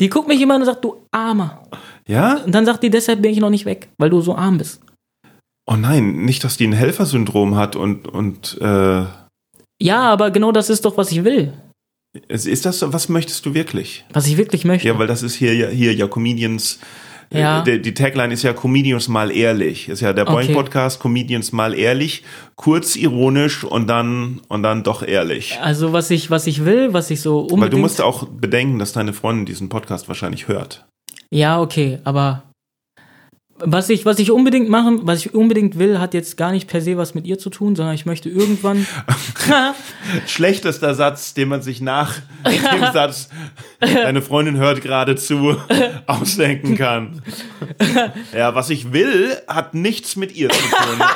Die 0.00 0.08
guckt 0.08 0.28
mich 0.28 0.40
immer 0.40 0.54
an 0.54 0.60
und 0.62 0.66
sagt, 0.66 0.84
du 0.84 1.04
Armer. 1.10 1.62
Ja? 2.06 2.36
Und 2.44 2.54
dann 2.54 2.64
sagt 2.64 2.82
die, 2.84 2.90
deshalb 2.90 3.22
bin 3.22 3.32
ich 3.32 3.38
noch 3.40 3.50
nicht 3.50 3.64
weg, 3.64 3.88
weil 3.98 4.10
du 4.10 4.20
so 4.20 4.36
arm 4.36 4.58
bist. 4.58 4.80
Oh 5.66 5.74
nein, 5.76 6.24
nicht, 6.24 6.44
dass 6.44 6.56
die 6.56 6.66
ein 6.66 6.72
Helfersyndrom 6.72 7.56
hat 7.56 7.74
und, 7.74 8.06
und 8.06 8.58
äh, 8.60 9.04
Ja, 9.82 10.02
aber 10.02 10.30
genau 10.30 10.52
das 10.52 10.68
ist 10.70 10.84
doch, 10.84 10.96
was 10.96 11.10
ich 11.10 11.24
will. 11.24 11.52
ist 12.28 12.46
ist 12.46 12.66
das, 12.66 12.78
so- 12.80 12.92
was 12.92 13.08
möchtest 13.08 13.44
du 13.46 13.54
wirklich? 13.54 14.04
Was 14.12 14.26
ich 14.26 14.36
wirklich 14.36 14.64
möchte. 14.64 14.86
Ja, 14.86 14.98
weil 14.98 15.06
das 15.06 15.22
ist 15.22 15.34
hier 15.34 15.54
ja, 15.54 15.68
hier 15.68 15.94
ja 15.94 16.06
Comedians. 16.06 16.78
Äh, 17.34 17.40
Ja. 17.40 17.62
Die, 17.62 17.80
die 17.82 17.94
Tagline 17.94 18.32
ist 18.32 18.42
ja 18.42 18.52
Comedians 18.52 19.08
mal 19.08 19.30
ehrlich. 19.30 19.88
Ist 19.88 20.00
ja 20.00 20.12
der 20.12 20.24
Boing 20.24 20.44
Okay. 20.44 20.54
Podcast 20.54 21.00
Comedians 21.00 21.52
mal 21.52 21.74
ehrlich, 21.74 22.22
kurz 22.56 22.96
ironisch 22.96 23.64
und 23.64 23.88
dann 23.88 24.40
und 24.48 24.62
dann 24.62 24.82
doch 24.82 25.02
ehrlich. 25.02 25.58
Also 25.60 25.92
was 25.92 26.10
ich, 26.10 26.30
was 26.30 26.46
ich 26.46 26.64
will, 26.64 26.92
was 26.92 27.10
ich 27.10 27.20
so 27.20 27.40
unbedingt. 27.40 27.62
Weil 27.62 27.70
du 27.70 27.78
musst 27.78 28.00
auch 28.00 28.26
bedenken, 28.28 28.78
dass 28.78 28.92
deine 28.92 29.12
Freundin 29.12 29.46
diesen 29.46 29.68
Podcast 29.68 30.08
wahrscheinlich 30.08 30.48
hört. 30.48 30.86
Ja, 31.30 31.60
okay, 31.60 31.98
aber 32.04 32.44
was 33.58 33.88
ich, 33.88 34.04
was 34.04 34.18
ich 34.18 34.30
unbedingt 34.30 34.68
machen, 34.68 35.00
was 35.04 35.20
ich 35.20 35.34
unbedingt 35.34 35.78
will, 35.78 36.00
hat 36.00 36.12
jetzt 36.12 36.36
gar 36.36 36.50
nicht 36.50 36.68
per 36.68 36.80
se 36.80 36.96
was 36.96 37.14
mit 37.14 37.26
ihr 37.26 37.38
zu 37.38 37.50
tun, 37.50 37.76
sondern 37.76 37.94
ich 37.94 38.04
möchte 38.04 38.28
irgendwann. 38.28 38.86
Schlechtester 40.26 40.94
Satz, 40.94 41.34
den 41.34 41.48
man 41.48 41.62
sich 41.62 41.80
nach 41.80 42.14
dem 42.44 42.82
Satz, 42.92 43.28
deine 43.80 44.22
Freundin 44.22 44.56
hört 44.56 44.82
gerade 44.82 45.14
zu, 45.14 45.56
ausdenken 46.06 46.76
kann. 46.76 47.22
Ja, 48.32 48.54
was 48.54 48.70
ich 48.70 48.92
will, 48.92 49.36
hat 49.46 49.74
nichts 49.74 50.16
mit 50.16 50.34
ihr 50.34 50.48
zu 50.48 50.60
tun. 50.60 51.06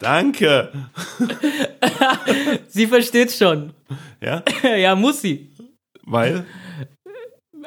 Danke. 0.00 0.70
sie 2.68 2.86
versteht 2.86 3.32
schon. 3.32 3.72
Ja, 4.20 4.42
ja, 4.76 4.94
muss 4.94 5.22
sie. 5.22 5.50
weil, 6.04 6.44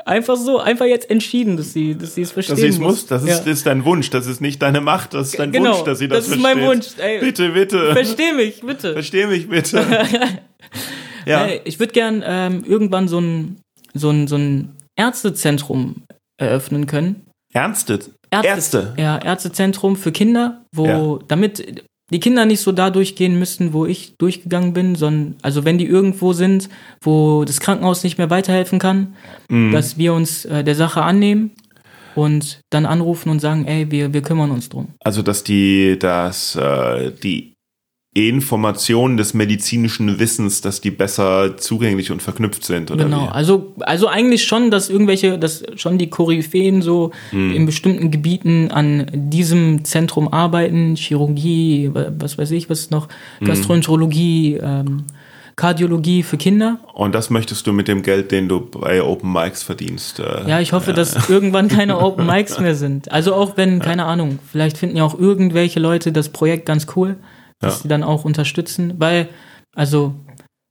Einfach 0.06 0.36
so, 0.38 0.60
einfach 0.60 0.86
jetzt 0.86 1.10
entschieden, 1.10 1.58
dass 1.58 1.74
sie, 1.74 1.95
dass 1.95 2.16
sie 2.16 2.22
es 2.22 2.32
verstehen 2.32 2.56
dass 2.56 2.62
sie 2.62 2.68
es 2.68 2.80
muss. 2.80 2.91
muss, 2.91 3.06
das 3.08 3.24
ist, 3.24 3.45
ja. 3.45 3.52
ist 3.52 3.66
dein 3.66 3.84
Wunsch, 3.86 4.10
das 4.10 4.28
ist 4.28 4.41
nicht 4.41 4.62
deine 4.62 4.82
Macht, 4.82 5.14
das 5.14 5.30
ist 5.30 5.39
dein 5.39 5.52
Genau, 5.52 5.72
Wunsch, 5.74 5.84
dass 5.84 6.00
sie 6.00 6.08
das, 6.08 6.26
das 6.26 6.36
ist 6.36 6.41
mein 6.41 6.60
versteht. 6.60 6.98
Wunsch, 6.98 7.06
ey. 7.06 7.20
Bitte, 7.20 7.50
bitte. 7.50 7.93
Versteh 7.93 8.34
mich, 8.34 8.62
bitte. 8.62 8.93
Versteh 8.93 9.28
mich 9.28 9.50
bitte. 9.50 9.86
ja. 11.26 11.45
Ey, 11.45 11.62
ich 11.66 11.80
würde 11.80 11.93
gern 11.93 12.24
ähm, 12.26 12.64
irgendwann 12.66 13.08
so 13.08 13.20
ein, 13.20 13.58
so 13.93 14.10
ein, 14.10 14.28
so 14.28 14.36
ein 14.38 14.76
Ärztezentrum 14.95 16.04
eröffnen 16.39 16.86
können. 16.86 17.26
Ärzte. 17.54 18.00
Ärzte, 18.30 18.48
Ärzte. 18.48 18.93
Ja, 18.98 19.18
Ärztezentrum 19.18 19.95
für 19.95 20.12
Kinder, 20.12 20.62
wo, 20.76 20.86
Ja. 20.86 21.20
damit 21.28 21.84
die 22.12 22.20
Kinder 22.20 22.45
nicht 22.45 22.62
so 22.62 22.72
da 22.72 22.89
durchgehen 22.89 23.38
müssten, 23.38 23.74
wo 23.74 23.86
ich 23.86 24.16
durchgegangen 24.18 24.74
bin, 24.74 24.95
sondern, 24.95 25.36
also 25.41 25.66
wenn 25.66 25.78
die 25.78 25.86
irgendwo 25.86 26.34
sind, 26.34 26.70
wo 27.01 27.43
das 27.45 27.60
Krankenhaus 27.60 28.03
nicht 28.03 28.18
mehr 28.18 28.30
weiterhelfen 28.30 28.80
kann, 28.80 29.16
Mhm. 29.49 29.72
dass 29.72 29.97
wir 29.97 30.14
uns 30.14 30.45
äh, 30.45 30.64
der 30.64 30.76
Sache 30.76 31.01
annehmen 31.01 31.51
und 32.16 32.60
dann 32.70 32.86
anrufen 32.86 33.30
und 33.30 33.39
sagen, 33.39 33.66
ey, 33.66 33.91
wir, 33.91 34.14
wir 34.14 34.22
kümmern 34.22 34.51
uns 34.51 34.70
drum. 34.70 34.89
Also, 35.03 35.22
dass 35.22 35.43
die, 35.43 35.97
dass 35.99 36.55
äh, 36.55 37.12
die 37.12 37.53
Informationen 38.18 39.15
des 39.18 39.34
medizinischen 39.34 40.18
Wissens, 40.20 40.61
dass 40.61 40.82
die 40.82 40.91
besser 40.91 41.57
zugänglich 41.57 42.11
und 42.11 42.22
verknüpft 42.22 42.63
sind, 42.65 42.89
oder 42.89 43.03
Genau, 43.05 43.26
wie? 43.26 43.28
also, 43.30 43.74
also 43.82 44.07
eigentlich 44.07 44.43
schon, 44.45 44.72
dass 44.72 44.89
irgendwelche, 44.89 45.38
dass 45.38 45.63
schon 45.76 45.97
die 45.97 46.09
Koryphäen 46.09 46.82
so 46.82 47.11
Hm. 47.30 47.51
in 47.53 47.65
bestimmten 47.65 48.09
Gebieten 48.11 48.72
an 48.72 49.05
diesem 49.13 49.84
Zentrum 49.86 50.28
arbeiten, 50.34 50.95
Chirurgie, 50.95 51.91
wa- 51.93 52.11
was 52.18 52.38
weiß 52.38 52.51
ich, 52.51 52.70
was 52.70 52.89
noch, 52.89 53.07
Hm. 53.39 53.47
Gastroenterologie, 53.47 54.57
ähm, 54.61 55.03
Kardiologie 55.55 56.22
für 56.22 56.38
Kinder. 56.38 56.80
Und 56.93 57.15
das 57.15 57.32
möchtest 57.32 57.65
du 57.65 57.74
mit 57.74 57.88
dem 57.88 58.03
Geld, 58.03 58.32
den 58.32 58.47
du 58.47 58.59
bei 58.61 59.01
Open 59.01 59.34
Mics 59.34 59.63
verdienst. 59.63 60.20
Äh, 60.20 60.47
Ja, 60.47 60.59
ich 60.59 60.72
hoffe, 60.72 60.93
dass 60.93 61.15
irgendwann 61.30 61.68
keine 61.68 61.97
Open 61.99 62.28
Mics 62.28 62.59
mehr 62.59 62.76
sind. 62.76 63.11
Also 63.11 63.34
auch 63.34 63.57
wenn, 63.57 63.80
keine 63.80 64.05
Ahnung, 64.05 64.38
vielleicht 64.51 64.78
finden 64.78 64.97
ja 64.97 65.03
auch 65.03 65.18
irgendwelche 65.18 65.80
Leute 65.80 66.11
das 66.11 66.30
Projekt 66.30 66.68
ganz 66.68 66.86
cool, 66.95 67.15
dass 67.60 67.76
Ja. 67.78 67.82
sie 67.84 67.88
dann 67.88 68.03
auch 68.03 68.26
unterstützen, 68.26 68.93
weil, 68.97 69.30
also, 69.76 70.14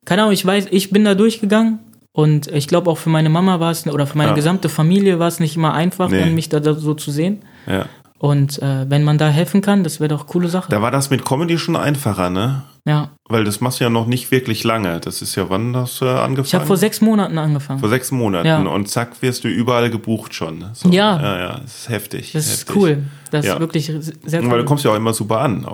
keine 0.05 0.23
Ahnung, 0.23 0.33
ich 0.35 0.45
weiß, 0.47 0.67
ich 0.71 0.91
bin 0.91 1.05
da 1.05 1.15
durchgegangen 1.15 1.81
und 2.13 2.47
ich 2.49 2.69
glaube 2.69 2.91
auch 2.91 2.99
für 2.99 3.11
meine 3.11 3.29
Mama 3.29 3.59
war 3.61 3.71
es, 3.73 3.87
oder 3.87 4.07
für 4.07 4.17
meine 4.19 4.31
Ja. 4.31 4.35
gesamte 4.37 4.69
Familie 4.69 5.19
war 5.19 5.29
es 5.29 5.41
nicht 5.41 5.57
immer 5.57 5.75
einfach, 5.75 6.09
Nee. 6.11 6.31
mich 6.31 6.49
da, 6.49 6.61
da 6.61 6.75
so 6.75 6.95
zu 6.95 7.11
sehen. 7.11 7.41
ja. 7.67 7.87
Und 8.19 8.63
äh, 8.63 8.89
wenn 8.89 9.05
man 9.05 9.19
da 9.19 9.29
helfen 9.29 9.61
kann, 9.61 9.85
das 9.85 10.01
wäre 10.01 10.09
doch 10.09 10.27
coole 10.27 10.49
Sache. 10.49 10.71
Da 10.71 10.81
war 10.81 10.91
das 10.91 11.11
mit 11.11 11.25
Comedy 11.25 11.59
schon 11.59 11.77
einfacher, 11.77 12.31
ne? 12.31 12.63
Ja. 12.87 13.11
Weil 13.29 13.45
das 13.45 13.61
machst 13.61 13.81
du 13.81 13.85
ja 13.85 13.91
noch 13.91 14.07
nicht 14.07 14.31
wirklich 14.31 14.65
lange. 14.65 15.01
Das 15.01 15.21
ist 15.21 15.35
ja, 15.35 15.51
wann 15.51 15.77
hast 15.77 16.01
du 16.01 16.07
angefangen? 16.07 16.47
Ich 16.47 16.55
habe 16.55 16.65
vor 16.67 16.77
sechs 16.77 17.01
Monaten 17.01 17.37
angefangen. 17.37 17.81
Vor 17.81 17.89
sechs 17.89 18.11
Monaten. 18.13 18.47
Ja. 18.47 18.59
Und 18.63 18.89
zack, 18.89 19.21
wirst 19.21 19.45
du 19.45 19.49
überall 19.49 19.91
gebucht 19.91 20.35
schon. 20.35 20.65
So. 20.73 20.89
Ja. 20.91 21.21
Ja, 21.21 21.39
ja, 21.39 21.59
das 21.63 21.79
ist 21.81 21.89
heftig. 21.89 22.33
das 22.33 22.47
ist 22.47 22.61
heftig. 22.61 22.77
cool. 22.77 23.03
Das 23.33 23.45
Ja. 23.45 23.55
ist 23.55 23.61
wirklich 23.61 23.87
sehr 23.87 24.43
Weil 24.43 24.49
du 24.51 24.57
cool. 24.57 24.65
kommst 24.65 24.85
ja 24.85 24.93
auch 24.93 24.97
immer 24.97 25.13
super 25.13 25.41
an. 25.41 25.67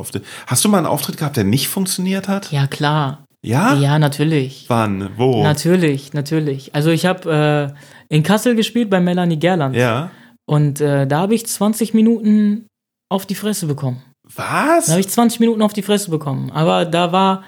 Hast 0.46 0.64
du 0.64 0.68
mal 0.68 0.78
einen 0.78 0.86
Auftritt 0.86 1.18
gehabt, 1.18 1.36
der 1.36 1.44
nicht 1.44 1.68
funktioniert 1.68 2.28
hat? 2.28 2.50
Ja, 2.50 2.66
klar. 2.66 3.18
Ja? 3.42 3.74
Ja, 3.74 3.98
natürlich. 3.98 4.64
Wann? 4.68 5.10
Wo? 5.16 5.42
Natürlich, 5.42 6.14
natürlich. 6.14 6.74
Also 6.74 6.90
ich 6.90 7.06
habe 7.06 7.74
äh, 8.10 8.14
in 8.14 8.22
Kassel 8.22 8.54
gespielt 8.56 8.88
bei 8.88 9.00
Melanie 9.00 9.38
Gerland. 9.38 9.76
Ja. 9.76 10.10
Und 10.52 10.82
äh, 10.82 11.06
da 11.06 11.20
habe 11.20 11.34
ich 11.34 11.46
20 11.46 11.94
Minuten 11.94 12.66
auf 13.10 13.24
die 13.24 13.34
Fresse 13.34 13.64
bekommen. 13.64 14.02
Was? 14.36 14.84
Da 14.84 14.92
habe 14.92 15.00
ich 15.00 15.08
20 15.08 15.40
Minuten 15.40 15.62
auf 15.62 15.72
die 15.72 15.80
Fresse 15.80 16.10
bekommen. 16.10 16.50
Aber 16.50 16.84
da 16.84 17.10
war, 17.10 17.42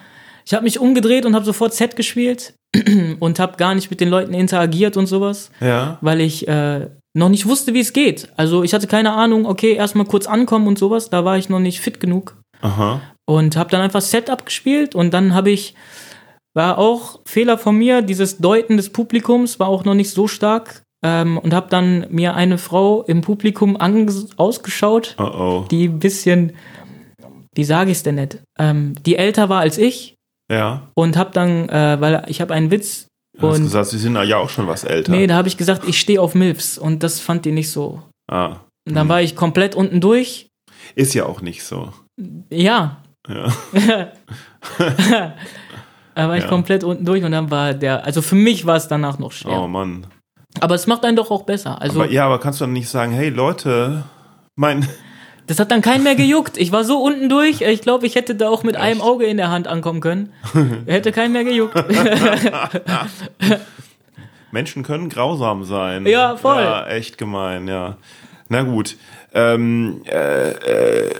ich 0.46 0.54
habe 0.54 0.64
mich 0.64 0.78
umgedreht 0.78 1.26
und 1.26 1.34
habe 1.34 1.44
sofort 1.44 1.74
Set 1.74 1.96
gespielt 1.96 2.54
und 3.20 3.38
habe 3.38 3.58
gar 3.58 3.74
nicht 3.74 3.90
mit 3.90 4.00
den 4.00 4.08
Leuten 4.08 4.32
interagiert 4.32 4.96
und 4.96 5.04
sowas, 5.06 5.50
ja. 5.60 5.98
weil 6.00 6.22
ich 6.22 6.48
äh, 6.48 6.88
noch 7.12 7.28
nicht 7.28 7.44
wusste, 7.44 7.74
wie 7.74 7.80
es 7.80 7.92
geht. 7.92 8.30
Also 8.38 8.64
ich 8.64 8.72
hatte 8.72 8.86
keine 8.86 9.12
Ahnung, 9.12 9.44
okay, 9.44 9.74
erstmal 9.74 10.06
kurz 10.06 10.26
ankommen 10.26 10.66
und 10.66 10.78
sowas, 10.78 11.10
da 11.10 11.26
war 11.26 11.36
ich 11.36 11.50
noch 11.50 11.60
nicht 11.60 11.80
fit 11.80 12.00
genug 12.00 12.40
Aha. 12.62 13.02
und 13.26 13.54
habe 13.58 13.68
dann 13.68 13.82
einfach 13.82 14.00
Setup 14.00 14.46
gespielt 14.46 14.94
und 14.94 15.12
dann 15.12 15.34
habe 15.34 15.50
ich 15.50 15.74
war 16.54 16.78
auch 16.78 17.20
Fehler 17.26 17.58
von 17.58 17.76
mir, 17.76 18.00
dieses 18.00 18.38
Deuten 18.38 18.78
des 18.78 18.88
Publikums 18.88 19.60
war 19.60 19.68
auch 19.68 19.84
noch 19.84 19.94
nicht 19.94 20.10
so 20.10 20.26
stark 20.26 20.84
ähm, 21.04 21.38
und 21.38 21.54
habe 21.54 21.68
dann 21.70 22.06
mir 22.10 22.34
eine 22.34 22.58
Frau 22.58 23.02
im 23.02 23.20
Publikum 23.20 23.76
ausgeschaut, 24.36 25.14
Oh 25.18 25.22
oh. 25.22 25.64
die 25.70 25.86
ein 25.88 25.98
bisschen, 26.00 26.52
wie 27.54 27.64
sage 27.64 27.90
ich 27.90 27.98
es 27.98 28.02
denn 28.02 28.16
nicht, 28.16 28.38
ähm, 28.58 28.94
die 29.06 29.16
älter 29.16 29.48
war 29.48 29.60
als 29.60 29.78
ich 29.78 30.14
Ja. 30.50 30.88
und 30.94 31.16
habe 31.16 31.30
dann, 31.32 31.68
äh, 31.68 32.00
weil 32.00 32.24
ich 32.28 32.40
habe 32.40 32.52
einen 32.54 32.70
Witz 32.70 33.06
Du 33.38 33.48
hast 33.48 33.56
und 33.58 33.64
gesagt, 33.64 33.88
sie 33.88 33.98
sind 33.98 34.14
ja 34.16 34.36
auch 34.38 34.48
schon 34.48 34.66
was 34.68 34.84
älter. 34.84 35.10
nee, 35.12 35.26
da 35.26 35.34
habe 35.34 35.48
ich 35.48 35.56
gesagt, 35.56 35.82
ich 35.88 35.98
stehe 36.00 36.20
auf 36.20 36.34
Milfs 36.34 36.78
und 36.78 37.02
das 37.02 37.20
fand 37.20 37.44
die 37.44 37.52
nicht 37.52 37.70
so. 37.70 38.02
ah. 38.30 38.56
Und 38.86 38.94
dann 38.96 39.08
war 39.08 39.22
ich 39.22 39.34
komplett 39.34 39.74
unten 39.74 40.00
durch. 40.02 40.48
Ist 40.94 41.14
ja 41.14 41.24
auch 41.26 41.40
nicht 41.40 41.64
so. 41.64 41.92
Ja, 42.50 42.98
Ja. 43.26 43.50
da 46.14 46.28
war 46.28 46.36
ich 46.36 46.44
Ja. 46.44 46.48
komplett 46.48 46.84
unten 46.84 47.04
durch 47.04 47.24
und 47.24 47.32
dann 47.32 47.50
war 47.50 47.74
der, 47.74 48.04
also 48.04 48.22
für 48.22 48.34
mich 48.34 48.66
war 48.66 48.76
es 48.76 48.86
danach 48.88 49.18
noch 49.18 49.32
schwer. 49.32 49.60
Oh 49.62 49.66
Mann. 49.68 50.06
Aber 50.60 50.74
es 50.74 50.86
macht 50.86 51.04
einen 51.04 51.16
doch 51.16 51.30
auch 51.30 51.42
besser. 51.42 51.80
Also 51.80 52.02
Aber, 52.02 52.10
ja, 52.10 52.26
aber 52.26 52.38
kannst 52.38 52.60
du 52.60 52.64
dann 52.64 52.72
nicht 52.72 52.88
sagen, 52.88 53.12
hey 53.12 53.28
Leute, 53.28 54.04
mein, 54.56 54.88
Das 55.46 55.58
hat 55.58 55.70
dann 55.70 55.82
keinen 55.82 56.04
mehr 56.04 56.14
gejuckt. 56.14 56.56
Ich 56.56 56.72
war 56.72 56.84
so 56.84 57.02
unten 57.02 57.28
durch. 57.28 57.60
Ich 57.60 57.82
glaube, 57.82 58.06
ich 58.06 58.14
hätte 58.14 58.34
da 58.34 58.48
auch 58.48 58.62
mit 58.62 58.76
einem 58.76 59.02
Auge 59.02 59.26
in 59.26 59.36
der 59.36 59.50
Hand 59.50 59.68
ankommen 59.68 60.00
können. 60.00 60.32
Hätte 60.86 61.12
keinen 61.12 61.32
mehr 61.32 61.44
gejuckt. 61.44 61.74
Menschen 64.50 64.82
können 64.84 65.10
grausam 65.10 65.64
sein. 65.64 66.06
Ja, 66.06 66.36
voll. 66.36 66.62
Ja, 66.62 66.86
echt 66.86 67.18
gemein, 67.18 67.68
ja. 67.68 67.98
Na 68.48 68.62
gut. 68.62 68.96
Ähm, 69.36 70.02
äh, 70.06 70.50
äh, 70.50 71.10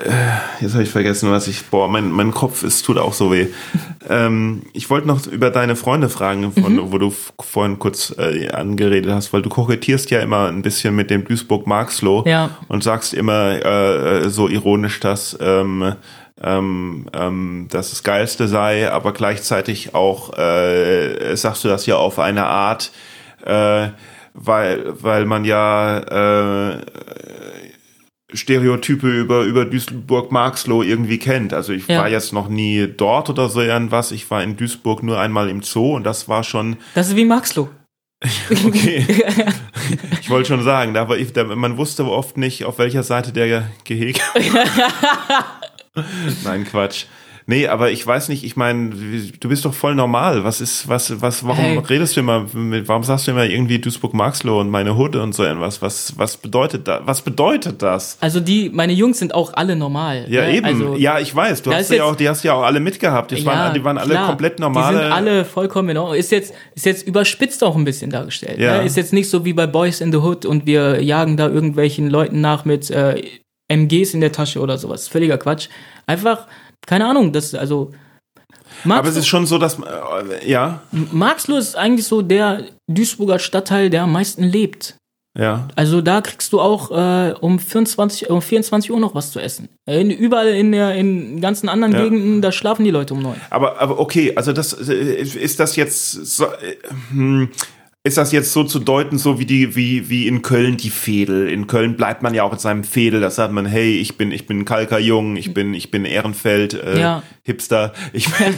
jetzt 0.61 0.75
habe 0.75 0.85
ich 0.85 0.91
vergessen, 0.91 1.31
was 1.33 1.49
ich. 1.49 1.65
Boah, 1.67 1.89
mein, 1.89 2.13
mein 2.13 2.31
Kopf, 2.31 2.63
es 2.63 2.81
tut 2.83 2.97
auch 2.97 3.13
so 3.13 3.33
weh. 3.33 3.49
ähm, 4.09 4.63
ich 4.73 4.89
wollte 4.89 5.09
noch 5.09 5.27
über 5.27 5.51
deine 5.51 5.75
Freunde 5.75 6.09
fragen, 6.09 6.53
von, 6.53 6.75
Mhm. 6.77 6.93
wo 6.93 6.99
du 6.99 7.13
vorhin 7.41 7.79
kurz 7.81 8.15
äh, 8.17 8.49
angeredet 8.51 9.11
hast, 9.13 9.33
weil 9.33 9.43
du 9.43 9.49
kokettierst 9.49 10.11
ja 10.11 10.21
immer 10.21 10.47
ein 10.47 10.63
bisschen 10.63 10.95
mit 10.95 11.11
dem 11.11 11.25
Duisburg-Marxloh 11.25 12.23
Ja. 12.27 12.51
und 12.69 12.85
sagst 12.85 13.15
immer 13.15 13.57
äh, 13.65 14.19
äh, 14.27 14.29
so 14.31 14.49
ironisch, 14.49 15.01
dass 15.01 15.37
ähm, 15.41 15.95
ähm, 16.43 17.07
ähm, 17.13 17.67
dass 17.71 17.91
das 17.91 18.03
Geilste 18.05 18.47
sei, 18.49 18.91
aber 18.91 19.13
gleichzeitig 19.13 19.95
auch 19.95 20.37
äh, 20.39 21.35
sagst 21.37 21.65
du 21.65 21.69
das 21.69 21.87
ja 21.87 21.97
auf 21.97 22.19
eine 22.19 22.47
Art, 22.47 22.91
äh, 23.45 23.89
weil 24.35 24.85
weil 25.01 25.27
man 25.27 25.45
ja 25.45 25.99
äh, 25.99 26.77
Stereotype 28.33 29.07
über, 29.07 29.43
über 29.43 29.65
Duisburg-Marxloh 29.65 30.83
irgendwie 30.83 31.19
kennt. 31.19 31.53
Also 31.53 31.73
ich 31.73 31.87
Ja. 31.89 31.99
war 32.01 32.09
jetzt 32.09 32.33
noch 32.33 32.49
nie 32.49 32.89
dort 32.97 33.31
oder 33.31 33.49
so 33.49 33.61
irgendwas. 33.61 34.13
Ich 34.13 34.31
war 34.31 34.43
in 34.43 34.57
Duisburg 34.57 35.03
nur 35.03 35.21
einmal 35.21 35.49
im 35.49 35.63
Zoo 35.63 35.95
und 35.95 36.05
das 36.05 36.29
war 36.29 36.43
schon, 36.43 36.77
Das 36.95 37.09
ist 37.09 37.17
wie 37.17 37.25
Maxloh. 37.25 37.69
okay. 38.67 39.07
ich 40.21 40.31
wollte 40.31 40.49
schon 40.49 40.63
sagen, 40.63 40.95
da 40.95 41.09
war 41.09 41.19
ich, 41.19 41.33
da, 41.35 41.45
man 41.45 41.77
wusste 41.77 42.05
oft 42.07 42.39
nicht, 42.39 42.65
auf 42.65 42.79
welcher 42.79 43.03
Seite 43.03 43.33
der 43.33 43.71
Gehege. 43.85 44.21
Nein, 46.45 46.65
Quatsch. 46.65 47.05
Nee, 47.47 47.67
aber 47.69 47.91
ich 47.91 48.07
weiß 48.07 48.31
nicht, 48.31 48.43
ich 48.43 48.57
meine, 48.57 48.91
du 49.39 49.49
bist 49.51 49.67
doch 49.67 49.75
voll 49.75 49.95
normal. 49.95 50.45
Was 50.45 50.63
ist, 50.63 50.89
was, 50.89 51.21
was, 51.21 51.45
warum 51.45 51.57
Hey. 51.59 51.79
redest 51.79 52.17
du 52.17 52.21
immer 52.21 52.47
mit, 52.55 52.89
warum 52.89 53.03
sagst 53.03 53.27
du 53.27 53.33
immer 53.33 53.45
irgendwie 53.45 53.79
Duisburg-Marxloh 53.79 54.61
und 54.61 54.71
meine 54.71 54.97
Hude 54.97 55.23
und 55.23 55.35
so 55.35 55.45
irgendwas? 55.45 55.83
Was, 55.83 56.15
was 56.17 56.39
bedeutet 56.39 56.89
das? 56.89 57.03
Was 57.05 57.21
bedeutet 57.21 57.83
das? 57.83 58.17
Also 58.21 58.41
die, 58.41 58.71
meine 58.71 58.95
Jungs 58.95 59.19
sind 59.19 59.35
auch 59.35 59.53
alle 59.53 59.77
normal. 59.77 60.25
Ja, 60.31 60.43
ne? 60.47 60.57
eben. 60.57 60.65
Also, 60.67 60.97
ja, 60.97 61.19
ich 61.19 61.35
weiß. 61.37 61.61
Du 61.63 61.73
hast 61.73 61.91
ja 61.91 61.97
jetzt- 61.97 62.03
auch, 62.05 62.17
die 62.17 62.29
hast 62.29 62.43
ja 62.45 62.55
auch 62.55 62.63
alle 62.63 62.81
mitgehabt. 62.81 63.31
Das 63.33 63.45
waren, 63.45 63.75
die 63.75 63.85
waren 63.85 63.99
alle 63.99 64.11
klar. 64.15 64.27
komplett 64.29 64.59
normale. 64.59 64.97
Die 64.97 65.03
sind 65.05 65.13
alle 65.13 65.45
vollkommen 65.45 65.91
in 65.91 65.99
Ordnung. 65.99 66.17
Ist 66.19 66.33
jetzt, 66.33 66.55
ist 66.75 66.87
jetzt 66.87 67.07
überspitzt 67.07 67.63
auch 67.63 67.77
ein 67.77 67.85
bisschen 67.85 68.11
dargestellt. 68.11 68.59
Ja. 68.59 68.79
Ne? 68.79 68.85
Ist 68.85 68.97
jetzt 68.97 69.13
nicht 69.13 69.29
so 69.29 69.45
wie 69.45 69.53
bei 69.53 69.67
Boys 69.67 70.01
in 70.01 70.13
the 70.13 70.19
Hood 70.19 70.47
und 70.47 70.65
wir 70.67 71.03
jagen 71.03 71.37
da 71.37 71.49
irgendwelchen 71.49 72.09
Leuten 72.09 72.41
nach 72.41 72.65
mit 72.65 72.91
äh, 72.91 73.23
MGs 73.69 74.15
in 74.15 74.21
der 74.21 74.33
Tasche 74.33 74.61
oder 74.61 74.79
sowas. 74.79 75.09
Völliger 75.09 75.37
Quatsch. 75.39 75.69
Einfach, 76.07 76.47
keine 76.87 77.07
Ahnung, 77.07 77.33
das, 77.33 77.55
also. 77.55 77.93
aber 78.85 79.09
es 79.09 79.17
ist 79.17 79.27
schon 79.27 79.47
so, 79.47 79.59
dass, 79.59 79.79
äh, 79.79 80.49
ja, 80.49 80.83
Marxloh 80.91 81.57
ist 81.57 81.77
eigentlich 81.77 82.07
so 82.07 82.23
der 82.23 82.65
Duisburger 82.89 83.39
Stadtteil, 83.39 83.91
der 83.91 84.03
am 84.03 84.13
meisten 84.13 84.43
lebt. 84.45 84.97
ja. 85.39 85.69
Also 85.77 86.01
da 86.01 86.21
kriegst 86.21 86.53
du 86.53 86.61
auch 86.61 86.91
äh, 86.91 87.35
um 87.41 87.59
24, 87.59 88.31
um 88.31 88.41
24 88.43 88.91
Uhr 88.91 89.01
noch 89.01 89.15
was 89.15 89.33
zu 89.33 89.41
essen. 89.41 89.69
In, 89.87 90.11
überall 90.11 90.49
in 90.49 90.71
der 90.73 90.95
in 90.95 91.41
ganzen 91.41 91.69
anderen 91.69 91.93
Ja. 91.95 92.03
Gegenden, 92.03 92.43
da 92.43 92.53
schlafen 92.53 92.85
die 92.85 92.91
Leute 92.91 93.15
um 93.15 93.23
neun. 93.23 93.41
Aber, 93.51 93.81
aber 93.81 93.99
okay, 93.99 94.33
also 94.37 94.53
das 94.53 94.73
äh, 94.89 95.23
ist 95.23 95.59
das 95.61 95.77
jetzt 95.77 96.13
so, 96.13 96.45
äh, 96.45 96.77
hm, 97.11 97.49
ist 98.07 98.19
das 98.19 98.33
jetzt 98.33 98.53
so 98.53 98.65
zu 98.65 98.81
deuten, 98.81 99.17
so 99.17 99.39
wie 99.39 99.47
die, 99.47 99.77
wie, 99.77 100.11
wie 100.11 100.29
in 100.29 100.43
Köln 100.43 100.77
die 100.77 100.91
Fädel. 100.91 101.49
In 101.49 101.67
Köln 101.67 101.97
bleibt 101.97 102.23
man 102.23 102.35
ja 102.35 102.43
auch 102.43 102.53
in 102.53 102.59
seinem 102.59 102.85
Fädel. 102.85 103.23
Da 103.23 103.31
sagt 103.31 103.51
man, 103.55 103.65
hey, 103.65 103.99
ich 103.99 104.19
bin, 104.19 104.31
ich 104.31 104.47
bin 104.47 104.67
Kalkerjung, 104.67 105.37
ich 105.37 105.55
bin, 105.55 105.73
ich 105.73 105.91
bin 105.91 106.05
Ehrenfeld, 106.05 106.75
äh, 106.75 107.01
Ja. 107.01 107.23
Hipster, 107.45 107.95
ich 108.13 108.27
bin, 108.31 108.55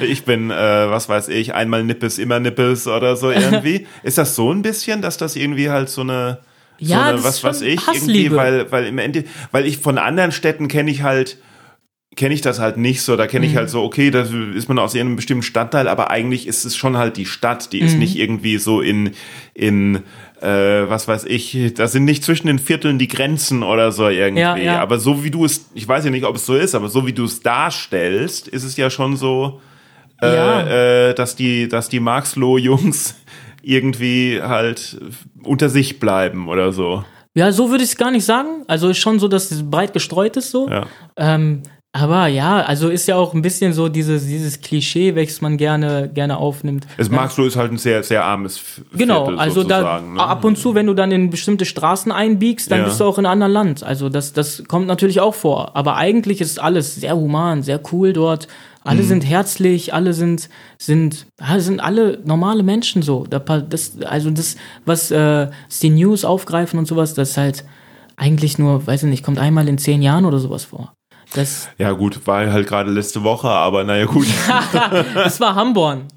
ich 0.08 0.24
bin, 0.24 0.50
äh, 0.50 0.54
was 0.90 1.08
weiß 1.08 1.28
ich, 1.28 1.54
einmal 1.54 1.84
Nippes, 1.84 2.18
immer 2.18 2.40
Nippes 2.40 2.88
oder 2.88 3.14
so 3.16 3.30
irgendwie. 3.30 3.86
Ist 4.02 4.18
das 4.18 4.34
so 4.34 4.52
ein 4.52 4.62
bisschen, 4.62 5.02
dass 5.02 5.18
das 5.18 5.36
irgendwie 5.36 5.70
halt 5.70 5.88
so 5.88 6.00
eine, 6.00 6.38
so 6.80 6.92
Ja, 6.92 7.04
eine 7.06 7.12
das 7.18 7.24
was 7.24 7.44
weiß 7.44 7.60
ich, 7.60 7.86
Hassliebe. 7.86 8.34
irgendwie, 8.34 8.36
weil, 8.36 8.72
weil 8.72 8.86
im 8.86 8.98
Ende, 8.98 9.22
weil 9.52 9.66
ich 9.66 9.78
von 9.78 9.98
anderen 9.98 10.32
Städten 10.32 10.66
kenne 10.66 10.90
ich 10.90 11.02
halt, 11.04 11.38
kenne 12.18 12.34
ich 12.34 12.42
das 12.42 12.58
halt 12.58 12.76
nicht 12.76 13.00
so. 13.00 13.16
Da 13.16 13.26
kenne 13.26 13.46
Mhm. 13.46 13.52
ich 13.52 13.56
halt 13.56 13.70
so, 13.70 13.82
okay, 13.82 14.10
da 14.10 14.26
ist 14.54 14.68
man 14.68 14.78
aus 14.78 14.94
irgendeinem 14.94 15.16
bestimmten 15.16 15.42
Stadtteil, 15.42 15.88
aber 15.88 16.10
eigentlich 16.10 16.46
ist 16.46 16.66
es 16.66 16.76
schon 16.76 16.98
halt 16.98 17.16
die 17.16 17.24
Stadt. 17.24 17.72
Die 17.72 17.80
ist 17.80 17.94
Mhm. 17.94 17.98
nicht 18.00 18.16
irgendwie 18.18 18.58
so 18.58 18.80
in, 18.82 19.12
in 19.54 20.02
äh, 20.42 20.88
was 20.88 21.08
weiß 21.08 21.24
ich, 21.24 21.72
da 21.74 21.88
sind 21.88 22.04
nicht 22.04 22.22
zwischen 22.24 22.46
den 22.48 22.58
Vierteln 22.58 22.98
die 22.98 23.08
Grenzen 23.08 23.62
oder 23.62 23.90
so 23.92 24.08
irgendwie. 24.08 24.40
Ja, 24.42 24.56
ja. 24.56 24.78
Aber 24.80 24.98
so 24.98 25.24
wie 25.24 25.30
du 25.30 25.44
es, 25.44 25.70
ich 25.74 25.88
weiß 25.88 26.04
ja 26.04 26.10
nicht, 26.10 26.24
ob 26.26 26.36
es 26.36 26.44
so 26.46 26.54
ist, 26.54 26.74
aber 26.74 26.88
so 26.88 27.06
wie 27.06 27.12
du 27.12 27.24
es 27.24 27.40
darstellst, 27.40 28.46
ist 28.48 28.64
es 28.64 28.76
ja 28.76 28.90
schon 28.90 29.16
so, 29.16 29.60
äh, 30.22 30.34
Ja. 30.34 31.08
äh, 31.08 31.14
dass 31.14 31.34
die, 31.36 31.68
dass 31.68 31.88
die 31.88 32.00
Marxloh-Jungs 32.00 33.14
irgendwie 33.62 34.40
halt 34.42 34.98
unter 35.42 35.68
sich 35.68 35.98
bleiben 36.00 36.48
oder 36.48 36.72
so. 36.72 37.04
Ja, 37.34 37.52
so 37.52 37.70
würde 37.70 37.84
ich 37.84 37.90
es 37.90 37.96
gar 37.96 38.10
nicht 38.10 38.24
sagen. 38.24 38.64
Also 38.66 38.88
ist 38.88 38.98
schon 38.98 39.18
so, 39.18 39.28
dass 39.28 39.50
es 39.50 39.68
breit 39.68 39.92
gestreut 39.92 40.36
ist 40.36 40.50
so. 40.50 40.68
Ja. 40.68 40.86
Ähm, 41.16 41.62
aber 42.00 42.26
ja, 42.26 42.60
also 42.60 42.88
ist 42.88 43.06
ja 43.08 43.16
auch 43.16 43.34
ein 43.34 43.42
bisschen 43.42 43.72
so 43.72 43.88
dieses, 43.88 44.26
dieses 44.26 44.60
Klischee, 44.60 45.14
welches 45.14 45.40
man 45.40 45.56
gerne, 45.56 46.08
gerne 46.12 46.36
aufnimmt. 46.36 46.86
Es 46.96 47.10
Marxloh 47.10 47.44
ist 47.46 47.56
halt 47.56 47.72
ein 47.72 47.78
sehr, 47.78 48.02
sehr 48.02 48.24
armes 48.24 48.58
V- 48.58 48.82
Genau, 48.96 49.26
Viertel 49.26 49.38
also 49.38 49.64
da 49.64 50.00
ne? 50.00 50.20
ab 50.20 50.44
und 50.44 50.56
zu, 50.58 50.74
wenn 50.74 50.86
du 50.86 50.94
dann 50.94 51.10
in 51.12 51.30
bestimmte 51.30 51.64
Straßen 51.64 52.12
einbiegst, 52.12 52.70
dann 52.70 52.80
Ja. 52.80 52.84
bist 52.84 53.00
du 53.00 53.04
auch 53.04 53.18
in 53.18 53.26
einem 53.26 53.42
anderen 53.42 53.52
Land. 53.52 53.82
Also 53.82 54.08
das, 54.08 54.32
das 54.32 54.62
kommt 54.68 54.86
natürlich 54.86 55.20
auch 55.20 55.34
vor. 55.34 55.76
Aber 55.76 55.96
eigentlich 55.96 56.40
ist 56.40 56.60
alles 56.60 56.94
sehr 56.96 57.16
human, 57.16 57.62
sehr 57.62 57.80
cool 57.92 58.12
dort. 58.12 58.48
Alle 58.84 59.02
Mhm. 59.02 59.06
sind 59.06 59.26
herzlich, 59.26 59.92
alle 59.92 60.14
sind, 60.14 60.48
sind, 60.78 61.26
sind 61.58 61.80
alle 61.80 62.20
normale 62.24 62.62
Menschen 62.62 63.02
so. 63.02 63.24
Das, 63.28 63.98
also 64.04 64.30
das, 64.30 64.56
was 64.86 65.10
äh, 65.10 65.48
was 65.68 65.78
die 65.80 65.90
News 65.90 66.24
aufgreifen 66.24 66.78
und 66.78 66.86
sowas, 66.86 67.14
das 67.14 67.30
ist 67.30 67.36
halt 67.36 67.64
eigentlich 68.16 68.58
nur, 68.58 68.86
weiß 68.86 69.02
ich 69.04 69.10
nicht, 69.10 69.22
kommt 69.24 69.38
einmal 69.38 69.68
in 69.68 69.78
zehn 69.78 70.00
Jahren 70.02 70.24
oder 70.24 70.38
sowas 70.38 70.64
vor. 70.64 70.92
Das, 71.34 71.68
Ja, 71.78 71.92
gut, 71.92 72.26
war 72.26 72.50
halt 72.50 72.66
gerade 72.66 72.90
letzte 72.90 73.22
Woche, 73.22 73.48
aber 73.48 73.84
naja, 73.84 74.06
gut. 74.06 74.26
das 75.14 75.40
war 75.40 75.54
Hamborn. 75.54 76.08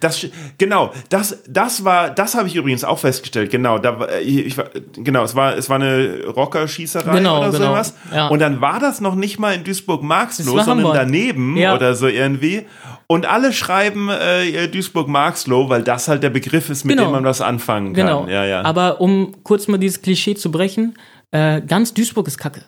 Das, 0.00 0.26
genau, 0.58 0.92
das, 1.08 1.42
das 1.48 1.82
war, 1.82 2.10
das 2.10 2.34
habe 2.34 2.46
ich 2.48 2.54
übrigens 2.54 2.84
auch 2.84 2.98
festgestellt. 2.98 3.50
Genau, 3.50 3.78
da, 3.78 3.98
war- 3.98 4.20
ich, 4.20 4.54
genau, 4.92 5.24
es 5.24 5.34
war, 5.34 5.56
es 5.56 5.70
war 5.70 5.76
eine 5.76 6.22
Rockerschießerei 6.26 7.16
Genau, 7.16 7.38
oder 7.40 7.50
genau, 7.50 7.68
sowas. 7.68 7.94
ja. 8.14 8.28
Und 8.28 8.40
dann 8.40 8.60
war 8.60 8.78
das 8.78 9.00
noch 9.00 9.14
nicht 9.14 9.38
mal 9.38 9.54
in 9.54 9.64
Duisburg-Marxloh, 9.64 10.44
sondern 10.58 10.68
Hamburg. 10.78 10.94
daneben 10.96 11.56
Ja. 11.56 11.74
oder 11.74 11.94
so 11.94 12.08
irgendwie. 12.08 12.66
Und 13.06 13.24
alle 13.24 13.54
schreiben 13.54 14.10
äh, 14.10 14.68
Duisburg-Marxloh, 14.68 15.70
weil 15.70 15.82
das 15.82 16.08
halt 16.08 16.22
der 16.22 16.30
Begriff 16.30 16.68
ist, 16.68 16.84
mit 16.84 16.96
Genau. 16.98 17.08
dem 17.08 17.12
man 17.12 17.24
was 17.24 17.40
anfangen 17.40 17.94
kann. 17.94 18.06
Genau. 18.06 18.26
Ja, 18.28 18.44
ja. 18.44 18.62
Aber 18.66 19.00
um 19.00 19.32
kurz 19.44 19.66
mal 19.66 19.78
dieses 19.78 20.02
Klischee 20.02 20.34
zu 20.34 20.50
brechen, 20.50 20.94
äh, 21.30 21.62
ganz 21.62 21.94
Duisburg 21.94 22.26
ist 22.28 22.36
Kacke. 22.36 22.64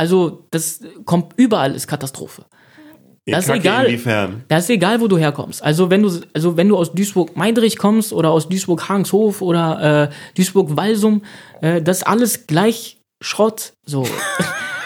Also, 0.00 0.46
das 0.50 0.80
kommt 1.04 1.34
überall 1.36 1.74
ist 1.74 1.86
Katastrophe. 1.86 2.46
das 3.26 3.44
ist 3.44 3.50
egal. 3.50 3.84
Inwiefern? 3.84 4.44
Das 4.48 4.64
ist 4.64 4.70
egal, 4.70 4.98
wo 5.02 5.08
du 5.08 5.18
herkommst. 5.18 5.62
Also, 5.62 5.90
wenn 5.90 6.02
du, 6.02 6.10
also 6.32 6.56
wenn 6.56 6.70
du 6.70 6.78
aus 6.78 6.94
Duisburg-Meidrich 6.94 7.76
kommst 7.76 8.14
oder 8.14 8.30
aus 8.30 8.48
Duisburg-Hangshof 8.48 9.42
oder 9.42 10.08
äh, 10.10 10.14
Duisburg-Walsum, 10.38 11.20
äh, 11.60 11.82
das 11.82 11.98
ist 11.98 12.04
alles 12.04 12.46
gleich 12.46 12.96
Schrott. 13.20 13.74
So. 13.84 14.06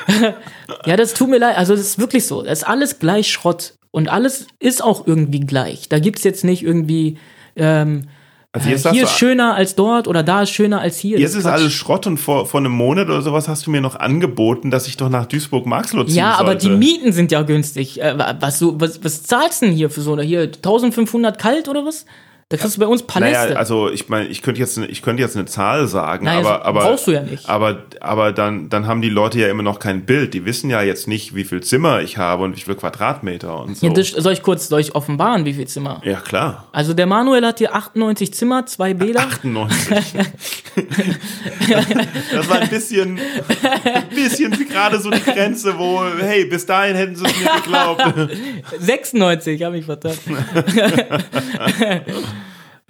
ja, 0.85 0.97
das 0.97 1.15
tut 1.15 1.29
mir 1.29 1.39
leid. 1.39 1.59
Also, 1.59 1.77
das 1.77 1.83
ist 1.87 2.01
wirklich 2.01 2.27
so. 2.27 2.43
Das 2.43 2.59
ist 2.59 2.65
alles 2.65 2.99
gleich 2.99 3.31
Schrott. 3.31 3.75
Und 3.93 4.09
alles 4.09 4.49
ist 4.59 4.83
auch 4.83 5.07
irgendwie 5.07 5.39
gleich. 5.39 5.89
Da 5.89 6.01
gibt's 6.01 6.25
jetzt 6.25 6.43
nicht 6.43 6.65
irgendwie. 6.65 7.19
Ähm, 7.55 8.09
Also 8.55 8.69
äh, 8.69 8.73
jetzt 8.73 8.83
hier 8.89 9.03
du- 9.03 9.09
ist 9.09 9.19
schöner 9.19 9.55
als 9.57 9.75
dort 9.75 10.07
oder 10.07 10.23
da 10.23 10.43
ist 10.43 10.51
schöner 10.51 10.81
als 10.81 10.97
hier. 10.99 11.19
Jetzt 11.19 11.33
Das 11.35 11.39
ist 11.41 11.43
Quatsch. 11.45 11.53
alles 11.61 11.73
Schrott 11.73 12.07
und 12.07 12.19
vor, 12.19 12.47
vor 12.47 12.61
einem 12.61 12.71
Monat 12.73 13.09
oder 13.09 13.21
sowas 13.21 13.49
hast 13.49 13.67
du 13.67 13.71
mir 13.73 13.81
noch 13.81 13.97
angeboten, 13.97 14.71
dass 14.71 14.87
ich 14.87 14.97
doch 14.97 15.09
nach 15.09 15.27
Duisburg-Marxloh 15.27 16.05
ziehen 16.05 16.15
Ja, 16.15 16.35
aber 16.37 16.53
sollte. 16.53 16.69
die 16.69 16.77
Mieten 16.77 17.13
sind 17.13 17.33
ja 17.33 17.43
günstig. 17.43 18.01
Äh, 18.01 18.15
was, 18.41 18.61
du, 18.61 18.81
was, 18.81 19.03
was 19.03 19.25
zahlst 19.25 19.61
du 19.63 19.67
denn 19.67 19.75
hier 19.75 19.91
für 19.91 20.01
so 20.03 20.13
eine? 20.13 20.23
Hier 20.23 20.43
1500 20.43 21.37
kalt 21.39 21.69
oder 21.69 21.85
was? 21.85 22.07
Da 22.51 22.59
kriegst 22.59 22.77
du 22.77 22.81
bei 22.81 22.87
uns 22.87 23.03
Paläste. 23.03 23.49
Naja, 23.49 23.57
also 23.57 23.91
ich 23.91 24.09
meine, 24.11 24.27
ich 24.29 24.43
könnte 24.43 24.61
jetzt, 24.61 24.77
ne- 24.77 24.87
ich 24.87 25.01
könnte 25.03 25.23
jetzt 25.23 25.35
eine 25.35 25.47
Zahl 25.47 25.89
sagen, 25.89 26.27
Nein, 26.27 26.39
aber, 26.45 26.65
aber 26.65 26.81
brauchst 26.83 27.07
du 27.07 27.13
ja 27.13 27.23
nicht. 27.23 27.49
Aber, 27.49 27.85
aber 28.01 28.33
dann, 28.33 28.69
dann 28.69 28.87
haben 28.87 29.01
die 29.01 29.09
Leute 29.09 29.39
ja 29.41 29.49
immer 29.49 29.63
noch 29.63 29.79
kein 29.79 30.05
Bild. 30.05 30.35
Die 30.35 30.45
wissen 30.45 30.69
ja 30.69 30.83
jetzt 30.83 31.09
nicht, 31.09 31.35
wie 31.35 31.45
viel 31.45 31.63
Zimmer 31.63 32.03
ich 32.03 32.19
habe 32.19 32.45
und 32.45 32.55
wie 32.57 32.61
viel 32.61 32.75
Quadratmeter 32.75 33.61
und 33.63 33.77
so. 33.79 33.87
ja, 33.87 33.93
das, 33.93 34.09
soll 34.11 34.35
ich 34.35 34.43
kurz 34.43 34.69
soll 34.69 34.81
ich 34.81 34.95
offenbaren, 34.95 35.45
wie 35.47 35.55
viel 35.55 35.67
Zimmer? 35.67 36.01
ja 36.05 36.21
klar. 36.21 36.69
Also 36.73 36.93
der 36.93 37.07
Manuel 37.07 37.45
hat 37.47 37.59
hier 37.59 37.75
98 37.75 38.35
Zimmer, 38.35 38.67
zwei 38.67 38.93
Bäder. 38.95 39.21
98. 39.21 39.97
das 42.33 42.49
war 42.49 42.59
ein 42.61 42.69
bisschen, 42.69 43.19
ein 43.85 44.09
bisschen 44.15 44.53
gerade 44.69 45.01
so 45.01 45.11
die 45.11 45.23
Grenze, 45.23 45.79
wo, 45.79 46.05
hey, 46.21 46.45
bis 46.45 46.67
dahin 46.67 46.95
hätten 46.97 47.17
sie 47.17 47.25
es 47.25 47.41
mir 47.41 47.51
geglaubt. 47.63 48.03
96, 48.81 49.63
habe 49.63 49.79
ich 49.79 49.87
vertan. 49.87 50.13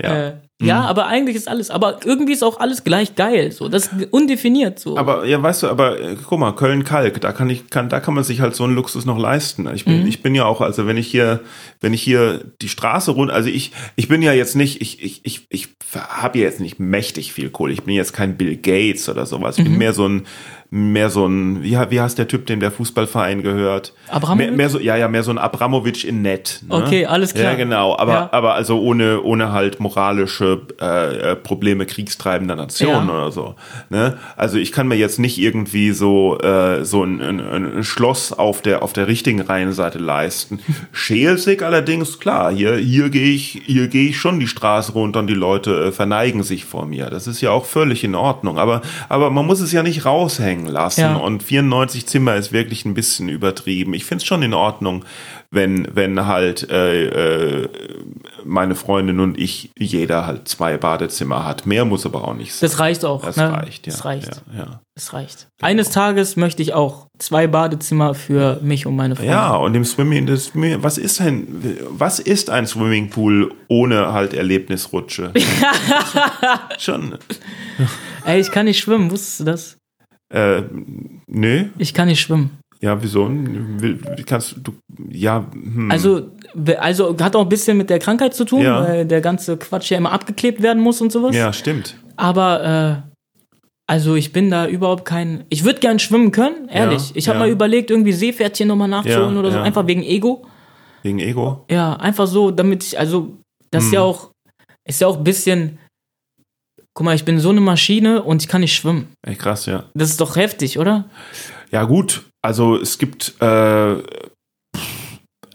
Ja. 0.03 0.29
Äh, 0.29 0.35
Ja, 0.63 0.83
aber 0.83 1.07
eigentlich 1.09 1.37
ist 1.37 1.47
alles, 1.49 1.69
aber 1.71 1.99
irgendwie 2.05 2.33
ist 2.33 2.43
auch 2.43 2.59
alles 2.59 2.85
gleich 2.85 3.17
geil, 3.17 3.53
so, 3.53 3.69
das 3.69 3.89
ist 3.89 4.13
undefiniert, 4.13 4.79
so. 4.79 4.97
Aber 4.97 5.27
ja, 5.27 5.43
weißt 5.43 5.65
du, 5.65 5.69
aber 5.69 6.01
äh, 6.01 6.17
guck 6.27 6.39
mal, 6.39 6.53
Köln-Kalk, 6.53 7.21
da 7.21 7.33
kann 7.33 7.51
ich, 7.51 7.69
kann, 7.71 7.89
da 7.89 8.01
kann 8.01 8.15
man 8.15 8.25
sich 8.25 8.41
halt 8.41 8.55
so 8.55 8.65
einen 8.65 8.75
Luxus 8.75 9.05
noch 9.05 9.19
leisten. 9.19 9.69
Ich 9.75 9.85
bin, 9.85 10.07
ich 10.07 10.23
bin 10.23 10.35
ja 10.35 10.47
auch, 10.47 10.61
also 10.61 10.87
wenn 10.87 10.97
ich 10.97 11.09
hier, 11.09 11.41
wenn 11.81 11.93
ich 11.93 12.03
hier 12.03 12.45
die 12.63 12.69
Straße 12.69 13.11
runter, 13.11 13.35
also 13.35 13.51
ich, 13.51 13.73
ich 13.97 14.09
bin 14.09 14.23
ja 14.23 14.33
jetzt 14.33 14.57
nicht, 14.57 14.81
ich, 14.81 15.03
ich, 15.03 15.21
ich, 15.25 15.47
ich 15.51 15.69
habe 15.95 16.39
jetzt 16.39 16.61
nicht 16.61 16.79
mächtig 16.81 17.33
viel 17.33 17.51
Kohle. 17.51 17.73
Ich 17.73 17.83
bin 17.83 17.95
jetzt 17.95 18.13
kein 18.13 18.37
Bill 18.37 18.57
Gates 18.57 19.09
oder 19.09 19.27
sowas. 19.27 19.59
Ich 19.59 19.65
bin 19.65 19.77
mehr 19.77 19.93
so 19.93 20.09
ein, 20.09 20.27
mehr 20.75 21.09
so 21.09 21.25
ein, 21.25 21.63
wie, 21.63 21.79
wie 21.91 22.01
heißt 22.01 22.19
der 22.19 22.27
Typ, 22.27 22.47
dem 22.47 22.59
der 22.59 22.73
Fußballverein 22.73 23.45
gehört? 23.45 23.93
Abramowitsch? 24.09 24.49
Mehr, 24.49 24.57
mehr 24.57 24.69
so, 24.69 24.81
ja, 24.81 24.97
ja, 24.97 25.07
mehr 25.07 25.23
so 25.23 25.31
ein 25.31 25.39
Abramowitsch 25.39 26.05
in 26.05 26.21
nett. 26.21 26.63
Ne? 26.69 26.75
Okay, 26.75 27.07
alles 27.07 27.33
klar. 27.33 27.53
Ja, 27.53 27.55
genau, 27.55 27.97
aber, 27.97 28.13
Ja. 28.13 28.29
aber 28.33 28.55
also 28.55 28.81
ohne, 28.81 29.23
ohne 29.23 29.53
halt 29.53 29.79
moralische 29.79 30.63
äh, 30.81 31.31
äh, 31.33 31.37
Probleme 31.37 31.87
kriegstreibender 31.87 32.57
Nationen 32.57 33.07
Ja. 33.09 33.15
oder 33.15 33.31
so. 33.31 33.55
Ne? 33.89 34.19
Also 34.37 34.59
ich 34.59 34.73
kann 34.73 34.89
mir 34.89 34.97
jetzt 34.97 35.21
nicht 35.21 35.39
irgendwie 35.39 35.93
so, 35.93 36.41
äh, 36.41 36.85
so 36.85 37.05
ein, 37.05 37.21
ein, 37.21 37.39
ein 37.77 37.85
Schloss 37.85 38.33
auf 38.33 38.61
der, 38.61 38.83
auf 38.83 38.93
der 38.93 39.07
richtigen 39.07 39.43
Rheinseite 39.43 39.99
leisten. 40.01 40.59
Schelsig 40.93 41.63
allerdings, 41.63 42.19
klar, 42.19 42.53
hier, 42.53 42.75
hier 42.79 43.11
gehe 43.11 43.33
ich, 43.33 43.63
hier 43.65 43.87
gehe 43.87 44.09
ich 44.09 44.19
schon 44.19 44.41
die 44.41 44.49
Straße 44.49 44.91
runter 44.91 45.21
und 45.21 45.29
die 45.29 45.35
Leute 45.35 45.85
äh, 45.85 45.93
verneigen 45.93 46.43
sich 46.43 46.65
vor 46.65 46.85
mir. 46.87 47.11
Das 47.11 47.29
ist 47.29 47.41
ja 47.41 47.53
auch 47.53 47.65
völlig 47.65 48.03
in 48.03 48.17
Ordnung. 48.17 48.59
Aber, 48.59 48.83
aber 49.09 49.31
man 49.31 49.47
muss 49.47 49.61
es 49.61 49.71
ja 49.71 49.85
nicht 49.85 50.05
raushängen 50.05 50.64
lassen. 50.67 51.01
Ja. 51.01 51.17
Und 51.17 51.43
94 51.43 52.07
Zimmer 52.07 52.37
ist 52.37 52.53
wirklich 52.53 52.85
ein 52.85 52.95
bisschen 52.95 53.29
übertrieben. 53.29 53.95
Ich 53.95 54.05
finde 54.05 54.23
es 54.23 54.27
schon 54.27 54.43
in 54.43 54.55
Ordnung, 54.55 55.05
wenn, 55.51 55.89
wenn 55.95 56.27
halt 56.27 56.69
äh, 56.71 57.63
äh, 57.63 57.69
meine 58.45 58.75
Freundin 58.75 59.21
und 59.21 59.39
ich 59.39 59.71
jeder 59.79 60.27
halt 60.27 60.49
zwei 60.49 60.77
Badezimmer 60.77 61.45
hat. 61.45 61.65
Mehr 61.67 61.85
muss 61.85 62.05
aber 62.07 62.27
auch 62.27 62.35
nicht 62.35 62.53
sein. 62.55 62.69
das 62.69 62.79
reicht 62.81 63.05
auch, 63.05 63.25
Das 63.25 63.37
ne? 63.37 63.53
reicht, 63.53 63.87
ja. 63.87 63.93
Das 63.93 64.05
reicht. 64.05 64.43
Ja, 64.53 64.59
ja. 64.59 64.81
Das 64.97 65.13
reicht. 65.13 65.49
Eines 65.61 65.91
Tages 65.91 66.37
möchte 66.37 66.63
ich 66.63 66.73
auch 66.75 67.09
zwei 67.19 67.47
Badezimmer 67.49 68.15
für 68.15 68.61
mich 68.63 68.87
und 68.87 68.95
meine 68.97 69.17
Freunde. 69.17 69.33
ja, 69.33 69.55
und 69.57 69.75
im 69.75 69.85
Swimming, 69.85 70.27
das, 70.27 70.53
was 70.55 70.99
ist 70.99 71.21
ein, 71.21 71.47
was 71.89 72.19
ist 72.21 72.51
ein 72.51 72.67
Swimmingpool 72.67 73.53
ohne 73.69 74.13
halt 74.13 74.35
Erlebnisrutsche? 74.35 75.33
Schon. 76.79 77.19
Ey, 78.25 78.41
ich 78.41 78.51
kann 78.51 78.67
nicht 78.67 78.81
schwimmen, 78.81 79.11
wusstest 79.11 79.41
du 79.41 79.45
das? 79.45 79.77
Äh, 80.35 80.63
nö. 81.29 81.65
Ich 81.79 81.95
kann 81.95 82.09
nicht 82.09 82.21
schwimmen. 82.21 82.59
Ja, 82.81 83.01
wieso? 83.03 83.31
Kannst 84.27 84.57
du, 84.63 84.73
ja, 85.09 85.47
hm. 85.53 85.91
Also, 85.91 86.31
also 86.79 87.17
hat 87.19 87.35
auch 87.37 87.43
ein 87.43 87.49
bisschen 87.49 87.79
mit 87.79 87.89
der 87.89 87.99
Krankheit 87.99 88.35
zu 88.35 88.45
tun, 88.45 88.61
Ja. 88.63 88.83
weil 88.87 89.07
der 89.07 89.21
ganze 89.21 89.57
Quatsch 89.57 89.91
ja 89.91 89.97
immer 89.97 90.13
abgeklebt 90.13 90.61
werden 90.61 90.83
muss 90.83 91.01
und 91.01 91.11
sowas. 91.13 91.35
ja, 91.35 91.53
stimmt. 91.53 91.97
Aber 92.17 93.03
äh, 93.07 93.11
also 93.87 94.17
ich 94.17 94.33
bin 94.33 94.51
da 94.51 94.67
überhaupt 94.67 95.05
kein. 95.05 95.45
Ich 95.51 95.65
würde 95.65 95.81
gern 95.81 95.99
schwimmen 95.99 96.31
können, 96.33 96.69
ehrlich. 96.69 97.11
Ja, 97.11 97.17
ich 97.17 97.29
habe 97.29 97.39
ja. 97.39 97.45
mal 97.47 97.51
überlegt, 97.51 97.91
irgendwie 97.91 98.13
Seepferdchen 98.13 98.69
nochmal 98.69 98.89
nachzuholen 98.89 99.37
oder 99.37 99.51
so, 99.51 99.59
einfach 99.59 99.87
wegen 99.87 100.03
Ego. 100.03 100.47
Wegen 101.03 101.19
Ego. 101.21 101.65
Ja, 101.71 101.95
einfach 101.95 102.27
so, 102.27 102.51
damit 102.51 102.83
ich, 102.83 102.99
also, 102.99 103.37
das 103.71 103.85
ist 103.85 103.93
ja 103.93 104.01
Hm. 104.01 104.07
auch, 104.07 104.31
ist 104.87 105.01
ja 105.01 105.07
auch 105.07 105.19
ein 105.19 105.25
bisschen. 105.25 105.79
Guck 106.97 107.05
mal, 107.05 107.17
ich 107.17 107.25
bin 107.25 107.41
so 107.41 107.51
eine 107.51 107.61
Maschine 107.61 108.23
und 108.23 108.43
ich 108.43 108.49
kann 108.49 108.61
nicht 108.61 108.75
schwimmen. 108.75 109.09
Echt 109.27 109.41
krass, 109.41 109.67
ja. 109.67 109.85
Das 109.95 110.11
ist 110.11 110.21
doch 110.21 110.37
heftig, 110.37 110.79
oder? 110.79 111.05
Ja, 111.73 111.83
gut. 111.85 112.23
Also 112.41 112.77
es 112.77 112.99
gibt, 112.99 113.35
äh, 113.41 113.97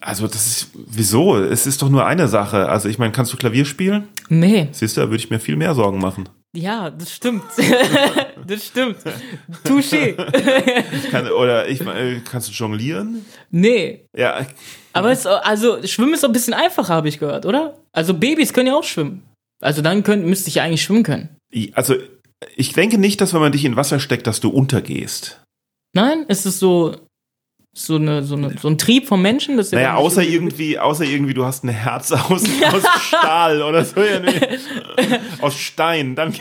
also 0.01 0.27
das 0.27 0.47
ist, 0.47 0.71
wieso? 0.75 1.37
Es 1.37 1.65
ist 1.65 1.81
doch 1.81 1.89
nur 1.89 2.05
eine 2.05 2.27
Sache. 2.27 2.67
Also 2.67 2.89
ich 2.89 2.97
meine, 2.97 3.13
kannst 3.13 3.31
du 3.31 3.37
Klavier 3.37 3.63
spielen? 3.63 4.09
Nee. 4.27 4.67
Siehst 4.71 4.97
du, 4.97 5.01
da 5.01 5.07
würde 5.07 5.17
ich 5.23 5.29
mir 5.29 5.39
viel 5.39 5.55
mehr 5.55 5.73
Sorgen 5.75 5.99
machen. 5.99 6.27
Ja, 6.55 6.89
das 6.89 7.13
stimmt. 7.13 7.43
das 8.47 8.65
stimmt. 8.65 8.97
Touché. 9.63 10.15
Kann, 11.11 11.29
oder 11.29 11.67
ich 11.69 11.83
meine, 11.85 12.21
kannst 12.21 12.49
du 12.49 12.53
jonglieren? 12.53 13.23
nee. 13.51 14.05
Ja, 14.17 14.45
Aber 14.91 15.11
es, 15.11 15.27
also, 15.27 15.85
Schwimmen 15.85 16.15
ist 16.15 16.23
doch 16.23 16.29
ein 16.29 16.33
bisschen 16.33 16.55
einfacher, 16.55 16.95
habe 16.95 17.07
ich 17.07 17.19
gehört, 17.19 17.45
oder? 17.45 17.75
Also, 17.91 18.15
Babys 18.15 18.51
können 18.51 18.67
ja 18.67 18.75
auch 18.75 18.83
schwimmen. 18.83 19.28
Also, 19.61 19.81
dann 19.81 20.03
könnt, 20.03 20.25
müsste 20.25 20.49
ich 20.49 20.61
eigentlich 20.61 20.83
schwimmen 20.83 21.03
können. 21.03 21.29
also 21.73 21.95
ich 22.55 22.73
denke 22.73 22.97
nicht, 22.97 23.19
dass 23.21 23.33
wenn 23.33 23.41
man 23.41 23.51
dich 23.51 23.65
in 23.65 23.75
Wasser 23.75 23.99
steckt, 23.99 24.27
dass 24.27 24.39
du 24.39 24.49
untergehst. 24.49 25.41
Nein? 25.93 26.25
Ist 26.27 26.45
es 26.45 26.59
so, 26.59 26.95
so, 27.73 27.95
eine, 27.95 28.23
so, 28.23 28.35
eine, 28.35 28.57
so 28.57 28.67
ein 28.67 28.77
Trieb 28.77 29.07
vom 29.07 29.21
Menschen? 29.21 29.57
Dass 29.57 29.71
der 29.71 29.79
Naja, 29.79 29.95
außer 29.95 30.23
irgendwie, 30.23 30.79
außer 30.79 31.03
irgendwie, 31.03 31.33
du 31.33 31.45
hast 31.45 31.63
ein 31.63 31.69
Herz 31.69 32.11
aus, 32.11 32.43
aus 32.73 32.83
Stahl 33.07 33.61
oder 33.61 33.83
so. 33.83 34.01
Ja, 34.01 34.19
nee. 34.19 34.31
Aus 35.41 35.55
Stein. 35.55 36.15
Dann 36.15 36.33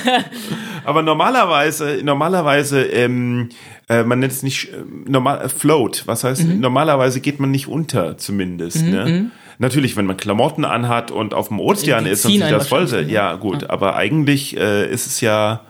Aber 0.84 1.02
normalerweise, 1.02 2.00
normalerweise, 2.02 2.82
ähm, 2.84 3.48
äh, 3.88 4.02
man 4.02 4.20
nennt 4.20 4.32
es 4.32 4.42
nicht 4.42 4.72
äh, 4.72 4.82
normal 5.06 5.42
äh, 5.42 5.48
float. 5.48 6.04
Was 6.06 6.24
heißt? 6.24 6.44
Mhm. 6.44 6.60
Normalerweise 6.60 7.20
geht 7.20 7.40
man 7.40 7.50
nicht 7.50 7.68
unter, 7.68 8.18
zumindest. 8.18 8.82
ne? 8.82 9.30
Natürlich, 9.58 9.96
wenn 9.96 10.06
man 10.06 10.16
Klamotten 10.16 10.64
anhat 10.64 11.10
und 11.10 11.34
auf 11.34 11.48
dem 11.48 11.60
Ozean 11.60 12.04
Die 12.04 12.10
ist 12.10 12.24
und 12.26 12.32
sich 12.32 12.40
das 12.40 12.68
voll, 12.68 12.82
wahrscheinlich, 12.82 13.12
ja 13.12 13.34
gut. 13.36 13.70
Aber 13.70 13.96
eigentlich 13.96 14.56
äh, 14.56 14.90
ist 14.90 15.06
es 15.06 15.20
ja. 15.20 15.60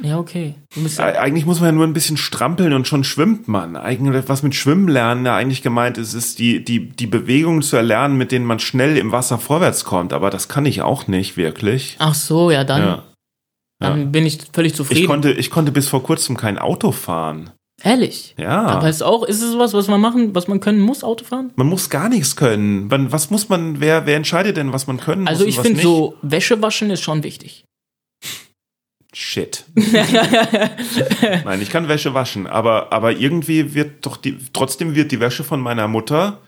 Ja, 0.00 0.18
okay. 0.18 0.54
Ja, 0.74 1.04
Eigentlich 1.04 1.44
muss 1.46 1.60
man 1.60 1.68
ja 1.68 1.72
nur 1.72 1.84
ein 1.86 1.92
bisschen 1.92 2.16
strampeln 2.16 2.72
und 2.72 2.88
schon 2.88 3.04
schwimmt 3.04 3.46
man. 3.46 3.76
Eigentlich, 3.76 4.24
was 4.26 4.42
mit 4.42 4.54
Schwimmen 4.54 4.88
lernen 4.88 5.26
ja 5.26 5.36
eigentlich 5.36 5.62
gemeint 5.62 5.98
ist, 5.98 6.14
ist 6.14 6.38
die, 6.38 6.64
die, 6.64 6.88
die 6.88 7.06
Bewegungen 7.06 7.62
zu 7.62 7.76
erlernen, 7.76 8.16
mit 8.16 8.32
denen 8.32 8.46
man 8.46 8.58
schnell 8.58 8.96
im 8.96 9.12
Wasser 9.12 9.38
vorwärts 9.38 9.84
kommt. 9.84 10.12
Aber 10.12 10.30
das 10.30 10.48
kann 10.48 10.64
ich 10.66 10.80
auch 10.82 11.06
nicht 11.08 11.36
wirklich. 11.36 11.96
ach 11.98 12.14
so, 12.14 12.50
ja, 12.50 12.64
dann, 12.64 12.82
Ja. 12.82 13.02
dann 13.80 14.10
bin 14.12 14.24
ich 14.26 14.38
völlig 14.52 14.72
Ich 14.72 14.76
zufrieden. 14.76 15.06
konnte, 15.06 15.30
ich 15.32 15.50
konnte 15.50 15.72
bis 15.72 15.88
vor 15.88 16.02
kurzem 16.02 16.36
kein 16.36 16.58
Auto 16.58 16.90
fahren. 16.90 17.50
Ehrlich. 17.84 18.34
Ja. 18.38 18.62
Aber 18.62 18.88
ist 18.88 19.02
auch, 19.02 19.24
ist 19.24 19.42
es 19.42 19.52
sowas, 19.52 19.74
was 19.74 19.88
man 19.88 20.00
machen, 20.00 20.34
was 20.34 20.46
man 20.48 20.60
können 20.60 20.80
muss, 20.80 21.02
Autofahren? 21.02 21.52
man 21.56 21.66
muss 21.66 21.90
gar 21.90 22.08
nichts 22.08 22.36
können. 22.36 22.86
Man, 22.86 23.10
was 23.10 23.30
muss 23.30 23.48
man, 23.48 23.80
wer, 23.80 24.06
wer 24.06 24.16
entscheidet 24.16 24.56
denn, 24.56 24.72
was 24.72 24.86
man 24.86 24.98
können 24.98 25.26
Also 25.26 25.44
muss 25.44 25.54
ich 25.54 25.58
und 25.58 25.64
was 25.64 25.66
finde 25.68 25.82
so, 25.82 26.14
Wäsche 26.22 26.62
waschen 26.62 26.90
ist 26.90 27.00
schon 27.02 27.22
wichtig. 27.22 27.64
Shit. 29.14 29.64
Nein, 31.44 31.60
ich 31.60 31.68
kann 31.70 31.88
Wäsche 31.88 32.14
waschen, 32.14 32.46
aber, 32.46 32.92
aber 32.92 33.12
irgendwie 33.12 33.74
wird 33.74 34.06
doch 34.06 34.16
die, 34.16 34.38
trotzdem 34.52 34.94
wird 34.94 35.12
die 35.12 35.20
Wäsche 35.20 35.44
von 35.44 35.60
meiner 35.60 35.86
Mutter 35.86 36.38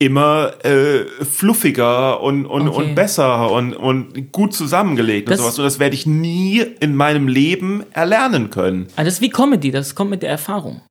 immer 0.00 0.64
äh, 0.64 1.04
fluffiger 1.24 2.20
und, 2.20 2.46
und, 2.46 2.68
Okay. 2.68 2.76
und 2.88 2.94
besser 2.94 3.50
und, 3.50 3.74
und 3.74 4.32
gut 4.32 4.52
zusammengelegt 4.52 5.28
Das- 5.28 5.38
und 5.38 5.44
sowas. 5.44 5.58
Und 5.58 5.64
das 5.64 5.78
werde 5.78 5.94
ich 5.94 6.04
nie 6.06 6.60
in 6.80 6.96
meinem 6.96 7.28
Leben 7.28 7.84
erlernen 7.92 8.50
können. 8.50 8.88
Ah, 8.96 9.04
das 9.04 9.14
ist 9.14 9.20
wie 9.20 9.30
Comedy, 9.30 9.70
das 9.70 9.94
kommt 9.94 10.10
mit 10.10 10.22
der 10.22 10.30
Erfahrung. 10.30 10.82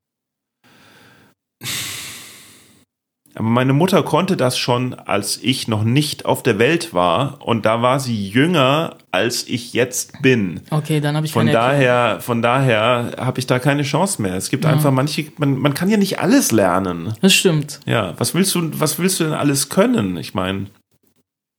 Aber 3.35 3.47
meine 3.47 3.73
Mutter 3.73 4.03
konnte 4.03 4.37
das 4.37 4.57
schon, 4.57 4.93
als 4.93 5.39
ich 5.41 5.67
noch 5.67 5.83
nicht 5.83 6.25
auf 6.25 6.43
der 6.43 6.59
Welt 6.59 6.93
war. 6.93 7.39
Und 7.41 7.65
da 7.65 7.81
war 7.81 7.99
sie 7.99 8.27
jünger, 8.29 8.95
als 9.11 9.47
ich 9.47 9.73
jetzt 9.73 10.21
bin. 10.21 10.61
Okay, 10.69 10.99
dann 11.01 11.15
habe 11.15 11.25
ich 11.25 11.31
Von 11.33 11.47
keine 11.47 11.57
Erklärung. 11.57 11.79
daher, 11.79 12.19
von 12.21 12.41
daher 12.41 13.11
habe 13.17 13.39
ich 13.39 13.47
da 13.47 13.59
keine 13.59 13.83
Chance 13.83 14.21
mehr. 14.21 14.35
Es 14.35 14.49
gibt 14.49 14.65
einfach 14.65 14.91
manche, 14.91 15.25
man, 15.37 15.57
man 15.57 15.73
kann 15.73 15.89
ja 15.89 15.97
nicht 15.97 16.19
alles 16.19 16.51
lernen. 16.51 17.13
Das 17.21 17.33
stimmt. 17.33 17.79
Ja, 17.85 18.13
was 18.17 18.35
willst 18.35 18.53
du, 18.55 18.69
was 18.79 18.99
willst 18.99 19.19
du 19.19 19.23
denn 19.25 19.33
alles 19.33 19.69
können? 19.69 20.17
Ich 20.17 20.33
meine, 20.33 20.67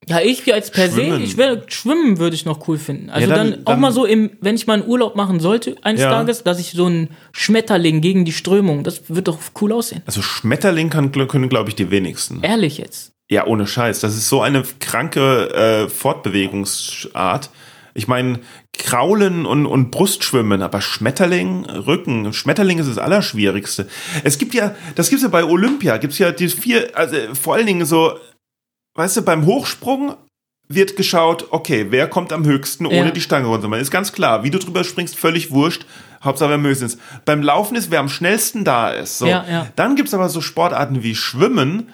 Ja, 0.09 0.21
ich 0.21 0.53
als 0.53 0.71
per 0.71 0.89
se, 0.89 0.97
Schwimmen. 1.03 1.23
ich 1.23 1.37
wäre 1.37 1.63
schwimmen 1.69 2.19
würde 2.19 2.37
ich 2.37 2.45
noch 2.45 2.69
cool 2.69 2.79
finden. 2.79 3.11
Also 3.11 3.29
Ja, 3.29 3.35
dann, 3.37 3.51
dann- 3.53 3.61
auch 3.61 3.73
dann- 3.73 3.81
mal 3.81 3.93
so 3.93 4.05
im, 4.05 4.31
wenn 4.41 4.55
ich 4.55 4.67
mal 4.67 4.75
einen 4.75 4.87
Urlaub 4.89 5.17
machen 5.17 5.41
sollte 5.41 5.77
eines 5.83 6.03
Ja. 6.03 6.11
Tages, 6.11 6.43
dass 6.43 6.59
ich 6.61 6.73
so 6.73 6.87
einen 6.87 7.09
Schmetterling 7.33 8.01
gegen 8.01 8.25
die 8.25 8.33
Strömung, 8.33 8.85
das 8.85 9.03
wird 9.09 9.29
doch 9.29 9.39
cool 9.61 9.73
aussehen. 9.73 10.03
also 10.07 10.21
Schmetterling 10.23 10.91
kann, 10.91 11.11
können, 11.13 11.49
glaube 11.49 11.71
ich, 11.71 11.75
die 11.77 11.91
wenigsten. 11.91 12.41
Ehrlich 12.43 12.79
jetzt. 12.79 13.13
Ja, 13.31 13.47
ohne 13.47 13.67
Scheiß. 13.67 14.01
Das 14.01 14.15
ist 14.15 14.29
so 14.29 14.43
eine 14.43 14.63
kranke 14.81 15.49
äh, 15.55 15.89
Fortbewegungsart. 15.89 17.51
Ich 17.95 18.09
meine, 18.09 18.41
Kraulen 18.77 19.47
und, 19.47 19.67
und 19.67 19.91
Brustschwimmen, 19.93 20.61
aber 20.63 20.81
Schmetterling, 20.81 21.65
Rücken, 21.65 22.33
Schmetterling 22.33 22.79
ist 22.81 22.89
das 22.89 22.99
Allerschwierigste. 22.99 23.89
Es 24.25 24.37
gibt 24.39 24.53
ja, 24.53 24.75
das 24.97 25.09
gibt's 25.11 25.23
ja 25.23 25.29
bei 25.29 25.45
Olympia, 25.45 25.97
gibt's 25.99 26.19
ja 26.19 26.33
die 26.33 26.49
vier, 26.49 26.91
also 26.95 27.17
vor 27.41 27.55
allen 27.55 27.67
Dingen 27.67 27.87
so, 27.87 28.15
weißt 28.95 29.17
du, 29.19 29.23
beim 29.23 29.47
Hochsprung 29.47 30.17
wird 30.69 30.97
geschaut, 30.97 31.49
okay, 31.51 31.87
wer 31.91 32.09
kommt 32.09 32.33
am 32.33 32.45
höchsten, 32.45 32.87
ohne 32.87 32.97
Ja. 32.97 33.11
die 33.11 33.21
Stange 33.21 33.47
runter. 33.47 33.77
Ist 33.79 33.91
ganz 33.91 34.13
klar, 34.13 34.45
wie 34.45 34.51
du 34.51 34.59
drüber 34.59 34.83
springst, 34.83 35.17
völlig 35.17 35.51
wurscht. 35.51 35.85
Hauptsache, 36.23 36.49
wer 36.49 36.55
am 36.57 36.65
höchsten 36.65 36.87
ist. 36.87 36.99
Beim 37.27 37.43
Laufen 37.43 37.77
ist, 37.77 37.91
wer 37.91 38.01
am 38.01 38.09
schnellsten 38.09 38.65
da 38.65 38.91
ist. 38.91 39.19
So. 39.19 39.27
Ja, 39.27 39.45
ja. 39.49 39.67
Dann 39.77 39.95
gibt's 39.95 40.15
aber 40.15 40.31
so 40.31 40.41
Sportarten 40.41 41.03
wie 41.03 41.15
Schwimmen, 41.15 41.91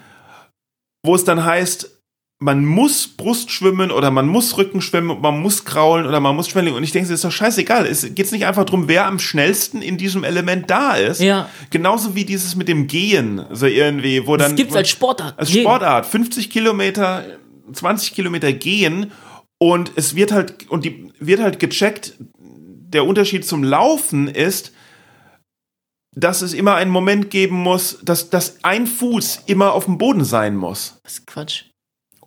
wo 1.05 1.15
es 1.17 1.25
dann 1.25 1.45
heißt, 1.45 2.00
man 2.43 2.65
muss 2.65 3.07
Brust 3.07 3.51
schwimmen 3.51 3.91
oder 3.91 4.11
man 4.11 4.27
muss 4.27 4.57
Rücken 4.57 4.81
schwimmen, 4.81 5.21
man 5.21 5.41
muss 5.41 5.67
kraulen 5.67 6.07
oder 6.07 6.21
man 6.21 6.35
muss 6.35 6.49
schwimmen. 6.49 6.73
Und 6.73 6.83
ich 6.83 6.91
denke, 6.91 7.05
es 7.05 7.15
ist 7.15 7.25
doch 7.25 7.31
scheißegal. 7.31 7.87
Es 7.87 8.15
geht 8.15 8.33
nicht 8.33 8.47
einfach 8.47 8.65
darum, 8.65 8.89
wer 8.89 9.07
am 9.07 9.19
schnellsten 9.19 9.83
in 9.83 9.99
diesem 9.99 10.25
Element 10.25 10.71
da 10.71 10.95
ist. 10.95 11.21
Ja. 11.21 11.51
Genauso 11.69 12.15
wie 12.15 12.25
dieses 12.25 12.57
mit 12.57 12.67
dem 12.67 12.87
Gehen, 12.87 13.45
so 13.51 13.67
irgendwie, 13.67 14.27
wo 14.27 14.39
dann. 14.39 14.53
Das 14.53 14.57
gibt's 14.57 14.75
als 14.75 14.89
Sportart. 14.89 15.39
Als 15.39 15.53
Sportart. 15.53 16.07
50 16.07 16.49
Kilometer, 16.49 17.25
20 17.73 18.15
Kilometer 18.15 18.53
gehen 18.55 19.13
Und 19.59 19.93
es 19.97 20.17
wird 20.17 20.33
halt, 20.33 20.71
und 20.71 20.87
die 20.87 21.13
wird 21.19 21.41
halt 21.41 21.59
gecheckt, 21.61 22.15
der 22.39 23.05
Unterschied 23.05 23.45
zum 23.45 23.63
Laufen 23.63 24.29
ist, 24.29 24.73
dass 26.17 26.41
es 26.41 26.55
immer 26.55 26.75
einen 26.77 26.91
Moment 26.91 27.29
geben 27.31 27.57
muss, 27.57 27.99
dass, 28.03 28.31
dass 28.31 28.65
ein 28.65 28.87
Fuß 28.87 29.43
immer 29.47 29.75
auf 29.75 29.85
dem 29.85 29.99
Boden 29.99 30.25
sein 30.25 30.57
muss. 30.57 31.01
Das 31.05 31.13
ist 31.13 31.27
Quatsch. 31.27 31.70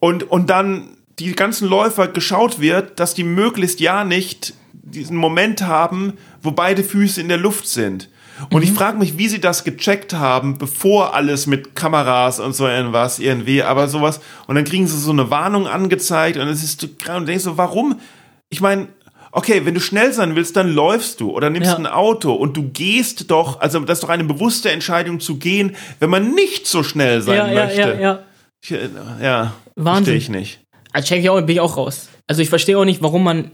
Und, 0.03 0.29
und 0.29 0.49
dann 0.49 0.97
die 1.17 1.31
ganzen 1.31 1.69
Läufer 1.69 2.09
geschaut 2.09 2.59
wird, 2.59 2.99
dass 2.99 3.13
die 3.13 3.23
möglichst 3.23 3.79
ja 3.79 4.03
nicht 4.03 4.53
diesen 4.73 5.15
Moment 5.15 5.65
haben, 5.65 6.17
wo 6.41 6.51
beide 6.51 6.83
Füße 6.83 7.21
in 7.21 7.29
der 7.29 7.37
Luft 7.37 7.69
sind. 7.69 8.09
Und 8.49 8.63
ich 8.63 8.73
frage 8.73 8.97
mich, 8.97 9.17
wie 9.17 9.29
sie 9.29 9.39
das 9.39 9.63
gecheckt 9.63 10.11
haben, 10.11 10.57
bevor 10.57 11.13
alles 11.13 11.47
mit 11.47 11.73
Kameras 11.77 12.41
und 12.41 12.53
so 12.53 12.67
irgendwas 12.67 13.19
irgendwie, 13.19 13.63
aber 13.63 13.87
sowas. 13.87 14.19
Und 14.45 14.55
dann 14.55 14.65
kriegen 14.65 14.87
sie 14.87 14.97
so 14.99 15.11
eine 15.11 15.29
Warnung 15.29 15.67
angezeigt 15.67 16.35
und 16.35 16.49
es 16.49 16.63
ist 16.65 16.83
und 16.83 17.01
du 17.07 17.25
denkst 17.25 17.45
so, 17.45 17.57
warum? 17.57 18.01
Ich 18.49 18.59
meine, 18.59 18.89
okay, 19.31 19.61
wenn 19.63 19.73
du 19.73 19.79
schnell 19.79 20.11
sein 20.11 20.35
willst, 20.35 20.57
dann 20.57 20.67
läufst 20.73 21.21
du 21.21 21.31
oder 21.31 21.49
nimmst 21.49 21.71
Ja. 21.71 21.77
ein 21.77 21.87
Auto 21.87 22.33
und 22.33 22.57
du 22.57 22.63
gehst 22.63 23.31
doch, 23.31 23.61
also 23.61 23.79
das 23.79 23.99
ist 23.99 24.03
doch 24.03 24.09
eine 24.09 24.25
bewusste 24.25 24.69
Entscheidung 24.69 25.21
zu 25.21 25.37
gehen, 25.37 25.77
wenn 25.99 26.09
man 26.09 26.33
nicht 26.35 26.67
so 26.67 26.83
schnell 26.83 27.21
sein 27.21 27.37
Ja, 27.37 27.47
ja, 27.47 27.63
möchte. 27.65 27.79
ja, 27.79 27.93
ja. 28.01 28.13
Äh, 28.15 28.32
ja, 28.69 29.53
Wahnsinn. 29.75 30.05
verstehe 30.05 30.15
ich 30.15 30.29
nicht. 30.29 30.59
Also 30.91 31.07
check 31.07 31.21
ich 31.21 31.29
auch, 31.29 31.39
bin 31.41 31.49
ich 31.49 31.59
auch 31.59 31.77
raus. 31.77 32.09
Also 32.27 32.41
ich 32.41 32.49
verstehe 32.49 32.77
auch 32.77 32.85
nicht, 32.85 33.01
warum 33.01 33.23
man 33.23 33.51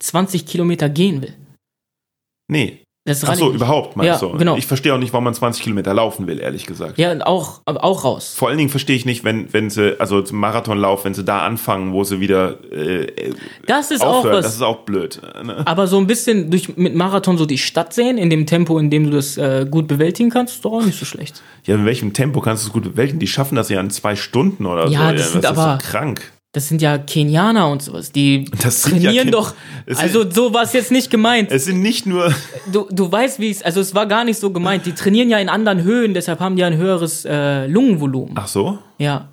20 0.00 0.46
Kilometer 0.46 0.88
gehen 0.88 1.22
will. 1.22 1.34
Nee. 2.48 2.82
Das 3.06 3.24
Ach 3.24 3.34
so, 3.36 3.52
überhaupt 3.52 3.96
meinst 3.96 4.20
Ja, 4.20 4.28
du? 4.28 4.36
genau. 4.36 4.56
Ich 4.56 4.66
verstehe 4.66 4.92
auch 4.92 4.98
nicht, 4.98 5.12
warum 5.12 5.24
man 5.24 5.32
20 5.32 5.62
Kilometer 5.62 5.94
laufen 5.94 6.26
will, 6.26 6.40
ehrlich 6.40 6.66
gesagt. 6.66 6.98
Ja, 6.98 7.12
und 7.12 7.22
auch, 7.22 7.60
auch 7.64 8.04
raus. 8.04 8.34
Vor 8.36 8.48
allen 8.48 8.58
Dingen 8.58 8.68
verstehe 8.68 8.96
ich 8.96 9.06
nicht, 9.06 9.22
wenn, 9.22 9.52
wenn 9.54 9.70
sie, 9.70 9.98
also 10.00 10.22
zum 10.22 10.38
Marathonlauf, 10.40 11.04
wenn 11.04 11.14
sie 11.14 11.22
da 11.24 11.38
anfangen, 11.46 11.92
wo 11.92 12.02
sie 12.04 12.18
wieder 12.20 12.56
äh, 12.72 13.06
Das 13.66 13.90
ist 13.92 14.02
aufhören, 14.02 14.34
auch 14.34 14.38
was. 14.38 14.44
das 14.46 14.54
ist 14.56 14.62
auch 14.62 14.78
blöd. 14.80 15.20
Ne? 15.44 15.62
aber 15.64 15.86
so 15.86 15.98
ein 15.98 16.06
bisschen 16.08 16.50
durch, 16.50 16.76
mit 16.76 16.94
Marathon 16.96 17.38
so 17.38 17.46
die 17.46 17.58
Stadt 17.58 17.92
sehen, 17.94 18.18
in 18.18 18.28
dem 18.28 18.44
Tempo, 18.44 18.78
in 18.78 18.90
dem 18.90 19.04
du 19.04 19.10
das 19.16 19.38
äh, 19.38 19.66
gut 19.70 19.86
bewältigen 19.86 20.30
kannst, 20.30 20.56
ist 20.56 20.64
doch 20.64 20.72
auch 20.72 20.84
nicht 20.84 20.98
so 20.98 21.04
schlecht. 21.04 21.42
Ja, 21.64 21.76
in 21.76 21.84
welchem 21.86 22.12
Tempo 22.12 22.40
kannst 22.40 22.64
du 22.64 22.68
es 22.68 22.72
gut 22.72 22.82
bewältigen? 22.84 23.20
Die 23.20 23.26
schaffen 23.28 23.54
das 23.54 23.68
ja 23.68 23.80
in 23.80 23.90
zwei 23.90 24.16
Stunden 24.16 24.66
oder 24.66 24.88
Ja, 24.88 25.10
so. 25.10 25.16
das 25.16 25.32
sind 25.32 25.44
ist 25.44 25.46
aber- 25.50 25.78
so 25.80 25.90
krank. 25.90 26.32
Das 26.56 26.68
sind 26.68 26.80
ja 26.80 26.96
Kenianer 26.96 27.68
und 27.68 27.82
sowas, 27.82 28.12
die 28.12 28.46
ja 28.62 28.70
trainieren 28.70 29.24
Ken- 29.24 29.30
doch. 29.30 29.52
Es 29.84 29.98
Also 29.98 30.22
sind- 30.22 30.32
so 30.34 30.54
war 30.54 30.62
es 30.62 30.72
jetzt 30.72 30.90
nicht 30.90 31.10
gemeint. 31.10 31.52
Es 31.52 31.66
sind 31.66 31.82
nicht 31.82 32.06
nur, 32.06 32.32
Du, 32.72 32.88
du 32.90 33.12
weißt, 33.12 33.38
wie 33.40 33.50
es, 33.50 33.62
also 33.62 33.78
es 33.82 33.94
war 33.94 34.06
gar 34.06 34.24
nicht 34.24 34.38
so 34.40 34.50
gemeint. 34.50 34.86
Die 34.86 34.92
trainieren 34.94 35.28
ja 35.28 35.38
in 35.38 35.50
anderen 35.50 35.82
Höhen, 35.82 36.14
deshalb 36.14 36.40
haben 36.40 36.56
die 36.56 36.64
ein 36.64 36.78
höheres 36.78 37.26
äh, 37.26 37.66
Lungenvolumen. 37.66 38.32
ach 38.38 38.48
so, 38.48 38.78
Ja. 38.96 39.28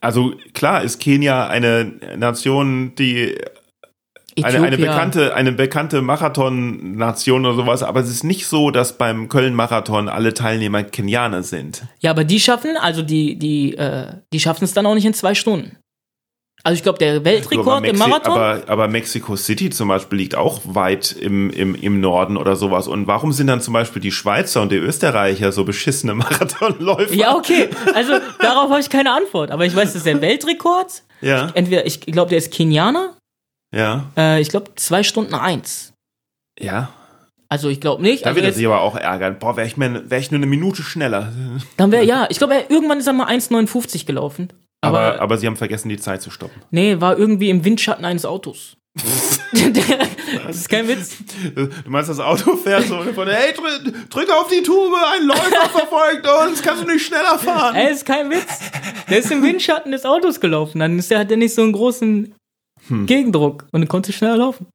also 0.00 0.32
klar 0.54 0.84
ist 0.84 1.00
Kenia 1.00 1.48
eine 1.48 1.92
Nation, 2.16 2.94
die 2.94 3.36
eine, 4.40 4.56
eine 4.56 4.66
Äthiopia. 4.68 4.92
bekannte, 4.92 5.34
eine 5.34 5.52
bekannte 5.52 6.02
Marathon-Nation 6.02 7.46
oder 7.46 7.56
sowas, 7.56 7.82
aber 7.82 8.00
es 8.00 8.08
ist 8.08 8.24
nicht 8.24 8.46
so, 8.46 8.70
dass 8.70 8.96
beim 8.98 9.28
Köln-Marathon 9.28 10.08
alle 10.08 10.34
Teilnehmer 10.34 10.82
Kenianer 10.84 11.42
sind. 11.42 11.82
Ja, 12.00 12.10
aber 12.10 12.24
die 12.24 12.40
schaffen, 12.40 12.76
also 12.80 13.02
die, 13.02 13.38
die, 13.38 13.76
äh, 13.76 14.06
die 14.32 14.40
schaffen 14.40 14.64
es 14.64 14.72
dann 14.72 14.86
auch 14.86 14.94
nicht 14.94 15.06
in 15.06 15.14
zwei 15.14 15.34
Stunden. 15.34 15.76
Also 16.64 16.76
ich 16.76 16.82
glaube, 16.84 16.98
der 16.98 17.24
Weltrekord 17.24 17.84
im 17.84 17.98
Marathon. 17.98 18.32
aber, 18.32 18.62
aber 18.68 18.86
Mexico 18.86 19.34
City 19.34 19.70
zum 19.70 19.88
Beispiel 19.88 20.18
liegt 20.18 20.36
auch 20.36 20.60
weit 20.64 21.10
im, 21.10 21.50
im, 21.50 21.74
im 21.74 22.00
Norden 22.00 22.36
oder 22.36 22.54
sowas. 22.54 22.86
Und 22.86 23.08
warum 23.08 23.32
sind 23.32 23.48
dann 23.48 23.60
zum 23.60 23.74
Beispiel 23.74 24.00
die 24.00 24.12
Schweizer 24.12 24.62
und 24.62 24.70
die 24.70 24.76
Österreicher 24.76 25.50
so 25.50 25.64
beschissene 25.64 26.14
Marathonläufer? 26.14 27.14
ja, 27.14 27.34
okay. 27.34 27.68
Also 27.94 28.12
darauf 28.38 28.70
habe 28.70 28.80
ich 28.80 28.90
keine 28.90 29.12
Antwort. 29.12 29.50
Aber 29.50 29.66
ich 29.66 29.74
weiß, 29.74 29.88
das 29.88 29.96
ist 29.96 30.06
der 30.06 30.20
Weltrekord. 30.20 31.02
Ja, 31.20 31.50
Entweder, 31.54 31.84
ich 31.84 32.00
glaube, 32.00 32.28
der 32.28 32.38
ist 32.38 32.52
Kenianer. 32.52 33.16
Ja, 33.74 34.10
Äh, 34.16 34.40
ich 34.40 34.48
glaube, 34.48 34.72
zwei 34.76 35.02
Stunden 35.02 35.34
eins. 35.34 35.92
ja. 36.58 36.90
Also 37.48 37.68
ich 37.68 37.82
glaube 37.82 38.00
nicht. 38.02 38.24
Da 38.24 38.30
Also 38.30 38.36
wird 38.36 38.46
er 38.46 38.52
sich 38.54 38.64
aber 38.64 38.80
auch 38.80 38.96
ärgern. 38.96 39.38
Boah, 39.38 39.58
wäre 39.58 39.66
ich, 39.66 39.76
wär 39.78 40.18
ich 40.18 40.30
nur 40.30 40.38
eine 40.38 40.46
Minute 40.46 40.82
schneller. 40.82 41.30
dann 41.76 41.92
wäre, 41.92 42.02
ja, 42.02 42.26
ich 42.30 42.38
glaube, 42.38 42.64
irgendwann 42.70 42.98
ist 42.98 43.06
er 43.06 43.12
mal 43.12 43.26
1,59 43.28 44.06
gelaufen. 44.06 44.50
Aber, 44.80 44.98
Aber, 45.00 45.20
aber 45.20 45.36
sie 45.36 45.46
haben 45.46 45.56
vergessen, 45.56 45.90
die 45.90 45.98
Zeit 45.98 46.22
zu 46.22 46.30
stoppen. 46.30 46.62
nee, 46.70 46.98
war 47.02 47.18
irgendwie 47.18 47.50
im 47.50 47.62
Windschatten 47.62 48.06
eines 48.06 48.24
Autos. 48.24 48.78
das 50.46 50.56
ist 50.56 50.68
kein 50.68 50.88
Witz. 50.88 51.16
Du 51.54 51.68
meinst, 51.90 52.08
das 52.10 52.20
Auto 52.20 52.56
fährt 52.56 52.86
so 52.86 53.02
von, 53.14 53.28
hey, 53.28 53.52
drück, 53.54 54.08
drück 54.10 54.30
auf 54.30 54.48
die 54.48 54.62
Tube, 54.62 54.94
ein 55.14 55.26
Läufer 55.26 55.68
verfolgt 55.68 56.26
uns, 56.26 56.62
kannst 56.62 56.82
du 56.84 56.86
nicht 56.90 57.04
schneller 57.06 57.38
fahren? 57.38 57.74
Ey, 57.74 57.92
ist 57.92 58.06
kein 58.06 58.30
Witz. 58.30 58.60
Der 59.10 59.18
ist 59.18 59.30
im 59.30 59.42
Windschatten 59.42 59.92
des 59.92 60.04
Autos 60.06 60.40
gelaufen. 60.40 60.78
Dann 60.80 60.98
ist 60.98 61.10
der, 61.10 61.18
hat 61.20 61.30
er 61.30 61.36
nicht 61.36 61.54
so 61.54 61.62
einen 61.62 61.72
großen 61.72 62.34
Hm. 62.88 63.06
Gegendruck 63.06 63.66
und 63.72 63.88
konnte 63.88 64.12
schneller 64.12 64.36
laufen. 64.38 64.66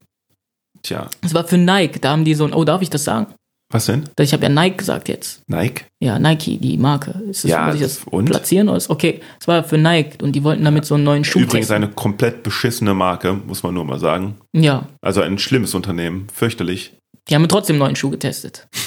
Tja, 0.83 1.09
Das 1.21 1.33
war 1.33 1.45
für 1.45 1.57
Nike. 1.57 1.99
Da 1.99 2.11
haben 2.11 2.23
die 2.25 2.33
so 2.35 2.45
ein, 2.45 2.53
oh, 2.53 2.63
darf 2.63 2.81
ich 2.81 2.89
das 2.89 3.03
sagen? 3.03 3.27
was 3.69 3.87
denn? 3.87 4.05
Ich 4.17 4.31
habe 4.31 4.43
ja 4.43 4.49
Nike 4.49 4.77
gesagt 4.77 5.09
jetzt. 5.09 5.41
Nike? 5.49 5.83
Ja, 6.01 6.17
Nike, 6.19 6.57
die 6.57 6.77
Marke. 6.77 7.11
Ist 7.29 7.43
das, 7.43 7.51
Ja, 7.51 7.65
muss 7.65 7.75
ich 7.75 7.81
das 7.81 7.99
und? 8.05 8.23
platzieren? 8.25 8.69
Oder 8.69 8.77
ist, 8.77 8.89
okay, 8.89 9.19
das 9.39 9.47
war 9.49 9.61
für 9.65 9.77
Nike 9.77 10.23
und 10.23 10.31
die 10.33 10.43
wollten 10.45 10.63
damit 10.63 10.85
so 10.85 10.95
einen 10.95 11.03
neuen 11.03 11.25
Schuh 11.25 11.39
Übrigens 11.39 11.67
testen. 11.67 11.83
eine 11.83 11.91
komplett 11.93 12.43
beschissene 12.43 12.93
Marke, 12.93 13.33
muss 13.33 13.63
man 13.63 13.73
nur 13.73 13.83
mal 13.83 13.99
sagen. 13.99 14.35
Ja, 14.53 14.87
Also 15.01 15.19
ein 15.21 15.37
schlimmes 15.37 15.73
Unternehmen, 15.75 16.27
fürchterlich. 16.33 16.93
die 17.29 17.35
haben 17.35 17.45
trotzdem 17.49 17.73
einen 17.73 17.79
neuen 17.81 17.95
Schuh 17.97 18.09
getestet. 18.09 18.67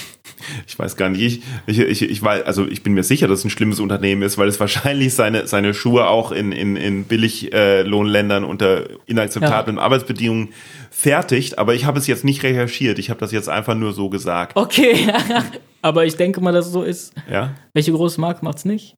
Ich 0.66 0.78
weiß 0.78 0.96
gar 0.96 1.08
nicht, 1.08 1.42
ich, 1.66 1.78
ich, 1.78 1.78
ich, 1.78 2.02
ich 2.02 2.22
weiß, 2.22 2.44
also 2.44 2.66
ich 2.66 2.82
bin 2.82 2.94
mir 2.94 3.02
sicher, 3.02 3.28
dass 3.28 3.40
es 3.40 3.44
ein 3.44 3.50
schlimmes 3.50 3.80
Unternehmen 3.80 4.22
ist, 4.22 4.38
weil 4.38 4.48
es 4.48 4.58
wahrscheinlich 4.60 5.14
seine, 5.14 5.46
seine 5.46 5.74
Schuhe 5.74 6.08
auch 6.08 6.32
in, 6.32 6.52
in, 6.52 6.76
in 6.76 7.04
Billiglohnländern 7.04 8.44
unter 8.44 8.88
inakzeptablen 9.06 9.78
Arbeitsbedingungen 9.78 10.50
fertigt, 10.90 11.58
aber 11.58 11.74
ich 11.74 11.84
habe 11.84 11.98
es 11.98 12.06
jetzt 12.06 12.24
nicht 12.24 12.42
recherchiert, 12.42 12.98
ich 12.98 13.10
habe 13.10 13.20
das 13.20 13.32
jetzt 13.32 13.48
einfach 13.48 13.74
nur 13.74 13.92
so 13.92 14.08
gesagt. 14.08 14.56
Okay, 14.56 15.08
aber 15.82 16.04
ich 16.04 16.16
denke 16.16 16.40
mal, 16.40 16.52
dass 16.52 16.66
es 16.66 16.72
so 16.72 16.82
ist. 16.82 17.14
Ja, 17.30 17.54
Welche 17.74 17.92
große 17.92 18.20
Marke 18.20 18.44
macht's 18.44 18.64
nicht? 18.64 18.94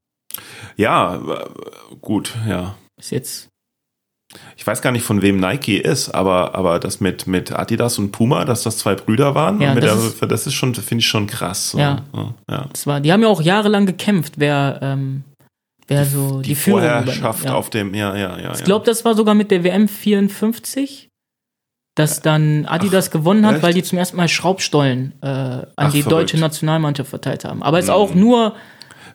ja, 0.76 1.16
äh, 1.16 1.96
gut, 2.00 2.34
ja. 2.48 2.76
Ist 2.98 3.10
jetzt. 3.10 3.51
Ich 4.56 4.66
weiß 4.66 4.80
gar 4.82 4.92
nicht, 4.92 5.04
von 5.04 5.20
wem 5.22 5.38
Nike 5.38 5.78
ist, 5.78 6.08
aber, 6.10 6.54
aber 6.54 6.78
das 6.78 7.00
mit, 7.00 7.26
mit 7.26 7.52
Adidas 7.52 7.98
und 7.98 8.12
Puma, 8.12 8.44
dass 8.44 8.62
das 8.62 8.78
zwei 8.78 8.94
Brüder 8.94 9.34
waren, 9.34 9.60
Ja, 9.60 9.74
das 9.74 9.84
der, 9.84 9.92
ist- 9.94 10.22
das 10.32 10.46
ist 10.46 10.54
schon, 10.54 10.74
finde 10.74 11.00
ich 11.00 11.06
schon 11.08 11.26
krass. 11.26 11.70
So. 11.72 11.78
Ja. 11.78 12.02
ja. 12.48 12.66
Das 12.72 12.86
war, 12.86 13.00
die 13.00 13.12
haben 13.12 13.22
ja 13.22 13.28
auch 13.28 13.42
jahrelang 13.42 13.84
gekämpft, 13.86 14.34
wer, 14.36 14.78
ähm, 14.82 15.24
wer 15.88 16.04
so 16.04 16.40
die, 16.40 16.50
Die, 16.50 16.54
Führung 16.54 16.80
Vorherrschaft. 16.80 17.44
Ja. 17.44 17.54
auf 17.54 17.70
dem, 17.70 17.94
ja, 17.94 18.16
ja, 18.16 18.38
ja. 18.38 18.52
Ich 18.54 18.64
glaube, 18.64 18.86
das 18.86 19.04
war 19.04 19.14
sogar 19.14 19.34
mit 19.34 19.50
der 19.50 19.64
WM 19.64 19.88
54, 19.88 21.08
dass 21.94 22.22
dann 22.22 22.64
Adidas 22.66 23.10
gewonnen 23.10 23.44
hat, 23.44 23.56
echt? 23.56 23.62
weil 23.62 23.74
die 23.74 23.82
zum 23.82 23.98
ersten 23.98 24.16
Mal 24.16 24.28
Schraubstollen 24.28 25.12
äh, 25.20 25.26
an 25.26 25.66
Ach, 25.76 25.92
die 25.92 26.02
verrückt. 26.02 26.12
deutsche 26.22 26.38
Nationalmannschaft 26.38 27.10
verteilt 27.10 27.44
haben. 27.44 27.62
Aber 27.62 27.78
ist 27.78 27.88
Mhm. 27.88 27.92
auch 27.92 28.14
nur, 28.14 28.54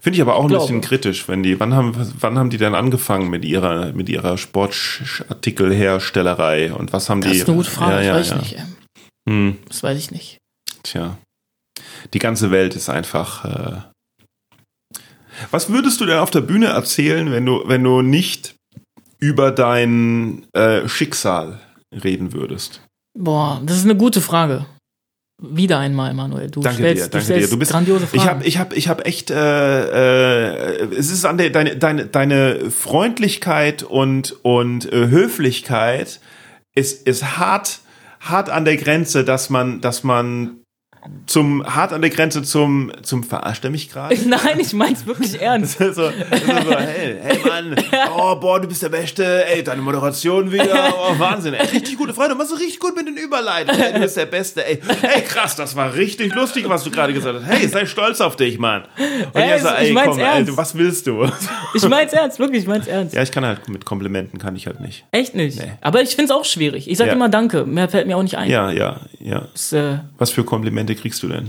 Finde 0.08 0.16
ich 0.16 0.22
aber 0.22 0.38
auch 0.38 0.44
ein 0.44 0.48
Glaube. 0.48 0.64
bisschen 0.64 0.80
kritisch, 0.80 1.28
wenn 1.28 1.44
die, 1.44 1.60
wann 1.60 1.74
haben, 1.74 1.92
wann 2.22 2.40
haben 2.40 2.50
die 2.50 2.58
denn 2.58 2.76
angefangen 2.76 3.30
mit 3.30 3.44
ihrer, 3.44 3.92
mit 3.92 4.08
ihrer 4.08 4.38
Sportartikelherstellerei 4.38 6.72
und 6.72 6.94
was 6.94 7.10
haben 7.10 7.20
das 7.20 7.34
die? 7.34 7.40
ist 7.40 7.50
eine 7.50 7.58
gute 7.58 7.70
Frage, 7.70 8.06
ja, 8.06 8.12
ja, 8.16 8.18
das 8.18 8.32
weiß 8.32 8.32
ja. 8.32 8.38
ich 8.38 8.52
nicht. 8.54 8.62
ey. 8.62 8.66
Hm, 9.30 9.58
Das 9.68 9.84
weiß 9.84 10.00
ich 10.00 10.12
nicht. 10.12 10.38
tja. 10.84 11.18
Die 12.14 12.20
ganze 12.20 12.52
Welt 12.52 12.74
ist 12.78 12.88
einfach, 12.88 13.44
äh 13.44 13.82
was 15.52 15.70
würdest 15.74 16.00
du 16.00 16.06
denn 16.06 16.20
auf 16.20 16.32
der 16.32 16.40
Bühne 16.40 16.68
erzählen, 16.68 17.30
wenn 17.30 17.46
du, 17.46 17.64
wenn 17.66 17.84
du 17.84 18.02
nicht 18.02 18.56
über 19.20 19.52
dein 19.52 20.46
äh, 20.54 20.88
Schicksal 20.88 21.60
reden 21.92 22.32
würdest? 22.32 22.80
Boah, 23.20 23.62
das 23.66 23.76
ist 23.76 23.84
eine 23.84 23.98
gute 23.98 24.22
Frage. 24.22 24.68
Wieder 25.40 25.78
einmal, 25.78 26.16
Manuel. 26.16 26.50
Du 26.50 26.62
Danke 26.62 26.80
stellst, 26.80 27.06
dir, 27.06 27.10
danke 27.10 27.18
du 27.18 27.24
stellst 27.24 27.48
dir. 27.48 27.52
Du 27.52 27.60
bist, 27.60 27.72
grandiose 27.72 28.08
Fragen. 28.08 28.18
ich 28.18 28.28
habe, 28.28 28.46
ich 28.46 28.58
habe, 28.58 28.76
ich 28.76 28.88
habe 28.90 29.06
echt. 29.06 29.30
Äh, 29.30 29.36
äh, 30.82 30.96
es 30.96 31.12
ist 31.12 31.26
an 31.26 31.38
der 31.38 31.52
deine 31.52 31.78
deine 31.78 32.08
deine 32.08 32.72
Freundlichkeit 32.72 33.84
und 33.84 34.36
und 34.42 34.92
äh, 34.92 35.10
Höflichkeit 35.10 36.22
ist 36.74 37.08
ist 37.08 37.38
hart 37.38 37.82
hart 38.20 38.50
an 38.50 38.66
der 38.66 38.78
Grenze, 38.78 39.24
dass 39.24 39.52
man 39.52 39.80
dass 39.80 40.04
man 40.04 40.62
zum 41.26 41.64
hart 41.66 41.94
an 41.94 42.02
der 42.02 42.10
Grenze 42.10 42.44
zum 42.44 42.92
zum 43.02 43.24
verarscht 43.24 43.64
er 43.64 43.70
mich 43.70 43.90
gerade. 43.90 44.16
Nein, 44.26 44.60
ich 44.60 44.74
mein's 44.74 45.06
wirklich 45.06 45.42
ernst. 45.42 45.78
so, 45.78 45.92
so, 45.94 46.10
hey, 46.12 47.18
hey 47.22 47.40
Mann, 47.46 47.76
oh 48.18 48.36
boah, 48.36 48.60
du 48.60 48.68
bist 48.68 48.82
der 48.84 48.90
Beste, 48.90 49.46
ey, 49.48 49.64
deine 49.64 49.82
Moderation 49.82 50.52
wieder, 50.52 50.94
oh 50.98 51.18
Wahnsinn, 51.18 51.54
ey, 51.54 51.66
richtig 51.68 51.98
gute 51.98 52.14
Freude, 52.14 52.30
du 52.30 52.36
machst 52.36 52.50
so 52.50 52.56
richtig 52.58 52.80
gut 52.80 52.96
mit 52.96 53.08
den 53.08 53.16
Überleitungen, 53.18 53.80
ey, 53.82 53.94
du 53.94 54.00
bist 54.02 54.18
der 54.18 54.26
Beste, 54.26 54.66
ey, 54.66 54.80
hey, 55.02 55.22
krass, 55.22 55.56
das 55.56 55.76
war 55.76 55.94
richtig 55.94 56.34
lustig, 56.36 56.68
was 56.68 56.84
du 56.84 56.92
gerade 56.92 57.14
gesagt 57.14 57.40
hast, 57.42 57.48
hey, 57.48 57.68
sei 57.68 57.86
stolz 57.86 58.20
auf 58.22 58.36
dich, 58.36 58.58
Mann. 58.60 58.84
Und 59.34 59.40
Ey, 59.42 59.50
er 59.52 59.60
so, 59.60 59.68
ich 59.82 59.90
ey, 59.90 59.94
komm, 59.94 60.20
ey, 60.20 60.26
ernst. 60.26 60.52
du, 60.52 60.58
was 60.58 60.76
willst 60.78 61.08
du? 61.08 61.30
Ich 61.74 61.88
mein's 61.88 62.14
ernst, 62.14 62.40
wirklich, 62.40 62.64
ich 62.64 62.68
mein's 62.68 62.88
ernst. 62.88 63.14
Ja, 63.16 63.22
ich 63.22 63.32
kann 63.32 63.46
halt 63.46 63.68
mit 63.70 63.86
Komplimenten 63.86 64.40
kann 64.40 64.56
ich 64.56 64.68
halt 64.68 64.80
nicht. 64.80 65.06
Echt 65.12 65.36
nicht. 65.36 65.60
Nee. 65.60 65.72
Aber 65.82 66.02
ich 66.02 66.16
find's 66.16 66.32
auch 66.32 66.46
schwierig. 66.46 66.90
Ich 66.90 66.98
sag 66.98 67.08
Ja. 67.08 67.14
immer 67.14 67.30
Danke. 67.30 67.66
Mehr 67.66 67.88
fällt 67.90 68.08
mir 68.08 68.18
auch 68.18 68.24
nicht 68.24 68.36
ein. 68.38 68.50
Ja, 68.50 68.72
ja, 68.72 69.02
ja. 69.20 69.46
Das, 69.54 69.72
äh, 69.74 70.00
Was 70.18 70.32
für 70.32 70.44
Komplimente 70.44 70.87
kriegst 70.96 71.22
du 71.24 71.28
denn? 71.28 71.48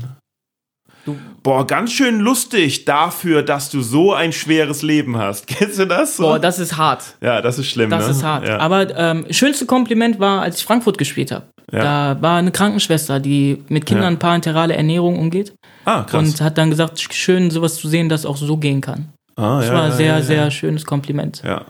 boah, 1.43 1.67
ganz 1.67 1.93
schön 1.93 2.21
lustig 2.21 2.85
dafür, 2.85 3.43
dass 3.43 3.71
du 3.71 3.81
so 3.81 4.13
ein 4.13 4.33
schweres 4.33 4.83
Leben 4.83 5.17
hast. 5.17 5.47
Kennst 5.47 5.79
du 5.79 5.87
das? 5.87 6.17
So? 6.17 6.25
Boah, 6.25 6.39
das 6.39 6.59
ist 6.59 6.77
hart. 6.77 7.17
ja, 7.23 7.41
das 7.41 7.59
ist 7.59 7.69
schlimm. 7.69 7.91
Das 7.91 8.05
ne? 8.05 8.11
ist 8.11 8.23
hart. 8.23 8.47
Ja. 8.47 8.59
Aber 8.59 8.95
ähm, 8.97 9.25
schönste 9.31 9.65
Kompliment 9.67 10.21
war, 10.21 10.43
als 10.43 10.59
ich 10.59 10.65
Frankfurt 10.65 10.99
gespielt 10.99 11.33
habe. 11.33 11.47
Ja. 11.73 12.15
Da 12.15 12.23
war 12.23 12.39
eine 12.39 12.51
Krankenschwester, 12.51 13.21
die 13.21 13.63
mit 13.69 13.87
Kindern 13.87 14.15
Ja. 14.15 14.19
parenterale 14.19 14.75
Ernährung 14.75 15.19
umgeht 15.19 15.55
ah, 15.85 16.03
krass. 16.05 16.15
und 16.15 16.41
hat 16.41 16.57
dann 16.59 16.71
gesagt, 16.71 16.99
schön 17.13 17.51
sowas 17.51 17.77
zu 17.77 17.89
sehen, 17.89 18.09
das 18.09 18.25
auch 18.25 18.37
so 18.37 18.57
gehen 18.57 18.81
kann. 18.81 19.09
ah, 19.37 19.59
Das 19.61 19.69
ja, 19.69 19.75
war 19.75 19.89
ja, 19.89 19.93
sehr, 19.93 20.23
sehr 20.23 20.51
schönes 20.51 20.85
Kompliment. 20.87 21.43
Ja. 21.45 21.65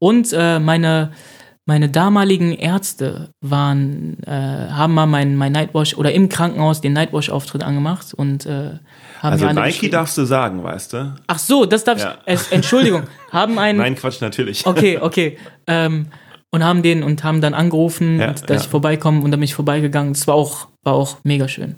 Und 0.00 0.32
äh, 0.32 0.58
meine, 0.58 1.12
meine 1.66 1.88
damaligen 1.88 2.52
Ärzte 2.52 3.30
waren, 3.40 4.22
äh, 4.24 4.30
haben 4.30 4.92
mal 4.94 5.06
mein, 5.06 5.36
mein 5.36 5.52
Nightwash 5.52 5.94
oder 5.96 6.12
im 6.12 6.28
Krankenhaus 6.28 6.80
den 6.82 6.92
Nightwash-Auftritt 6.92 7.62
angemacht 7.62 8.12
und 8.12 8.44
äh, 8.44 8.72
haben 9.20 9.32
Also 9.32 9.46
Nike 9.50 9.88
darfst 9.88 10.18
du 10.18 10.24
sagen, 10.26 10.62
weißt 10.62 10.92
du? 10.92 11.14
Ach 11.26 11.38
so, 11.38 11.64
das 11.64 11.84
darf 11.84 11.98
Ja. 12.00 12.18
ich. 12.26 12.32
Es, 12.34 12.52
Entschuldigung, 12.52 13.04
haben 13.32 13.58
einen. 13.58 13.78
Nein, 13.78 13.94
Quatsch, 13.96 14.20
natürlich. 14.20 14.66
Okay, 14.66 14.98
okay. 15.00 15.38
Ähm, 15.66 16.08
und 16.50 16.62
haben 16.62 16.82
den 16.82 17.02
und 17.02 17.24
haben 17.24 17.40
dann 17.40 17.54
angerufen, 17.54 18.20
Ja, 18.20 18.28
und 18.28 18.42
dass 18.42 18.50
ja. 18.50 18.56
ich 18.64 18.68
vorbeikomme 18.68 19.18
und 19.22 19.30
dann 19.30 19.40
bin 19.40 19.44
ich 19.44 19.54
vorbeigegangen. 19.54 20.12
Das 20.12 20.26
war 20.26 20.34
auch, 20.34 20.68
war 20.82 20.92
auch 20.94 21.16
mega 21.24 21.48
schön. 21.48 21.76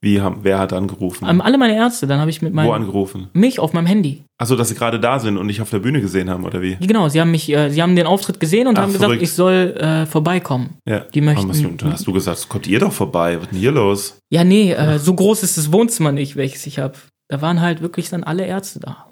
Wie 0.00 0.20
haben, 0.20 0.38
wer 0.42 0.60
hat 0.60 0.72
angerufen? 0.72 1.26
Ähm, 1.28 1.40
alle 1.40 1.58
meine 1.58 1.74
Ärzte, 1.74 2.06
dann 2.06 2.20
habe 2.20 2.30
ich 2.30 2.40
mit 2.40 2.52
Wo 2.52 2.56
meinem 2.56 2.70
angerufen? 2.70 3.30
mich 3.32 3.58
auf 3.58 3.72
meinem 3.72 3.86
Handy. 3.86 4.22
Achso, 4.40 4.54
dass 4.54 4.68
sie 4.68 4.76
gerade 4.76 5.00
da 5.00 5.18
sind 5.18 5.36
und 5.36 5.48
dich 5.48 5.60
auf 5.60 5.70
der 5.70 5.80
Bühne 5.80 6.00
gesehen 6.00 6.30
haben, 6.30 6.44
oder 6.44 6.62
wie? 6.62 6.76
Genau, 6.76 7.08
sie 7.08 7.20
haben 7.20 7.32
mich, 7.32 7.52
äh, 7.52 7.68
sie 7.70 7.82
haben 7.82 7.96
den 7.96 8.06
Auftritt 8.06 8.38
gesehen 8.38 8.68
und 8.68 8.78
Ach, 8.78 8.82
haben 8.82 8.92
gesagt, 8.92 9.06
verrückt. 9.06 9.22
ich 9.22 9.32
soll 9.32 9.76
äh, 9.76 10.06
vorbeikommen. 10.06 10.78
Ja. 10.88 11.00
Die 11.00 11.20
möchten- 11.20 11.42
Aber 11.42 11.52
hast 11.52 11.64
du, 11.64 11.68
da 11.70 11.90
hast 11.90 12.06
du 12.06 12.12
gesagt, 12.12 12.48
kommt 12.48 12.68
ihr 12.68 12.78
doch 12.78 12.92
vorbei. 12.92 13.36
Was 13.38 13.44
ist 13.46 13.50
denn 13.52 13.58
hier 13.58 13.72
los? 13.72 14.18
Ja, 14.30 14.44
nee, 14.44 14.70
äh, 14.72 15.00
so 15.00 15.14
groß 15.14 15.42
ist 15.42 15.58
das 15.58 15.72
Wohnzimmer 15.72 16.12
nicht, 16.12 16.36
welches 16.36 16.64
ich 16.68 16.78
habe. 16.78 16.94
Da 17.28 17.42
waren 17.42 17.60
halt 17.60 17.82
wirklich 17.82 18.08
dann 18.08 18.22
alle 18.22 18.46
Ärzte 18.46 18.78
da. 18.78 19.06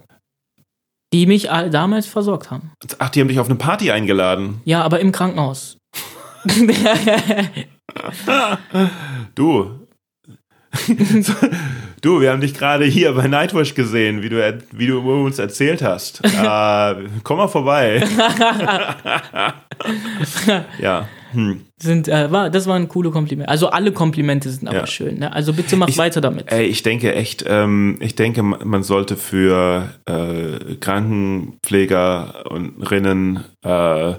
Die 1.13 1.27
mich 1.27 1.49
damals 1.71 2.07
versorgt 2.07 2.53
haben. 2.53 2.71
Ach, 2.99 3.09
die 3.11 3.21
haben 3.21 3.29
dich 3.29 3.41
auf 3.41 3.49
eine 3.49 3.57
Party 3.57 3.91
eingeladen. 3.91 4.61
Ja, 4.65 4.83
aber 4.83 5.01
im 5.01 5.11
Krankenhaus. 5.11 5.79
Du. 9.35 9.86
du, 12.03 12.21
wir 12.21 12.31
haben 12.31 12.41
dich 12.41 12.55
gerade 12.55 12.85
hier 12.85 13.13
bei 13.15 13.27
Nightwish 13.29 13.75
gesehen, 13.75 14.23
wie 14.23 14.29
du, 14.29 14.59
wie 14.73 14.87
du 14.87 14.99
uns 15.01 15.39
erzählt 15.39 15.83
hast. 15.83 16.21
äh, 16.25 16.95
komm 17.23 17.39
mal 17.39 17.49
vorbei. 17.49 18.03
ja. 20.81 21.09
Hm. 21.33 21.63
sind, 21.83 22.07
äh, 22.09 22.31
war, 22.31 22.51
das 22.51 22.67
waren 22.67 22.89
coole 22.89 23.11
Komplimente. 23.11 23.51
Also 23.51 23.69
alle 23.69 23.93
Komplimente 23.93 24.49
sind 24.49 24.69
aber 24.69 24.79
Ja. 24.79 24.87
schön. 24.87 25.19
Ne? 25.19 25.33
Also 25.33 25.53
bitte 25.53 25.77
mach 25.77 25.89
Ich- 25.89 25.99
weiter 25.99 26.21
damit. 26.21 26.51
Ey, 26.53 26.65
ich 26.67 26.83
denke 26.83 27.13
echt, 27.15 27.45
ähm, 27.47 27.99
ich 28.01 28.15
denke, 28.15 28.43
ma- 28.43 28.61
man 28.65 28.83
sollte 28.85 29.17
für 29.17 29.91
äh, 30.07 30.77
Krankenpfleger 30.77 32.45
und 32.51 32.91
Rinnen 32.91 33.45
äh, 33.65 34.15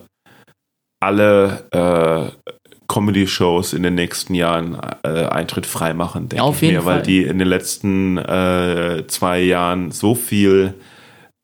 alle 0.99 1.63
äh, 1.71 2.46
Comedy-Shows 2.87 3.73
in 3.73 3.83
den 3.83 3.95
nächsten 3.95 4.33
Jahren 4.33 4.77
äh, 5.03 5.25
Eintritt 5.25 5.65
frei 5.65 5.93
machen, 5.93 6.29
denke 6.29 6.45
Ja, 6.45 6.51
ich 6.51 6.61
mir, 6.61 6.85
weil 6.85 6.95
Fall. 6.97 7.03
die 7.03 7.23
in 7.23 7.37
den 7.39 7.47
letzten 7.47 8.17
äh, 8.17 9.03
zwei 9.07 9.41
Jahren 9.41 9.91
so 9.91 10.15
viel 10.15 10.73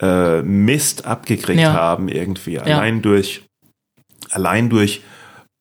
äh, 0.01 0.41
Mist 0.41 1.05
abgekriegt 1.05 1.61
Ja. 1.61 1.73
haben, 1.73 2.07
irgendwie. 2.07 2.59
Allein 2.59 3.01
durch, 3.01 3.43
allein 4.31 4.69
durch 4.69 5.01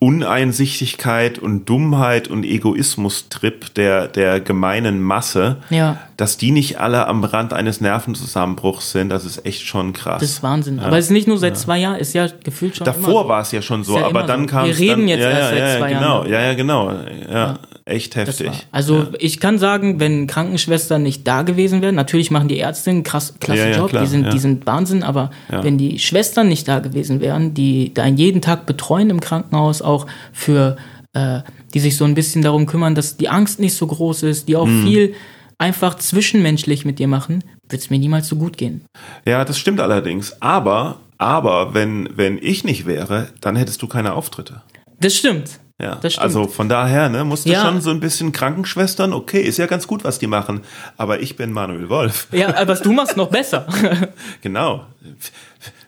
Uneinsichtigkeit 0.02 1.38
und 1.38 1.68
Dummheit 1.68 2.26
und 2.26 2.42
Egoismus-Trip 2.42 3.72
der, 3.74 4.08
der 4.08 4.40
gemeinen 4.40 5.00
Masse, 5.00 5.58
ja, 5.70 5.96
dass 6.16 6.36
die 6.36 6.50
nicht 6.50 6.80
alle 6.80 7.06
am 7.06 7.22
Rand 7.22 7.52
eines 7.52 7.80
Nervenzusammenbruchs 7.80 8.90
sind, 8.90 9.10
das 9.10 9.24
ist 9.24 9.46
echt 9.46 9.62
schon 9.62 9.92
krass. 9.92 10.20
das 10.20 10.30
ist 10.30 10.42
Wahnsinn. 10.42 10.80
Aber 10.80 10.98
es 10.98 11.04
ist 11.04 11.10
nicht 11.12 11.28
nur 11.28 11.38
seit 11.38 11.56
zwei 11.56 11.78
Jahren, 11.78 12.00
ist 12.00 12.14
ja 12.14 12.26
gefühlt 12.42 12.74
schon 12.74 12.84
Davor 12.84 13.28
war 13.28 13.42
es 13.42 13.52
ja 13.52 13.62
schon 13.62 13.84
so, 13.84 13.96
ja 13.96 14.06
aber 14.06 14.24
dann 14.24 14.40
so. 14.40 14.46
kam 14.48 14.66
Wir 14.66 14.76
reden 14.76 15.02
dann, 15.02 15.08
jetzt 15.08 15.20
ja, 15.20 15.30
erst 15.30 15.40
ja, 15.40 15.48
seit 15.50 15.58
ja, 15.58 15.78
zwei 15.78 15.90
Jahren 15.92 16.02
genau, 16.02 16.18
darüber. 16.18 16.34
Ja, 16.34 16.42
ja, 16.42 16.54
genau. 16.54 16.92
Ja, 17.30 17.58
echt 17.84 18.16
heftig. 18.16 18.50
Also 18.70 18.98
ja. 18.98 19.08
ich 19.18 19.40
kann 19.40 19.58
sagen, 19.58 20.00
wenn 20.00 20.26
Krankenschwestern 20.26 21.02
nicht 21.02 21.26
da 21.26 21.42
gewesen 21.42 21.82
wären, 21.82 21.94
natürlich 21.94 22.30
machen 22.30 22.48
die 22.48 22.58
Ärzte 22.58 22.90
einen 22.90 23.02
krass, 23.02 23.34
klasse 23.40 23.60
Ja, 23.62 23.68
ja, 23.68 23.76
Job, 23.78 23.90
klar, 23.90 24.02
die, 24.02 24.08
sind, 24.08 24.32
die 24.32 24.38
sind 24.38 24.66
Wahnsinn, 24.66 25.02
aber 25.02 25.30
wenn 25.48 25.78
die 25.78 25.98
Schwestern 25.98 26.48
nicht 26.48 26.68
da 26.68 26.78
gewesen 26.78 27.20
wären, 27.20 27.54
die 27.54 27.92
da 27.94 28.06
jeden 28.06 28.40
Tag 28.40 28.66
betreuen 28.66 29.10
im 29.10 29.20
Krankenhaus, 29.20 29.82
auch 29.82 30.06
für, 30.32 30.76
äh, 31.12 31.40
die 31.74 31.80
sich 31.80 31.96
so 31.96 32.04
ein 32.04 32.14
bisschen 32.14 32.42
darum 32.42 32.66
kümmern, 32.66 32.94
dass 32.94 33.16
die 33.16 33.28
Angst 33.28 33.58
nicht 33.60 33.74
so 33.74 33.86
groß 33.86 34.22
ist, 34.24 34.48
die 34.48 34.56
auch 34.56 34.66
Mhm. 34.66 34.84
viel 34.84 35.14
einfach 35.58 35.94
zwischenmenschlich 35.96 36.84
mit 36.84 36.98
dir 36.98 37.08
machen, 37.08 37.44
wird 37.68 37.82
es 37.82 37.90
mir 37.90 37.98
niemals 37.98 38.28
so 38.28 38.36
gut 38.36 38.56
gehen. 38.58 38.84
ja, 39.24 39.44
das 39.44 39.58
stimmt 39.58 39.80
allerdings. 39.80 40.40
Aber, 40.42 40.98
aber 41.18 41.72
wenn, 41.74 42.08
wenn 42.16 42.38
ich 42.42 42.64
nicht 42.64 42.84
wäre, 42.86 43.28
dann 43.40 43.56
hättest 43.56 43.80
du 43.82 43.86
keine 43.86 44.14
Auftritte. 44.14 44.62
Das 45.00 45.14
stimmt. 45.14 45.60
Ja, 45.80 45.96
Das 45.96 46.12
stimmt. 46.12 46.24
also 46.24 46.46
von 46.46 46.68
daher, 46.68 47.08
ne, 47.08 47.24
musst 47.24 47.46
du 47.46 47.50
Ja. 47.50 47.62
schon 47.62 47.80
so 47.80 47.90
ein 47.90 47.98
bisschen 48.00 48.30
Krankenschwestern, 48.32 49.12
okay, 49.12 49.40
ist 49.40 49.58
ja 49.58 49.66
ganz 49.66 49.86
gut, 49.86 50.04
was 50.04 50.18
die 50.18 50.26
machen, 50.28 50.60
aber 50.96 51.20
ich 51.20 51.36
bin 51.36 51.50
Manuel 51.52 51.88
Wolf. 51.88 52.28
Ja, 52.30 52.48
aber 52.54 52.68
was 52.68 52.82
du 52.82 52.92
machst 52.92 53.16
noch 53.16 53.28
besser. 53.30 53.66
Genau. 54.42 54.86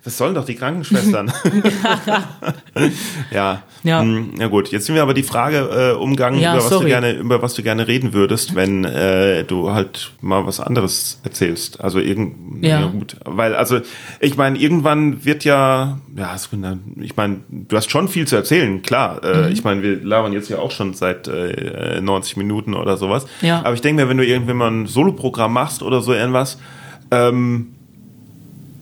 Was 0.05 0.19
sollen 0.19 0.35
doch 0.35 0.45
die 0.45 0.55
Krankenschwestern? 0.55 1.33
ja. 3.31 3.63
Ja. 3.83 4.01
Hm, 4.01 4.33
Ja 4.39 4.49
gut, 4.49 4.69
jetzt 4.71 4.85
sind 4.87 4.95
wir 4.95 5.03
aber 5.03 5.15
die 5.15 5.23
Frage 5.23 5.93
äh, 5.95 5.97
umgangen, 5.97 6.41
Ja, 6.41 6.55
über, 6.55 6.63
was 6.65 6.71
du 6.71 6.85
gerne, 6.85 7.13
über 7.13 7.41
was 7.43 7.55
du 7.55 7.63
gerne 7.63 7.89
reden 7.89 8.13
würdest, 8.13 8.55
wenn 8.55 8.85
äh, 8.85 9.45
du 9.45 9.71
halt 9.73 10.13
mal 10.21 10.47
was 10.47 10.61
anderes 10.61 11.21
erzählst. 11.23 11.81
Also 11.81 12.01
irgend, 12.01 12.63
Ja. 12.63 12.81
ja. 12.81 12.87
gut, 12.87 13.17
weil 13.25 13.55
also 13.55 13.81
ich 14.21 14.37
meine, 14.37 14.59
irgendwann 14.59 15.25
wird 15.25 15.45
ja, 15.45 15.99
ja, 16.17 16.37
ich 17.01 17.17
meine, 17.17 17.39
du 17.49 17.77
hast 17.77 17.91
schon 17.91 18.09
viel 18.09 18.27
zu 18.27 18.37
erzählen, 18.37 18.83
klar. 18.83 19.21
Mhm. 19.25 19.45
Äh, 19.45 19.51
ich 19.51 19.65
meine, 19.65 19.83
wir 19.83 20.03
labern 20.05 20.33
jetzt 20.35 20.51
ja 20.51 20.59
auch 20.59 20.71
schon 20.71 20.93
seit 20.95 21.29
äh, 21.29 22.01
90 22.03 22.37
Minuten 22.37 22.75
oder 22.75 22.99
sowas. 22.99 23.27
Ja. 23.41 23.61
Aber 23.65 23.73
ich 23.73 23.81
denke 23.81 24.03
mir, 24.03 24.09
wenn 24.11 24.19
du 24.19 24.27
irgendwann 24.27 24.57
mal 24.57 24.71
ein 24.71 24.87
Soloprogramm 24.87 25.53
machst 25.55 25.83
oder 25.83 26.03
so 26.03 26.13
irgendwas, 26.13 26.59
ähm, 27.11 27.69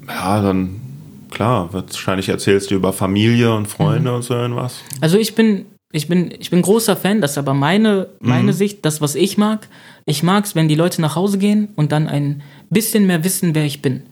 ja, 0.08 0.42
dann 0.42 0.81
klar, 1.32 1.72
wahrscheinlich 1.72 2.28
erzählst 2.28 2.70
du 2.70 2.74
über 2.74 2.92
Familie 2.92 3.54
und 3.54 3.66
Freunde 3.66 4.10
Mhm. 4.10 4.16
und 4.16 4.22
so 4.22 4.34
irgendwas. 4.34 4.80
Also 5.00 5.18
ich 5.18 5.34
bin, 5.34 5.66
ich 5.92 6.08
bin, 6.08 6.32
ich 6.38 6.50
bin 6.50 6.62
großer 6.62 6.96
Fan, 6.96 7.20
das 7.20 7.32
ist 7.32 7.38
aber 7.38 7.54
meine, 7.54 8.08
meine 8.20 8.52
Sicht, 8.52 8.84
das, 8.84 9.00
was 9.00 9.14
ich 9.14 9.36
mag. 9.38 9.68
Ich 10.06 10.22
mag 10.22 10.44
es, 10.44 10.54
wenn 10.54 10.68
die 10.68 10.74
Leute 10.74 11.00
nach 11.02 11.16
Hause 11.16 11.38
gehen 11.38 11.68
und 11.76 11.92
dann 11.92 12.08
ein 12.08 12.42
bisschen 12.70 13.06
mehr 13.06 13.24
wissen, 13.24 13.54
wer 13.54 13.64
ich 13.64 13.82
bin. 13.82 14.02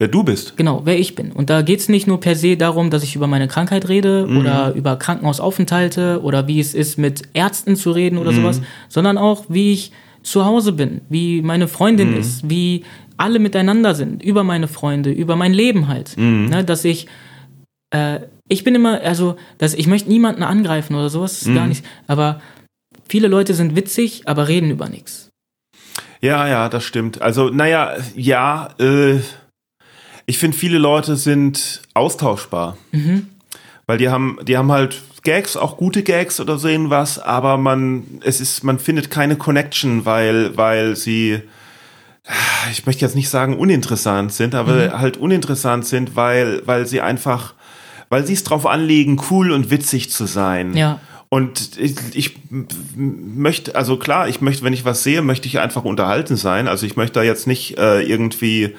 Wer 0.00 0.08
du 0.08 0.22
bist. 0.22 0.56
Genau, 0.56 0.82
wer 0.84 0.96
ich 0.96 1.16
bin. 1.16 1.32
Und 1.32 1.50
da 1.50 1.62
geht 1.62 1.80
es 1.80 1.88
nicht 1.88 2.06
nur 2.06 2.20
per 2.20 2.36
se 2.36 2.56
darum, 2.56 2.88
dass 2.90 3.02
ich 3.02 3.16
über 3.16 3.26
meine 3.26 3.48
Krankheit 3.48 3.88
rede 3.88 4.28
oder 4.28 4.72
über 4.74 4.94
Krankenhausaufenthalte 4.96 6.20
oder 6.22 6.46
wie 6.46 6.60
es 6.60 6.72
ist, 6.74 6.98
mit 6.98 7.22
Ärzten 7.34 7.74
zu 7.76 7.90
reden 7.90 8.18
oder 8.18 8.32
sowas, 8.32 8.60
sondern 8.88 9.18
auch, 9.18 9.46
wie 9.48 9.72
ich 9.72 9.90
zu 10.22 10.44
Hause 10.44 10.72
bin, 10.72 11.00
wie 11.08 11.42
meine 11.42 11.66
Freundin 11.68 12.16
ist, 12.16 12.48
wie 12.48 12.84
alle 13.18 13.38
miteinander 13.38 13.94
sind, 13.94 14.22
über 14.22 14.44
meine 14.44 14.68
Freunde, 14.68 15.10
über 15.10 15.36
mein 15.36 15.52
Leben 15.52 15.88
halt. 15.88 16.16
Ne, 16.48 16.64
dass 16.64 16.84
ich, 16.84 17.06
äh, 17.90 18.20
ich 18.48 18.64
bin 18.64 18.74
immer, 18.74 19.00
also, 19.02 19.36
dass 19.58 19.74
ich 19.74 19.86
möchte 19.86 20.08
niemanden 20.08 20.42
angreifen 20.42 20.94
oder 20.94 21.10
sowas, 21.10 21.42
ist 21.42 21.48
gar 21.54 21.66
nicht, 21.66 21.84
aber 22.06 22.40
viele 23.08 23.28
Leute 23.28 23.54
sind 23.54 23.76
witzig, 23.76 24.22
aber 24.26 24.48
reden 24.48 24.70
über 24.70 24.88
nichts. 24.88 25.28
Ja, 26.20 26.48
ja, 26.48 26.68
das 26.68 26.84
stimmt. 26.84 27.22
Also, 27.22 27.50
naja, 27.50 27.96
ja, 28.16 28.70
äh, 28.78 29.20
ich 30.26 30.38
finde, 30.38 30.56
viele 30.56 30.78
Leute 30.78 31.16
sind 31.16 31.82
austauschbar. 31.94 32.76
Weil 33.86 33.98
die 33.98 34.10
haben, 34.10 34.38
die 34.42 34.56
haben 34.56 34.70
halt 34.70 35.00
Gags, 35.22 35.56
auch 35.56 35.76
gute 35.76 36.02
Gags 36.02 36.40
oder 36.40 36.58
so 36.58 36.68
irgendwas, 36.68 37.18
aber 37.18 37.56
man, 37.56 38.20
es 38.22 38.40
ist, 38.40 38.62
man 38.62 38.78
findet 38.78 39.10
keine 39.10 39.36
Connection, 39.36 40.04
weil, 40.04 40.56
weil 40.56 40.96
sie, 40.96 41.42
ich 42.70 42.86
möchte 42.86 43.04
jetzt 43.04 43.14
nicht 43.14 43.28
sagen 43.28 43.56
uninteressant 43.56 44.32
sind, 44.32 44.54
aber 44.54 44.98
halt 44.98 45.16
uninteressant 45.16 45.86
sind, 45.86 46.16
weil, 46.16 46.62
weil 46.66 46.86
sie 46.86 47.00
einfach, 47.00 47.54
weil 48.08 48.26
sie 48.26 48.34
es 48.34 48.44
drauf 48.44 48.66
anlegen, 48.66 49.20
cool 49.30 49.50
und 49.50 49.70
witzig 49.70 50.10
zu 50.10 50.26
sein. 50.26 50.76
Ja. 50.76 51.00
Und 51.30 51.78
ich, 51.78 51.96
ich 52.14 52.36
möchte, 52.94 53.74
also 53.74 53.98
klar, 53.98 54.28
ich 54.28 54.40
möchte, 54.40 54.64
wenn 54.64 54.72
ich 54.72 54.84
was 54.84 55.02
sehe, 55.02 55.20
möchte 55.20 55.46
ich 55.46 55.58
einfach 55.58 55.84
unterhalten 55.84 56.36
sein. 56.36 56.68
Also 56.68 56.86
ich 56.86 56.96
möchte 56.96 57.20
da 57.20 57.22
jetzt 57.22 57.46
nicht 57.46 57.78
äh, 57.78 58.00
irgendwie 58.00 58.74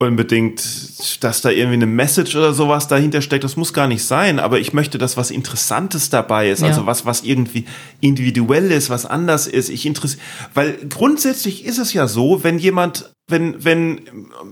unbedingt, 0.00 1.22
dass 1.22 1.40
da 1.40 1.50
irgendwie 1.50 1.74
eine 1.74 1.86
Message 1.86 2.34
oder 2.34 2.52
sowas 2.52 2.88
dahinter 2.88 3.22
steckt. 3.22 3.44
Das 3.44 3.56
muss 3.56 3.72
gar 3.72 3.86
nicht 3.86 4.04
sein, 4.04 4.40
aber 4.40 4.58
ich 4.58 4.72
möchte, 4.72 4.98
dass 4.98 5.16
was 5.16 5.30
Interessantes 5.30 6.10
dabei 6.10 6.50
ist. 6.50 6.62
Ja. 6.62 6.68
Also 6.68 6.86
was, 6.86 7.06
was 7.06 7.22
irgendwie 7.22 7.64
individuell 8.00 8.70
ist, 8.72 8.90
was 8.90 9.06
anders 9.06 9.46
ist. 9.46 9.68
Ich 9.68 9.86
interessiere, 9.86 10.22
weil 10.52 10.76
grundsätzlich 10.88 11.64
ist 11.64 11.78
es 11.78 11.92
ja 11.92 12.08
so, 12.08 12.42
wenn 12.42 12.58
jemand, 12.58 13.14
wenn, 13.28 13.64
wenn, 13.64 14.00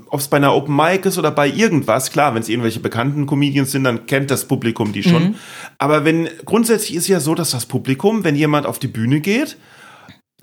ob 0.09 0.20
es 0.20 0.28
bei 0.28 0.36
einer 0.36 0.55
Open 0.55 0.77
Mic 0.77 1.06
ist 1.06 1.19
oder 1.19 1.32
bei 1.32 1.48
irgendwas, 1.48 2.12
klar, 2.12 2.35
wenn 2.35 2.43
es 2.43 2.48
irgendwelche 2.48 2.81
bekannten 2.81 3.27
Comedians 3.27 3.73
sind, 3.73 3.85
dann 3.85 4.06
kennt 4.06 4.31
das 4.31 4.47
Publikum 4.47 4.93
die 4.93 5.02
schon. 5.02 5.35
Aber 5.78 6.05
wenn, 6.05 6.28
grundsätzlich 6.44 6.94
ist 6.94 7.09
ja 7.09 7.19
so, 7.19 7.35
dass 7.35 7.51
das 7.51 7.66
Publikum, 7.66 8.23
wenn 8.23 8.36
jemand 8.36 8.64
auf 8.64 8.78
die 8.78 8.89
Bühne 8.89 9.20
geht, 9.20 9.56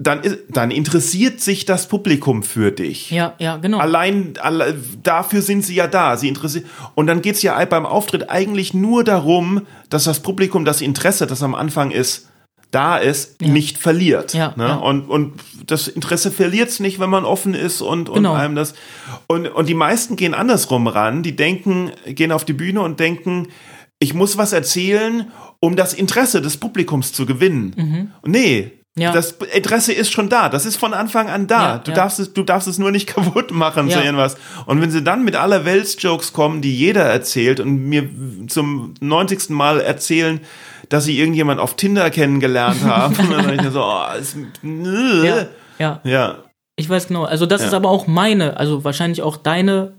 dann, 0.01 0.21
ist- 0.21 0.39
dann 0.49 0.71
interessiert 0.71 1.41
sich 1.41 1.65
das 1.65 1.87
Publikum 1.87 2.41
für 2.43 2.71
dich. 2.71 3.11
Ja, 3.11 3.35
ja, 3.37 3.57
genau. 3.57 3.79
Allein 3.79 4.33
alle, 4.41 4.75
dafür 5.03 5.41
sind 5.41 5.63
sie 5.65 5.75
ja 5.75 5.87
da. 5.87 6.15
Sie 6.17 6.27
interessieren. 6.29 6.65
Und 6.95 7.07
dann 7.07 7.21
geht's 7.21 7.41
ja 7.41 7.63
beim 7.65 7.85
Auftritt 7.85 8.29
eigentlich 8.29 8.73
nur 8.73 9.03
darum, 9.03 9.63
dass 9.89 10.05
das 10.05 10.21
Publikum 10.21 10.63
das 10.65 10.81
Interesse, 10.81 11.27
das 11.27 11.43
am 11.43 11.53
Anfang 11.53 11.91
ist, 11.91 12.27
da 12.71 12.97
ist, 12.97 13.41
nicht 13.41 13.77
verliert. 13.79 14.33
Ja, 14.35 14.53
ne? 14.55 14.67
ja. 14.67 14.75
Und, 14.75 15.09
und 15.09 15.33
das 15.65 15.87
Interesse 15.87 16.29
verliert's 16.31 16.79
nicht, 16.79 16.99
wenn 16.99 17.09
man 17.09 17.25
offen 17.25 17.53
ist 17.55 17.81
und, 17.81 18.09
und 18.09 18.15
Genau. 18.17 18.33
einem 18.35 18.55
das. 18.55 18.75
Und, 19.27 19.47
und 19.47 19.67
die 19.67 19.73
meisten 19.73 20.15
gehen 20.15 20.33
andersrum 20.35 20.87
ran. 20.87 21.23
Die 21.23 21.35
denken, 21.35 21.91
gehen 22.05 22.31
auf 22.31 22.45
die 22.45 22.53
Bühne 22.53 22.81
und 22.81 22.99
denken, 22.99 23.47
ich 23.97 24.13
muss 24.13 24.37
was 24.37 24.53
erzählen, 24.53 25.31
um 25.59 25.75
das 25.75 25.93
Interesse 25.93 26.41
des 26.41 26.57
Publikums 26.57 27.11
zu 27.11 27.25
gewinnen. 27.25 28.11
Nee. 28.25 28.71
Ja. 28.99 29.11
Das 29.11 29.37
Interesse 29.53 29.93
ist 29.93 30.11
schon 30.11 30.29
da. 30.29 30.49
Das 30.49 30.65
ist 30.65 30.77
von 30.77 30.93
Anfang 30.93 31.29
an 31.29 31.47
da. 31.47 31.61
Ja, 31.61 31.77
du, 31.77 31.91
ja. 31.91 31.95
darfst 31.95 32.19
es, 32.19 32.33
du 32.33 32.43
darfst 32.43 32.67
es 32.67 32.77
nur 32.77 32.91
nicht 32.91 33.07
kaputt 33.13 33.51
machen, 33.51 33.89
so 33.89 33.99
irgendwas. 33.99 34.37
Und 34.65 34.81
wenn 34.81 34.91
sie 34.91 35.03
dann 35.03 35.23
mit 35.23 35.35
aller 35.35 35.65
Welts-Jokes 35.65 36.33
kommen, 36.33 36.61
die 36.61 36.75
jeder 36.75 37.03
erzählt 37.03 37.59
und 37.59 37.85
mir 37.87 38.09
zum 38.47 38.93
90. 38.99 39.49
Mal 39.49 39.81
erzählen, 39.81 40.41
dass 40.89 41.05
sie 41.05 41.19
irgendjemand 41.19 41.59
auf 41.59 41.75
Tinder 41.75 42.09
kennengelernt 42.09 42.83
haben, 42.83 43.15
dann 43.29 43.29
denke 43.29 43.55
ich 43.55 43.61
mir 43.61 43.71
so, 43.71 43.83
oh, 43.83 44.05
ist, 44.19 44.37
ja, 44.63 45.47
ja. 45.77 46.01
ja. 46.03 46.37
Ich 46.75 46.89
weiß 46.89 47.07
genau. 47.09 47.25
Also 47.25 47.45
das 47.45 47.61
ist 47.61 47.73
aber 47.73 47.89
auch 47.89 48.07
meine, 48.07 48.57
also 48.57 48.83
wahrscheinlich 48.83 49.21
auch 49.21 49.35
deine, 49.35 49.93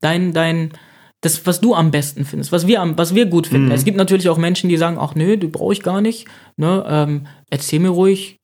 dein, 0.00 0.32
dein, 0.32 0.72
das, 1.24 1.46
was 1.46 1.60
du 1.60 1.74
am 1.74 1.90
besten 1.90 2.24
findest, 2.24 2.52
was 2.52 2.66
wir 2.66 2.80
am, 2.80 2.96
was 2.98 3.14
wir 3.14 3.26
gut 3.26 3.46
Mhm. 3.46 3.50
finden. 3.52 3.70
Es 3.72 3.84
gibt 3.84 3.96
natürlich 3.96 4.28
auch 4.28 4.38
Menschen, 4.38 4.68
die 4.68 4.76
sagen, 4.76 4.98
ach 5.00 5.14
nö, 5.14 5.36
du 5.36 5.48
brauche 5.48 5.72
ich 5.72 5.82
gar 5.82 6.00
nicht. 6.00 6.26
Ne, 6.56 6.84
ähm, 6.88 7.26
erzähl 7.50 7.80
mir 7.80 7.88
ruhig 7.90 8.36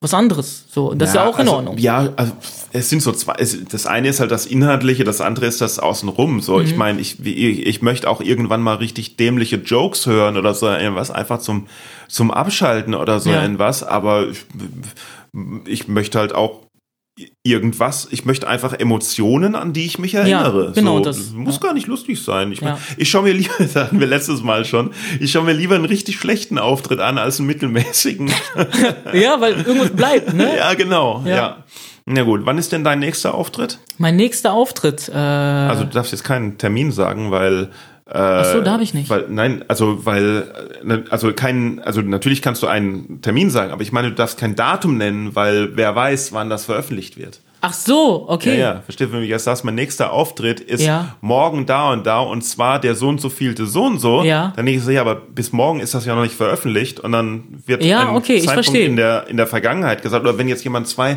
was 0.00 0.14
anderes. 0.14 0.66
So, 0.70 0.94
das 0.94 1.08
ist 1.10 1.14
ja 1.16 1.26
auch 1.26 1.34
in 1.34 1.40
also, 1.40 1.54
Ordnung. 1.54 1.76
Ja, 1.78 2.12
also 2.14 2.32
es 2.72 2.88
sind 2.88 3.02
so 3.02 3.10
zwei. 3.10 3.34
Es, 3.38 3.58
das 3.64 3.84
eine 3.86 4.06
ist 4.08 4.20
halt 4.20 4.30
das 4.30 4.46
Inhaltliche, 4.46 5.02
das 5.02 5.20
andere 5.20 5.46
ist 5.46 5.60
das 5.60 5.80
Außenrum. 5.80 6.40
So, 6.40 6.58
Mhm. 6.58 6.64
ich 6.64 6.76
meine, 6.76 7.00
ich, 7.00 7.18
ich, 7.26 7.66
ich 7.66 7.82
möchte 7.82 8.08
auch 8.08 8.20
irgendwann 8.20 8.62
mal 8.62 8.76
richtig 8.76 9.16
dämliche 9.16 9.56
Jokes 9.56 10.06
hören 10.06 10.36
oder 10.36 10.54
so 10.54 10.68
irgendwas, 10.68 11.10
einfach 11.10 11.40
zum, 11.40 11.66
zum 12.06 12.30
Abschalten 12.30 12.94
oder 12.94 13.18
so 13.18 13.30
Ja. 13.30 13.42
irgendwas. 13.42 13.82
Aber 13.82 14.28
ich, 14.28 14.44
ich 15.66 15.88
möchte 15.88 16.18
halt 16.20 16.32
auch 16.32 16.60
irgendwas, 17.42 18.08
ich 18.10 18.24
möchte 18.24 18.46
einfach 18.48 18.72
Emotionen, 18.74 19.54
an 19.54 19.72
die 19.72 19.86
ich 19.86 19.98
mich 19.98 20.14
erinnere. 20.14 20.72
genau 20.74 20.98
so, 20.98 21.04
das, 21.04 21.30
muss 21.30 21.56
ja. 21.56 21.60
gar 21.62 21.74
nicht 21.74 21.86
lustig 21.86 22.22
sein. 22.22 22.52
Ich, 22.52 22.60
Ja. 22.60 22.78
ich 22.96 23.08
schaue 23.10 23.22
mir 23.24 23.32
lieber, 23.32 23.54
das 23.58 23.74
hatten 23.76 24.00
wir 24.00 24.06
letztes 24.06 24.42
Mal 24.42 24.64
schon, 24.64 24.90
ich 25.20 25.32
schaue 25.32 25.44
mir 25.44 25.52
lieber 25.52 25.74
einen 25.74 25.84
richtig 25.84 26.18
schlechten 26.18 26.58
Auftritt 26.58 27.00
an 27.00 27.18
als 27.18 27.38
einen 27.38 27.46
mittelmäßigen. 27.48 28.30
Ja, 29.12 29.40
weil 29.40 29.54
irgendwas 29.54 29.90
bleibt, 29.90 30.34
ne? 30.34 30.56
Ja, 30.56 30.74
genau. 30.74 31.22
Ja. 31.24 31.36
Ja. 31.36 31.64
Na 32.06 32.22
gut, 32.22 32.40
wann 32.44 32.58
ist 32.58 32.72
denn 32.72 32.84
dein 32.84 32.98
nächster 33.00 33.34
Auftritt? 33.34 33.78
Mein 33.98 34.16
nächster 34.16 34.52
Auftritt, 34.52 35.08
äh, 35.08 35.16
Also 35.16 35.84
du 35.84 35.90
darfst 35.90 36.12
jetzt 36.12 36.24
keinen 36.24 36.56
Termin 36.58 36.90
sagen, 36.92 37.30
weil 37.30 37.70
ach 38.10 38.44
so, 38.44 38.60
darf 38.60 38.80
ich 38.80 38.94
nicht. 38.94 39.10
weil 39.10 39.26
nein, 39.28 39.64
also 39.68 40.04
weil 40.06 40.44
äh, 40.82 40.86
ne, 40.86 41.04
also 41.10 41.32
kein 41.32 41.80
also 41.84 42.00
natürlich 42.00 42.40
kannst 42.42 42.62
du 42.62 42.66
einen 42.66 43.20
Termin 43.22 43.50
sagen, 43.50 43.70
aber 43.72 43.82
ich 43.82 43.92
meine, 43.92 44.08
du 44.08 44.14
darfst 44.14 44.38
kein 44.38 44.54
Datum 44.56 44.96
nennen, 44.96 45.34
weil 45.34 45.76
wer 45.76 45.94
weiß, 45.94 46.32
wann 46.32 46.48
das 46.50 46.64
veröffentlicht 46.64 47.16
wird. 47.18 47.40
Ach 47.60 47.72
so, 47.72 48.24
okay. 48.28 48.50
Ja, 48.56 48.74
ja, 48.74 48.80
versteht 48.82 49.10
wenn 49.12 49.20
du 49.20 49.26
jetzt 49.26 49.42
sagst, 49.42 49.64
mein 49.64 49.74
nächster 49.74 50.12
Auftritt 50.12 50.60
ist 50.60 50.84
Ja. 50.86 51.16
morgen 51.20 51.66
da 51.66 51.90
und 51.92 52.06
da 52.06 52.20
und 52.20 52.42
zwar 52.42 52.78
der 52.80 52.94
so 52.94 53.08
und 53.08 53.20
so 53.20 53.28
vielte 53.30 53.66
so 53.66 53.82
und 53.84 53.98
so, 53.98 54.22
Ja. 54.22 54.52
dann 54.54 54.64
denke 54.64 54.78
ich 54.78 54.84
so, 54.84 54.92
ja, 54.92 55.00
aber 55.00 55.16
bis 55.16 55.52
morgen 55.52 55.80
ist 55.80 55.92
das 55.92 56.06
ja 56.06 56.14
noch 56.14 56.22
nicht 56.22 56.36
veröffentlicht 56.36 57.00
und 57.00 57.10
dann 57.10 57.60
wird 57.66 57.82
Ja, 57.84 58.10
ein 58.10 58.16
okay, 58.16 58.34
ich 58.34 58.44
Zeitpunkt 58.46 58.66
verstehe. 58.66 58.86
in 58.86 58.94
der 58.94 59.26
in 59.26 59.36
der 59.36 59.48
Vergangenheit 59.48 60.02
gesagt 60.02 60.24
oder 60.24 60.38
wenn 60.38 60.46
jetzt 60.46 60.62
jemand 60.62 60.86
zwei 60.86 61.16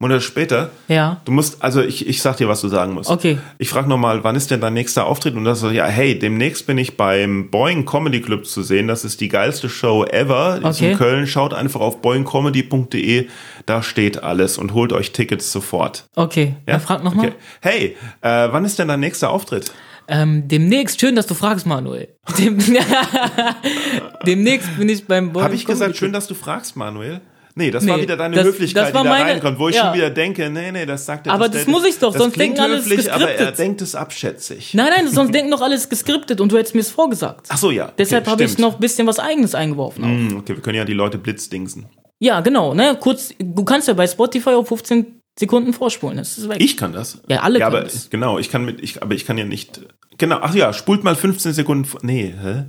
Monate 0.00 0.20
später 0.20 0.70
Ja. 0.86 1.20
Du 1.24 1.32
musst, 1.32 1.60
also 1.60 1.82
ich, 1.82 2.06
ich 2.06 2.22
sag 2.22 2.36
dir, 2.36 2.48
was 2.48 2.60
du 2.60 2.68
sagen 2.68 2.92
musst. 2.94 3.10
Okay. 3.10 3.38
Ich 3.58 3.68
frage 3.68 3.88
nochmal, 3.88 4.22
wann 4.22 4.36
ist 4.36 4.48
denn 4.52 4.60
dein 4.60 4.74
nächster 4.74 5.06
Auftritt? 5.06 5.34
Und 5.34 5.44
das 5.44 5.58
so, 5.58 5.70
ja, 5.70 5.86
hey, 5.86 6.16
demnächst 6.16 6.68
bin 6.68 6.78
ich 6.78 6.96
beim 6.96 7.50
Boeing 7.50 7.84
Comedy 7.84 8.20
Club 8.20 8.46
zu 8.46 8.62
sehen. 8.62 8.86
Das 8.86 9.04
ist 9.04 9.20
die 9.20 9.28
geilste 9.28 9.68
Show 9.68 10.04
ever. 10.04 10.60
Die 10.62 10.68
ist 10.68 10.76
Okay. 10.76 10.92
in 10.92 10.98
Köln. 10.98 11.26
Schaut 11.26 11.52
einfach 11.52 11.80
auf 11.80 12.00
boeingcomedy.de. 12.00 13.26
Da 13.66 13.82
steht 13.82 14.22
alles 14.22 14.56
und 14.56 14.72
holt 14.72 14.92
euch 14.92 15.10
Tickets 15.10 15.50
sofort. 15.50 16.04
Okay. 16.14 16.54
Ja, 16.68 16.78
frag 16.78 17.02
nochmal. 17.02 17.26
Okay. 17.26 17.36
Hey, 17.60 17.96
äh, 18.20 18.52
wann 18.52 18.64
ist 18.64 18.78
denn 18.78 18.86
dein 18.86 19.00
nächster 19.00 19.30
Auftritt? 19.30 19.72
Ähm, 20.06 20.46
demnächst, 20.46 21.00
schön, 21.00 21.16
dass 21.16 21.26
du 21.26 21.34
fragst, 21.34 21.66
Manuel. 21.66 22.08
Dem, 22.38 22.58
demnächst 24.26 24.76
bin 24.78 24.88
ich 24.88 25.06
beim 25.06 25.32
Boy 25.32 25.42
Habe 25.42 25.54
ich 25.54 25.66
gesagt, 25.66 25.96
schön, 25.96 26.12
dass 26.12 26.26
du 26.28 26.34
fragst, 26.34 26.76
Manuel? 26.76 27.20
Nee, 27.58 27.72
das 27.72 27.82
Nee, 27.82 27.90
war 27.90 28.00
wieder 28.00 28.16
deine 28.16 28.36
das- 28.36 28.44
Höflichkeit, 28.46 28.84
das 28.86 28.94
war 28.94 29.02
die 29.02 29.08
da 29.08 29.14
meine- 29.14 29.30
reinkommt, 29.32 29.58
wo 29.58 29.68
ich 29.68 29.74
ja. 29.74 29.86
schon 29.86 29.94
wieder 29.94 30.10
denke, 30.10 30.48
nee, 30.48 30.70
nee, 30.70 30.86
das 30.86 31.04
sagt 31.04 31.26
er. 31.26 31.32
Aber 31.32 31.48
das 31.48 31.66
muss 31.66 31.84
ich 31.84 31.98
doch, 31.98 32.16
sonst 32.16 32.38
denken 32.38 32.60
alle, 32.60 32.76
es 32.76 32.86
ist 32.86 32.90
höflich, 32.92 33.12
aber 33.12 33.24
er 33.24 33.28
geskriptet. 33.32 33.58
denkt 33.58 33.82
es 33.82 33.94
abschätzig. 33.96 34.74
Nein, 34.74 34.90
nein, 34.96 35.08
sonst 35.08 35.32
denken 35.34 35.50
doch 35.50 35.60
alles 35.60 35.88
geskriptet 35.88 36.40
und 36.40 36.52
du 36.52 36.56
hättest 36.56 36.76
mir 36.76 36.82
es 36.82 36.90
vorgesagt. 36.92 37.46
Ach 37.48 37.58
so, 37.58 37.72
ja. 37.72 37.92
Deshalb 37.98 38.22
okay, 38.22 38.30
habe 38.30 38.44
ich 38.44 38.58
noch 38.58 38.74
ein 38.74 38.80
bisschen 38.80 39.06
was 39.08 39.18
Eigenes 39.18 39.56
eingeworfen. 39.56 40.04
Hm, 40.04 40.36
Okay, 40.38 40.54
wir 40.54 40.62
können 40.62 40.76
ja 40.76 40.84
die 40.84 40.92
Leute 40.94 41.18
blitzdingsen. 41.18 41.86
Ja, 42.20 42.40
genau, 42.40 42.74
ne? 42.74 42.96
Kurz, 43.00 43.30
du 43.38 43.64
kannst 43.64 43.88
ja 43.88 43.94
bei 43.94 44.06
Spotify 44.06 44.50
auf 44.50 44.68
15 44.68 45.20
Sekunden 45.38 45.72
vorspulen. 45.72 46.16
Das 46.18 46.38
ist 46.38 46.48
weg. 46.48 46.58
Ich 46.60 46.76
kann 46.76 46.92
das. 46.92 47.20
Ja, 47.28 47.40
alle 47.42 47.58
ja, 47.58 47.66
können 47.66 47.76
aber 47.76 47.84
das. 47.84 48.08
genau, 48.10 48.38
ich 48.38 48.50
kann 48.50 48.64
mit, 48.64 48.80
ich, 48.80 49.02
aber 49.02 49.14
ich 49.14 49.24
kann 49.26 49.36
ja 49.36 49.44
nicht. 49.44 49.80
Genau, 50.16 50.38
ach 50.42 50.54
ja, 50.54 50.72
spult 50.72 51.02
mal 51.04 51.14
15 51.16 51.52
Sekunden. 51.52 51.84
vor- 51.84 52.00
Nee, 52.04 52.34
hä? 52.40 52.64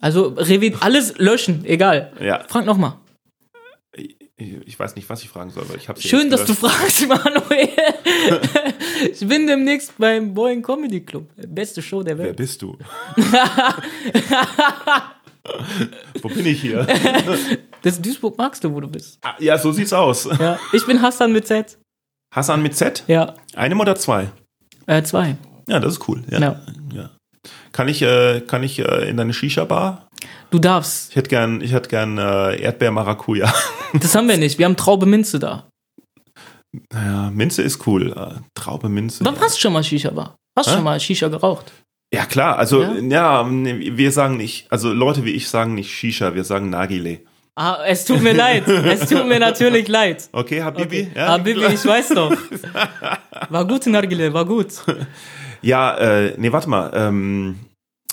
Also 0.00 0.34
revi- 0.36 0.74
alles 0.80 1.16
löschen, 1.18 1.64
egal. 1.64 2.12
Ja, 2.20 2.44
Frag 2.48 2.66
nochmal. 2.66 2.94
Ich, 4.36 4.78
weiß 4.78 4.96
nicht, 4.96 5.08
was 5.08 5.22
ich 5.22 5.28
fragen 5.28 5.50
soll, 5.50 5.68
weil 5.68 5.76
ich 5.76 5.88
hab's 5.88 6.02
ja 6.02 6.10
Schön, 6.10 6.28
dass 6.28 6.44
du 6.44 6.54
fragst, 6.54 7.06
Manuel. 7.08 7.68
ich 9.12 9.26
bin 9.26 9.46
demnächst 9.46 9.96
beim 9.96 10.34
Boeing 10.34 10.62
Comedy 10.62 11.00
Club. 11.02 11.28
Beste 11.36 11.80
Show 11.82 12.02
der 12.02 12.18
Wer 12.18 12.26
Welt. 12.26 12.36
bist 12.36 12.60
du? 12.62 12.76
Wo 16.22 16.28
bin 16.28 16.46
ich 16.46 16.60
hier? 16.62 16.86
Das 17.82 18.00
Duisburg 18.00 18.38
magst 18.38 18.64
du, 18.64 18.72
wo 18.72 18.80
du 18.80 18.88
bist. 18.88 19.18
Ah, 19.22 19.34
ja, 19.38 19.58
so 19.58 19.72
sieht's 19.72 19.92
aus. 19.92 20.28
Ja. 20.38 20.58
Ich 20.72 20.86
bin 20.86 21.00
Hassan 21.02 21.32
mit 21.32 21.46
Z. 21.46 21.78
Hassan 22.34 22.62
mit 22.62 22.74
Z? 22.74 23.04
Ja. 23.06 23.34
Einem 23.54 23.78
oder 23.78 23.94
zwei? 23.94 24.30
Äh, 24.86 25.02
zwei. 25.02 25.36
Ja, 25.68 25.80
das 25.80 25.94
ist 25.94 26.08
cool. 26.08 26.24
Ja. 26.30 26.40
Ja. 26.40 26.62
ja. 26.92 27.10
Kann 27.72 27.88
ich, 27.88 28.02
äh, 28.02 28.40
kann 28.40 28.62
ich 28.62 28.78
äh, 28.78 29.08
in 29.08 29.16
deine 29.16 29.34
Shisha-Bar? 29.34 30.08
Du 30.50 30.58
darfst. 30.58 31.10
Ich 31.10 31.16
hätte 31.16 31.28
gern, 31.28 31.60
ich 31.60 31.72
hätte 31.72 31.88
gern 31.88 32.18
äh, 32.18 32.60
Erdbeer-Maracuja. 32.60 33.52
Das 33.94 34.14
haben 34.16 34.26
wir 34.28 34.36
nicht. 34.36 34.58
Wir 34.58 34.66
haben 34.66 34.76
Traube 34.76 35.06
Minze 35.06 35.38
da. 35.38 35.68
Naja, 36.92 37.30
Minze 37.32 37.62
ist 37.62 37.86
cool. 37.86 38.12
Äh, 38.12 38.40
Traube 38.54 38.88
Minze. 38.88 39.24
Wann 39.24 39.38
hast 39.40 39.56
du 39.56 39.60
schon 39.60 39.72
mal 39.72 39.84
Shisha 39.84 40.14
war? 40.16 40.34
Hast 40.58 40.68
Hä? 40.70 40.74
schon 40.74 40.82
mal 40.84 40.98
Shisha 40.98 41.28
geraucht? 41.28 41.70
Ja, 42.12 42.24
klar, 42.26 42.58
also 42.58 42.82
Ja? 42.82 42.94
ja, 42.98 43.46
wir 43.48 44.10
sagen 44.12 44.36
nicht, 44.36 44.66
also 44.70 44.92
Leute 44.92 45.24
wie 45.24 45.30
ich 45.32 45.48
sagen 45.48 45.74
nicht 45.74 45.90
Shisha, 45.92 46.34
wir 46.34 46.42
sagen 46.44 46.70
Nagile. 46.70 47.20
Ah, 47.56 47.78
es 47.86 48.04
tut 48.04 48.20
mir 48.20 48.32
leid. 48.32 48.66
Es 48.66 49.08
tut 49.08 49.26
mir 49.28 49.38
natürlich 49.38 49.86
leid. 49.86 50.28
Okay, 50.32 50.60
Habibi? 50.62 51.02
Okay. 51.02 51.10
Ja, 51.14 51.26
ah, 51.34 51.38
Bibi, 51.38 51.64
ich 51.66 51.84
weiß 51.86 52.08
doch. 52.10 52.36
War 53.48 53.64
gut, 53.64 53.86
Nargile, 53.86 54.32
war 54.34 54.44
gut. 54.44 54.68
ja 55.62 55.96
äh, 55.98 56.34
nee, 56.36 56.50
warte 56.50 56.68
mal. 56.68 56.90
Ähm, 56.94 57.60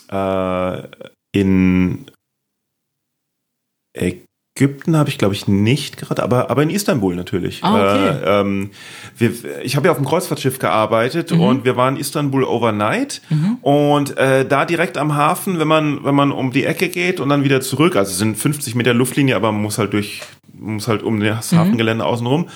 äh, 0.09 0.83
in 1.33 2.05
Ägypten 3.93 4.95
habe 4.97 5.09
ich, 5.09 5.17
glaube 5.17 5.33
ich, 5.33 5.47
nicht 5.47 5.97
gerade, 5.97 6.21
aber, 6.23 6.49
aber 6.49 6.61
in 6.63 6.69
Istanbul 6.69 7.15
natürlich. 7.15 7.63
Ah, 7.63 7.75
okay. 7.75 8.07
äh, 8.09 8.41
ähm, 8.41 8.71
wir, 9.17 9.31
ich 9.63 9.75
habe 9.75 9.87
ja 9.87 9.91
auf 9.91 9.97
dem 9.97 10.05
Kreuzfahrtschiff 10.05 10.59
gearbeitet 10.59 11.31
Mhm. 11.31 11.39
und 11.41 11.65
wir 11.65 11.75
waren 11.77 11.95
in 11.95 12.01
Istanbul 12.01 12.43
overnight 12.43 13.21
und 13.61 14.17
äh, 14.17 14.45
da 14.45 14.65
direkt 14.65 14.97
am 14.97 15.15
Hafen, 15.15 15.57
wenn 15.59 15.67
man, 15.67 16.03
wenn 16.03 16.15
man 16.15 16.31
um 16.31 16.51
die 16.51 16.65
Ecke 16.65 16.89
geht 16.89 17.19
und 17.19 17.29
dann 17.29 17.43
wieder 17.43 17.61
zurück, 17.61 17.95
also 17.95 18.11
es 18.11 18.17
sind 18.17 18.37
50 18.37 18.75
Meter 18.75 18.93
Luftlinie, 18.93 19.35
aber 19.35 19.51
man 19.51 19.61
muss 19.61 19.77
halt 19.77 19.93
durch, 19.93 20.21
muss 20.53 20.87
halt 20.87 21.01
um 21.03 21.19
das 21.21 21.51
Hafengelände 21.53 22.05
außenrum. 22.05 22.47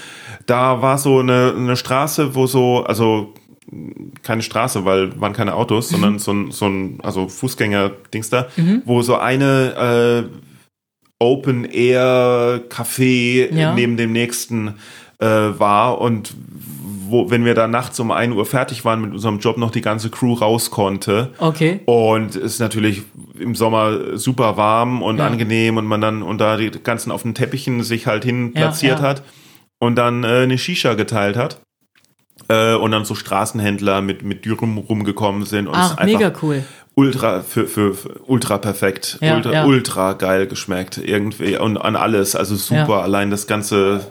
Da 0.45 0.81
war 0.81 0.97
so 0.97 1.19
eine, 1.19 1.53
eine 1.57 1.75
Straße, 1.75 2.35
wo 2.35 2.45
so, 2.45 2.83
also 2.83 3.33
keine 4.23 4.41
Straße, 4.41 4.85
weil 4.85 5.19
waren 5.19 5.33
keine 5.33 5.55
Autos, 5.55 5.91
Mhm. 5.91 5.95
sondern 5.95 6.19
so 6.19 6.31
ein, 6.33 6.51
so 6.51 6.65
ein 6.67 6.99
also 7.03 7.27
Fußgänger-Dings 7.27 8.29
da, 8.29 8.47
wo 8.85 9.01
so 9.01 9.15
eine 9.15 10.27
äh, 10.29 11.23
Open 11.23 11.65
Air 11.65 12.61
Café 12.69 13.53
Ja. 13.53 13.73
neben 13.73 13.97
dem 13.97 14.11
nächsten 14.11 14.75
äh, 15.19 15.25
war 15.25 15.99
und 16.01 16.33
wo, 17.07 17.29
wenn 17.29 17.45
wir 17.45 17.53
da 17.53 17.67
nachts 17.67 17.99
um 17.99 18.11
1 18.11 18.33
Uhr 18.35 18.45
fertig 18.45 18.83
waren 18.83 18.99
mit 19.01 19.13
unserem 19.13 19.39
Job, 19.39 19.57
noch 19.57 19.69
die 19.71 19.81
ganze 19.81 20.09
Crew 20.09 20.33
raus 20.33 20.71
konnte. 20.71 21.31
Okay. 21.37 21.79
Und 21.85 22.29
es 22.35 22.53
ist 22.53 22.59
natürlich 22.59 23.03
im 23.39 23.53
Sommer 23.55 24.17
super 24.17 24.57
warm 24.57 25.01
und 25.03 25.17
Ja. 25.19 25.27
angenehm 25.27 25.77
und 25.77 25.85
man 25.85 26.01
dann 26.01 26.21
und 26.23 26.39
da 26.39 26.57
die 26.57 26.71
ganzen 26.71 27.11
auf 27.11 27.21
den 27.23 27.33
Teppichen 27.35 27.83
sich 27.83 28.07
halt 28.07 28.25
hin 28.25 28.53
platziert 28.53 28.99
ja. 28.99 29.05
hat 29.05 29.23
und 29.79 29.95
dann 29.95 30.23
äh, 30.23 30.27
eine 30.43 30.57
Shisha 30.57 30.95
geteilt 30.95 31.37
hat. 31.37 31.61
Äh, 32.47 32.75
und 32.75 32.91
dann 32.91 33.05
so 33.05 33.15
Straßenhändler 33.15 34.01
mit, 34.01 34.21
mit 34.23 34.45
Dürren 34.45 34.77
rumgekommen 34.77 35.45
sind. 35.45 35.67
Und 35.67 35.75
Ach, 35.75 36.03
mega 36.03 36.31
cool. 36.43 36.63
ultra 36.93 37.41
für, 37.41 37.65
für, 37.67 37.93
für 37.93 38.19
ultra 38.27 38.57
perfekt, 38.57 39.17
Ja, 39.21 39.35
ultra, 39.37 39.51
ja. 39.53 39.65
ultra 39.65 40.13
geil 40.13 40.45
geschmeckt 40.45 40.97
irgendwie 41.03 41.57
und 41.57 41.77
an 41.77 41.95
alles, 41.95 42.35
also 42.35 42.55
super. 42.55 42.89
Ja. 42.89 42.99
Allein 43.01 43.31
das 43.31 43.47
ganze, 43.47 44.01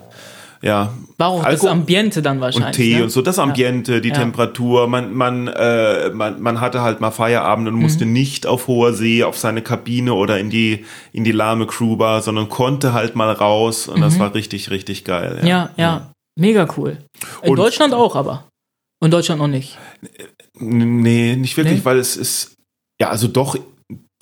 ja. 0.61 0.91
War 1.17 1.29
auch 1.29 1.45
das 1.45 1.65
Ambiente 1.65 2.21
dann 2.21 2.37
und 2.37 2.41
wahrscheinlich. 2.41 2.75
Tee 2.75 2.95
ne? 2.97 3.03
und 3.03 3.09
so, 3.09 3.21
das 3.21 3.39
Ambiente, 3.39 4.01
die 4.01 4.09
Ja. 4.09 4.15
Temperatur, 4.15 4.87
man, 4.87 5.13
man, 5.13 5.47
äh, 5.47 6.09
man, 6.09 6.41
man 6.41 6.59
hatte 6.59 6.81
halt 6.81 6.99
mal 6.99 7.11
Feierabend 7.11 7.69
und 7.69 7.75
Mhm. 7.75 7.81
musste 7.83 8.05
nicht 8.05 8.47
auf 8.47 8.67
hoher 8.67 8.91
See 8.93 9.23
auf 9.23 9.37
seine 9.37 9.61
Kabine 9.61 10.13
oder 10.13 10.39
in 10.39 10.49
die, 10.49 10.83
in 11.13 11.23
die 11.23 11.31
lahme 11.31 11.67
Crewbar, 11.67 12.21
sondern 12.21 12.49
konnte 12.49 12.91
halt 12.91 13.15
mal 13.15 13.31
raus 13.31 13.87
und 13.87 14.01
das 14.01 14.19
war 14.19 14.33
richtig, 14.33 14.71
richtig 14.71 15.05
geil. 15.05 15.39
Mhm. 15.41 15.47
Ja, 15.47 15.69
ja. 15.77 16.11
Mega 16.37 16.67
cool. 16.77 16.97
In 17.41 17.51
Und- 17.51 17.57
Deutschland 17.57 17.93
auch, 17.93 18.15
aber. 18.15 18.47
In 19.03 19.11
Deutschland 19.11 19.39
noch 19.39 19.47
nicht. 19.47 19.77
Nee, 20.57 21.35
nicht 21.35 21.57
wirklich, 21.57 21.79
Nee? 21.79 21.85
weil 21.85 21.99
es 21.99 22.15
ist, 22.17 22.55
ja, 22.99 23.09
also 23.09 23.27
doch, 23.27 23.57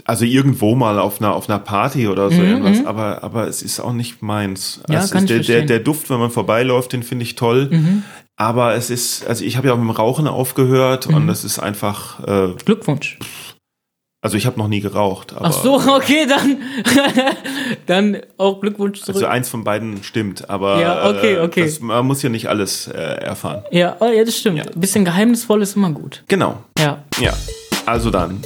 also 0.03 0.25
irgendwo 0.25 0.75
mal 0.75 0.99
auf 0.99 1.21
einer, 1.21 1.33
auf 1.35 1.47
einer 1.49 1.59
Party 1.59 2.07
oder 2.07 2.29
so 2.31 2.37
Mhm, 2.41 2.47
irgendwas, 2.47 2.79
mhm. 2.79 2.87
aber, 2.87 3.23
aber 3.23 3.47
es 3.47 3.61
ist 3.61 3.79
auch 3.79 3.93
nicht 3.93 4.21
meins. 4.21 4.81
Ja, 4.89 4.99
es 5.03 5.11
kann 5.11 5.23
ich 5.23 5.27
der, 5.29 5.37
der, 5.37 5.45
verstehen. 5.45 5.67
der 5.67 5.79
Duft, 5.79 6.09
wenn 6.09 6.19
man 6.19 6.31
vorbeiläuft, 6.31 6.91
den 6.93 7.03
finde 7.03 7.23
ich 7.23 7.35
toll. 7.35 7.69
Mhm. 7.71 8.03
Aber 8.35 8.73
es 8.73 8.89
ist, 8.89 9.25
also 9.27 9.45
ich 9.45 9.57
habe 9.57 9.67
ja 9.67 9.73
auch 9.73 9.77
mit 9.77 9.85
dem 9.87 9.91
Rauchen 9.91 10.27
aufgehört 10.27 11.07
Mhm. 11.07 11.15
und 11.15 11.29
es 11.29 11.43
ist 11.43 11.59
einfach, 11.59 12.19
äh, 12.27 12.53
Glückwunsch. 12.65 13.19
Also 14.23 14.37
ich 14.37 14.45
habe 14.47 14.57
noch 14.57 14.67
nie 14.67 14.79
geraucht. 14.79 15.33
Aber, 15.35 15.45
Ach 15.45 15.51
so, 15.53 15.75
okay, 15.95 16.25
dann, 16.27 16.57
dann 17.85 18.17
auch 18.37 18.59
Glückwunsch 18.61 19.01
zurück. 19.01 19.15
Also 19.15 19.27
eins 19.27 19.49
von 19.49 19.63
beiden 19.63 20.03
stimmt, 20.03 20.49
aber 20.49 20.79
Ja, 20.81 21.09
okay, 21.09 21.35
äh, 21.35 21.39
okay. 21.41 21.65
Das, 21.65 21.79
man 21.81 22.05
muss 22.05 22.23
ja 22.23 22.29
nicht 22.29 22.47
alles 22.47 22.87
äh, 22.87 22.93
erfahren. 22.97 23.63
ja, 23.71 23.95
oh, 23.99 24.05
ja, 24.05 24.23
das 24.23 24.37
stimmt. 24.37 24.59
Ein 24.73 24.79
bisschen 24.79 25.05
geheimnisvoll 25.05 25.61
ist 25.61 25.75
immer 25.75 25.91
gut. 25.91 26.23
Genau, 26.27 26.57
Ja. 26.79 27.03
ja. 27.19 27.33
Also 27.85 28.09
dann, 28.09 28.39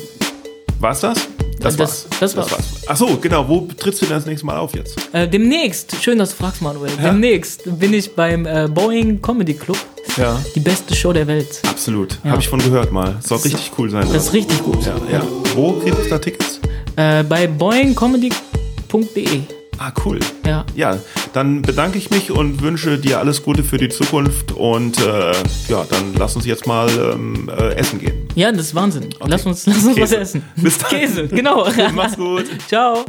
war's 0.79 1.01
das? 1.01 1.27
Das, 1.59 1.75
Das- 1.75 1.79
war's. 1.79 2.07
das 2.19 2.35
war's. 2.37 2.51
Ach 2.87 2.95
so, 2.97 3.17
genau. 3.17 3.47
Wo 3.47 3.67
trittst 3.77 4.01
du 4.01 4.05
denn 4.05 4.15
das 4.15 4.25
nächste 4.25 4.45
Mal 4.45 4.57
auf 4.57 4.75
jetzt? 4.75 4.95
Äh, 5.13 5.27
demnächst, 5.27 5.95
schön, 6.03 6.17
dass 6.19 6.31
du 6.31 6.35
fragst, 6.37 6.61
Manuel. 6.61 6.91
Ja. 7.01 7.11
Demnächst 7.11 7.63
bin 7.79 7.93
ich 7.93 8.13
beim 8.15 8.45
äh, 8.45 8.67
Boeing 8.69 9.21
Comedy 9.21 9.53
Club. 9.53 9.77
Ja. 10.17 10.39
Die 10.55 10.59
beste 10.59 10.95
Show 10.95 11.13
der 11.13 11.27
Welt. 11.27 11.59
Absolut. 11.67 12.17
Ja. 12.23 12.31
Habe 12.31 12.41
ich 12.41 12.47
von 12.47 12.59
gehört 12.59 12.91
mal. 12.91 13.17
Soll 13.23 13.39
richtig 13.39 13.71
cool 13.77 13.89
sein. 13.89 14.07
Das 14.13 14.25
ist 14.27 14.33
richtig 14.33 14.63
gut. 14.63 14.85
ja, 14.85 14.95
ja. 15.11 15.23
Wo 15.55 15.73
kriegst 15.73 16.05
du 16.05 16.09
da 16.09 16.17
Tickets? 16.19 16.59
Äh, 16.95 17.23
bei 17.23 17.47
boeingcomedy.de. 17.47 19.41
Ah, 19.77 19.91
cool. 20.05 20.19
Ja. 20.45 20.65
Ja, 20.75 20.97
dann 21.33 21.61
bedanke 21.61 21.97
ich 21.97 22.09
mich 22.09 22.31
und 22.31 22.61
wünsche 22.61 22.97
dir 22.97 23.19
alles 23.19 23.43
Gute 23.43 23.63
für 23.63 23.77
die 23.77 23.89
Zukunft 23.89 24.51
und 24.51 24.99
äh, 24.99 25.31
ja, 25.67 25.85
dann 25.89 26.13
lass 26.17 26.35
uns 26.35 26.45
jetzt 26.45 26.65
mal 26.65 26.89
ähm, 26.89 27.49
äh, 27.55 27.73
essen 27.75 27.99
gehen. 27.99 28.27
Ja, 28.35 28.51
das 28.51 28.67
ist 28.67 28.75
Wahnsinn. 28.75 29.09
Lass 29.25 29.45
uns, 29.45 29.65
lass 29.67 29.85
uns 29.85 29.99
was 29.99 30.11
essen. 30.11 30.43
Bis 30.55 30.77
dann. 30.79 30.89
Käse, 30.89 31.27
genau. 31.27 31.67
Mach's 31.93 32.15
gut. 32.17 32.45
Ciao. 32.67 33.05